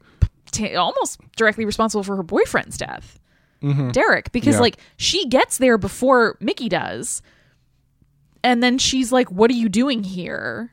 t- 0.52 0.76
almost 0.76 1.20
directly 1.36 1.66
responsible 1.66 2.04
for 2.04 2.16
her 2.16 2.24
boyfriend's 2.24 2.78
death, 2.78 3.20
mm-hmm. 3.62 3.90
Derek, 3.92 4.32
because 4.32 4.56
Yeah. 4.56 4.62
like 4.62 4.78
she 4.98 5.28
gets 5.28 5.58
there 5.58 5.78
before 5.78 6.38
Mickey 6.40 6.70
does, 6.70 7.22
and 8.44 8.62
then 8.64 8.78
she's 8.78 9.12
like, 9.12 9.32
"What 9.32 9.50
are 9.52 9.56
you 9.56 9.70
doing 9.70 10.04
here?" 10.04 10.72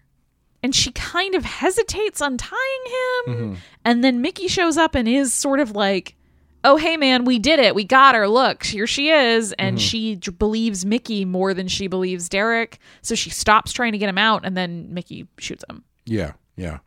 And 0.63 0.75
she 0.75 0.91
kind 0.91 1.35
of 1.37 1.45
hesitates 1.45 2.21
untying 2.21 2.85
him, 2.87 3.35
mm-hmm. 3.35 3.55
and 3.85 4.03
then 4.03 4.21
Mickey 4.21 4.49
shows 4.49 4.77
up 4.77 4.95
and 4.97 5.07
is 5.07 5.33
sort 5.33 5.61
of 5.61 5.71
like, 5.73 6.17
"Oh 6.65 6.77
hey 6.77 6.97
man, 6.97 7.25
we 7.25 7.39
did 7.39 7.59
it, 7.59 7.75
we 7.75 7.85
got 7.85 8.15
her. 8.15 8.29
Look, 8.29 8.65
here 8.65 8.87
she 8.87 9.11
is." 9.11 9.53
And 9.53 9.77
mm-hmm. 9.77 9.83
she 9.83 10.17
j- 10.17 10.33
believes 10.33 10.85
Mickey 10.85 11.25
more 11.25 11.55
than 11.55 11.69
she 11.69 11.87
believes 11.87 12.29
Derek, 12.29 12.79
so 13.03 13.15
she 13.15 13.31
stops 13.31 13.73
trying 13.73 13.93
to 13.93 13.99
get 13.99 14.09
him 14.09 14.19
out, 14.19 14.45
and 14.45 14.57
then 14.57 14.93
Mickey 14.93 15.27
shoots 15.39 15.65
him. 15.69 15.85
Yeah 16.05 16.33
yeah. 16.59 16.79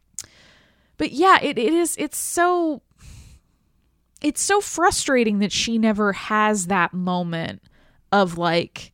But 0.97 1.13
yeah 1.13 1.39
it, 1.41 1.57
it 1.57 1.74
is 1.74 1.95
it's 1.97 2.17
so 2.17 2.84
it's 4.22 4.41
so 4.41 4.61
frustrating 4.61 5.39
that 5.39 5.51
she 5.51 5.80
never 5.80 6.13
has 6.13 6.67
that 6.67 6.93
moment 6.93 7.63
of 8.11 8.38
like 8.38 8.91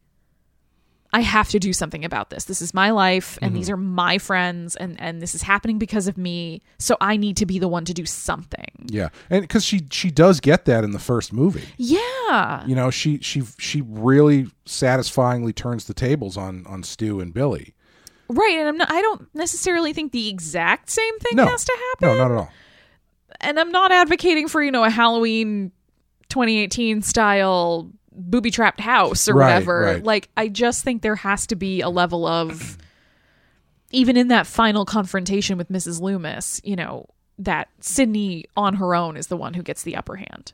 i 1.13 1.21
have 1.21 1.49
to 1.49 1.59
do 1.59 1.73
something 1.73 2.03
about 2.05 2.29
this. 2.29 2.45
This 2.45 2.61
is 2.61 2.73
my 2.73 2.91
life 2.91 3.37
and 3.41 3.55
these 3.55 3.67
mm-hmm. 3.67 3.73
are 3.73 3.77
my 3.77 4.17
friends 4.17 4.75
and 4.75 4.99
and 4.99 5.21
this 5.21 5.35
is 5.35 5.41
happening 5.41 5.77
because 5.77 6.07
of 6.07 6.17
me. 6.17 6.61
So 6.79 6.97
i 7.01 7.17
need 7.17 7.37
to 7.37 7.45
be 7.45 7.59
the 7.59 7.67
one 7.67 7.85
to 7.85 7.93
do 7.93 8.05
something. 8.05 8.85
Yeah. 8.85 9.09
And 9.29 9.41
because 9.41 9.63
she 9.63 9.87
she 9.91 10.11
does 10.11 10.39
get 10.39 10.65
that 10.65 10.83
in 10.83 10.91
the 10.91 10.99
first 10.99 11.33
movie. 11.33 11.63
Yeah. 11.77 12.65
You 12.65 12.75
know 12.75 12.91
she 12.91 13.19
she 13.19 13.43
she 13.57 13.81
really 13.81 14.47
satisfyingly 14.65 15.53
turns 15.53 15.85
the 15.85 15.93
tables 15.93 16.37
on 16.37 16.65
on 16.67 16.83
stu 16.83 17.19
and 17.19 17.33
billy. 17.33 17.73
Right. 18.29 18.55
And 18.57 18.67
i'm 18.67 18.77
not 18.77 18.91
i 18.91 19.01
don't 19.01 19.33
necessarily 19.33 19.93
think 19.93 20.11
the 20.11 20.29
exact 20.29 20.89
same 20.89 21.19
thing 21.19 21.37
no. 21.37 21.45
has 21.45 21.65
to 21.65 21.77
happen. 21.89 22.17
No 22.17 22.23
not 22.23 22.31
at 22.31 22.37
all. 22.37 22.51
And 23.39 23.59
I'm 23.59 23.71
not 23.71 23.91
advocating 23.91 24.47
for, 24.47 24.63
you 24.63 24.71
know, 24.71 24.83
a 24.83 24.89
Halloween 24.89 25.71
2018 26.29 27.01
style 27.01 27.91
booby 28.17 28.51
trapped 28.51 28.79
house 28.81 29.27
or 29.27 29.35
Right, 29.35 29.53
whatever. 29.53 29.81
right. 29.81 30.03
Like, 30.03 30.29
I 30.35 30.47
just 30.49 30.83
think 30.83 31.01
there 31.01 31.15
has 31.15 31.47
to 31.47 31.55
be 31.55 31.81
a 31.81 31.89
level 31.89 32.25
of, 32.25 32.77
even 33.91 34.17
in 34.17 34.27
that 34.29 34.47
final 34.47 34.83
confrontation 34.85 35.57
with 35.57 35.69
Mrs. 35.69 36.01
Loomis, 36.01 36.59
you 36.63 36.75
know, 36.75 37.05
that 37.39 37.69
Sidney 37.79 38.45
on 38.57 38.73
her 38.75 38.95
own 38.95 39.15
is 39.15 39.27
the 39.27 39.37
one 39.37 39.53
who 39.53 39.61
gets 39.63 39.83
the 39.83 39.95
upper 39.95 40.15
hand. 40.15 40.53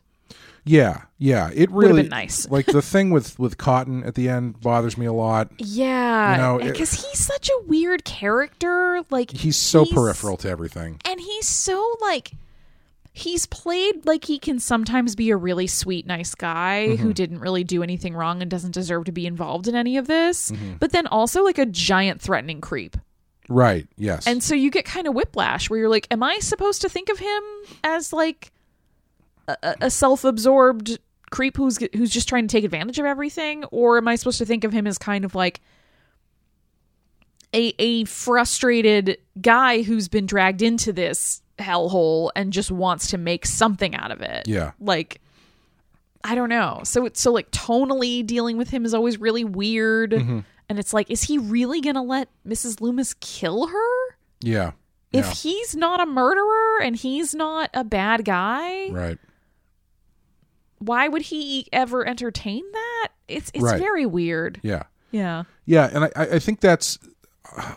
Yeah, 0.65 1.01
yeah. 1.17 1.49
It 1.53 1.69
really 1.71 2.03
been 2.03 2.09
nice. 2.09 2.47
like 2.51 2.65
the 2.67 2.81
thing 2.81 3.09
with 3.09 3.37
with 3.37 3.57
Cotton 3.57 4.03
at 4.05 4.15
the 4.15 4.29
end 4.29 4.61
bothers 4.61 4.97
me 4.97 5.05
a 5.05 5.11
lot. 5.13 5.49
Yeah. 5.57 6.31
You 6.31 6.37
know, 6.63 6.71
because 6.71 6.93
he's 6.93 7.19
such 7.25 7.49
a 7.49 7.63
weird 7.67 8.05
character. 8.05 9.01
Like, 9.09 9.31
He's 9.31 9.57
so 9.57 9.83
peripheral 9.85 10.37
to 10.37 10.49
everything. 10.49 11.01
and 11.05 11.19
he's 11.19 11.47
so 11.47 11.97
like 12.01 12.31
he's 13.15 13.45
played 13.45 14.05
like 14.07 14.25
he 14.25 14.39
can 14.39 14.59
sometimes 14.59 15.15
be 15.15 15.29
a 15.29 15.37
really 15.37 15.67
sweet 15.67 16.05
nice 16.07 16.33
guy 16.33 16.87
Mm-hmm. 16.89 17.03
who 17.03 17.13
didn't 17.13 17.39
really 17.39 17.63
do 17.63 17.83
anything 17.83 18.15
wrong 18.15 18.41
and 18.41 18.49
doesn't 18.49 18.71
deserve 18.73 19.05
to 19.05 19.11
be 19.11 19.27
involved 19.27 19.67
in 19.67 19.75
any 19.75 19.97
of 19.97 20.07
this 20.07 20.49
Mm-hmm. 20.51 20.73
but 20.79 20.91
then 20.91 21.05
also 21.07 21.43
like 21.43 21.57
a 21.59 21.65
giant 21.67 22.21
threatening 22.21 22.59
creep 22.59 22.97
Right. 23.49 23.87
Yes. 23.97 24.25
and 24.25 24.41
so 24.41 24.55
you 24.55 24.71
get 24.71 24.85
kind 24.85 25.05
of 25.05 25.13
whiplash 25.13 25.69
where 25.69 25.77
you're 25.79 25.89
like 25.89 26.07
am 26.09 26.23
i 26.23 26.39
supposed 26.39 26.81
to 26.81 26.89
think 26.89 27.09
of 27.09 27.19
him 27.19 27.43
as 27.83 28.11
like 28.13 28.51
a, 29.47 29.57
a- 29.61 29.75
a 29.81 29.89
self-absorbed 29.91 30.97
creep 31.29 31.55
who's 31.57 31.77
who's 31.95 32.09
just 32.09 32.27
trying 32.29 32.47
to 32.47 32.51
take 32.51 32.63
advantage 32.63 32.97
of 32.99 33.05
everything 33.05 33.63
or 33.65 33.97
am 33.97 34.07
i 34.07 34.15
supposed 34.15 34.37
to 34.39 34.45
think 34.45 34.63
of 34.63 34.71
him 34.73 34.87
as 34.87 34.97
kind 34.97 35.23
of 35.25 35.35
like 35.35 35.61
a 37.53 37.73
a 37.77 38.05
frustrated 38.05 39.17
guy 39.39 39.83
who's 39.83 40.07
been 40.07 40.25
dragged 40.25 40.61
into 40.63 40.91
this 40.91 41.41
hellhole 41.63 42.29
and 42.35 42.53
just 42.53 42.71
wants 42.71 43.07
to 43.11 43.17
make 43.17 43.45
something 43.45 43.95
out 43.95 44.11
of 44.11 44.21
it. 44.21 44.47
Yeah. 44.47 44.71
Like 44.79 45.21
I 46.23 46.35
don't 46.35 46.49
know. 46.49 46.81
So 46.83 47.05
it's 47.05 47.19
so 47.19 47.31
like 47.31 47.51
tonally 47.51 48.25
dealing 48.25 48.57
with 48.57 48.69
him 48.69 48.85
is 48.85 48.93
always 48.93 49.19
really 49.19 49.43
weird. 49.43 50.11
Mm-hmm. 50.11 50.39
And 50.69 50.79
it's 50.79 50.93
like, 50.93 51.11
is 51.11 51.23
he 51.23 51.37
really 51.37 51.81
gonna 51.81 52.03
let 52.03 52.29
Mrs. 52.47 52.79
Loomis 52.79 53.13
kill 53.15 53.67
her? 53.67 54.15
Yeah. 54.41 54.71
If 55.11 55.25
yeah. 55.25 55.33
he's 55.33 55.75
not 55.75 55.99
a 56.01 56.05
murderer 56.05 56.81
and 56.81 56.95
he's 56.95 57.35
not 57.35 57.69
a 57.73 57.83
bad 57.83 58.25
guy, 58.25 58.89
right. 58.89 59.17
why 60.79 61.07
would 61.07 61.21
he 61.21 61.67
ever 61.71 62.07
entertain 62.07 62.63
that? 62.71 63.09
It's 63.27 63.51
it's 63.53 63.63
Right. 63.63 63.79
very 63.79 64.05
weird. 64.05 64.59
Yeah. 64.63 64.83
Yeah. 65.11 65.43
Yeah, 65.65 65.89
and 65.93 66.05
I, 66.05 66.35
I 66.35 66.39
think 66.39 66.59
that's 66.59 66.97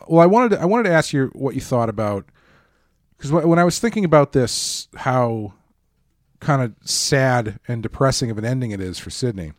well. 0.09 0.20
I 0.22 0.26
wanted 0.26 0.51
to, 0.51 0.61
I 0.61 0.64
wanted 0.64 0.84
to 0.84 0.93
ask 0.93 1.12
you 1.12 1.30
what 1.34 1.55
you 1.55 1.61
thought 1.61 1.89
about 1.89 2.24
because 3.17 3.33
when 3.33 3.59
I 3.59 3.64
was 3.64 3.79
thinking 3.79 4.05
about 4.05 4.33
this, 4.33 4.89
how 4.97 5.55
kind 6.41 6.62
of 6.62 6.75
sad 6.89 7.59
and 7.67 7.83
depressing 7.83 8.31
of 8.31 8.39
an 8.39 8.45
ending 8.45 8.71
it 8.71 8.81
is 8.81 8.99
for 8.99 9.11
Sidney. 9.11 9.53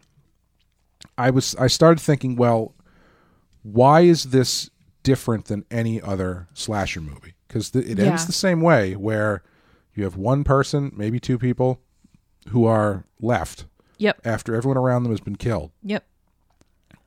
I 1.18 1.30
was 1.32 1.56
I 1.56 1.68
started 1.68 2.00
thinking, 2.02 2.36
well, 2.36 2.76
why 3.64 4.02
is 4.02 4.26
this 4.26 4.70
different 5.04 5.46
than 5.46 5.66
any 5.72 6.02
other 6.02 6.48
slasher 6.54 7.02
movie? 7.02 7.34
Because 7.48 7.74
it 7.76 7.98
ends 8.00 8.26
the 8.26 8.34
same 8.34 8.62
way, 8.62 8.96
where 8.96 9.42
you 9.96 10.04
have 10.04 10.16
one 10.18 10.44
person, 10.44 10.92
maybe 10.96 11.20
two 11.20 11.40
people, 11.40 11.80
who 12.50 12.66
are 12.66 13.06
left 13.20 13.66
Yep. 13.98 14.22
after 14.26 14.54
everyone 14.56 14.78
around 14.78 15.04
them 15.04 15.12
has 15.12 15.20
been 15.22 15.36
killed 15.38 15.72
Yep. 15.84 16.06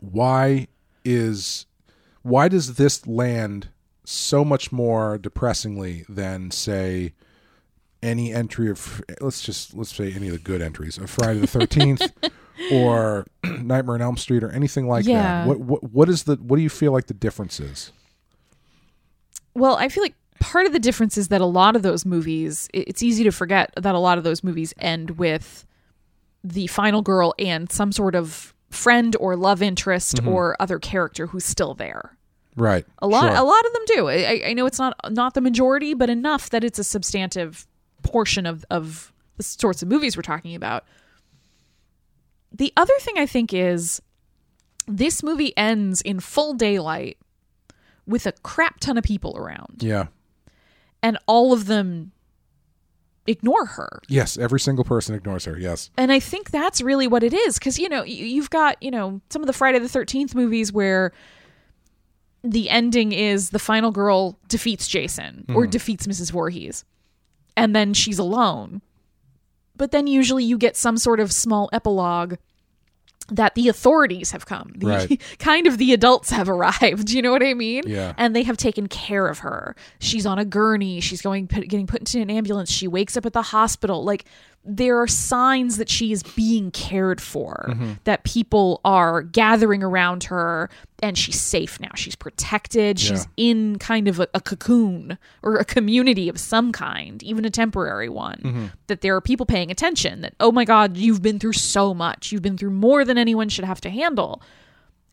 why 0.00 0.66
is 1.04 1.66
why 2.22 2.48
does 2.48 2.74
this 2.74 3.06
land 3.06 3.68
so 4.10 4.44
much 4.44 4.72
more 4.72 5.18
depressingly 5.18 6.04
than 6.08 6.50
say 6.50 7.12
any 8.02 8.32
entry 8.32 8.70
of 8.70 9.02
let's 9.20 9.42
just 9.42 9.74
let's 9.74 9.94
say 9.94 10.12
any 10.12 10.26
of 10.28 10.32
the 10.32 10.38
good 10.38 10.60
entries 10.62 10.96
of 10.98 11.08
Friday 11.10 11.38
the 11.40 11.46
Thirteenth 11.46 12.10
or 12.72 13.26
Nightmare 13.44 13.94
on 13.96 14.02
Elm 14.02 14.16
Street 14.16 14.42
or 14.42 14.50
anything 14.50 14.88
like 14.88 15.04
Yeah. 15.06 15.44
that? 15.44 15.46
What 15.48 15.60
what 15.60 15.84
what 15.92 16.08
is 16.08 16.24
the 16.24 16.36
what 16.36 16.56
do 16.56 16.62
you 16.62 16.70
feel 16.70 16.92
like 16.92 17.06
the 17.06 17.14
difference 17.14 17.60
is? 17.60 17.92
Well, 19.54 19.76
I 19.76 19.88
feel 19.88 20.02
like 20.02 20.14
part 20.38 20.66
of 20.66 20.72
the 20.72 20.78
difference 20.78 21.18
is 21.18 21.28
that 21.28 21.40
a 21.40 21.46
lot 21.46 21.76
of 21.76 21.82
those 21.82 22.06
movies, 22.06 22.68
it's 22.72 23.02
easy 23.02 23.24
to 23.24 23.30
forget 23.32 23.72
that 23.76 23.94
a 23.94 23.98
lot 23.98 24.16
of 24.16 24.24
those 24.24 24.42
movies 24.42 24.72
end 24.78 25.12
with 25.18 25.66
the 26.42 26.66
final 26.68 27.02
girl 27.02 27.34
and 27.38 27.70
some 27.70 27.92
sort 27.92 28.14
of 28.14 28.54
friend 28.70 29.16
or 29.20 29.36
love 29.36 29.60
interest 29.62 30.16
Mm-hmm. 30.16 30.28
or 30.28 30.56
other 30.60 30.78
character 30.78 31.26
who's 31.26 31.44
still 31.44 31.74
there. 31.74 32.16
Right. 32.56 32.84
A 32.98 33.06
lot, 33.06 33.22
Sure. 33.22 33.36
a 33.36 33.42
lot 33.42 33.64
of 33.66 33.72
them 33.72 33.82
do. 33.86 34.08
I, 34.08 34.42
I- 34.46 34.52
know 34.54 34.66
it's 34.66 34.78
not 34.78 34.94
not 35.10 35.34
the 35.34 35.40
majority, 35.40 35.94
but 35.94 36.10
enough 36.10 36.50
that 36.50 36.64
it's 36.64 36.78
a 36.78 36.84
substantive 36.84 37.66
portion 38.02 38.46
of 38.46 38.64
of 38.70 39.12
the 39.36 39.42
sorts 39.42 39.82
of 39.82 39.88
movies 39.88 40.16
we're 40.16 40.22
talking 40.22 40.54
about. 40.54 40.84
The 42.52 42.72
other 42.76 42.94
thing 43.00 43.14
I 43.18 43.26
think 43.26 43.54
is 43.54 44.02
this 44.86 45.22
movie 45.22 45.56
ends 45.56 46.00
in 46.00 46.20
full 46.20 46.54
daylight 46.54 47.16
with 48.06 48.26
a 48.26 48.32
crap 48.42 48.80
ton 48.80 48.98
of 48.98 49.04
people 49.04 49.36
around, 49.36 49.76
Yeah. 49.82 50.06
and 51.02 51.16
all 51.26 51.52
of 51.52 51.66
them 51.66 52.10
ignore 53.26 53.66
her. 53.66 54.00
Yes, 54.08 54.36
every 54.36 54.58
single 54.58 54.84
person 54.84 55.14
ignores 55.14 55.44
her. 55.44 55.56
Yes. 55.56 55.90
And 55.96 56.10
I 56.10 56.18
think 56.18 56.50
that's 56.50 56.82
really 56.82 57.06
what 57.06 57.22
it 57.22 57.32
is 57.32 57.58
because 57.58 57.78
you 57.78 57.88
know 57.88 58.02
you've 58.02 58.50
got 58.50 58.82
you 58.82 58.90
know 58.90 59.20
some 59.30 59.42
of 59.42 59.46
the 59.46 59.52
Friday 59.52 59.78
the 59.78 59.88
Thirteenth 59.88 60.34
movies 60.34 60.72
where 60.72 61.12
the 62.42 62.70
ending 62.70 63.12
is 63.12 63.50
the 63.50 63.58
final 63.58 63.90
girl 63.90 64.38
defeats 64.48 64.88
Jason 64.88 65.44
or 65.48 65.64
hmm. 65.64 65.70
defeats 65.70 66.06
Mrs. 66.06 66.32
Voorhees, 66.32 66.84
and 67.56 67.74
then 67.74 67.94
she's 67.94 68.18
alone. 68.18 68.82
But 69.76 69.92
then 69.92 70.06
usually 70.06 70.44
you 70.44 70.58
get 70.58 70.76
some 70.76 70.98
sort 70.98 71.20
of 71.20 71.32
small 71.32 71.70
epilogue 71.72 72.34
that 73.30 73.54
the 73.54 73.68
authorities 73.68 74.32
have 74.32 74.44
come. 74.46 74.72
The, 74.76 74.86
Right. 74.86 75.20
kind 75.38 75.66
of 75.66 75.78
the 75.78 75.92
adults 75.92 76.30
have 76.30 76.48
arrived. 76.48 77.10
You 77.20 77.22
know 77.22 77.32
what 77.32 77.42
I 77.42 77.54
mean? 77.54 77.84
Yeah. 77.86 78.14
And 78.16 78.34
they 78.34 78.42
have 78.44 78.56
taken 78.56 78.86
care 78.86 79.26
of 79.26 79.40
her. 79.40 79.76
She's 79.98 80.24
on 80.24 80.38
a 80.38 80.44
gurney. 80.44 81.00
She's 81.00 81.20
going 81.20 81.46
getting 81.46 81.86
put 81.86 82.00
into 82.00 82.20
an 82.20 82.30
ambulance. 82.30 82.70
She 82.70 82.88
wakes 82.88 83.16
up 83.16 83.26
at 83.26 83.32
the 83.32 83.42
hospital. 83.42 84.04
Like 84.04 84.24
there 84.64 85.00
are 85.00 85.06
signs 85.06 85.78
that 85.78 85.88
she 85.88 86.12
is 86.12 86.22
being 86.22 86.70
cared 86.70 87.20
for. 87.20 87.66
Mm-hmm. 87.68 87.92
That 88.04 88.24
people 88.24 88.80
are 88.84 89.22
gathering 89.22 89.82
around 89.82 90.24
her, 90.24 90.68
and 91.02 91.16
she's 91.16 91.40
safe 91.40 91.80
now. 91.80 91.90
She's 91.94 92.14
protected. 92.14 93.00
She's 93.00 93.26
in 93.36 93.78
kind 93.78 94.06
of 94.06 94.20
a, 94.20 94.28
a 94.34 94.40
cocoon 94.40 95.18
or 95.42 95.56
a 95.56 95.64
community 95.64 96.28
of 96.28 96.38
some 96.38 96.72
kind, 96.72 97.22
even 97.22 97.44
a 97.44 97.50
temporary 97.50 98.10
one. 98.10 98.40
Mm-hmm. 98.44 98.66
That 98.88 99.00
there 99.00 99.16
are 99.16 99.20
people 99.20 99.46
paying 99.46 99.70
attention. 99.70 100.20
That 100.20 100.34
oh 100.40 100.52
my 100.52 100.64
god, 100.64 100.96
you've 100.96 101.22
been 101.22 101.38
through 101.38 101.54
so 101.54 101.94
much. 101.94 102.30
You've 102.30 102.42
been 102.42 102.58
through 102.58 102.70
more 102.70 103.04
than 103.04 103.16
anyone 103.16 103.48
should 103.48 103.64
have 103.64 103.80
to 103.82 103.90
handle. 103.90 104.42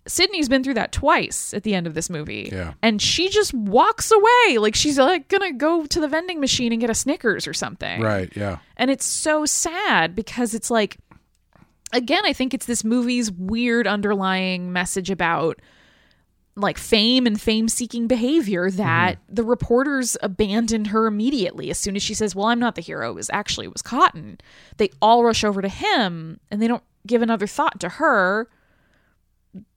Sidney's 0.08 0.50
been 0.50 0.64
through 0.64 0.76
that 0.76 0.92
twice 0.92 1.54
at 1.54 1.64
the 1.64 1.76
end 1.76 1.88
of 1.88 1.94
this 1.94 2.10
movie. 2.10 2.50
Yeah. 2.52 2.74
And 2.82 3.02
she 3.02 3.30
just 3.30 3.54
walks 3.54 4.12
away. 4.12 4.58
Like 4.58 4.76
she's 4.76 4.98
like 4.98 5.28
gonna 5.28 5.54
go 5.54 5.86
to 5.86 6.00
the 6.00 6.08
vending 6.08 6.40
machine 6.40 6.72
and 6.72 6.82
get 6.82 6.90
a 6.90 6.96
Snickers 6.96 7.48
or 7.48 7.54
something. 7.54 8.02
Right. 8.02 8.32
Yeah. 8.36 8.60
And 8.78 8.90
it's 8.90 9.06
so 9.06 9.46
sad 9.46 10.16
because 10.16 10.54
it's 10.54 10.72
like 10.72 10.98
again, 11.94 12.26
I 12.26 12.34
think 12.34 12.54
it's 12.54 12.66
this 12.66 12.84
movie's 12.84 13.32
weird 13.32 13.88
underlying 13.88 14.74
message 14.74 15.10
about 15.10 15.60
like 16.56 16.78
fame 16.78 17.28
and 17.28 17.40
fame 17.40 17.70
seeking 17.70 18.08
behavior 18.08 18.72
that 18.72 19.18
mm-hmm. 19.18 19.36
the 19.36 19.44
reporters 19.44 20.18
abandoned 20.24 20.88
her 20.88 21.06
immediately 21.06 21.70
as 21.70 21.78
soon 21.78 21.96
as 21.96 22.02
she 22.02 22.16
says, 22.16 22.36
Well, 22.36 22.48
I'm 22.48 22.60
not 22.60 22.76
the 22.76 22.82
hero. 22.82 23.12
It 23.12 23.16
was 23.16 23.30
actually 23.32 23.68
it 23.68 23.74
was 23.74 23.84
Cotton. 23.84 24.40
They 24.78 24.90
all 25.02 25.24
rush 25.24 25.44
over 25.44 25.62
to 25.62 25.70
him 25.70 26.40
and 26.50 26.62
they 26.62 26.68
don't 26.68 26.84
give 27.06 27.22
another 27.22 27.48
thought 27.48 27.80
to 27.82 27.90
her. 27.90 28.50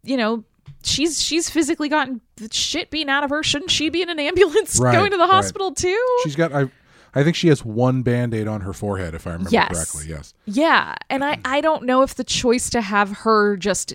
You 0.02 0.16
know, 0.16 0.44
she's 0.84 1.22
she's 1.22 1.48
physically 1.50 1.88
gotten 1.88 2.20
the 2.36 2.48
shit 2.52 2.90
beaten 2.90 3.08
out 3.10 3.24
of 3.24 3.30
her. 3.30 3.42
Shouldn't 3.42 3.70
she 3.70 3.88
be 3.90 4.02
in 4.02 4.08
an 4.10 4.18
ambulance 4.18 4.78
Right, 4.80 4.92
going 4.94 5.10
to 5.10 5.16
the 5.16 5.22
right. 5.24 5.30
hospital 5.30 5.72
too? 5.72 6.18
She's 6.24 6.36
got 6.36 6.52
I 6.52 6.70
I 7.14 7.24
think 7.24 7.34
she 7.36 7.48
has 7.48 7.64
one 7.64 8.02
band-aid 8.02 8.46
on 8.46 8.60
her 8.60 8.72
forehead 8.72 9.14
if 9.14 9.26
I 9.26 9.30
remember 9.32 9.50
Yes. 9.50 9.68
correctly. 9.72 10.04
Yes. 10.08 10.32
Yeah, 10.46 10.94
and 11.08 11.24
I 11.24 11.38
I 11.44 11.60
don't 11.60 11.84
know 11.84 12.02
if 12.02 12.14
the 12.14 12.24
choice 12.24 12.70
to 12.70 12.80
have 12.80 13.10
her 13.18 13.56
just 13.56 13.94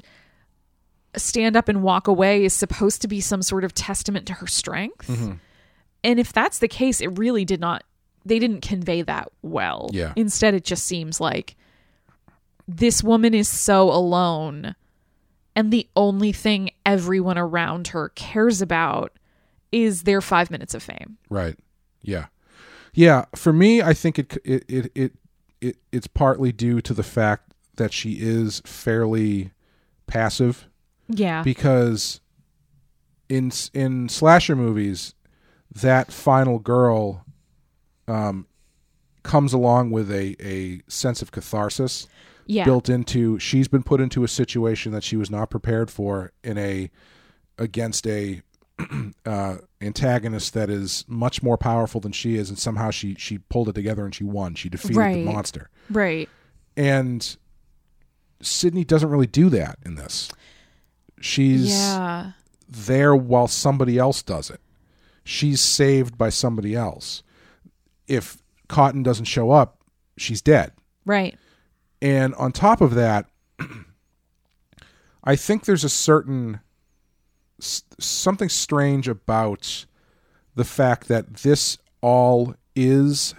stand 1.16 1.56
up 1.56 1.70
and 1.70 1.82
walk 1.82 2.08
away 2.08 2.44
is 2.44 2.54
supposed 2.54 3.02
to 3.02 3.08
be 3.08 3.22
some 3.22 3.42
sort 3.42 3.64
of 3.64 3.74
testament 3.74 4.26
to 4.28 4.34
her 4.34 4.48
strength. 4.48 5.08
Mm-hmm. 5.08 5.34
And 6.04 6.20
if 6.20 6.34
that's 6.34 6.60
the 6.60 6.68
case, 6.68 7.00
it 7.02 7.18
really 7.18 7.46
did 7.46 7.60
not 7.60 7.84
they 8.26 8.40
didn't 8.40 8.62
convey 8.62 9.02
that 9.04 9.32
well. 9.44 9.90
Yeah. 9.94 10.12
Instead 10.16 10.54
it 10.56 10.66
just 10.66 10.86
seems 10.86 11.22
like 11.22 11.56
this 12.68 13.04
woman 13.04 13.34
is 13.34 13.48
so 13.48 13.92
alone 13.92 14.76
and 15.56 15.72
the 15.72 15.88
only 15.96 16.32
thing 16.32 16.72
everyone 16.86 17.38
around 17.38 17.88
her 17.90 18.10
cares 18.10 18.62
about 18.62 19.12
is 19.72 20.04
their 20.04 20.22
5 20.22 20.52
minutes 20.52 20.74
of 20.74 20.84
fame. 20.84 21.18
Right. 21.30 21.58
Yeah. 22.02 22.28
Yeah. 22.94 23.26
For 23.36 23.52
me, 23.54 23.82
I 23.82 23.94
think 23.94 24.20
it 24.20 24.38
it 24.44 24.64
it 24.68 24.92
it, 24.96 25.14
it 25.62 25.78
it's 25.92 26.08
partly 26.08 26.52
due 26.52 26.82
to 26.82 26.94
the 26.94 27.04
fact 27.04 27.54
that 27.76 27.92
she 27.92 28.14
is 28.20 28.62
fairly 28.66 29.52
passive 30.08 30.68
Yeah. 31.10 31.42
because 31.44 32.22
in 33.28 33.52
in 33.74 34.08
slasher 34.08 34.56
movies, 34.56 35.14
that 35.74 36.12
final 36.12 36.60
girl 36.60 37.26
um, 38.08 38.48
comes 39.24 39.52
along 39.52 39.92
with 39.92 40.12
a 40.12 40.36
a 40.40 40.82
sense 40.88 41.22
of 41.22 41.32
catharsis 41.32 42.08
yeah. 42.46 42.66
built 42.66 42.90
into. 42.90 43.38
She's 43.40 43.68
been 43.68 43.84
put 43.84 44.02
into 44.02 44.24
a 44.24 44.28
situation 44.28 44.92
that 44.92 45.04
she 45.04 45.16
was 45.18 45.30
not 45.30 45.50
prepared 45.50 45.90
for 45.92 46.32
in 46.44 46.58
a 46.58 46.90
against 47.58 48.06
a 48.08 48.42
uh, 49.26 49.58
antagonist 49.82 50.54
that 50.54 50.70
is 50.70 51.06
much 51.08 51.42
more 51.42 51.58
powerful 51.58 52.02
than 52.02 52.12
she 52.12 52.36
is, 52.36 52.50
and 52.50 52.60
somehow 52.60 52.92
she 52.92 53.16
she 53.18 53.38
pulled 53.38 53.70
it 53.70 53.74
together 53.74 54.04
and 54.06 54.14
she 54.14 54.24
won. 54.24 54.56
She 54.56 54.70
defeated 54.70 54.98
Right. 54.98 55.26
the 55.26 55.32
monster, 55.32 55.70
Right. 55.90 56.30
and 56.76 57.38
Sidney 58.42 58.84
doesn't 58.84 59.10
really 59.10 59.28
do 59.28 59.50
that 59.50 59.80
in 59.86 59.96
this. 59.96 60.30
She's 61.22 61.70
Yeah. 61.70 62.32
there 62.68 63.16
while 63.16 63.48
somebody 63.48 63.98
else 63.98 64.22
does 64.22 64.50
it. 64.50 64.60
She's 65.24 65.62
saved 65.62 66.18
by 66.18 66.30
somebody 66.30 66.76
else. 66.76 67.24
If 68.08 68.38
Cotton 68.68 69.02
doesn't 69.04 69.26
show 69.26 69.52
up, 69.52 69.80
she's 70.18 70.42
dead. 70.42 70.74
Right. 71.06 71.38
And 72.06 72.36
on 72.36 72.52
top 72.52 72.82
of 72.82 72.94
that, 72.94 73.26
I 75.24 75.36
think 75.36 75.66
there's 75.66 75.84
a 75.84 75.90
certain 75.90 76.60
something 77.60 78.50
strange 78.50 79.08
about 79.08 79.86
the 80.54 80.64
fact 80.66 81.08
that 81.08 81.38
this 81.38 81.78
all 82.02 82.54
is. 82.76 83.34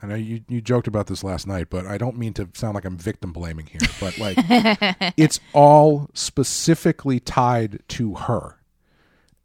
I 0.00 0.06
know 0.06 0.14
you, 0.14 0.42
you 0.48 0.60
joked 0.60 0.86
about 0.86 1.08
this 1.08 1.24
last 1.24 1.48
night, 1.48 1.70
but 1.70 1.86
I 1.86 1.98
don't 1.98 2.16
mean 2.16 2.32
to 2.34 2.48
sound 2.54 2.76
like 2.76 2.84
I'm 2.84 2.96
victim 2.96 3.32
blaming 3.32 3.66
here, 3.66 3.80
but 3.98 4.16
like 4.18 4.36
it's 5.16 5.40
all 5.52 6.08
specifically 6.14 7.18
tied 7.18 7.80
to 7.88 8.14
her. 8.14 8.54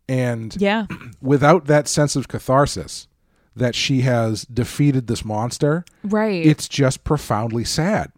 and 0.08 0.56
Yeah. 0.62 0.86
without 1.22 1.66
that 1.66 1.88
sense 1.88 2.16
of 2.16 2.28
catharsis 2.28 3.08
that 3.56 3.74
she 3.74 4.02
has 4.02 4.44
defeated 4.46 5.08
this 5.08 5.26
monster, 5.26 5.86
Right. 6.04 6.46
it's 6.46 6.68
just 6.70 7.04
profoundly 7.04 7.64
sad. 7.64 8.12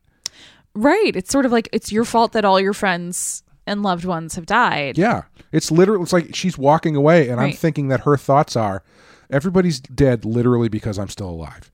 Right. 0.75 1.15
It's 1.15 1.31
sort 1.31 1.45
of 1.45 1.51
like 1.51 1.69
it's 1.71 1.91
your 1.91 2.05
fault 2.05 2.33
that 2.33 2.45
all 2.45 2.59
your 2.59 2.73
friends 2.73 3.43
and 3.65 3.81
loved 3.81 4.05
ones 4.05 4.35
have 4.35 4.45
died. 4.45 4.97
Yeah. 4.97 5.23
It's 5.51 5.71
literally 5.71 6.03
it's 6.03 6.13
like 6.13 6.35
she's 6.35 6.57
walking 6.57 6.95
away 6.95 7.29
and 7.29 7.39
I'm 7.39 7.53
thinking 7.53 7.87
that 7.87 8.01
her 8.01 8.17
thoughts 8.17 8.55
are 8.55 8.83
everybody's 9.29 9.79
dead 9.79 10.25
literally 10.25 10.69
because 10.69 10.99
I'm 10.99 11.09
still 11.09 11.29
alive. 11.29 11.71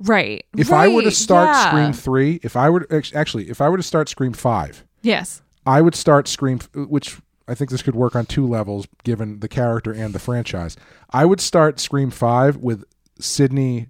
Right. 0.00 0.44
If 0.58 0.72
I 0.72 0.88
were 0.88 1.02
to 1.02 1.10
start 1.10 1.48
Yeah. 1.48 1.68
Scream 1.70 1.92
3, 1.92 2.40
if 2.42 2.56
I 2.56 2.68
were 2.68 2.80
to, 2.80 3.16
actually 3.16 3.48
if 3.48 3.60
I 3.60 3.68
were 3.68 3.76
to 3.76 3.82
start 3.82 4.08
Scream 4.08 4.32
5, 4.32 4.84
Yes. 5.02 5.40
I 5.64 5.80
would 5.80 5.94
start 5.94 6.26
Scream 6.28 6.58
which 6.74 7.18
I 7.48 7.54
think 7.54 7.70
this 7.70 7.82
could 7.82 7.94
work 7.96 8.14
on 8.14 8.26
two 8.26 8.46
levels 8.46 8.86
given 9.04 9.40
the 9.40 9.48
character 9.48 9.92
and 9.92 10.12
the 10.14 10.18
franchise. 10.18 10.76
I 11.10 11.24
would 11.24 11.40
start 11.40 11.80
Scream 11.80 12.10
5 12.10 12.56
with 12.58 12.84
Sidney 13.18 13.88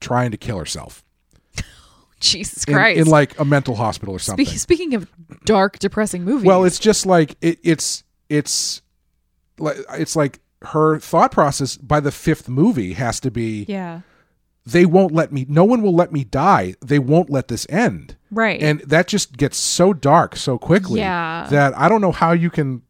trying 0.00 0.30
to 0.30 0.36
kill 0.36 0.58
herself. 0.58 1.02
Jesus 2.20 2.64
In, 2.64 2.74
Christ. 2.74 3.00
in 3.00 3.06
like 3.06 3.38
a 3.38 3.44
mental 3.44 3.74
hospital 3.74 4.14
or 4.14 4.18
something. 4.18 4.46
Spe- 4.46 4.56
speaking 4.56 4.94
of 4.94 5.08
dark, 5.44 5.78
depressing 5.78 6.24
movies. 6.24 6.46
Well, 6.46 6.64
it's 6.64 6.78
just 6.78 7.06
like 7.06 7.36
it, 7.40 7.58
it's 7.62 8.04
it's 8.28 8.82
like 9.58 9.76
it's 9.94 10.16
like 10.16 10.40
her 10.62 10.98
thought 10.98 11.32
process 11.32 11.76
by 11.76 12.00
the 12.00 12.10
fifth 12.10 12.48
movie 12.48 12.94
has 12.94 13.20
to 13.20 13.30
be 13.30 13.64
yeah. 13.68 14.00
they 14.64 14.84
won't 14.86 15.12
let 15.12 15.30
me 15.30 15.44
no 15.48 15.64
one 15.64 15.82
will 15.82 15.94
let 15.94 16.10
me 16.12 16.24
die 16.24 16.74
they 16.80 16.98
won't 16.98 17.30
let 17.30 17.48
this 17.48 17.66
end 17.68 18.16
Right. 18.30 18.60
and 18.60 18.80
that 18.80 19.06
just 19.06 19.36
gets 19.36 19.58
so 19.58 19.92
dark 19.92 20.34
so 20.34 20.58
quickly 20.58 21.00
Yeah. 21.00 21.46
that 21.50 21.76
i 21.78 21.88
don't 21.88 22.00
know 22.00 22.10
how 22.10 22.32
you 22.32 22.50
can 22.50 22.82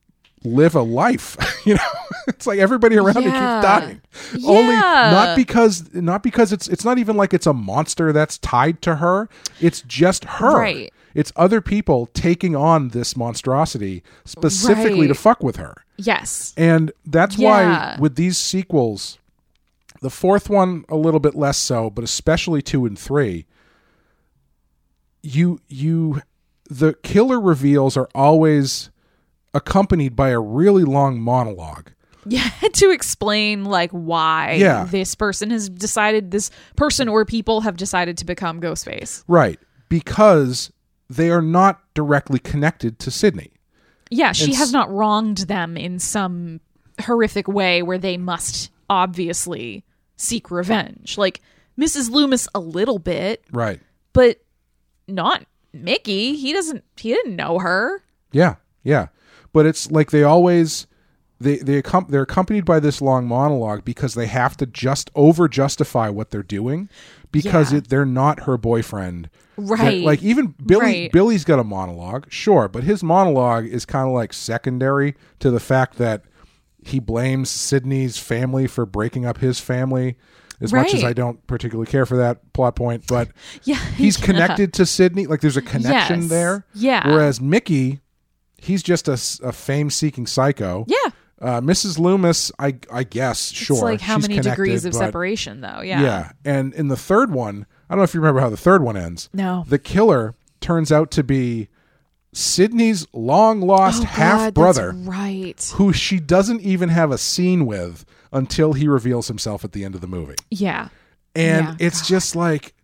live 0.46 0.74
a 0.74 0.82
life 0.82 1.36
you 1.66 1.74
know 1.74 1.80
it's 2.28 2.46
like 2.46 2.58
everybody 2.58 2.96
around 2.96 3.22
Yeah. 3.22 3.60
keeps 3.60 3.66
dying 3.66 4.46
only 4.46 4.74
not 4.74 5.36
because 5.36 5.92
not 5.94 6.22
because 6.22 6.52
it's 6.52 6.68
it's 6.68 6.84
not 6.84 6.98
even 6.98 7.16
like 7.16 7.34
it's 7.34 7.46
a 7.46 7.52
monster 7.52 8.12
that's 8.12 8.38
tied 8.38 8.80
to 8.82 8.96
her 8.96 9.28
it's 9.60 9.82
just 9.82 10.24
her 10.24 10.56
Right. 10.58 10.92
it's 11.14 11.32
other 11.36 11.60
people 11.60 12.06
taking 12.14 12.54
on 12.56 12.88
this 12.90 13.16
monstrosity 13.16 14.02
specifically 14.24 15.06
to 15.08 15.14
fuck 15.14 15.42
with 15.42 15.56
her 15.56 15.84
yes. 15.96 16.52
and 16.56 16.92
that's 17.04 17.36
Yeah. 17.38 17.48
why 17.94 17.96
with 18.00 18.16
these 18.16 18.36
sequels, 18.38 19.18
the 20.02 20.10
fourth 20.10 20.50
one 20.50 20.84
a 20.90 20.96
little 20.96 21.20
bit 21.20 21.34
less 21.34 21.56
so, 21.56 21.88
but 21.88 22.04
especially 22.04 22.60
two 22.60 22.84
and 22.84 22.98
three, 22.98 23.46
you 25.22 25.60
you 25.68 26.20
the 26.68 26.94
killer 27.02 27.40
reveals 27.40 27.96
are 27.96 28.08
always 28.14 28.90
accompanied 29.56 30.14
by 30.14 30.28
a 30.30 30.40
really 30.40 30.84
long 30.84 31.20
monologue. 31.20 31.90
Yeah, 32.26 32.48
to 32.74 32.90
explain 32.90 33.64
like 33.64 33.90
why 33.90 34.52
Yeah. 34.58 34.84
this 34.84 35.14
person 35.14 35.50
has 35.50 35.68
decided 35.68 36.30
this 36.30 36.50
person 36.76 37.08
or 37.08 37.24
people 37.24 37.60
have 37.62 37.76
decided 37.76 38.18
to 38.18 38.24
become 38.24 38.60
Ghostface. 38.60 39.24
Right. 39.28 39.58
Because 39.88 40.72
they 41.08 41.30
are 41.30 41.42
not 41.42 41.80
directly 41.94 42.38
connected 42.40 42.98
to 43.00 43.10
Sidney. 43.10 43.52
Yeah, 44.10 44.32
she 44.32 44.44
It's- 44.44 44.58
has 44.58 44.72
not 44.72 44.90
wronged 44.90 45.38
them 45.38 45.76
in 45.76 45.98
some 45.98 46.60
horrific 47.02 47.46
way 47.48 47.82
where 47.82 47.98
they 47.98 48.16
must 48.16 48.70
obviously 48.90 49.84
seek 50.16 50.50
revenge. 50.50 51.16
Like 51.18 51.40
Mrs. 51.78 52.10
Loomis 52.10 52.48
a 52.54 52.60
little 52.60 52.98
bit, 52.98 53.44
Right. 53.52 53.80
but 54.12 54.38
not 55.06 55.44
Mickey. 55.72 56.34
He 56.36 56.52
doesn't 56.52 56.82
he 56.96 57.10
didn't 57.10 57.36
know 57.36 57.58
her. 57.58 58.02
Yeah, 58.32 58.56
yeah. 58.82 59.08
But 59.56 59.64
it's 59.64 59.90
like 59.90 60.10
they 60.10 60.22
always 60.22 60.86
they 61.40 61.56
they 61.56 61.80
accom- 61.80 62.08
they're 62.10 62.22
accompanied 62.30 62.66
by 62.66 62.78
this 62.78 63.00
long 63.00 63.26
monologue 63.26 63.86
because 63.86 64.12
they 64.12 64.26
have 64.26 64.54
to 64.58 64.66
just 64.66 65.10
over 65.14 65.48
justify 65.48 66.10
what 66.10 66.30
they're 66.30 66.42
doing 66.42 66.90
because 67.32 67.72
Yeah. 67.72 67.78
it, 67.78 67.88
they're 67.88 68.04
not 68.04 68.40
her 68.44 68.58
boyfriend. 68.58 69.30
Right. 69.56 70.02
like 70.04 70.22
even 70.22 70.54
Billy 70.66 70.84
Right. 70.84 71.12
Billy's 71.12 71.44
got 71.44 71.58
a 71.58 71.64
monologue, 71.64 72.26
sure, 72.30 72.68
but 72.68 72.84
his 72.84 73.02
monologue 73.02 73.64
is 73.64 73.86
kind 73.86 74.06
of 74.06 74.12
like 74.12 74.34
secondary 74.34 75.14
to 75.38 75.50
the 75.50 75.60
fact 75.60 75.96
that 75.96 76.24
he 76.84 76.98
blames 77.00 77.48
Sidney's 77.48 78.18
family 78.18 78.66
for 78.66 78.84
breaking 78.84 79.24
up 79.24 79.38
his 79.38 79.58
family. 79.58 80.18
As 80.60 80.72
much 80.72 80.92
as 80.94 81.02
I 81.04 81.12
don't 81.14 81.46
particularly 81.46 81.90
care 81.90 82.04
for 82.06 82.16
that 82.18 82.52
plot 82.52 82.76
point, 82.76 83.04
but 83.08 83.28
Yeah. 83.64 83.76
he's 83.96 84.18
yeah. 84.20 84.26
connected 84.26 84.72
to 84.74 84.84
Sidney. 84.86 85.26
Like 85.26 85.40
there's 85.40 85.56
a 85.58 85.62
connection 85.62 86.20
Yes. 86.22 86.28
there. 86.30 86.66
Yeah. 86.74 87.06
Whereas 87.08 87.40
Mickey, 87.40 88.00
he's 88.66 88.82
just 88.82 89.08
a, 89.08 89.12
a 89.46 89.52
fame-seeking 89.52 90.26
psycho. 90.26 90.84
Yeah. 90.88 90.96
Uh, 91.40 91.60
Mrs. 91.60 91.98
Loomis, 91.98 92.50
I 92.58 92.76
I 92.90 93.04
guess 93.04 93.50
sure. 93.50 93.76
It's 93.76 93.82
like 93.82 94.00
how 94.00 94.18
many 94.18 94.40
degrees 94.40 94.84
of 94.86 94.92
but- 94.92 94.98
separation 94.98 95.60
though. 95.60 95.80
Yeah. 95.82 96.00
Yeah. 96.00 96.32
And 96.44 96.72
in 96.74 96.88
the 96.88 96.96
third 96.96 97.30
one, 97.30 97.66
I 97.88 97.94
don't 97.94 97.98
know 97.98 98.04
if 98.04 98.14
you 98.14 98.20
remember 98.20 98.40
how 98.40 98.48
the 98.48 98.56
third 98.56 98.82
one 98.82 98.96
ends. 98.96 99.28
No. 99.34 99.64
The 99.68 99.78
killer 99.78 100.34
turns 100.60 100.90
out 100.90 101.10
to 101.12 101.22
be 101.22 101.68
Sidney's 102.32 103.06
long 103.12 103.60
lost 103.60 104.02
Oh, 104.02 104.06
half 104.06 104.54
brother, 104.54 104.92
right. 104.92 105.72
who 105.74 105.92
she 105.92 106.20
doesn't 106.20 106.60
even 106.62 106.88
have 106.88 107.10
a 107.10 107.18
scene 107.18 107.66
with 107.66 108.04
until 108.32 108.72
he 108.74 108.88
reveals 108.88 109.28
himself 109.28 109.64
at 109.64 109.72
the 109.72 109.84
end 109.84 109.94
of 109.94 110.00
the 110.00 110.06
movie. 110.06 110.34
Yeah. 110.50 110.88
And 111.34 111.66
Yeah, 111.66 111.76
it's 111.78 112.06
just 112.08 112.34
like 112.34 112.74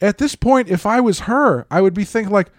at 0.00 0.18
this 0.18 0.34
point, 0.34 0.68
if 0.68 0.84
I 0.86 1.00
was 1.00 1.20
her, 1.20 1.66
I 1.70 1.80
would 1.80 1.94
be 1.94 2.04
thinking 2.04 2.32
like, 2.32 2.50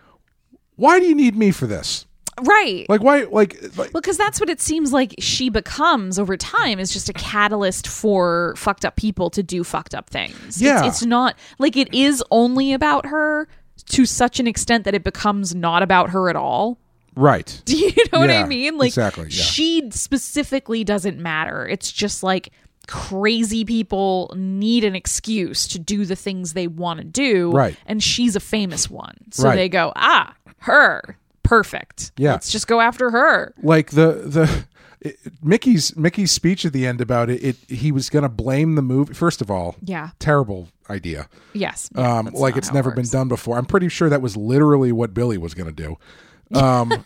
why 0.75 0.99
do 0.99 1.05
you 1.05 1.15
need 1.15 1.35
me 1.35 1.51
for 1.51 1.67
this? 1.67 2.05
Right. 2.41 2.85
Like 2.89 3.01
why 3.01 3.23
like, 3.23 3.77
like 3.77 3.93
because 3.93 4.17
that's 4.17 4.39
what 4.39 4.49
it 4.49 4.59
seems 4.59 4.91
like 4.91 5.15
she 5.19 5.49
becomes 5.49 6.19
over 6.19 6.35
time 6.35 6.79
is 6.79 6.91
just 6.91 7.07
a 7.07 7.13
catalyst 7.13 7.87
for 7.87 8.53
fucked 8.57 8.83
up 8.83 8.95
people 8.97 9.29
to 9.31 9.41
do 9.43 9.63
fucked 9.63 9.95
up 9.95 10.09
things. 10.09 10.61
Yeah. 10.61 10.85
It's, 10.85 10.97
it's 10.97 11.05
not 11.05 11.35
like 11.59 11.77
it 11.77 11.93
is 11.93 12.23
only 12.31 12.73
about 12.73 13.05
her 13.05 13.47
to 13.87 14.05
such 14.05 14.39
an 14.39 14.47
extent 14.47 14.83
that 14.83 14.93
it 14.93 15.03
becomes 15.03 15.55
not 15.55 15.81
about 15.81 16.09
her 16.09 16.29
at 16.29 16.35
all. 16.35 16.77
right. 17.15 17.61
Do 17.65 17.77
you 17.79 17.93
know 18.11 18.19
what 18.19 18.29
I 18.29 18.43
mean? 18.45 18.77
Like 18.77 18.89
exactly, 18.89 19.25
yeah. 19.25 19.29
she 19.43 19.89
specifically 19.91 20.83
doesn't 20.83 21.17
matter. 21.17 21.65
It's 21.67 21.89
just 21.91 22.21
like 22.23 22.49
crazy 22.87 23.63
people 23.65 24.31
need 24.35 24.83
an 24.83 24.95
excuse 24.95 25.67
to 25.69 25.79
do 25.79 26.05
the 26.05 26.15
things 26.15 26.53
they 26.53 26.67
want 26.67 26.99
to 26.99 27.03
do. 27.05 27.51
Right. 27.51 27.75
And 27.85 28.03
she's 28.03 28.35
a 28.35 28.39
famous 28.39 28.89
one. 28.89 29.15
So 29.31 29.45
Right. 29.45 29.55
they 29.55 29.69
go, 29.69 29.91
ah, 29.95 30.35
her. 30.59 31.17
Perfect. 31.45 32.11
Yeah. 32.17 32.33
Let's 32.33 32.51
just 32.51 32.67
go 32.67 32.81
after 32.81 33.11
her. 33.11 33.53
like 33.63 33.91
the 33.91 34.23
the 34.25 34.65
it, 35.01 35.17
Mickey's 35.43 35.95
Mickey's 35.95 36.31
speech 36.31 36.65
at 36.65 36.73
the 36.73 36.85
end 36.87 36.99
about 37.01 37.29
it, 37.29 37.43
it 37.43 37.55
he 37.69 37.91
was 37.91 38.09
going 38.09 38.23
to 38.23 38.29
blame 38.29 38.75
the 38.75 38.81
movie. 38.81 39.13
First 39.13 39.41
of 39.41 39.49
all, 39.51 39.75
Yeah. 39.83 40.09
terrible 40.19 40.67
idea. 40.89 41.27
Yes. 41.53 41.89
Yeah, 41.95 42.17
Um, 42.19 42.25
like 42.33 42.57
it's 42.57 42.67
how 42.69 42.73
it 42.73 42.75
never 42.77 42.91
been 42.91 43.07
done 43.07 43.27
before. 43.27 43.57
I'm 43.57 43.65
pretty 43.65 43.89
sure 43.89 44.09
that 44.09 44.21
was 44.21 44.35
literally 44.35 44.91
what 44.91 45.13
Billy 45.13 45.37
was 45.37 45.53
going 45.53 45.73
to 45.73 45.83
do. 45.83 45.97
Um, 46.53 47.03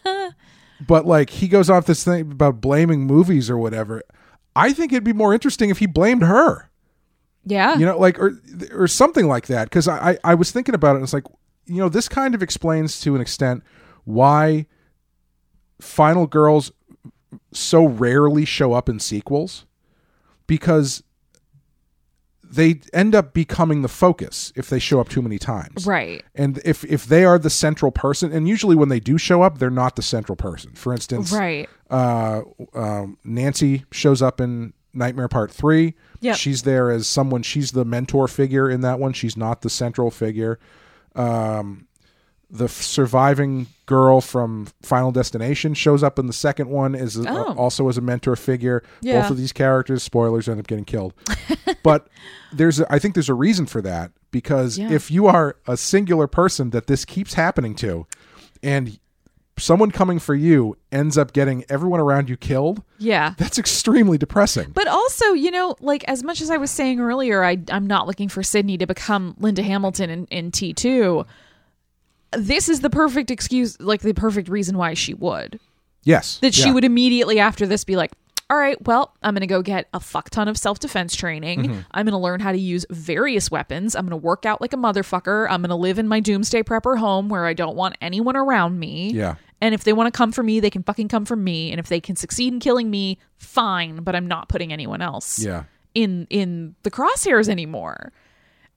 but 0.85 1.05
like 1.05 1.29
he 1.29 1.47
goes 1.47 1.69
off 1.69 1.85
this 1.85 2.03
thing 2.03 2.31
about 2.31 2.59
blaming 2.59 3.05
movies 3.05 3.49
or 3.49 3.57
whatever. 3.57 4.03
I 4.55 4.73
think 4.73 4.91
it'd 4.91 5.03
be 5.05 5.13
more 5.13 5.33
interesting 5.33 5.69
if 5.69 5.79
he 5.79 5.85
blamed 5.85 6.23
her. 6.23 6.69
Yeah. 7.45 7.77
you 7.77 7.85
know 7.85 7.97
like 7.97 8.19
or 8.19 8.37
or 8.73 8.87
something 8.87 9.27
like 9.27 9.47
that 9.47 9.69
because 9.69 9.87
I, 9.87 10.11
I 10.11 10.17
i 10.25 10.35
was 10.35 10.51
thinking 10.51 10.75
about 10.75 10.91
it 10.91 10.95
and 10.95 11.03
it's 11.03 11.13
like 11.13 11.23
you 11.65 11.77
know 11.77 11.87
this 11.87 12.09
kind 12.09 12.35
of 12.35 12.43
explains 12.43 12.99
to 12.99 13.15
an 13.15 13.21
extent 13.21 13.63
why 14.05 14.65
final 15.79 16.27
girls 16.27 16.71
so 17.53 17.85
rarely 17.85 18.45
show 18.45 18.73
up 18.73 18.89
in 18.89 18.99
sequels 18.99 19.65
because 20.47 21.03
they 22.51 22.81
end 22.93 23.13
up 23.13 23.33
becoming 23.33 23.83
the 23.83 23.87
focus 23.87 24.51
if 24.55 24.69
they 24.69 24.79
show 24.79 24.99
up 24.99 25.07
too 25.07 25.21
many 25.21 25.37
times 25.37 25.85
Right. 25.85 26.23
and 26.33 26.59
if 26.65 26.83
if 26.85 27.05
they 27.05 27.23
are 27.23 27.37
the 27.37 27.49
central 27.51 27.91
person 27.91 28.31
and 28.31 28.47
usually 28.47 28.75
when 28.75 28.89
they 28.89 28.99
do 28.99 29.17
show 29.19 29.43
up 29.43 29.59
they're 29.59 29.69
not 29.69 29.95
the 29.95 30.01
central 30.01 30.35
person 30.35 30.73
for 30.73 30.91
instance 30.91 31.31
Right. 31.31 31.69
uh, 31.91 32.41
um, 32.73 33.17
Nancy 33.23 33.85
shows 33.91 34.21
up 34.23 34.41
in 34.41 34.73
Nightmare 34.91 35.27
Part 35.27 35.51
Three. 35.51 35.93
Yep. 36.21 36.35
she's 36.37 36.63
there 36.63 36.89
as 36.89 37.05
someone. 37.07 37.43
She's 37.43 37.71
the 37.73 37.85
mentor 37.85 38.27
figure 38.27 38.67
in 38.67 38.81
that 38.81 38.99
one. 38.99 39.13
She's 39.13 39.37
not 39.37 39.61
the 39.61 39.69
central 39.69 40.09
figure. 40.09 40.57
Um, 41.15 41.85
the 42.51 42.67
surviving 42.67 43.67
girl 43.85 44.21
from 44.21 44.67
Final 44.81 45.11
Destination 45.11 45.73
shows 45.73 46.03
up 46.03 46.17
in 46.19 46.27
the 46.27 46.33
second 46.33 46.69
one 46.69 46.95
is 46.95 47.15
a, 47.17 47.29
Oh. 47.29 47.53
also 47.55 47.87
as 47.89 47.97
a 47.97 48.01
mentor 48.01 48.35
figure. 48.35 48.83
Yeah. 49.01 49.21
Both 49.21 49.31
of 49.31 49.37
these 49.37 49.51
characters, 49.53 50.01
spoilers, 50.03 50.49
end 50.49 50.59
up 50.59 50.67
getting 50.67 50.85
killed. 50.85 51.13
but 51.83 52.07
there's, 52.51 52.79
a, 52.79 52.91
I 52.91 52.97
think 52.99 53.13
there's 53.13 53.29
a 53.29 53.33
reason 53.35 53.65
for 53.67 53.81
that 53.83 54.11
because 54.31 54.77
Yeah. 54.77 54.91
if 54.91 55.11
you 55.11 55.27
are 55.27 55.57
a 55.67 55.77
singular 55.77 56.27
person 56.27 56.71
that 56.71 56.87
this 56.87 57.05
keeps 57.05 57.35
happening 57.35 57.75
to, 57.75 58.07
and 58.63 58.99
someone 59.57 59.91
coming 59.91 60.19
for 60.19 60.33
you 60.35 60.75
ends 60.91 61.17
up 61.17 61.33
getting 61.33 61.65
everyone 61.69 61.99
around 61.99 62.29
you 62.29 62.37
killed, 62.37 62.81
Yeah. 62.97 63.33
that's 63.37 63.59
extremely 63.59 64.17
depressing. 64.17 64.71
But 64.73 64.87
also, 64.87 65.33
you 65.33 65.51
know, 65.51 65.75
like 65.81 66.03
as 66.07 66.23
much 66.23 66.41
as 66.41 66.49
I 66.49 66.57
was 66.57 66.71
saying 66.71 66.99
earlier, 66.99 67.43
I, 67.43 67.57
I'm 67.69 67.85
not 67.85 68.07
looking 68.07 68.29
for 68.29 68.41
Sidney 68.41 68.77
to 68.77 68.87
become 68.87 69.35
Linda 69.39 69.61
Hamilton 69.61 70.09
in, 70.09 70.25
in 70.27 70.51
T2. 70.51 71.25
This 72.31 72.69
is 72.69 72.81
the 72.81 72.89
perfect 72.89 73.31
excuse, 73.31 73.79
like 73.79 74.01
the 74.01 74.13
perfect 74.13 74.49
reason 74.49 74.77
why 74.77 74.93
she 74.93 75.13
would. 75.13 75.59
yes. 76.03 76.37
That 76.39 76.53
she 76.53 76.67
yeah. 76.67 76.73
would 76.73 76.83
immediately 76.83 77.39
after 77.39 77.65
this 77.65 77.83
be 77.83 77.95
like, 77.95 78.11
all 78.51 78.57
right, 78.57 78.81
well, 78.87 79.13
I'm 79.21 79.35
going 79.35 79.41
to 79.41 79.47
go 79.47 79.61
get 79.61 79.87
a 79.93 79.99
fuck 79.99 80.29
ton 80.31 80.47
of 80.47 80.57
self 80.57 80.79
defense 80.79 81.15
training. 81.15 81.63
Mm-hmm. 81.63 81.79
I'm 81.91 82.05
going 82.05 82.13
to 82.13 82.17
learn 82.17 82.39
how 82.39 82.51
to 82.51 82.57
use 82.57 82.83
various 82.89 83.51
weapons. 83.51 83.95
I'm 83.95 84.05
going 84.07 84.19
to 84.19 84.25
work 84.25 84.45
out 84.45 84.59
like 84.59 84.73
a 84.73 84.77
motherfucker. 84.77 85.45
I'm 85.49 85.61
going 85.61 85.69
to 85.69 85.75
live 85.75 85.99
in 85.99 86.07
my 86.07 86.19
doomsday 86.19 86.63
prepper 86.63 86.97
home 86.97 87.29
where 87.29 87.45
I 87.45 87.53
don't 87.53 87.75
want 87.75 87.95
anyone 88.01 88.35
around 88.35 88.79
me. 88.79 89.11
Yeah. 89.11 89.35
And 89.61 89.75
if 89.75 89.83
they 89.83 89.93
want 89.93 90.11
to 90.11 90.17
come 90.17 90.31
for 90.31 90.41
me, 90.41 90.59
they 90.59 90.69
can 90.71 90.81
fucking 90.83 91.09
come 91.09 91.25
for 91.25 91.35
me. 91.35 91.69
And 91.71 91.79
if 91.79 91.89
they 91.89 91.99
can 91.99 92.15
succeed 92.15 92.51
in 92.53 92.59
killing 92.59 92.89
me, 92.89 93.19
fine. 93.37 93.97
But 94.03 94.15
I'm 94.15 94.25
not 94.27 94.49
putting 94.49 94.73
anyone 94.73 95.01
else 95.01 95.37
Yeah. 95.43 95.65
in 95.93 96.25
in 96.31 96.75
the 96.83 96.89
crosshairs 96.91 97.49
anymore. 97.49 98.11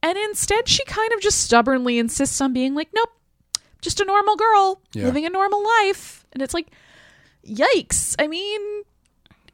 And 0.03 0.19
instead, 0.19 0.69
she 0.69 0.85
kind 0.85 1.13
of 1.15 1.21
just 1.23 1.41
stubbornly 1.41 1.99
insists 1.99 2.41
on 2.43 2.53
being 2.53 2.75
like, 2.75 2.89
nope, 2.95 3.09
just 3.83 4.01
a 4.01 4.05
normal 4.07 4.37
girl 4.37 4.81
Yeah. 4.95 5.05
living 5.05 5.27
a 5.27 5.31
normal 5.31 5.63
life. 5.63 6.25
And 6.33 6.43
it's 6.43 6.55
like, 6.55 6.69
yikes. 7.47 8.15
I 8.19 8.27
mean, 8.29 8.83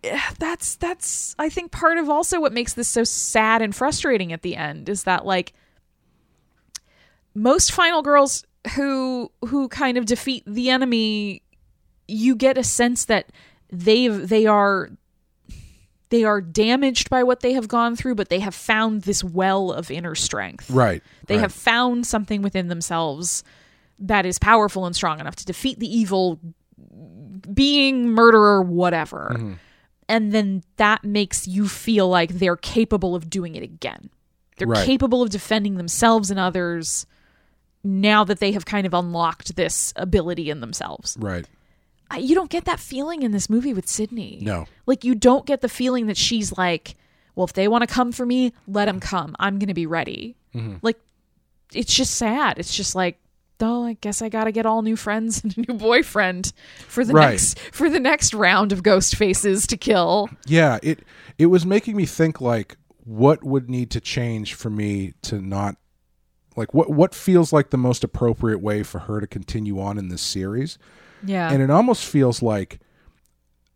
eh, 0.04 0.20
that's 0.38 0.76
that's 0.76 1.34
I 1.38 1.48
think 1.48 1.72
part 1.72 1.98
of 1.98 2.08
also 2.08 2.40
what 2.40 2.52
makes 2.52 2.74
this 2.74 2.86
so 2.88 3.02
sad 3.04 3.62
and 3.62 3.74
frustrating 3.74 4.32
at 4.32 4.42
the 4.42 4.54
end 4.54 4.88
is 4.88 5.02
that 5.04 5.26
like 5.26 5.52
most 7.34 7.72
final 7.72 8.02
girls 8.02 8.44
who 8.74 9.30
who 9.46 9.68
kind 9.68 9.96
of 9.96 10.04
defeat 10.06 10.42
the 10.46 10.70
enemy 10.70 11.42
you 12.06 12.34
get 12.34 12.58
a 12.58 12.64
sense 12.64 13.04
that 13.06 13.30
they've 13.70 14.28
they 14.28 14.46
are 14.46 14.90
they 16.10 16.24
are 16.24 16.40
damaged 16.40 17.08
by 17.10 17.22
what 17.22 17.40
they 17.40 17.52
have 17.52 17.68
gone 17.68 17.94
through 17.94 18.14
but 18.14 18.28
they 18.28 18.40
have 18.40 18.54
found 18.54 19.02
this 19.02 19.22
well 19.22 19.70
of 19.72 19.90
inner 19.90 20.14
strength 20.14 20.68
Right. 20.70 21.02
they 21.26 21.36
right. 21.36 21.42
have 21.42 21.52
found 21.52 22.06
something 22.06 22.42
within 22.42 22.68
themselves 22.68 23.44
that 24.00 24.26
is 24.26 24.38
powerful 24.38 24.86
and 24.86 24.94
strong 24.94 25.20
enough 25.20 25.36
to 25.36 25.44
defeat 25.44 25.78
the 25.78 25.92
evil 25.94 26.38
being, 27.52 28.10
murderer, 28.10 28.62
whatever. 28.62 29.32
Mm-hmm. 29.34 29.52
And 30.08 30.32
then 30.32 30.62
that 30.76 31.04
makes 31.04 31.46
you 31.46 31.68
feel 31.68 32.08
like 32.08 32.30
they're 32.30 32.56
capable 32.56 33.14
of 33.14 33.28
doing 33.28 33.54
it 33.54 33.62
again. 33.62 34.10
They're 34.56 34.68
Right. 34.68 34.86
capable 34.86 35.22
of 35.22 35.30
defending 35.30 35.76
themselves 35.76 36.30
and 36.30 36.40
others 36.40 37.06
now 37.84 38.24
that 38.24 38.40
they 38.40 38.52
have 38.52 38.64
kind 38.64 38.86
of 38.86 38.94
unlocked 38.94 39.54
this 39.56 39.92
ability 39.96 40.50
in 40.50 40.60
themselves. 40.60 41.16
Right. 41.20 41.46
I, 42.10 42.18
you 42.18 42.34
don't 42.34 42.50
get 42.50 42.64
that 42.64 42.80
feeling 42.80 43.22
in 43.22 43.32
this 43.32 43.50
movie 43.50 43.74
with 43.74 43.86
Sidney. 43.86 44.38
No. 44.40 44.66
Like 44.86 45.04
you 45.04 45.14
don't 45.14 45.46
get 45.46 45.60
the 45.60 45.68
feeling 45.68 46.06
that 46.06 46.16
she's 46.16 46.56
like, 46.56 46.96
well, 47.34 47.44
if 47.44 47.52
they 47.52 47.68
want 47.68 47.82
to 47.86 47.86
come 47.94 48.10
for 48.10 48.26
me, 48.26 48.52
let 48.66 48.86
them 48.86 48.98
come. 48.98 49.36
I'm 49.38 49.58
going 49.58 49.68
to 49.68 49.74
be 49.74 49.86
ready. 49.86 50.34
Mm-hmm. 50.54 50.76
Like 50.82 50.98
it's 51.72 51.94
just 51.94 52.16
sad. 52.16 52.58
It's 52.58 52.74
just 52.74 52.94
like, 52.94 53.18
oh, 53.62 53.84
I 53.84 53.94
guess 53.94 54.22
I 54.22 54.28
got 54.28 54.44
to 54.44 54.52
get 54.52 54.66
all 54.66 54.82
new 54.82 54.96
friends 54.96 55.42
and 55.44 55.56
a 55.56 55.60
new 55.72 55.78
boyfriend 55.78 56.52
for 56.86 57.04
the 57.04 57.12
Right. 57.14 57.30
next 57.32 57.58
for 57.72 57.88
the 57.90 58.00
next 58.00 58.34
round 58.34 58.72
of 58.72 58.82
ghost 58.82 59.16
faces 59.16 59.66
to 59.68 59.76
kill. 59.76 60.28
Yeah, 60.46 60.78
it 60.82 61.00
it 61.38 61.46
was 61.46 61.64
making 61.66 61.96
me 61.96 62.06
think 62.06 62.40
like 62.40 62.76
what 63.04 63.42
would 63.42 63.70
need 63.70 63.90
to 63.92 64.00
change 64.00 64.54
for 64.54 64.68
me 64.70 65.14
to 65.22 65.40
not 65.40 65.76
like 66.56 66.74
what 66.74 66.90
what 66.90 67.14
feels 67.14 67.52
like 67.52 67.70
the 67.70 67.78
most 67.78 68.04
appropriate 68.04 68.60
way 68.60 68.82
for 68.82 68.98
her 69.00 69.20
to 69.20 69.26
continue 69.26 69.80
on 69.80 69.96
in 69.98 70.08
this 70.08 70.22
series. 70.22 70.78
Yeah. 71.24 71.50
And 71.50 71.62
it 71.62 71.70
almost 71.70 72.04
feels 72.04 72.42
like 72.42 72.80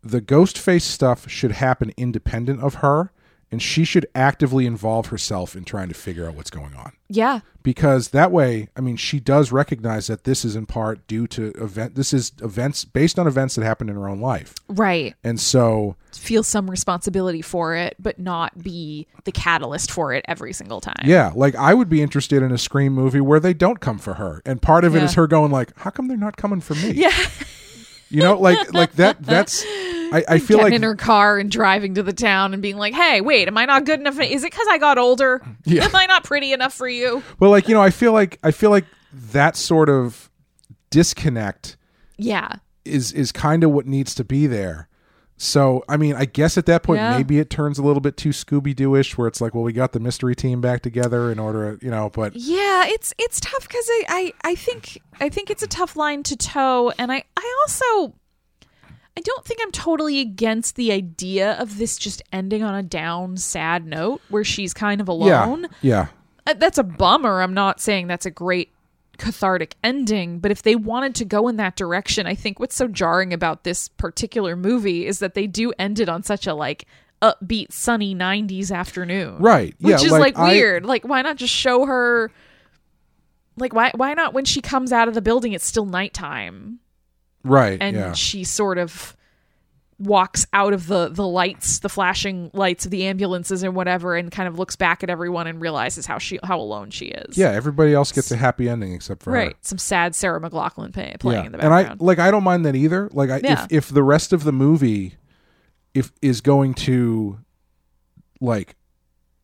the 0.02 0.20
ghost 0.20 0.59
face 0.59 0.84
stuff 0.84 1.28
should 1.30 1.52
happen 1.52 1.92
independent 1.96 2.60
of 2.60 2.74
her 2.76 3.12
and 3.53 3.62
she 3.62 3.85
should 3.85 4.07
actively 4.16 4.66
involve 4.66 5.07
herself 5.07 5.55
in 5.55 5.62
trying 5.65 5.89
to 5.89 5.95
figure 5.95 6.27
out 6.27 6.35
what's 6.35 6.51
going 6.51 6.74
on. 6.74 6.93
yeah. 7.09 7.41
Because 7.62 8.09
that 8.09 8.33
way, 8.33 8.69
I 8.77 8.81
mean, 8.81 8.97
she 8.97 9.20
does 9.20 9.53
recognize 9.53 10.09
that 10.09 10.24
this 10.24 10.45
is 10.45 10.57
in 10.57 10.66
part 10.66 11.07
due 11.07 11.29
to 11.29 11.53
event 11.53 11.95
this 11.95 12.12
is 12.12 12.33
events 12.43 12.85
based 12.85 13.20
on 13.20 13.29
events 13.29 13.55
that 13.55 13.65
happened 13.65 13.89
in 13.89 13.95
her 13.95 14.09
own 14.09 14.20
life. 14.20 14.53
Right. 14.66 15.15
And 15.23 15.39
so 15.39 15.95
Feel 16.12 16.43
some 16.43 16.69
responsibility 16.69 17.41
for 17.41 17.77
it, 17.77 17.95
but 18.01 18.19
not 18.19 18.61
be 18.65 19.07
the 19.23 19.31
catalyst 19.31 19.93
for 19.93 20.12
it 20.12 20.24
every 20.27 20.53
single 20.53 20.81
time. 20.81 21.05
Yeah, 21.05 21.31
like 21.37 21.55
I 21.55 21.73
would 21.73 21.89
be 21.89 22.03
interested 22.03 22.43
in 22.43 22.51
a 22.51 22.59
Scream 22.59 22.95
movie 22.95 23.20
where 23.20 23.39
they 23.39 23.55
don't 23.55 23.79
come 23.79 23.99
for 23.99 24.15
her, 24.15 24.43
and 24.45 24.61
part 24.61 24.83
of 24.85 24.97
it 24.97 24.99
Yeah. 24.99 25.05
is 25.05 25.15
her 25.15 25.29
going 25.29 25.53
like, 25.53 25.70
"How 25.79 25.91
come 25.91 26.09
they're 26.09 26.16
not 26.16 26.37
coming 26.37 26.61
for 26.61 26.74
me?" 26.74 26.91
Yeah. 26.95 27.12
you 28.11 28.23
know, 28.23 28.35
like 28.41 28.74
like 28.74 28.95
that. 28.95 29.23
That's 29.23 29.65
I, 30.12 30.24
I 30.28 30.39
feel 30.39 30.59
like 30.59 30.72
in 30.72 30.82
her 30.82 30.94
car 30.97 31.39
and 31.39 31.51
driving 31.51 31.94
to 31.94 32.02
the 32.02 32.12
town 32.12 32.52
and 32.52 32.62
being 32.62 32.76
like, 32.76 32.94
"Hey, 32.94 33.20
wait, 33.20 33.48
am 33.48 33.56
I 33.59 33.64
not 33.64 33.84
good 33.86 33.98
enough? 34.01 34.20
Is 34.20 34.44
it 34.44 34.51
because 34.51 34.66
I 34.70 34.78
got 34.78 34.98
older? 34.98 35.40
Yeah. 35.64 35.84
Am 35.84 35.94
I 35.97 36.06
not 36.06 36.24
pretty 36.24 36.52
enough 36.52 36.74
for 36.74 36.89
you?" 36.89 37.22
well, 37.40 37.51
like 37.51 37.68
you 37.68 37.74
know, 37.74 37.82
I 37.82 37.90
feel 37.90 38.12
like 38.12 38.39
I 38.43 38.51
feel 38.51 38.70
like 38.70 38.84
that 39.32 39.56
sort 39.56 39.89
of 39.89 40.30
disconnect 40.90 41.76
Yeah, 42.18 42.56
is 42.84 43.12
is 43.12 43.32
kind 43.32 43.64
of 43.64 43.70
what 43.70 43.86
needs 43.86 44.14
to 44.16 44.24
be 44.24 44.47
there. 44.47 44.89
So, 45.39 45.82
I 45.89 45.97
mean, 45.97 46.14
I 46.14 46.24
guess 46.24 46.56
at 46.56 46.66
that 46.66 46.84
point, 46.84 47.01
Yeah. 47.01 47.16
maybe 47.16 47.40
it 47.40 47.51
turns 47.51 47.76
a 47.76 47.82
little 47.82 48.01
bit 48.01 48.16
too 48.16 48.28
Scooby 48.28 48.76
Doo 48.76 48.94
ish, 48.94 49.18
where 49.18 49.26
it's 49.26 49.40
like, 49.40 49.55
well, 49.55 49.64
we 49.64 49.72
got 49.72 49.90
the 49.90 49.98
mystery 49.98 50.36
team 50.36 50.60
back 50.60 50.82
together 50.82 51.32
in 51.32 51.40
order, 51.40 51.78
you 51.82 51.90
know. 51.90 52.10
But 52.10 52.36
yeah, 52.36 52.84
it's 52.86 53.12
it's 53.18 53.40
tough 53.40 53.66
because 53.66 53.84
I, 53.89 54.05
I 54.09 54.32
I 54.51 54.55
think 54.55 55.01
I 55.20 55.28
think 55.28 55.51
it's 55.51 55.62
a 55.62 55.66
tough 55.66 55.97
line 55.97 56.22
to 56.24 56.36
toe, 56.36 56.93
and 56.98 57.10
I 57.10 57.24
I 57.36 57.56
also 57.66 58.14
I 59.16 59.20
don't 59.20 59.44
think 59.44 59.60
I'm 59.62 59.70
totally 59.72 60.20
against 60.20 60.76
the 60.76 60.90
idea 60.93 61.52
of 61.60 61.78
this 61.78 61.98
just 61.98 62.22
ending 62.32 62.62
on 62.62 62.74
a 62.74 62.82
down, 62.82 63.36
sad 63.36 63.86
note 63.86 64.20
where 64.30 64.44
she's 64.44 64.72
kind 64.72 65.01
of 65.01 65.09
alone. 65.09 65.66
yeah, 65.82 66.06
Uh, 66.47 66.55
That's 66.55 66.78
a 66.78 66.82
bummer. 66.82 67.43
I'm 67.43 67.52
not 67.55 67.80
saying 67.80 68.06
that's 68.06 68.24
a 68.26 68.30
great 68.30 68.72
cathartic 69.18 69.76
ending, 69.84 70.39
but 70.39 70.51
if 70.51 70.62
they 70.62 70.74
wanted 70.74 71.14
to 71.16 71.24
go 71.26 71.47
in 71.48 71.56
that 71.56 71.76
direction, 71.76 72.26
I 72.26 72.34
think 72.34 72.59
what's 72.59 72.74
so 72.74 72.89
jarring 72.89 73.32
about 73.34 73.64
this 73.64 73.89
particular 73.89 74.56
movie 74.56 75.06
is 75.06 75.18
that 75.18 75.34
they 75.34 75.47
do 75.47 75.72
end 75.78 76.01
it 76.01 76.09
on 76.09 76.22
such 76.22 76.47
a 76.47 76.55
like 76.55 76.86
upbeat, 77.20 77.70
sunny 77.70 78.14
90s 78.16 78.74
afternoon. 78.74 79.36
Right. 79.39 79.74
Which 79.78 80.01
Yeah, 80.01 80.06
is 80.06 80.10
like, 80.10 80.20
like, 80.20 80.39
I- 80.39 80.52
weird. 80.52 80.86
Like 80.86 81.05
why 81.05 81.20
not 81.22 81.36
just 81.36 81.52
show 81.55 81.84
her 81.84 82.32
like 83.59 83.74
why 83.74 83.93
why 83.94 84.14
not 84.14 84.32
when 84.32 84.47
she 84.47 84.62
comes 84.62 84.90
out 84.93 85.06
of 85.09 85.14
the 85.14 85.20
building 85.22 85.52
it's 85.52 85.66
still 85.66 85.84
nighttime 85.84 86.78
right, 87.44 87.78
and 87.81 87.97
yeah, 87.97 88.12
she 88.12 88.44
sort 88.44 88.78
of 88.78 89.16
walks 89.98 90.47
out 90.52 90.73
of 90.73 90.89
the 90.89 91.09
the 91.10 91.27
lights 91.27 91.78
the 91.78 91.89
flashing 91.89 92.51
lights 92.55 92.85
of 92.85 92.90
the 92.90 93.05
ambulances 93.06 93.62
and 93.62 93.77
whatever 93.77 94.16
and 94.16 94.32
kind 94.32 94.48
of 94.48 94.59
looks 94.59 94.74
back 94.74 95.05
at 95.05 95.10
everyone 95.10 95.47
and 95.47 95.60
realizes 95.60 96.06
how 96.06 96.19
she 96.19 96.40
how 96.43 96.59
alone 96.59 96.90
she 96.90 97.05
is 97.06 97.39
yeah. 97.39 97.51
Everybody 97.52 97.94
else 97.94 98.10
gets 98.10 98.32
a 98.32 98.36
happy 98.36 98.69
ending 98.69 98.94
except 98.94 99.23
for 99.23 99.31
her. 99.31 99.36
right 99.36 99.56
some 99.60 99.78
sad 99.78 100.16
sarah 100.16 100.40
mclachlan 100.40 100.93
play, 100.93 101.14
playing 101.20 101.47
in 101.47 101.52
the 101.52 101.59
background. 101.59 101.89
and 101.93 102.01
I 102.01 102.05
like 102.05 102.19
I 102.19 102.32
don't 102.32 102.43
mind 102.43 102.66
that 102.66 102.74
either. 102.74 103.10
Like 103.12 103.31
I, 103.31 103.40
Yeah. 103.44 103.62
if 103.70 103.73
if 103.73 103.89
the 103.90 104.02
rest 104.02 104.32
of 104.32 104.43
the 104.43 104.51
movie 104.51 105.14
if 105.94 106.10
is 106.20 106.40
going 106.40 106.74
to 106.74 107.39
like 108.40 108.74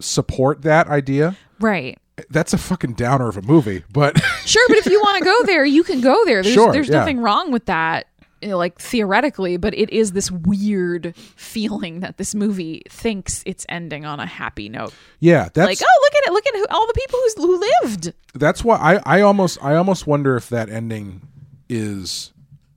support 0.00 0.62
that 0.62 0.88
idea, 0.88 1.36
right 1.60 1.98
that's 2.30 2.52
a 2.52 2.58
fucking 2.58 2.94
downer 2.94 3.28
of 3.28 3.36
a 3.36 3.42
movie. 3.42 3.84
But 3.92 4.18
sure 4.44 4.66
but 4.68 4.78
if 4.78 4.86
you 4.86 5.00
want 5.00 5.18
to 5.18 5.24
go 5.24 5.42
there 5.44 5.64
you 5.64 5.82
can 5.82 6.00
go 6.00 6.24
there 6.24 6.42
there's, 6.42 6.54
Sure, 6.54 6.72
there's 6.72 6.88
yeah. 6.88 6.98
nothing 6.98 7.20
wrong 7.20 7.50
with 7.50 7.66
that 7.66 8.06
you 8.40 8.48
know, 8.48 8.56
like 8.56 8.78
theoretically 8.78 9.56
but 9.56 9.74
it 9.74 9.90
is 9.90 10.12
this 10.12 10.30
weird 10.30 11.16
feeling 11.16 12.00
that 12.00 12.18
this 12.18 12.34
movie 12.34 12.82
thinks 12.88 13.42
it's 13.46 13.66
ending 13.68 14.04
on 14.04 14.20
a 14.20 14.26
happy 14.26 14.68
note 14.68 14.94
yeah, 15.20 15.48
that's 15.52 15.66
like 15.66 15.78
oh 15.82 16.00
look 16.02 16.14
at 16.14 16.28
it 16.28 16.32
look 16.32 16.46
at 16.46 16.54
who, 16.54 16.66
all 16.70 16.86
the 16.86 16.92
people 16.94 17.18
who's, 17.20 17.34
who 17.34 17.60
lived 17.82 18.12
that's 18.34 18.62
why 18.62 18.76
I 18.76 19.18
I 19.18 19.20
almost 19.22 19.58
I 19.62 19.74
almost 19.74 20.06
wonder 20.06 20.36
if 20.36 20.48
that 20.50 20.68
ending 20.68 21.26
is 21.68 22.32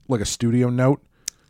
like 0.08 0.20
a 0.20 0.26
studio 0.26 0.68
note. 0.68 1.02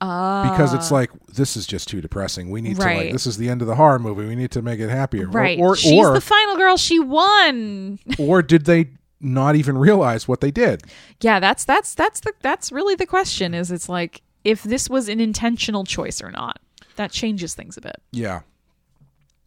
Because 0.03 0.75
it's 0.75 0.91
like 0.91 1.11
this 1.29 1.57
is 1.57 1.67
just 1.67 1.89
too 1.89 2.01
depressing. 2.01 2.51
We 2.51 2.61
need 2.61 2.77
to 2.77 2.83
like 2.83 3.09
Ah. 3.11 3.13
This 3.13 3.27
is 3.27 3.37
the 3.37 3.49
end 3.49 3.63
of 3.63 3.69
the 3.69 3.77
horror 3.77 3.99
movie. 3.99 4.27
We 4.27 4.35
need 4.35 4.51
to 4.53 4.63
make 4.63 4.81
it 4.81 4.89
happier. 4.91 5.27
Or- 5.27 5.31
right 5.31 5.59
Or 5.59 5.77
she's 5.77 5.93
or 5.93 6.13
the 6.13 6.21
final 6.21 6.57
girl 6.57 6.77
she 6.77 6.99
won 6.99 7.99
or 8.19 8.43
did 8.43 8.65
they 8.65 8.91
not 9.21 9.55
even 9.55 9.79
realize 9.79 10.27
what 10.27 10.41
they 10.41 10.51
did? 10.51 10.83
yeah 11.21 11.39
that's 11.39 11.65
that's 11.65 11.95
that's 11.95 12.21
the 12.21 12.33
that's 12.43 12.73
really 12.73 12.95
the 12.97 13.07
question 13.07 13.55
is 13.55 13.71
it's 13.71 13.89
like 13.89 14.23
if 14.45 14.65
this 14.65 14.91
was 14.91 15.09
an 15.09 15.21
intentional 15.21 15.85
choice 15.85 16.21
or 16.21 16.31
not 16.33 16.59
that 16.97 17.13
changes 17.13 17.55
things 17.55 17.77
a 17.77 17.81
bit 17.81 17.97
Yeah. 18.11 18.41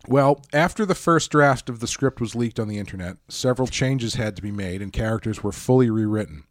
Well, 0.08 0.42
after 0.54 0.86
the 0.86 0.94
first 0.96 1.32
draft 1.32 1.68
of 1.68 1.80
the 1.80 1.88
script 1.88 2.22
was 2.22 2.36
leaked 2.36 2.60
on 2.60 2.68
the 2.68 2.78
internet, 2.78 3.18
several 3.28 3.68
changes 3.68 4.14
had 4.16 4.36
to 4.36 4.42
be 4.44 4.52
made 4.52 4.80
and 4.82 4.94
characters 4.94 5.44
were 5.44 5.52
fully 5.52 5.90
rewritten. 5.90 6.44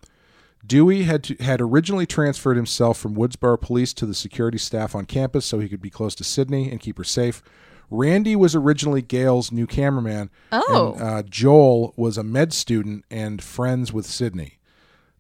Dewey 0.66 1.02
had 1.02 1.24
to, 1.24 1.34
had 1.36 1.60
originally 1.60 2.06
transferred 2.06 2.56
himself 2.56 2.98
from 2.98 3.14
Woodsboro 3.14 3.60
Police 3.60 3.92
to 3.94 4.06
the 4.06 4.14
security 4.14 4.58
staff 4.58 4.94
on 4.94 5.04
campus 5.04 5.44
so 5.46 5.58
he 5.58 5.68
could 5.68 5.82
be 5.82 5.90
close 5.90 6.14
to 6.16 6.24
Sidney 6.24 6.70
and 6.70 6.80
keep 6.80 6.98
her 6.98 7.04
safe. 7.04 7.42
Randy 7.90 8.34
was 8.34 8.54
originally 8.54 9.02
Gale's 9.02 9.52
new 9.52 9.66
cameraman. 9.66 10.30
Oh. 10.52 10.94
And, 10.94 11.02
uh, 11.02 11.22
Joel 11.22 11.92
was 11.96 12.16
a 12.16 12.24
med 12.24 12.52
student 12.52 13.04
and 13.10 13.42
friends 13.42 13.92
with 13.92 14.06
Sidney. 14.06 14.58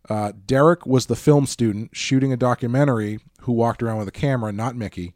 Uh, 0.08 0.32
Derek 0.46 0.86
was 0.86 1.06
the 1.06 1.16
film 1.16 1.46
student 1.46 1.90
shooting 1.94 2.32
a 2.32 2.36
documentary 2.36 3.20
who 3.40 3.52
walked 3.52 3.82
around 3.82 3.98
with 3.98 4.08
a 4.08 4.12
camera, 4.12 4.52
not 4.52 4.76
Mickey. 4.76 5.14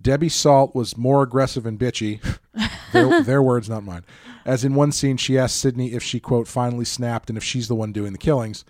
Debbie 0.00 0.28
Salt 0.28 0.74
was 0.74 0.96
more 0.96 1.22
aggressive 1.22 1.66
and 1.66 1.78
bitchy. 1.78 2.20
their, 2.92 3.22
their 3.22 3.42
words, 3.42 3.68
not 3.68 3.84
mine. 3.84 4.04
As 4.44 4.64
in 4.64 4.74
one 4.74 4.92
scene, 4.92 5.16
she 5.16 5.38
asked 5.38 5.56
Sidney 5.56 5.92
if 5.92 6.02
she, 6.02 6.20
quote, 6.20 6.48
finally 6.48 6.84
snapped 6.84 7.28
and 7.28 7.36
if 7.36 7.44
she's 7.44 7.68
the 7.68 7.74
one 7.74 7.92
doing 7.92 8.12
the 8.12 8.18
killings, 8.18 8.64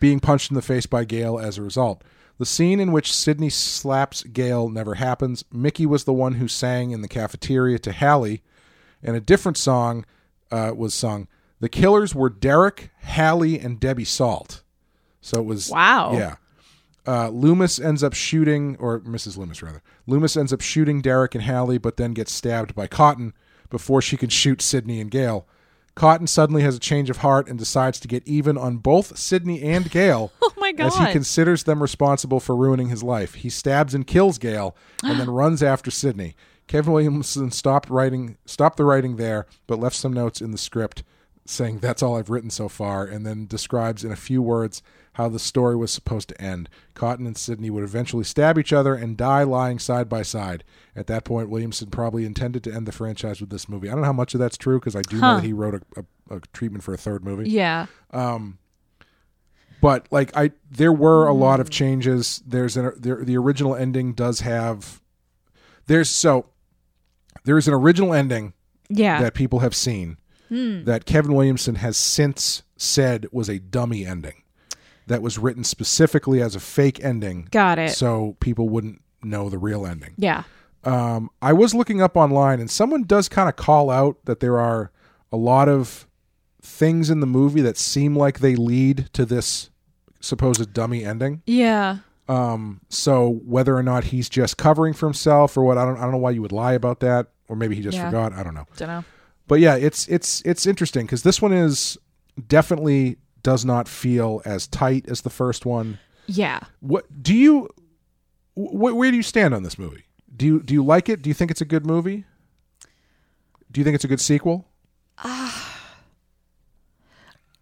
being 0.00 0.20
punched 0.20 0.50
in 0.50 0.54
the 0.54 0.62
face 0.62 0.86
by 0.86 1.04
Gale 1.04 1.38
as 1.38 1.58
a 1.58 1.62
result. 1.62 2.02
The 2.38 2.46
scene 2.46 2.80
in 2.80 2.90
which 2.92 3.14
Sidney 3.14 3.50
slaps 3.50 4.22
Gale 4.22 4.68
never 4.70 4.94
happens. 4.94 5.44
Mickey 5.52 5.84
was 5.84 6.04
the 6.04 6.12
one 6.12 6.34
who 6.34 6.48
sang 6.48 6.90
in 6.90 7.02
the 7.02 7.08
cafeteria 7.08 7.78
to 7.80 7.92
Hallie, 7.92 8.42
and 9.02 9.14
a 9.14 9.20
different 9.20 9.58
song 9.58 10.06
uh, 10.50 10.72
was 10.74 10.94
sung. 10.94 11.28
The 11.60 11.68
killers 11.68 12.14
were 12.14 12.30
Derek, 12.30 12.90
Hallie, 13.04 13.58
and 13.58 13.78
Debbie 13.78 14.04
Salt. 14.06 14.62
So 15.20 15.38
it 15.40 15.44
was 15.44 15.68
Wow. 15.70 16.12
yeah. 16.14 16.36
Uh, 17.06 17.28
Loomis 17.28 17.78
ends 17.78 18.02
up 18.02 18.14
shooting, 18.14 18.76
or 18.78 19.00
Mrs. 19.00 19.36
Loomis 19.36 19.62
rather. 19.62 19.82
Loomis 20.06 20.36
ends 20.36 20.52
up 20.52 20.60
shooting 20.60 21.00
Derek 21.02 21.34
and 21.34 21.44
Hallie, 21.44 21.78
but 21.78 21.96
then 21.98 22.12
gets 22.12 22.32
stabbed 22.32 22.74
by 22.74 22.86
Cotton 22.86 23.34
before 23.68 24.00
she 24.00 24.16
can 24.16 24.28
shoot 24.30 24.62
Sidney 24.62 25.00
and 25.00 25.10
Gale. 25.10 25.46
Cotton 25.94 26.26
suddenly 26.26 26.62
has 26.62 26.76
a 26.76 26.80
change 26.80 27.10
of 27.10 27.18
heart 27.18 27.48
and 27.48 27.58
decides 27.58 28.00
to 28.00 28.08
get 28.08 28.26
even 28.26 28.56
on 28.56 28.78
both 28.78 29.18
Sidney 29.18 29.62
and 29.62 29.90
Gale. 29.90 30.32
Oh 30.42 30.62
my 30.62 30.72
god. 30.72 30.88
As 30.88 30.98
he 30.98 31.10
considers 31.10 31.64
them 31.64 31.80
responsible 31.80 32.38
for 32.38 32.54
ruining 32.54 32.90
his 32.90 33.02
life, 33.02 33.34
he 33.34 33.48
stabs 33.48 33.94
and 33.94 34.06
kills 34.06 34.36
Gale, 34.36 34.76
and 35.02 35.18
then 35.18 35.30
runs 35.30 35.62
after 35.62 35.90
Sidney. 35.90 36.36
Kevin 36.66 36.92
Williamson 36.92 37.50
stopped 37.50 37.88
writing, 37.88 38.36
stopped 38.44 38.76
the 38.76 38.84
writing 38.84 39.16
there, 39.16 39.46
but 39.66 39.80
left 39.80 39.96
some 39.96 40.12
notes 40.12 40.42
in 40.42 40.50
the 40.50 40.58
script 40.58 41.02
saying 41.46 41.78
that's 41.78 42.02
all 42.02 42.16
I've 42.16 42.30
written 42.30 42.50
so 42.50 42.68
far, 42.68 43.04
and 43.04 43.26
then 43.26 43.46
describes 43.46 44.04
in 44.04 44.12
a 44.12 44.16
few 44.16 44.42
words 44.42 44.82
how 45.14 45.28
the 45.28 45.38
story 45.38 45.74
was 45.76 45.90
supposed 45.90 46.28
to 46.28 46.40
end. 46.40 46.68
Cotton 46.94 47.26
and 47.26 47.36
Sidney 47.36 47.68
would 47.68 47.82
eventually 47.84 48.24
stab 48.24 48.58
each 48.58 48.72
other 48.72 48.94
and 48.94 49.16
die 49.16 49.42
lying 49.42 49.78
side 49.78 50.08
by 50.08 50.22
side. 50.22 50.62
At 50.94 51.08
that 51.08 51.24
point, 51.24 51.50
Williamson 51.50 51.90
probably 51.90 52.24
intended 52.24 52.62
to 52.64 52.72
end 52.72 52.86
the 52.86 52.92
franchise 52.92 53.40
with 53.40 53.50
this 53.50 53.68
movie. 53.68 53.88
I 53.88 53.92
don't 53.92 54.00
know 54.02 54.06
how 54.06 54.12
much 54.12 54.34
of 54.34 54.40
that's 54.40 54.56
true 54.56 54.78
because 54.78 54.94
I 54.96 55.02
do 55.02 55.18
know 55.20 55.36
that 55.36 55.44
he 55.44 55.52
wrote 55.52 55.74
a, 55.74 56.00
a, 56.30 56.36
a 56.36 56.40
treatment 56.52 56.84
for 56.84 56.94
a 56.94 56.96
third 56.96 57.24
movie 57.24 57.50
Yeah. 57.50 57.86
Um, 58.12 58.58
but 59.80 60.06
like 60.10 60.36
I, 60.36 60.52
there 60.70 60.92
were 60.92 61.26
a 61.26 61.32
lot 61.32 61.58
of 61.60 61.70
changes. 61.70 62.42
There's 62.46 62.76
an 62.76 62.92
there, 62.98 63.24
the 63.24 63.36
original 63.36 63.74
ending 63.74 64.12
does 64.12 64.40
have 64.40 65.00
there's 65.86 66.10
so 66.10 66.46
there 67.44 67.56
is 67.58 67.66
an 67.66 67.74
original 67.74 68.12
ending 68.12 68.52
Yeah. 68.88 69.20
that 69.22 69.34
people 69.34 69.60
have 69.60 69.74
seen 69.74 70.18
that 70.50 71.04
Kevin 71.06 71.32
Williamson 71.34 71.76
has 71.76 71.96
since 71.96 72.64
said 72.76 73.26
was 73.30 73.48
a 73.48 73.58
dummy 73.60 74.04
ending 74.04 74.42
that 75.10 75.20
was 75.22 75.38
written 75.38 75.62
specifically 75.64 76.40
as 76.40 76.54
a 76.54 76.60
fake 76.60 77.02
ending. 77.04 77.48
Got 77.50 77.78
it. 77.78 77.90
So 77.90 78.36
people 78.40 78.68
wouldn't 78.68 79.02
know 79.22 79.48
the 79.50 79.58
real 79.58 79.84
ending. 79.86 80.14
yeah. 80.16 80.44
Um, 80.82 81.28
I 81.42 81.52
was 81.52 81.74
looking 81.74 82.00
up 82.00 82.16
online, 82.16 82.58
and 82.58 82.70
someone 82.70 83.02
does 83.02 83.28
kind 83.28 83.50
of 83.50 83.56
call 83.56 83.90
out 83.90 84.16
that 84.24 84.40
there 84.40 84.58
are 84.58 84.90
a 85.30 85.36
lot 85.36 85.68
of 85.68 86.06
things 86.62 87.10
in 87.10 87.20
the 87.20 87.26
movie 87.26 87.60
that 87.60 87.76
seem 87.76 88.16
like 88.16 88.38
they 88.38 88.56
lead 88.56 89.10
to 89.12 89.26
this 89.26 89.68
supposed 90.20 90.72
dummy 90.72 91.04
ending. 91.04 91.42
Yeah. 91.46 91.98
Um, 92.30 92.80
so 92.88 93.40
whether 93.44 93.76
or 93.76 93.82
not 93.82 94.04
he's 94.04 94.28
just 94.30 94.56
covering 94.56 94.94
for 94.94 95.04
himself 95.06 95.54
or 95.56 95.64
what, 95.64 95.76
I 95.76 95.84
don't, 95.84 95.98
I 95.98 96.02
don't 96.02 96.12
know 96.12 96.18
why 96.18 96.30
you 96.30 96.40
would 96.42 96.52
lie 96.52 96.72
about 96.72 97.00
that, 97.00 97.26
or 97.48 97.56
maybe 97.56 97.74
he 97.76 97.82
just 97.82 97.96
Yeah. 97.98 98.06
forgot. 98.08 98.32
I 98.32 98.42
don't 98.42 98.54
know. 98.54 98.66
Don't 98.76 98.88
know. 98.88 99.04
But 99.48 99.60
yeah, 99.60 99.74
it's 99.74 100.06
it's 100.08 100.40
it's 100.46 100.64
interesting 100.64 101.04
because 101.06 101.24
this 101.24 101.42
one 101.42 101.52
is 101.52 101.98
definitely 102.48 103.16
does 103.42 103.64
not 103.64 103.88
feel 103.88 104.42
as 104.44 104.66
tight 104.66 105.06
as 105.08 105.22
the 105.22 105.30
first 105.30 105.66
one. 105.66 105.98
Yeah. 106.26 106.60
What 106.80 107.22
do 107.22 107.34
you? 107.34 107.68
Wh- 108.54 108.96
where 108.96 109.10
do 109.10 109.16
you 109.16 109.22
stand 109.22 109.54
on 109.54 109.62
this 109.62 109.78
movie? 109.78 110.04
Do 110.36 110.46
you 110.46 110.62
do 110.62 110.74
you 110.74 110.84
like 110.84 111.08
it? 111.08 111.22
Do 111.22 111.30
you 111.30 111.34
think 111.34 111.50
it's 111.50 111.60
a 111.60 111.66
good 111.66 111.86
movie? 111.86 112.24
Do 113.70 113.80
you 113.80 113.84
think 113.84 113.94
it's 113.94 114.04
a 114.04 114.08
good 114.08 114.20
sequel? 114.20 114.66
I 115.18 115.66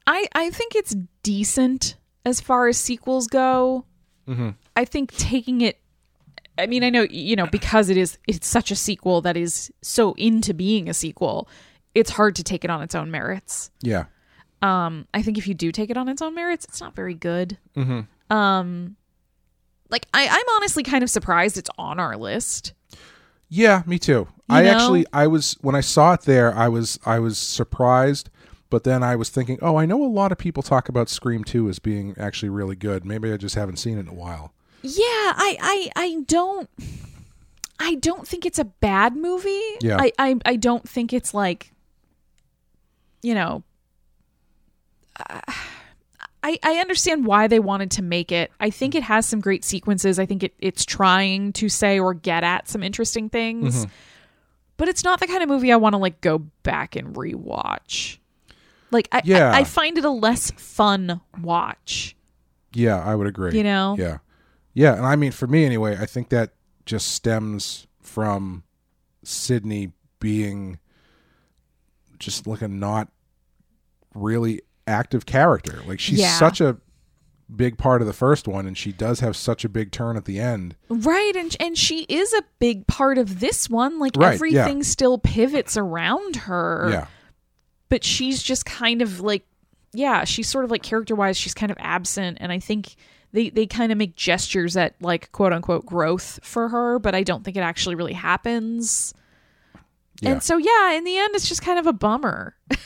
I 0.07 0.51
think 0.51 0.75
it's 0.75 0.97
decent 1.23 1.97
as 2.25 2.41
far 2.41 2.69
as 2.69 2.79
sequels 2.79 3.27
go. 3.27 3.85
Mm-hmm. 4.29 4.51
I 4.77 4.85
think 4.85 5.13
taking 5.17 5.61
it 5.61 5.81
I 6.59 6.67
mean, 6.67 6.83
I 6.83 6.91
know 6.91 7.03
you 7.03 7.37
know 7.37 7.47
because 7.47 7.89
it 7.89 7.97
is 7.97 8.19
it's 8.27 8.47
such 8.47 8.71
a 8.71 8.77
sequel 8.77 9.21
that 9.23 9.37
is 9.37 9.73
so 9.83 10.13
into 10.15 10.55
being 10.55 10.89
a 10.89 10.95
sequel. 10.95 11.49
It's 11.95 12.11
hard 12.11 12.37
to 12.37 12.45
take 12.45 12.65
it 12.65 12.71
on 12.71 12.83
its 12.83 12.95
own 12.95 13.11
merits. 13.11 13.71
Yeah. 13.81 14.05
Um, 14.61 15.07
I 15.15 15.23
think 15.23 15.39
if 15.39 15.47
you 15.47 15.55
do 15.55 15.71
take 15.71 15.91
it 15.91 15.97
on 15.97 16.09
its 16.09 16.21
own 16.21 16.35
merits, 16.35 16.65
it's 16.65 16.81
not 16.81 16.95
very 16.95 17.15
good. 17.15 17.59
Mm-hmm. 17.77 18.37
Um, 18.37 18.97
like 19.89 20.07
I, 20.13 20.27
I'm 20.29 20.57
honestly 20.57 20.83
kind 20.83 21.03
of 21.03 21.11
surprised 21.11 21.57
it's 21.57 21.71
on 21.79 21.99
our 22.01 22.17
list. 22.17 22.73
Yeah, 23.49 23.83
me 23.87 23.99
too. 23.99 24.29
I 24.49 24.63
know? 24.63 24.71
actually 24.71 25.07
I 25.13 25.27
was 25.27 25.57
when 25.61 25.75
I 25.75 25.81
saw 25.81 26.15
it 26.15 26.23
there, 26.23 26.55
I 26.55 26.69
was 26.69 26.99
I 27.07 27.19
was 27.19 27.39
surprised, 27.39 28.31
but 28.69 28.85
then 28.85 29.03
I 29.03 29.17
was 29.17 29.31
thinking, 29.31 29.59
"Oh, 29.63 29.77
I 29.77 29.87
know 29.87 30.03
a 30.03 30.07
lot 30.07 30.33
of 30.33 30.39
people 30.39 30.63
talk 30.63 30.89
about 30.89 31.09
Scream 31.09 31.45
2 31.45 31.69
as 31.69 31.79
being 31.79 32.15
actually 32.19 32.51
really 32.51 32.77
good. 32.77 33.05
Maybe 33.05 33.33
I 33.33 33.37
just 33.37 33.55
haven't 33.55 33.77
seen 33.77 33.97
it 33.97 34.03
in 34.03 34.09
a 34.09 34.15
while." 34.15 34.53
Yeah, 34.83 34.95
I, 34.97 35.57
I, 35.61 35.91
I 35.97 36.25
don't, 36.27 36.71
I 37.81 37.97
don't 37.97 38.27
think 38.27 38.47
it's 38.47 38.59
a 38.59 38.65
bad 38.65 39.17
movie. 39.17 39.61
Yeah. 39.81 39.97
I, 39.99 40.13
I, 40.19 40.37
I 40.45 40.57
don't 40.57 40.89
think 40.89 41.13
it's 41.13 41.35
like, 41.35 41.73
you 43.23 43.35
know, 43.35 43.65
I, 46.43 46.59
I 46.63 46.75
understand 46.77 47.27
why 47.27 47.49
they 47.49 47.59
wanted 47.59 47.91
to 47.93 48.03
make 48.03 48.31
it. 48.31 48.53
I 48.61 48.71
think 48.71 48.95
it 48.95 49.03
has 49.03 49.27
some 49.27 49.41
great 49.41 49.65
sequences. 49.65 50.19
I 50.19 50.27
think 50.27 50.43
it, 50.45 50.55
it's 50.61 50.85
trying 50.85 51.53
to 51.55 51.69
say 51.69 51.99
or 51.99 52.15
get 52.15 52.45
at 52.45 52.69
some 52.69 52.83
interesting 52.83 53.29
things, 53.29 53.85
Mm-hmm. 53.85 53.91
but 54.77 54.89
it's 54.89 55.03
not 55.03 55.19
the 55.21 55.27
kind 55.27 55.43
of 55.43 55.49
movie 55.49 55.73
I 55.73 55.77
want 55.77 55.95
to 55.95 55.99
like 55.99 56.21
go 56.21 56.39
back 56.63 56.95
and 56.97 57.15
rewatch. 57.17 58.19
Like 58.91 59.09
I, 59.13 59.23
Yeah. 59.25 59.51
I, 59.53 59.59
I 59.61 59.65
find 59.65 59.99
it 59.99 60.05
a 60.05 60.11
less 60.11 60.51
fun 60.53 61.21
watch. 61.43 62.15
Yeah, 62.73 63.03
I 63.03 63.15
would 63.15 63.27
agree. 63.27 63.57
You 63.57 63.65
know? 63.65 63.97
Yeah. 63.99 64.19
Yeah, 64.75 64.95
and 64.95 65.05
I 65.05 65.17
mean 65.17 65.33
for 65.33 65.49
me 65.49 65.65
anyway, 65.65 65.97
I 66.01 66.07
think 66.07 66.29
that 66.29 66.53
just 66.87 67.09
stems 67.09 67.87
from 68.01 68.63
Sidney 69.25 69.91
being 70.21 70.79
just 72.21 72.47
like 72.47 72.63
a 72.63 72.69
not 72.69 73.09
really 74.15 74.63
active 74.89 75.27
character. 75.27 75.83
Like 75.87 76.01
she's 76.01 76.19
Yeah. 76.19 76.39
such 76.39 76.61
a 76.61 76.79
big 77.55 77.79
part 77.79 78.03
of 78.03 78.07
the 78.07 78.13
first 78.13 78.47
one 78.47 78.67
and 78.67 78.77
she 78.77 78.93
does 78.93 79.21
have 79.21 79.35
such 79.35 79.65
a 79.65 79.69
big 79.69 79.91
turn 79.91 80.17
at 80.17 80.25
the 80.27 80.39
end. 80.39 80.75
Right, 80.89 81.33
and 81.37 81.57
and 81.61 81.79
she 81.79 82.03
is 82.09 82.33
a 82.35 82.43
big 82.59 82.87
part 82.87 83.17
of 83.19 83.41
this 83.41 83.71
one. 83.71 83.99
Like 83.99 84.17
Right, 84.17 84.35
everything 84.35 84.79
yeah. 84.79 84.83
still 84.83 85.19
pivots 85.19 85.77
around 85.77 86.37
her. 86.37 86.89
Yeah. 86.91 87.07
But 87.89 88.05
she's 88.05 88.43
just 88.43 88.65
kind 88.67 89.01
of 89.03 89.21
like 89.21 89.45
yeah, 89.95 90.25
she's 90.25 90.49
sort 90.49 90.65
of 90.67 90.71
like 90.71 90.83
character 90.83 91.15
wise, 91.15 91.37
she's 91.39 91.55
kind 91.55 91.73
of 91.73 91.79
absent 91.81 92.39
and 92.41 92.53
I 92.53 92.59
think 92.59 92.95
they 93.33 93.49
they 93.51 93.67
kind 93.67 93.93
of 93.93 93.97
make 93.99 94.15
gestures 94.17 94.77
at 94.77 94.95
like 95.01 95.33
quote 95.33 95.53
unquote 95.55 95.87
growth 95.87 96.41
for 96.43 96.69
her, 96.69 96.99
but 96.99 97.15
I 97.15 97.23
don't 97.23 97.45
think 97.45 97.57
it 97.57 97.61
actually 97.61 97.95
really 97.95 98.13
happens. 98.13 99.15
Yeah. 100.21 100.33
And 100.33 100.43
so 100.43 100.59
yeah, 100.59 100.93
in 100.93 101.05
the 101.05 101.17
end 101.17 101.35
it's 101.35 101.49
just 101.49 101.63
kind 101.63 101.79
of 101.79 101.87
a 101.87 101.93
bummer. 101.95 102.57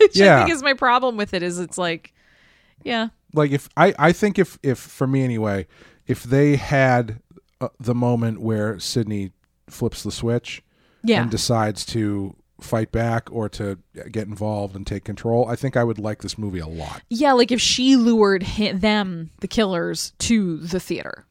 Which 0.00 0.20
I 0.20 0.24
Yeah. 0.24 0.44
think 0.44 0.54
is 0.56 0.62
my 0.62 0.74
problem 0.74 1.16
with 1.16 1.34
it 1.34 1.42
is 1.42 1.58
it's 1.58 1.78
like 1.78 2.12
yeah. 2.84 3.08
like 3.34 3.50
if 3.50 3.68
I 3.76 3.94
I 3.98 4.12
think 4.12 4.38
if 4.38 4.58
if 4.62 4.78
for 4.78 5.06
me 5.06 5.22
anyway, 5.22 5.66
if 6.06 6.22
they 6.24 6.56
had 6.56 7.20
uh, 7.60 7.68
the 7.78 7.94
moment 7.94 8.40
where 8.40 8.78
Sidney 8.78 9.32
flips 9.68 10.02
the 10.02 10.10
switch 10.10 10.62
Yeah. 11.04 11.22
and 11.22 11.30
decides 11.30 11.84
to 11.86 12.34
fight 12.60 12.92
back 12.92 13.28
or 13.32 13.48
to 13.48 13.78
get 14.10 14.26
involved 14.26 14.76
and 14.76 14.86
take 14.86 15.04
control, 15.04 15.48
I 15.48 15.56
think 15.56 15.76
I 15.76 15.84
would 15.84 15.98
like 15.98 16.20
this 16.22 16.36
movie 16.36 16.58
a 16.58 16.66
lot. 16.66 17.00
Yeah, 17.08 17.32
like 17.32 17.50
if 17.52 17.60
she 17.60 17.96
lured 17.96 18.42
hi 18.42 18.72
them, 18.72 19.30
the 19.40 19.48
killers, 19.48 20.12
to 20.20 20.58
the 20.58 20.80
theater. 20.80 21.24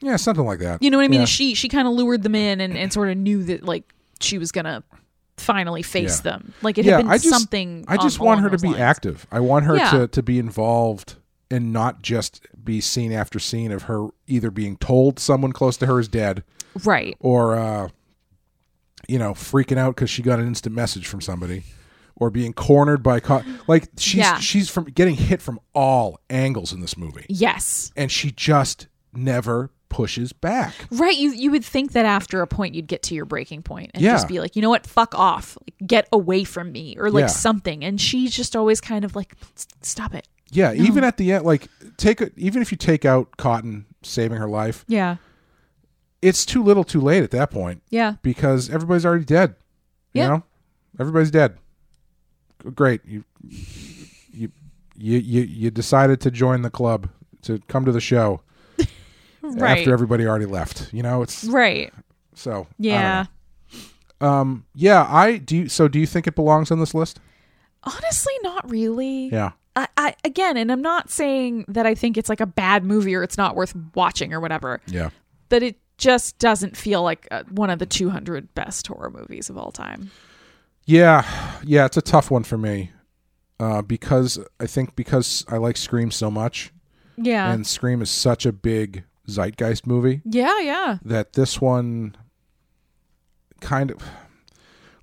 Yeah, 0.00 0.16
something 0.16 0.44
like 0.44 0.58
that. 0.58 0.82
You 0.82 0.90
know 0.90 0.98
what 0.98 1.04
I 1.04 1.08
mean? 1.08 1.20
Yeah. 1.20 1.26
She 1.26 1.54
she 1.54 1.68
kind 1.68 1.86
of 1.88 1.94
lured 1.94 2.22
them 2.22 2.34
in 2.34 2.60
and, 2.60 2.76
and 2.76 2.92
sort 2.92 3.08
of 3.10 3.16
knew 3.16 3.42
that 3.44 3.64
like 3.64 3.92
she 4.20 4.38
was 4.38 4.52
gonna 4.52 4.82
finally 5.36 5.82
face 5.82 6.18
Yeah. 6.18 6.32
them. 6.32 6.54
Like 6.62 6.78
it 6.78 6.84
yeah, 6.84 6.96
had 6.96 7.02
been 7.02 7.10
I 7.10 7.18
just, 7.18 7.28
something. 7.30 7.84
I 7.88 7.96
just 7.96 8.20
on- 8.20 8.26
want 8.26 8.40
her 8.42 8.50
to 8.50 8.58
be 8.58 8.68
lines. 8.68 8.80
active. 8.80 9.26
I 9.32 9.40
want 9.40 9.64
her 9.66 9.76
Yeah. 9.76 9.90
to 9.90 10.08
to 10.08 10.22
be 10.22 10.38
involved 10.38 11.16
and 11.50 11.72
not 11.72 12.02
just 12.02 12.46
be 12.62 12.80
scene 12.80 13.12
after 13.12 13.38
scene 13.38 13.70
of 13.72 13.82
her 13.84 14.08
either 14.26 14.50
being 14.50 14.76
told 14.78 15.18
someone 15.18 15.52
close 15.52 15.76
to 15.76 15.86
her 15.86 16.00
is 16.00 16.08
dead 16.08 16.42
Right. 16.84 17.16
or 17.20 17.56
uh 17.56 17.88
you 19.08 19.18
know 19.18 19.32
freaking 19.34 19.76
out 19.76 19.94
because 19.94 20.08
she 20.08 20.22
got 20.22 20.38
an 20.40 20.46
instant 20.46 20.74
message 20.74 21.06
from 21.06 21.20
somebody 21.20 21.64
or 22.16 22.30
being 22.30 22.52
cornered 22.54 23.02
by 23.02 23.20
co- 23.20 23.42
like 23.66 23.88
she's 23.98 24.26
she's 24.40 24.70
from 24.70 24.84
getting 24.84 25.14
hit 25.16 25.42
from 25.42 25.60
all 25.74 26.18
angles 26.30 26.72
in 26.72 26.80
this 26.80 26.96
movie 26.96 27.26
Yes. 27.28 27.92
and 27.96 28.10
she 28.10 28.30
just 28.30 28.86
never 29.12 29.70
pushes 29.94 30.32
back 30.32 30.74
Right. 30.90 31.16
You 31.16 31.30
you 31.32 31.52
would 31.52 31.64
think 31.64 31.92
that 31.92 32.04
after 32.04 32.42
a 32.42 32.46
point 32.48 32.74
you'd 32.74 32.88
get 32.88 33.02
to 33.04 33.14
your 33.14 33.24
breaking 33.26 33.62
point 33.62 33.92
and 33.94 34.02
Yeah. 34.02 34.12
just 34.14 34.26
be 34.26 34.40
like, 34.40 34.56
you 34.56 34.62
know 34.62 34.68
what, 34.70 34.86
fuck 34.88 35.14
off, 35.14 35.56
like, 35.60 35.74
get 35.86 36.08
away 36.10 36.42
from 36.42 36.72
me, 36.72 36.96
or 36.98 37.10
like 37.12 37.22
Yeah. 37.22 37.26
something. 37.28 37.84
And 37.84 38.00
she's 38.00 38.34
just 38.34 38.56
always 38.56 38.80
kind 38.80 39.04
of 39.04 39.14
like, 39.14 39.34
stop 39.82 40.12
it. 40.14 40.26
yeah 40.50 40.72
even 40.72 41.04
at 41.04 41.16
the 41.16 41.32
end 41.32 41.44
like 41.44 41.68
take 41.96 42.20
a, 42.20 42.30
even 42.36 42.60
if 42.60 42.70
you 42.72 42.76
take 42.78 43.04
out 43.04 43.36
cotton 43.36 43.86
saving 44.02 44.38
her 44.38 44.48
life 44.48 44.84
Yeah. 44.88 45.16
it's 46.22 46.44
too 46.44 46.62
little 46.62 46.84
too 46.84 47.00
late 47.00 47.22
at 47.22 47.30
that 47.30 47.50
point 47.50 47.82
Yeah. 47.90 48.14
because 48.22 48.68
everybody's 48.70 49.06
already 49.06 49.24
dead 49.24 49.54
you 50.12 50.22
Yeah. 50.22 50.28
know 50.28 50.42
everybody's 50.98 51.30
dead 51.30 51.56
great 52.74 53.00
you 53.06 53.24
you 54.32 54.50
you 54.96 55.18
you, 55.18 55.42
you 55.42 55.70
decided 55.70 56.20
to 56.20 56.30
join 56.30 56.62
the 56.62 56.70
club 56.70 57.08
to 57.42 57.58
come 57.68 57.84
to 57.84 57.92
the 57.92 58.00
show 58.00 58.40
Right. 59.60 59.78
after 59.78 59.92
everybody 59.92 60.26
already 60.26 60.46
left. 60.46 60.92
You 60.92 61.02
know, 61.02 61.22
it's 61.22 61.44
Right. 61.44 61.92
so 62.34 62.66
Yeah. 62.78 63.26
Um. 64.20 64.64
Yeah. 64.74 65.06
I 65.08 65.36
do. 65.38 65.56
You, 65.56 65.68
so 65.68 65.88
do 65.88 65.98
you 65.98 66.06
think 66.06 66.26
it 66.26 66.34
belongs 66.34 66.70
on 66.70 66.78
this 66.80 66.94
list? 66.94 67.20
Honestly, 67.82 68.32
not 68.42 68.68
really. 68.70 69.28
Yeah. 69.28 69.52
I, 69.76 69.88
I 69.96 70.14
again, 70.24 70.56
and 70.56 70.70
I'm 70.72 70.82
not 70.82 71.10
saying 71.10 71.64
that 71.68 71.84
I 71.86 71.94
think 71.94 72.16
it's 72.16 72.28
like 72.28 72.40
a 72.40 72.46
bad 72.46 72.84
movie 72.84 73.14
or 73.14 73.22
it's 73.22 73.36
not 73.36 73.56
worth 73.56 73.74
watching 73.94 74.32
or 74.32 74.40
whatever. 74.40 74.80
Yeah. 74.86 75.10
But 75.48 75.62
it 75.62 75.76
just 75.98 76.38
doesn't 76.38 76.76
feel 76.76 77.02
like 77.02 77.28
uh, 77.30 77.42
one 77.50 77.70
of 77.70 77.78
the 77.78 77.86
200 77.86 78.54
best 78.54 78.86
horror 78.86 79.10
movies 79.10 79.50
of 79.50 79.58
all 79.58 79.70
time. 79.72 80.10
Yeah, 80.86 81.24
yeah, 81.64 81.86
it's 81.86 81.96
a 81.96 82.02
tough 82.02 82.30
one 82.30 82.44
for 82.44 82.58
me 82.58 82.90
uh, 83.60 83.82
because 83.82 84.38
I 84.60 84.66
think 84.66 84.96
because 84.96 85.44
I 85.48 85.56
like 85.56 85.76
Scream 85.76 86.10
so 86.10 86.30
much, 86.30 86.72
Yeah. 87.16 87.52
and 87.52 87.66
Scream 87.66 88.02
is 88.02 88.10
such 88.10 88.44
a 88.46 88.52
big 88.52 89.04
zeitgeist 89.28 89.86
movie 89.86 90.20
yeah, 90.24 90.60
yeah. 90.60 90.98
that 91.04 91.32
this 91.32 91.60
one 91.60 92.14
kind 93.60 93.90
of, 93.90 93.98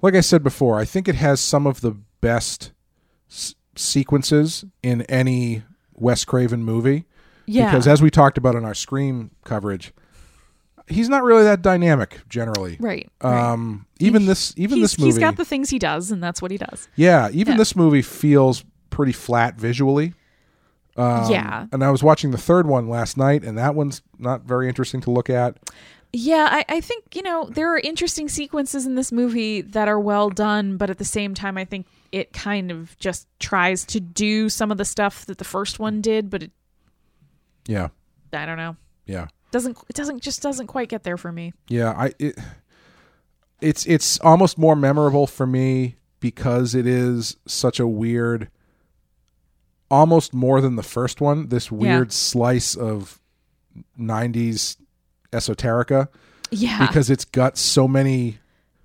like 0.01 0.13
I 0.15 0.21
said 0.21 0.43
before, 0.43 0.79
I 0.79 0.85
think 0.85 1.07
it 1.07 1.15
has 1.15 1.39
some 1.39 1.65
of 1.65 1.81
the 1.81 1.91
best 2.21 2.71
s- 3.29 3.55
sequences 3.75 4.65
in 4.83 5.01
any 5.03 5.63
Wes 5.95 6.25
Craven 6.25 6.63
movie. 6.63 7.05
Yeah. 7.47 7.71
Because 7.71 7.87
as 7.87 8.01
we 8.01 8.09
talked 8.11 8.37
about 8.37 8.55
in 8.55 8.63
our 8.63 8.73
Scream 8.75 9.31
coverage, 9.43 9.91
he's 10.87 11.09
not 11.09 11.23
really 11.23 11.43
that 11.43 11.61
dynamic 11.61 12.19
generally. 12.29 12.77
Right, 12.79 13.09
right. 13.23 13.51
Um, 13.51 13.87
even 13.99 14.25
this, 14.27 14.53
even 14.57 14.81
this 14.81 14.97
movie, 14.99 15.07
He's 15.09 15.17
got 15.17 15.37
the 15.37 15.45
things 15.45 15.69
he 15.69 15.79
does, 15.79 16.11
and 16.11 16.23
that's 16.23 16.41
what 16.41 16.51
he 16.51 16.57
does. 16.57 16.87
yeah, 16.95 17.29
even 17.33 17.53
Yeah. 17.53 17.57
this 17.57 17.75
movie 17.75 18.01
feels 18.03 18.63
pretty 18.91 19.11
flat 19.13 19.55
visually. 19.59 20.13
Um, 20.97 21.31
Yeah. 21.31 21.67
And 21.71 21.83
I 21.83 21.91
was 21.91 22.03
watching 22.03 22.31
the 22.31 22.37
third 22.37 22.67
one 22.67 22.89
last 22.89 23.17
night, 23.17 23.43
and 23.43 23.57
that 23.57 23.75
one's 23.75 24.01
not 24.19 24.43
very 24.43 24.67
interesting 24.67 25.01
to 25.01 25.11
look 25.11 25.29
at. 25.29 25.57
Yeah, 26.13 26.49
I, 26.51 26.65
I 26.67 26.81
think, 26.81 27.15
you 27.15 27.21
know, 27.21 27.45
there 27.45 27.73
are 27.73 27.79
interesting 27.79 28.27
sequences 28.27 28.85
in 28.85 28.95
this 28.95 29.13
movie 29.13 29.61
that 29.61 29.87
are 29.87 29.99
well 29.99 30.29
done, 30.29 30.75
but 30.75 30.89
at 30.89 30.97
the 30.97 31.05
same 31.05 31.33
time, 31.33 31.57
I 31.57 31.63
think 31.63 31.85
it 32.11 32.33
kind 32.33 32.69
of 32.69 32.97
just 32.97 33.27
tries 33.39 33.85
to 33.85 34.01
do 34.01 34.49
some 34.49 34.71
of 34.73 34.77
the 34.77 34.83
stuff 34.83 35.25
that 35.27 35.37
the 35.37 35.45
first 35.45 35.79
one 35.79 36.01
did, 36.01 36.29
but 36.29 36.43
it, 36.43 36.51
Yeah. 37.65 37.87
I 38.33 38.45
don't 38.45 38.57
know. 38.57 38.75
Yeah. 39.05 39.27
Doesn't 39.51 39.77
it 39.89 39.95
doesn't 39.95 40.21
just 40.21 40.41
doesn't 40.41 40.67
quite 40.67 40.87
get 40.89 41.03
there 41.03 41.17
for 41.17 41.31
me. 41.31 41.53
Yeah. 41.67 41.91
I 41.97 42.11
it, 42.19 42.37
it's 43.59 43.85
it's 43.85 44.19
almost 44.21 44.57
more 44.57 44.75
memorable 44.75 45.27
for 45.27 45.45
me 45.45 45.95
because 46.21 46.73
it 46.75 46.87
is 46.87 47.35
such 47.45 47.79
a 47.79 47.87
weird 47.87 48.49
almost 49.91 50.33
more 50.33 50.61
than 50.61 50.75
the 50.77 50.83
first 50.83 51.21
one, 51.21 51.49
this 51.49 51.71
weird 51.71 52.11
slice 52.11 52.75
of 52.75 53.19
90s 53.99 54.77
esoterica. 55.31 56.07
Yeah. 56.49 56.85
Because 56.87 57.09
it's 57.09 57.25
got 57.25 57.57
so 57.57 57.87
many 57.87 58.39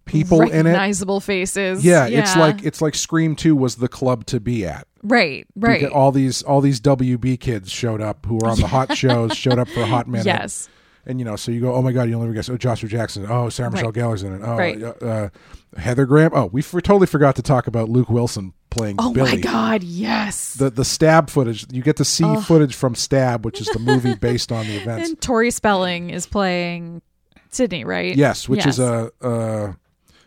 people 0.05 0.41
in 0.43 0.49
it. 0.49 0.70
Recognizable 0.70 1.20
faces. 1.20 1.85
Yeah, 1.85 2.07
it's 2.07 2.37
like 2.37 2.65
it's 2.65 2.81
like 2.81 2.95
Scream 2.95 3.35
Two 3.35 3.57
was 3.57 3.77
the 3.77 3.89
club 3.89 4.27
to 4.27 4.39
be 4.41 4.65
at. 4.65 4.87
Right, 5.03 5.47
right. 5.57 5.81
Because 5.81 5.93
all 5.93 6.12
these 6.12 6.43
all 6.43 6.61
these 6.61 6.81
WB 6.81 7.41
kids 7.41 7.70
showed 7.70 8.01
up 8.01 8.24
who 8.27 8.37
were 8.37 8.49
on 8.49 8.61
the 8.61 8.69
hot 8.69 8.97
shows, 8.97 9.37
showed 9.37 9.59
up 9.59 9.69
for 9.69 9.81
a 9.81 9.87
hot 9.87 10.07
minute. 10.07 10.27
Yes. 10.27 10.69
And 11.09 11.19
you 11.20 11.24
know, 11.24 11.37
so 11.37 11.53
you 11.53 11.61
go, 11.61 11.74
oh 11.74 11.83
my 11.83 11.93
god, 11.93 12.09
you'll 12.09 12.20
never 12.20 12.33
guess. 12.33 12.49
Oh, 12.49 12.57
Joshua 12.57 12.89
Jackson. 12.89 13.27
Oh, 13.28 13.49
Sarah 13.49 13.70
Michelle 13.70 13.87
Right. 13.93 13.95
Gellar's 13.95 14.23
in 14.24 14.33
it. 14.35 14.43
Oh, 14.45 14.57
Right. 14.57 14.83
uh, 14.83 14.95
uh, 15.01 15.28
Heather 15.77 16.05
Graham. 16.07 16.33
Oh, 16.35 16.47
we 16.47 16.62
for, 16.62 16.81
totally 16.81 17.07
forgot 17.07 17.37
to 17.37 17.43
talk 17.43 17.66
about 17.69 17.89
Luke 17.89 18.09
Wilson 18.11 18.55
playing 18.71 18.97
Oh 18.99 19.13
Billy. 19.13 19.33
my 19.33 19.37
god, 19.39 19.83
yes. 19.83 20.55
The 20.55 20.71
the 20.71 20.85
stab 20.85 21.31
footage. 21.31 21.67
You 21.73 21.83
get 21.83 21.97
to 21.97 22.05
see 22.05 22.25
Oh. 22.25 22.41
footage 22.41 22.75
from 22.75 22.95
Stab, 22.95 23.45
which 23.45 23.61
is 23.61 23.67
the 23.69 23.79
movie 23.79 24.15
based 24.21 24.53
on 24.53 24.67
the 24.67 24.77
events. 24.77 25.09
And 25.09 25.21
Tori 25.21 25.51
Spelling 25.51 26.11
is 26.11 26.27
playing 26.27 27.03
Sidney, 27.51 27.85
right? 27.85 28.15
Yes, 28.17 28.49
which 28.49 28.67
is 28.67 28.79
a, 28.79 29.11
a 29.21 29.77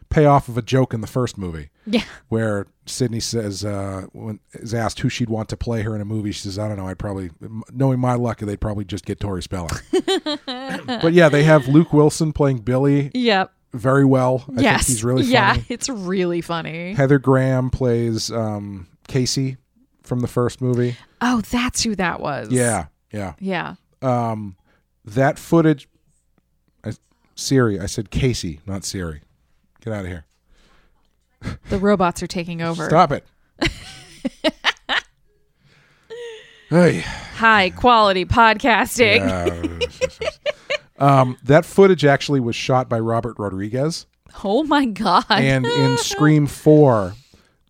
payoff 0.10 0.50
of 0.50 0.58
a 0.58 0.62
joke 0.64 0.94
in 0.94 1.02
the 1.02 1.08
first 1.08 1.38
movie. 1.38 1.70
Yeah. 1.86 2.04
Where 2.30 2.66
Sidney 2.88 3.20
says, 3.20 3.64
uh, 3.64 4.06
when 4.14 4.40
is 4.54 4.74
asked 4.74 5.00
who 5.02 5.10
she'd 5.10 5.30
want 5.30 5.50
to 5.50 5.58
play 5.58 5.84
her 5.84 5.94
in 5.94 6.02
a 6.02 6.06
movie, 6.06 6.32
she 6.32 6.40
says, 6.42 6.58
I 6.58 6.68
don't 6.68 6.78
know. 6.78 6.88
I'd 6.88 6.98
probably, 6.98 7.30
knowing 7.72 8.00
my 8.00 8.16
luck, 8.16 8.40
they'd 8.40 8.60
probably 8.60 8.86
just 8.86 9.06
get 9.06 9.20
Tori 9.20 9.44
Spelling. 9.44 9.70
but 10.46 11.14
yeah, 11.14 11.30
they 11.30 11.44
have 11.44 11.68
Luke 11.68 11.94
Wilson 11.94 12.34
playing 12.34 12.60
Billy 12.60 13.12
Yep. 13.14 13.52
Very 13.74 14.06
well. 14.06 14.46
I 14.58 14.62
yes. 14.62 14.86
think 14.86 14.98
he's 14.98 15.04
really 15.04 15.24
funny. 15.24 15.34
Yeah, 15.34 15.58
it's 15.70 15.90
really 15.90 16.42
funny. 16.42 16.94
Heather 16.94 17.20
Graham 17.20 17.70
plays 17.70 18.32
um, 18.32 18.88
Casey 19.08 19.58
from 20.04 20.22
the 20.22 20.28
first 20.28 20.62
movie. 20.62 20.98
Oh, 21.22 21.42
that's 21.42 21.84
who 21.84 21.96
that 21.96 22.20
was. 22.20 22.52
Yeah, 22.52 22.88
yeah. 23.12 23.34
Yeah. 23.40 23.76
Um, 24.02 24.56
that 25.06 25.38
footage. 25.38 25.88
I, 26.84 26.94
Siri, 27.36 27.80
I 27.80 27.86
said 27.86 28.10
Casey, 28.10 28.60
not 28.66 28.84
Siri. 28.84 29.22
Get 29.82 29.94
out 29.94 30.06
of 30.06 30.08
here. 30.08 30.26
The 31.70 31.80
robots 31.80 32.22
are 32.22 32.28
taking 32.28 32.62
over. 32.62 32.90
Stop 32.90 33.12
it. 33.12 33.26
hey. 36.70 37.00
High 37.00 37.70
quality 37.70 38.26
podcasting. 38.26 39.88
um, 41.00 41.38
that 41.44 41.66
footage 41.66 42.06
actually 42.06 42.40
was 42.40 42.56
shot 42.56 42.90
by 42.90 43.00
Robert 43.00 43.36
Rodriguez, 43.40 44.06
oh 44.44 44.64
my 44.64 44.86
god. 44.86 45.26
and 45.30 45.66
in 45.66 45.98
Scream 46.00 46.46
Four, 46.48 47.14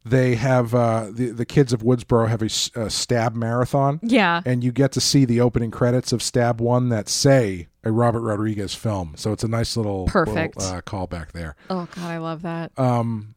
they 0.06 0.36
have 0.36 0.74
uh, 0.74 1.10
the 1.12 1.32
the 1.32 1.46
kids 1.46 1.72
of 1.74 1.82
Woodsboro 1.82 2.28
have 2.28 2.42
a 2.42 2.90
stab 2.90 3.36
marathon. 3.36 4.00
Yeah. 4.04 4.42
and 4.46 4.64
you 4.64 4.72
get 4.72 4.92
to 4.94 5.02
see 5.02 5.26
the 5.26 5.42
opening 5.42 5.72
credits 5.72 6.12
of 6.12 6.22
Stab 6.24 6.60
One 6.62 6.90
that 6.90 7.08
say 7.10 7.68
a 7.84 7.92
Robert 7.92 8.22
Rodriguez 8.22 8.74
film. 8.76 9.14
So 9.16 9.32
it's 9.32 9.44
a 9.44 9.48
nice 9.48 9.78
little 9.78 10.06
Perfect. 10.08 10.58
little, 10.58 10.76
uh, 10.78 10.82
callback 10.82 11.32
there. 11.32 11.56
oh 11.70 11.88
god, 11.96 12.06
I 12.06 12.18
love 12.18 12.42
that. 12.42 12.72
Um, 12.78 13.36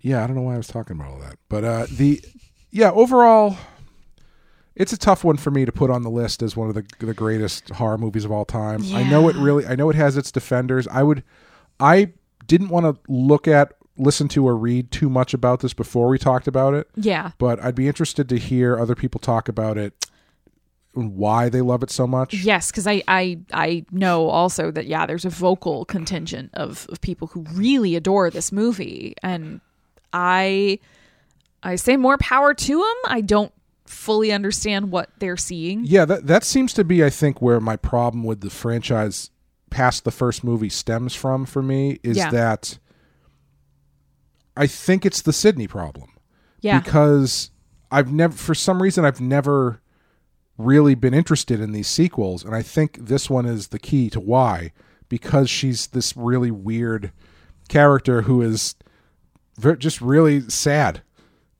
yeah, 0.00 0.24
I 0.24 0.26
don't 0.26 0.34
know 0.34 0.42
why 0.42 0.54
I 0.54 0.56
was 0.56 0.66
talking 0.66 0.96
about 0.98 1.12
all 1.12 1.20
that, 1.20 1.36
but 1.48 1.62
uh, 1.64 1.86
the 1.90 2.20
yeah 2.70 2.90
overall, 2.90 3.56
it's 4.74 4.92
a 4.92 4.98
tough 4.98 5.24
one 5.24 5.36
for 5.36 5.50
me 5.50 5.64
to 5.64 5.72
put 5.72 5.90
on 5.90 6.02
the 6.02 6.10
list 6.10 6.42
as 6.42 6.56
one 6.56 6.68
of 6.68 6.74
the 6.74 6.84
the 6.98 7.14
greatest 7.14 7.70
horror 7.70 7.98
movies 7.98 8.24
of 8.24 8.32
all 8.32 8.44
time. 8.44 8.82
I 8.94 9.02
know 9.02 9.28
it 9.28 9.36
really, 9.36 9.66
I 9.66 9.74
know 9.74 9.90
it 9.90 9.96
has 9.96 10.16
its 10.16 10.32
defenders. 10.32 10.88
I 10.88 11.02
would, 11.02 11.22
I 11.78 12.12
didn't 12.46 12.68
want 12.68 12.86
to 12.86 13.12
look 13.12 13.46
at, 13.46 13.72
listen 13.98 14.28
to, 14.28 14.46
or 14.46 14.56
read 14.56 14.90
too 14.90 15.10
much 15.10 15.34
about 15.34 15.60
this 15.60 15.74
before 15.74 16.08
we 16.08 16.18
talked 16.18 16.48
about 16.48 16.74
it. 16.74 16.88
Yeah. 16.96 17.32
but 17.38 17.62
I'd 17.62 17.74
be 17.74 17.86
interested 17.86 18.28
to 18.30 18.38
hear 18.38 18.78
other 18.78 18.94
people 18.94 19.18
talk 19.20 19.48
about 19.48 19.76
it, 19.76 20.06
and 20.94 21.16
why 21.16 21.48
they 21.48 21.60
love 21.60 21.82
it 21.82 21.90
so 21.90 22.06
much. 22.06 22.34
Yes, 22.34 22.70
because 22.70 22.86
I, 22.86 23.02
I 23.08 23.38
I 23.52 23.84
know 23.90 24.28
also 24.28 24.70
that 24.70 24.86
yeah, 24.86 25.06
there's 25.06 25.24
a 25.24 25.30
vocal 25.30 25.84
contingent 25.84 26.50
of, 26.54 26.86
of 26.90 27.00
people 27.00 27.28
who 27.28 27.44
really 27.52 27.94
adore 27.96 28.30
this 28.30 28.52
movie, 28.52 29.14
and 29.22 29.60
I 30.12 30.78
I 31.62 31.76
say 31.76 31.96
more 31.96 32.16
power 32.18 32.54
to 32.54 32.76
them. 32.76 32.96
I 33.06 33.20
don't 33.20 33.52
fully 33.92 34.32
understand 34.32 34.90
what 34.90 35.10
they're 35.18 35.36
seeing. 35.36 35.84
Yeah, 35.84 36.04
that 36.06 36.26
that 36.26 36.44
seems 36.44 36.72
to 36.74 36.84
be, 36.84 37.04
I 37.04 37.10
think, 37.10 37.40
where 37.42 37.60
my 37.60 37.76
problem 37.76 38.24
with 38.24 38.40
the 38.40 38.50
franchise 38.50 39.30
past 39.70 40.04
the 40.04 40.10
first 40.10 40.42
movie 40.44 40.68
stems 40.68 41.14
from 41.14 41.46
for 41.46 41.62
me 41.62 41.98
is 42.02 42.16
Yeah. 42.16 42.30
that 42.30 42.78
I 44.56 44.66
think 44.66 45.06
it's 45.06 45.22
the 45.22 45.32
Sidney 45.32 45.66
problem. 45.66 46.10
Yeah. 46.60 46.78
Because 46.80 47.50
I've 47.90 48.12
never 48.12 48.34
for 48.34 48.54
some 48.54 48.82
reason 48.82 49.04
I've 49.04 49.20
never 49.20 49.80
really 50.58 50.94
been 50.94 51.14
interested 51.14 51.60
in 51.60 51.72
these 51.72 51.88
sequels 51.88 52.44
and 52.44 52.54
I 52.54 52.62
think 52.62 53.06
this 53.06 53.28
one 53.30 53.46
is 53.46 53.68
the 53.68 53.78
key 53.78 54.10
to 54.10 54.20
why 54.20 54.72
because 55.08 55.48
she's 55.48 55.88
this 55.88 56.16
really 56.16 56.50
weird 56.50 57.10
character 57.68 58.22
who 58.22 58.42
is 58.42 58.74
just 59.78 60.00
really 60.00 60.40
sad. 60.48 61.02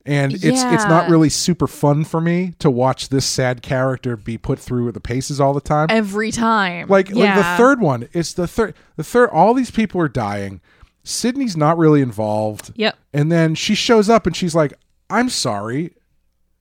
And 0.05 0.33
it's 0.33 0.45
it's 0.45 0.85
not 0.85 1.09
really 1.09 1.29
super 1.29 1.69
fun 1.69 2.05
for 2.05 2.20
me 2.20 2.55
to 2.59 2.70
watch 2.70 3.09
this 3.09 3.24
sad 3.24 3.62
character 3.62 4.16
be 4.16 4.37
put 4.37 4.59
through 4.59 4.91
the 4.93 5.01
paces 5.01 5.41
all 5.41 5.55
the 5.55 5.61
time. 5.61 5.87
Every 5.91 6.33
time, 6.33 6.89
Like 6.89 7.11
like 7.11 7.37
the 7.37 7.57
third 7.57 7.81
one, 7.81 8.09
it's 8.12 8.33
the 8.33 8.49
third 8.49 8.74
the 8.97 9.05
third 9.05 9.31
all 9.31 9.55
these 9.55 9.70
people 9.70 10.01
are 10.01 10.09
dying. 10.09 10.61
Sidney's 11.05 11.57
not 11.57 11.79
really 11.79 12.01
involved. 12.01 12.73
Yep. 12.74 12.97
And 13.12 13.31
then 13.31 13.55
she 13.55 13.74
shows 13.74 14.09
up 14.09 14.27
and 14.27 14.35
she's 14.37 14.55
like, 14.55 14.73
"I'm 15.09 15.29
sorry. 15.29 15.95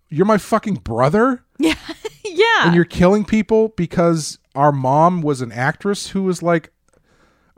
You're 0.09 0.25
my 0.25 0.37
fucking 0.37 0.75
brother 0.75 1.43
Yeah. 1.57 1.75
yeah, 2.25 2.65
and 2.65 2.75
you're 2.75 2.85
killing 2.85 3.25
people 3.25 3.69
because 3.69 4.37
our 4.55 4.71
mom 4.71 5.21
was 5.21 5.41
an 5.41 5.51
actress 5.51 6.09
who 6.09 6.23
was 6.23 6.43
like 6.43 6.71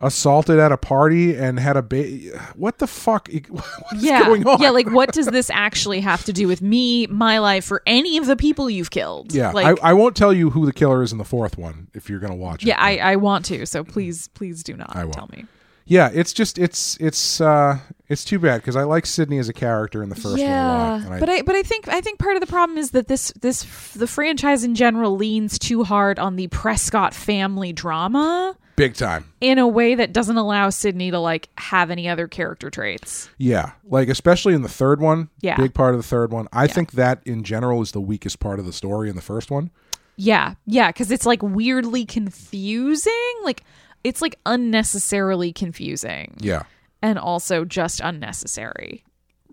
assaulted 0.04 0.60
at 0.60 0.72
a 0.72 0.78
party 0.78 1.36
and 1.36 1.60
had 1.60 1.78
a 1.78 1.82
baby. 1.82 2.30
What 2.56 2.78
the 2.78 2.88
fuck? 2.88 3.30
What's 3.50 4.04
yeah, 4.04 4.24
going 4.24 4.46
on? 4.46 4.62
yeah. 4.62 4.70
Like, 4.70 4.92
what 4.92 5.14
does 5.14 5.28
this 5.28 5.50
actually 5.50 6.02
have 6.02 6.24
to 6.26 6.34
do 6.34 6.48
with 6.48 6.62
me, 6.62 7.08
my 7.08 7.40
life, 7.40 7.72
or 7.72 7.82
any 7.86 8.18
of 8.18 8.26
the 8.28 8.36
people 8.36 8.70
you've 8.70 8.92
killed? 8.92 9.34
Yeah, 9.34 9.52
like, 9.52 9.80
I, 9.84 9.90
I 9.90 9.94
won't 9.94 10.16
tell 10.16 10.34
you 10.34 10.50
who 10.52 10.66
the 10.66 10.74
killer 10.74 11.02
is 11.02 11.12
in 11.12 11.18
the 11.18 11.24
fourth 11.26 11.58
one 11.58 11.88
if 11.94 12.10
you're 12.10 12.20
gonna 12.20 12.36
watch 12.36 12.64
it. 12.64 12.68
yeah, 12.68 12.80
I, 12.80 12.98
I 12.98 13.16
want 13.16 13.46
to. 13.46 13.66
So 13.66 13.84
please, 13.84 14.28
please 14.30 14.62
do 14.64 14.76
not 14.76 14.96
I 14.96 15.04
won't. 15.06 15.14
tell 15.14 15.30
me. 15.32 15.46
yeah 15.86 16.10
it's 16.14 16.32
just 16.34 16.58
it's 16.58 16.98
it's 17.02 17.42
uh 17.42 17.78
It's 18.10 18.24
too 18.24 18.40
bad 18.40 18.62
because 18.62 18.76
I 18.76 18.84
like 18.84 19.06
Sidney 19.06 19.38
as 19.40 19.50
a 19.50 19.54
character 19.54 20.04
in 20.04 20.10
the 20.10 20.16
first 20.16 20.38
one 20.38 20.42
a 20.42 21.08
lot. 21.10 21.20
but 21.20 21.30
I 21.30 21.42
but 21.42 21.56
I 21.56 21.64
think 21.64 21.88
I 21.88 22.00
think 22.02 22.20
part 22.20 22.36
of 22.36 22.42
the 22.42 22.48
problem 22.48 22.78
is 22.78 22.92
that 22.92 23.08
this 23.08 23.34
this 23.42 23.64
the 23.94 24.08
franchise 24.08 24.64
in 24.64 24.76
general 24.76 25.16
leans 25.16 25.58
too 25.58 25.84
hard 25.84 26.20
on 26.20 26.36
the 26.36 26.48
Prescott 26.48 27.14
family 27.14 27.74
drama 27.74 28.56
big 28.76 28.96
time. 28.96 29.32
in 29.42 29.58
a 29.60 29.68
way 29.68 29.96
that 29.96 30.14
doesn't 30.14 30.38
allow 30.38 30.70
Sidney 30.70 31.12
to 31.12 31.20
like 31.20 31.50
have 31.58 31.92
any 31.92 32.08
other 32.08 32.28
character 32.28 32.70
traits. 32.70 33.30
Yeah, 33.38 33.72
like 33.86 34.10
especially 34.10 34.54
in 34.54 34.62
the 34.62 34.70
third 34.70 35.00
one. 35.02 35.30
Yeah. 35.42 35.58
big 35.58 35.74
part 35.74 35.94
of 35.96 36.00
the 36.02 36.08
third 36.08 36.32
one. 36.32 36.48
I 36.54 36.68
think 36.68 36.94
that 36.94 37.22
in 37.26 37.44
general 37.44 37.82
is 37.82 37.92
the 37.92 38.02
weakest 38.02 38.40
part 38.40 38.60
of 38.60 38.66
the 38.66 38.74
story 38.74 39.10
in 39.10 39.16
the 39.16 39.22
first 39.22 39.52
one. 39.52 39.72
Yeah, 40.16 40.56
yeah, 40.66 40.90
because 40.90 41.10
it's 41.12 41.26
like 41.26 41.42
weirdly 41.42 42.06
confusing. 42.06 43.34
Like 43.44 43.64
it's 44.04 44.22
like 44.22 44.36
unnecessarily 44.46 45.52
confusing. 45.54 46.36
Yeah, 46.40 46.64
and 47.02 47.18
also 47.18 47.66
just 47.66 48.00
unnecessary. 48.02 49.04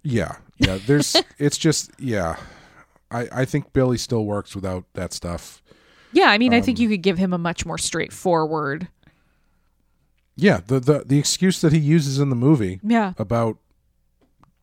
yeah, 0.02 0.36
yeah. 0.58 0.78
There's, 0.86 1.16
it's 1.38 1.56
just, 1.58 1.90
yeah. 1.98 2.36
I 3.10 3.28
I 3.32 3.44
think 3.44 3.72
Billy 3.72 3.96
still 3.98 4.24
works 4.24 4.54
without 4.54 4.84
that 4.94 5.12
stuff. 5.12 5.62
Yeah, 6.12 6.26
I 6.30 6.38
mean, 6.38 6.52
I 6.52 6.58
Um, 6.58 6.62
think 6.64 6.78
you 6.78 6.88
could 6.88 7.02
give 7.02 7.18
him 7.18 7.32
a 7.32 7.38
much 7.38 7.64
more 7.64 7.78
straightforward. 7.78 8.88
Yeah, 10.40 10.60
the 10.66 10.80
the 10.80 11.04
the 11.06 11.18
excuse 11.18 11.60
that 11.60 11.72
he 11.72 11.78
uses 11.78 12.18
in 12.18 12.30
the 12.30 12.36
movie. 12.36 12.80
Yeah. 12.82 13.12
about 13.18 13.58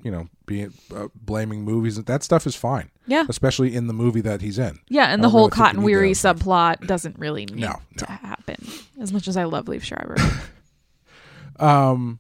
you 0.04 0.12
know 0.12 0.28
being 0.46 0.74
uh, 0.96 1.08
blaming 1.16 1.64
movies 1.64 2.02
that 2.02 2.24
stuff 2.24 2.46
is 2.48 2.56
fine. 2.56 2.90
Yeah. 3.06 3.24
especially 3.30 3.74
in 3.74 3.88
the 3.88 3.94
movie 3.94 4.22
that 4.22 4.42
he's 4.42 4.60
in. 4.60 4.80
Yeah, 4.90 5.06
and 5.06 5.22
the 5.24 5.28
don't 5.28 5.32
whole 5.32 5.42
really 5.44 5.50
think 5.52 5.56
cotton 5.66 5.80
need 5.80 5.86
weary 5.86 6.14
that. 6.14 6.36
subplot 6.38 6.88
doesn't 6.88 7.18
really 7.18 7.46
need 7.46 7.60
No, 7.62 7.76
to 7.98 8.06
happen. 8.06 8.58
As 9.00 9.12
much 9.14 9.28
as 9.30 9.38
I 9.38 9.46
love 9.46 9.66
Liev 9.66 9.82
Schreiber. 9.84 10.16
Um, 11.60 12.20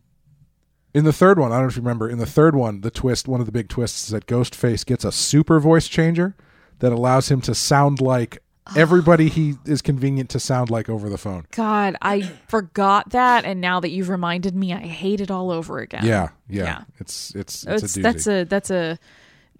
in 0.93 1.03
the 1.05 1.13
third 1.13 1.37
one, 1.37 1.51
I 1.51 1.55
don't 1.55 1.65
know 1.65 1.69
if 1.69 1.75
you 1.75 1.81
remember. 1.83 2.09
In 2.09 2.17
the 2.17 2.25
third 2.25 2.55
one, 2.55 2.81
the 2.81 2.89
twist, 2.89 3.27
one 3.27 3.39
of 3.39 3.45
the 3.45 3.51
big 3.51 3.69
twists, 3.69 4.05
is 4.05 4.09
that 4.09 4.25
Ghostface 4.25 4.85
gets 4.85 5.05
a 5.05 5.11
super 5.11 5.59
voice 5.59 5.87
changer 5.87 6.35
that 6.79 6.91
allows 6.91 7.29
him 7.29 7.41
to 7.41 7.53
sound 7.53 8.01
like 8.01 8.41
everybody 8.75 9.29
he 9.29 9.55
is 9.65 9.81
convenient 9.81 10.29
to 10.31 10.39
sound 10.39 10.69
like 10.69 10.89
over 10.89 11.09
the 11.09 11.17
phone. 11.17 11.45
God, 11.51 11.95
I 12.01 12.21
forgot 12.47 13.09
that, 13.11 13.45
and 13.45 13.61
now 13.61 13.79
that 13.79 13.89
you've 13.89 14.09
reminded 14.09 14.55
me, 14.55 14.73
I 14.73 14.79
hate 14.79 15.21
it 15.21 15.31
all 15.31 15.51
over 15.51 15.79
again. 15.79 16.05
Yeah, 16.05 16.29
yeah, 16.49 16.63
Yeah. 16.63 16.83
It's 16.99 17.33
it's 17.35 17.63
It's, 17.63 17.83
it's, 17.83 17.95
a 17.95 17.99
doozy. 17.99 18.03
that's 18.03 18.27
a 18.27 18.43
that's 18.45 18.69
a 18.71 18.99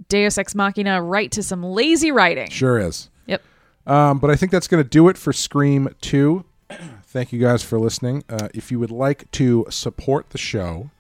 Deus 0.10 0.38
Ex 0.38 0.56
Machina 0.56 1.02
right 1.02 1.32
to 1.32 1.44
some 1.44 1.64
lazy 1.64 2.12
writing. 2.12 2.50
sure 2.50 2.80
is. 2.80 3.10
Yep. 3.26 3.42
Um, 3.86 4.20
but 4.20 4.30
I 4.30 4.36
think 4.36 4.52
that's 4.52 4.68
going 4.68 4.84
to 4.84 4.90
do 4.90 5.08
it 5.10 5.18
for 5.18 5.34
Scream 5.34 5.90
2. 6.02 6.44
Thank 7.04 7.32
you 7.32 7.40
guys 7.40 7.64
for 7.64 7.80
listening. 7.80 8.24
Uh, 8.30 8.50
if 8.54 8.72
you 8.72 8.80
would 8.80 8.92
like 8.92 9.32
to 9.32 9.66
support 9.70 10.32
the 10.32 10.38
show, 10.38 10.92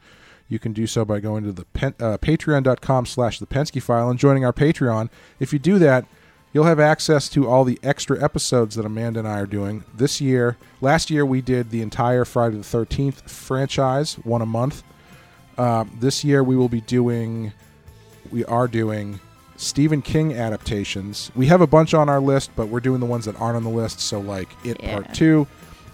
you 0.47 0.59
can 0.59 0.73
do 0.73 0.87
so 0.87 1.03
by 1.03 1.19
going 1.19 1.43
to 1.43 1.51
the 1.51 1.65
pen, 1.65 1.93
uh, 1.99 2.17
patreon.com 2.17 3.05
slash 3.05 3.39
the 3.39 3.45
Penske 3.45 3.81
file 3.81 4.09
and 4.09 4.17
joining 4.17 4.45
our 4.45 4.53
Patreon. 4.53 5.09
If 5.39 5.51
you 5.51 5.59
do 5.59 5.77
that, 5.79 6.05
you'll 6.57 6.65
have 6.65 6.79
access 6.79 7.29
to 7.29 7.47
all 7.47 7.63
the 7.63 7.77
extra 7.83 8.19
episodes 8.19 8.73
that 8.73 8.83
Amanda 8.83 9.19
and 9.19 9.27
I 9.27 9.39
are 9.39 9.45
doing 9.45 9.83
this 9.93 10.19
year. 10.19 10.57
Last 10.81 11.11
year, 11.11 11.23
we 11.23 11.39
did 11.39 11.69
the 11.69 11.83
entire 11.83 12.25
Friday 12.25 12.57
the 12.57 12.63
13th 12.63 13.29
franchise, 13.29 14.15
one 14.23 14.41
a 14.41 14.45
month. 14.47 14.81
Um, 15.59 15.95
this 15.99 16.23
year, 16.23 16.43
we 16.43 16.55
will 16.55 16.67
be 16.67 16.81
doing, 16.81 17.53
we 18.31 18.43
are 18.45 18.67
doing 18.67 19.19
Stephen 19.55 20.01
King 20.01 20.33
adaptations. 20.33 21.29
We 21.35 21.45
have 21.45 21.61
a 21.61 21.67
bunch 21.67 21.93
on 21.93 22.09
our 22.09 22.19
list, 22.19 22.49
but 22.55 22.69
we're 22.69 22.79
doing 22.79 23.01
the 23.01 23.05
ones 23.05 23.25
that 23.25 23.39
aren't 23.39 23.57
on 23.57 23.63
the 23.63 23.69
list. 23.69 23.99
So, 23.99 24.19
like 24.19 24.49
It 24.65 24.81
Yeah. 24.81 24.93
Part 24.95 25.13
2 25.13 25.45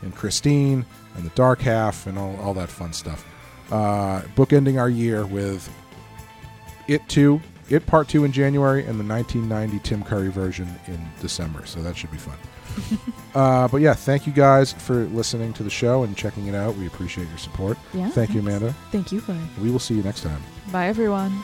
and 0.01 0.15
Christine 0.15 0.85
and 1.17 1.25
The 1.25 1.35
Dark 1.35 1.59
Half 1.59 2.07
and 2.07 2.17
all, 2.17 2.39
all 2.39 2.53
that 2.53 2.69
fun 2.69 2.93
stuff. 2.93 3.25
Uh, 3.69 4.21
bookending 4.37 4.79
our 4.79 4.89
year 4.89 5.25
with 5.25 5.69
It 6.87 7.01
2, 7.09 7.41
It 7.69 7.85
Part 7.85 8.07
2 8.07 8.25
in 8.25 8.31
January, 8.31 8.85
and 8.85 8.99
the 8.99 9.05
1990 9.05 9.79
Tim 9.79 10.03
Curry 10.03 10.29
version 10.29 10.67
in 10.87 10.99
December. 11.21 11.65
So, 11.65 11.81
that 11.81 11.95
should 11.95 12.11
be 12.11 12.17
fun. 12.17 12.37
uh, 13.35 13.67
but 13.67 13.81
yeah, 13.81 13.93
thank 13.93 14.25
you 14.25 14.33
guys 14.33 14.73
for 14.73 15.05
listening 15.05 15.53
to 15.53 15.63
the 15.63 15.69
show 15.69 16.03
and 16.03 16.15
checking 16.17 16.47
it 16.47 16.55
out. 16.55 16.75
We 16.75 16.87
appreciate 16.87 17.27
your 17.29 17.37
support. 17.37 17.77
Yeah, 17.93 18.09
Thank 18.09 18.33
you. 18.33 18.39
Amanda. 18.39 18.73
Thank 18.91 19.11
you, 19.11 19.21
Clay. 19.21 19.39
We 19.61 19.71
will 19.71 19.79
see 19.79 19.95
you 19.95 20.03
next 20.03 20.21
time. 20.21 20.41
Bye, 20.71 20.87
everyone. 20.87 21.41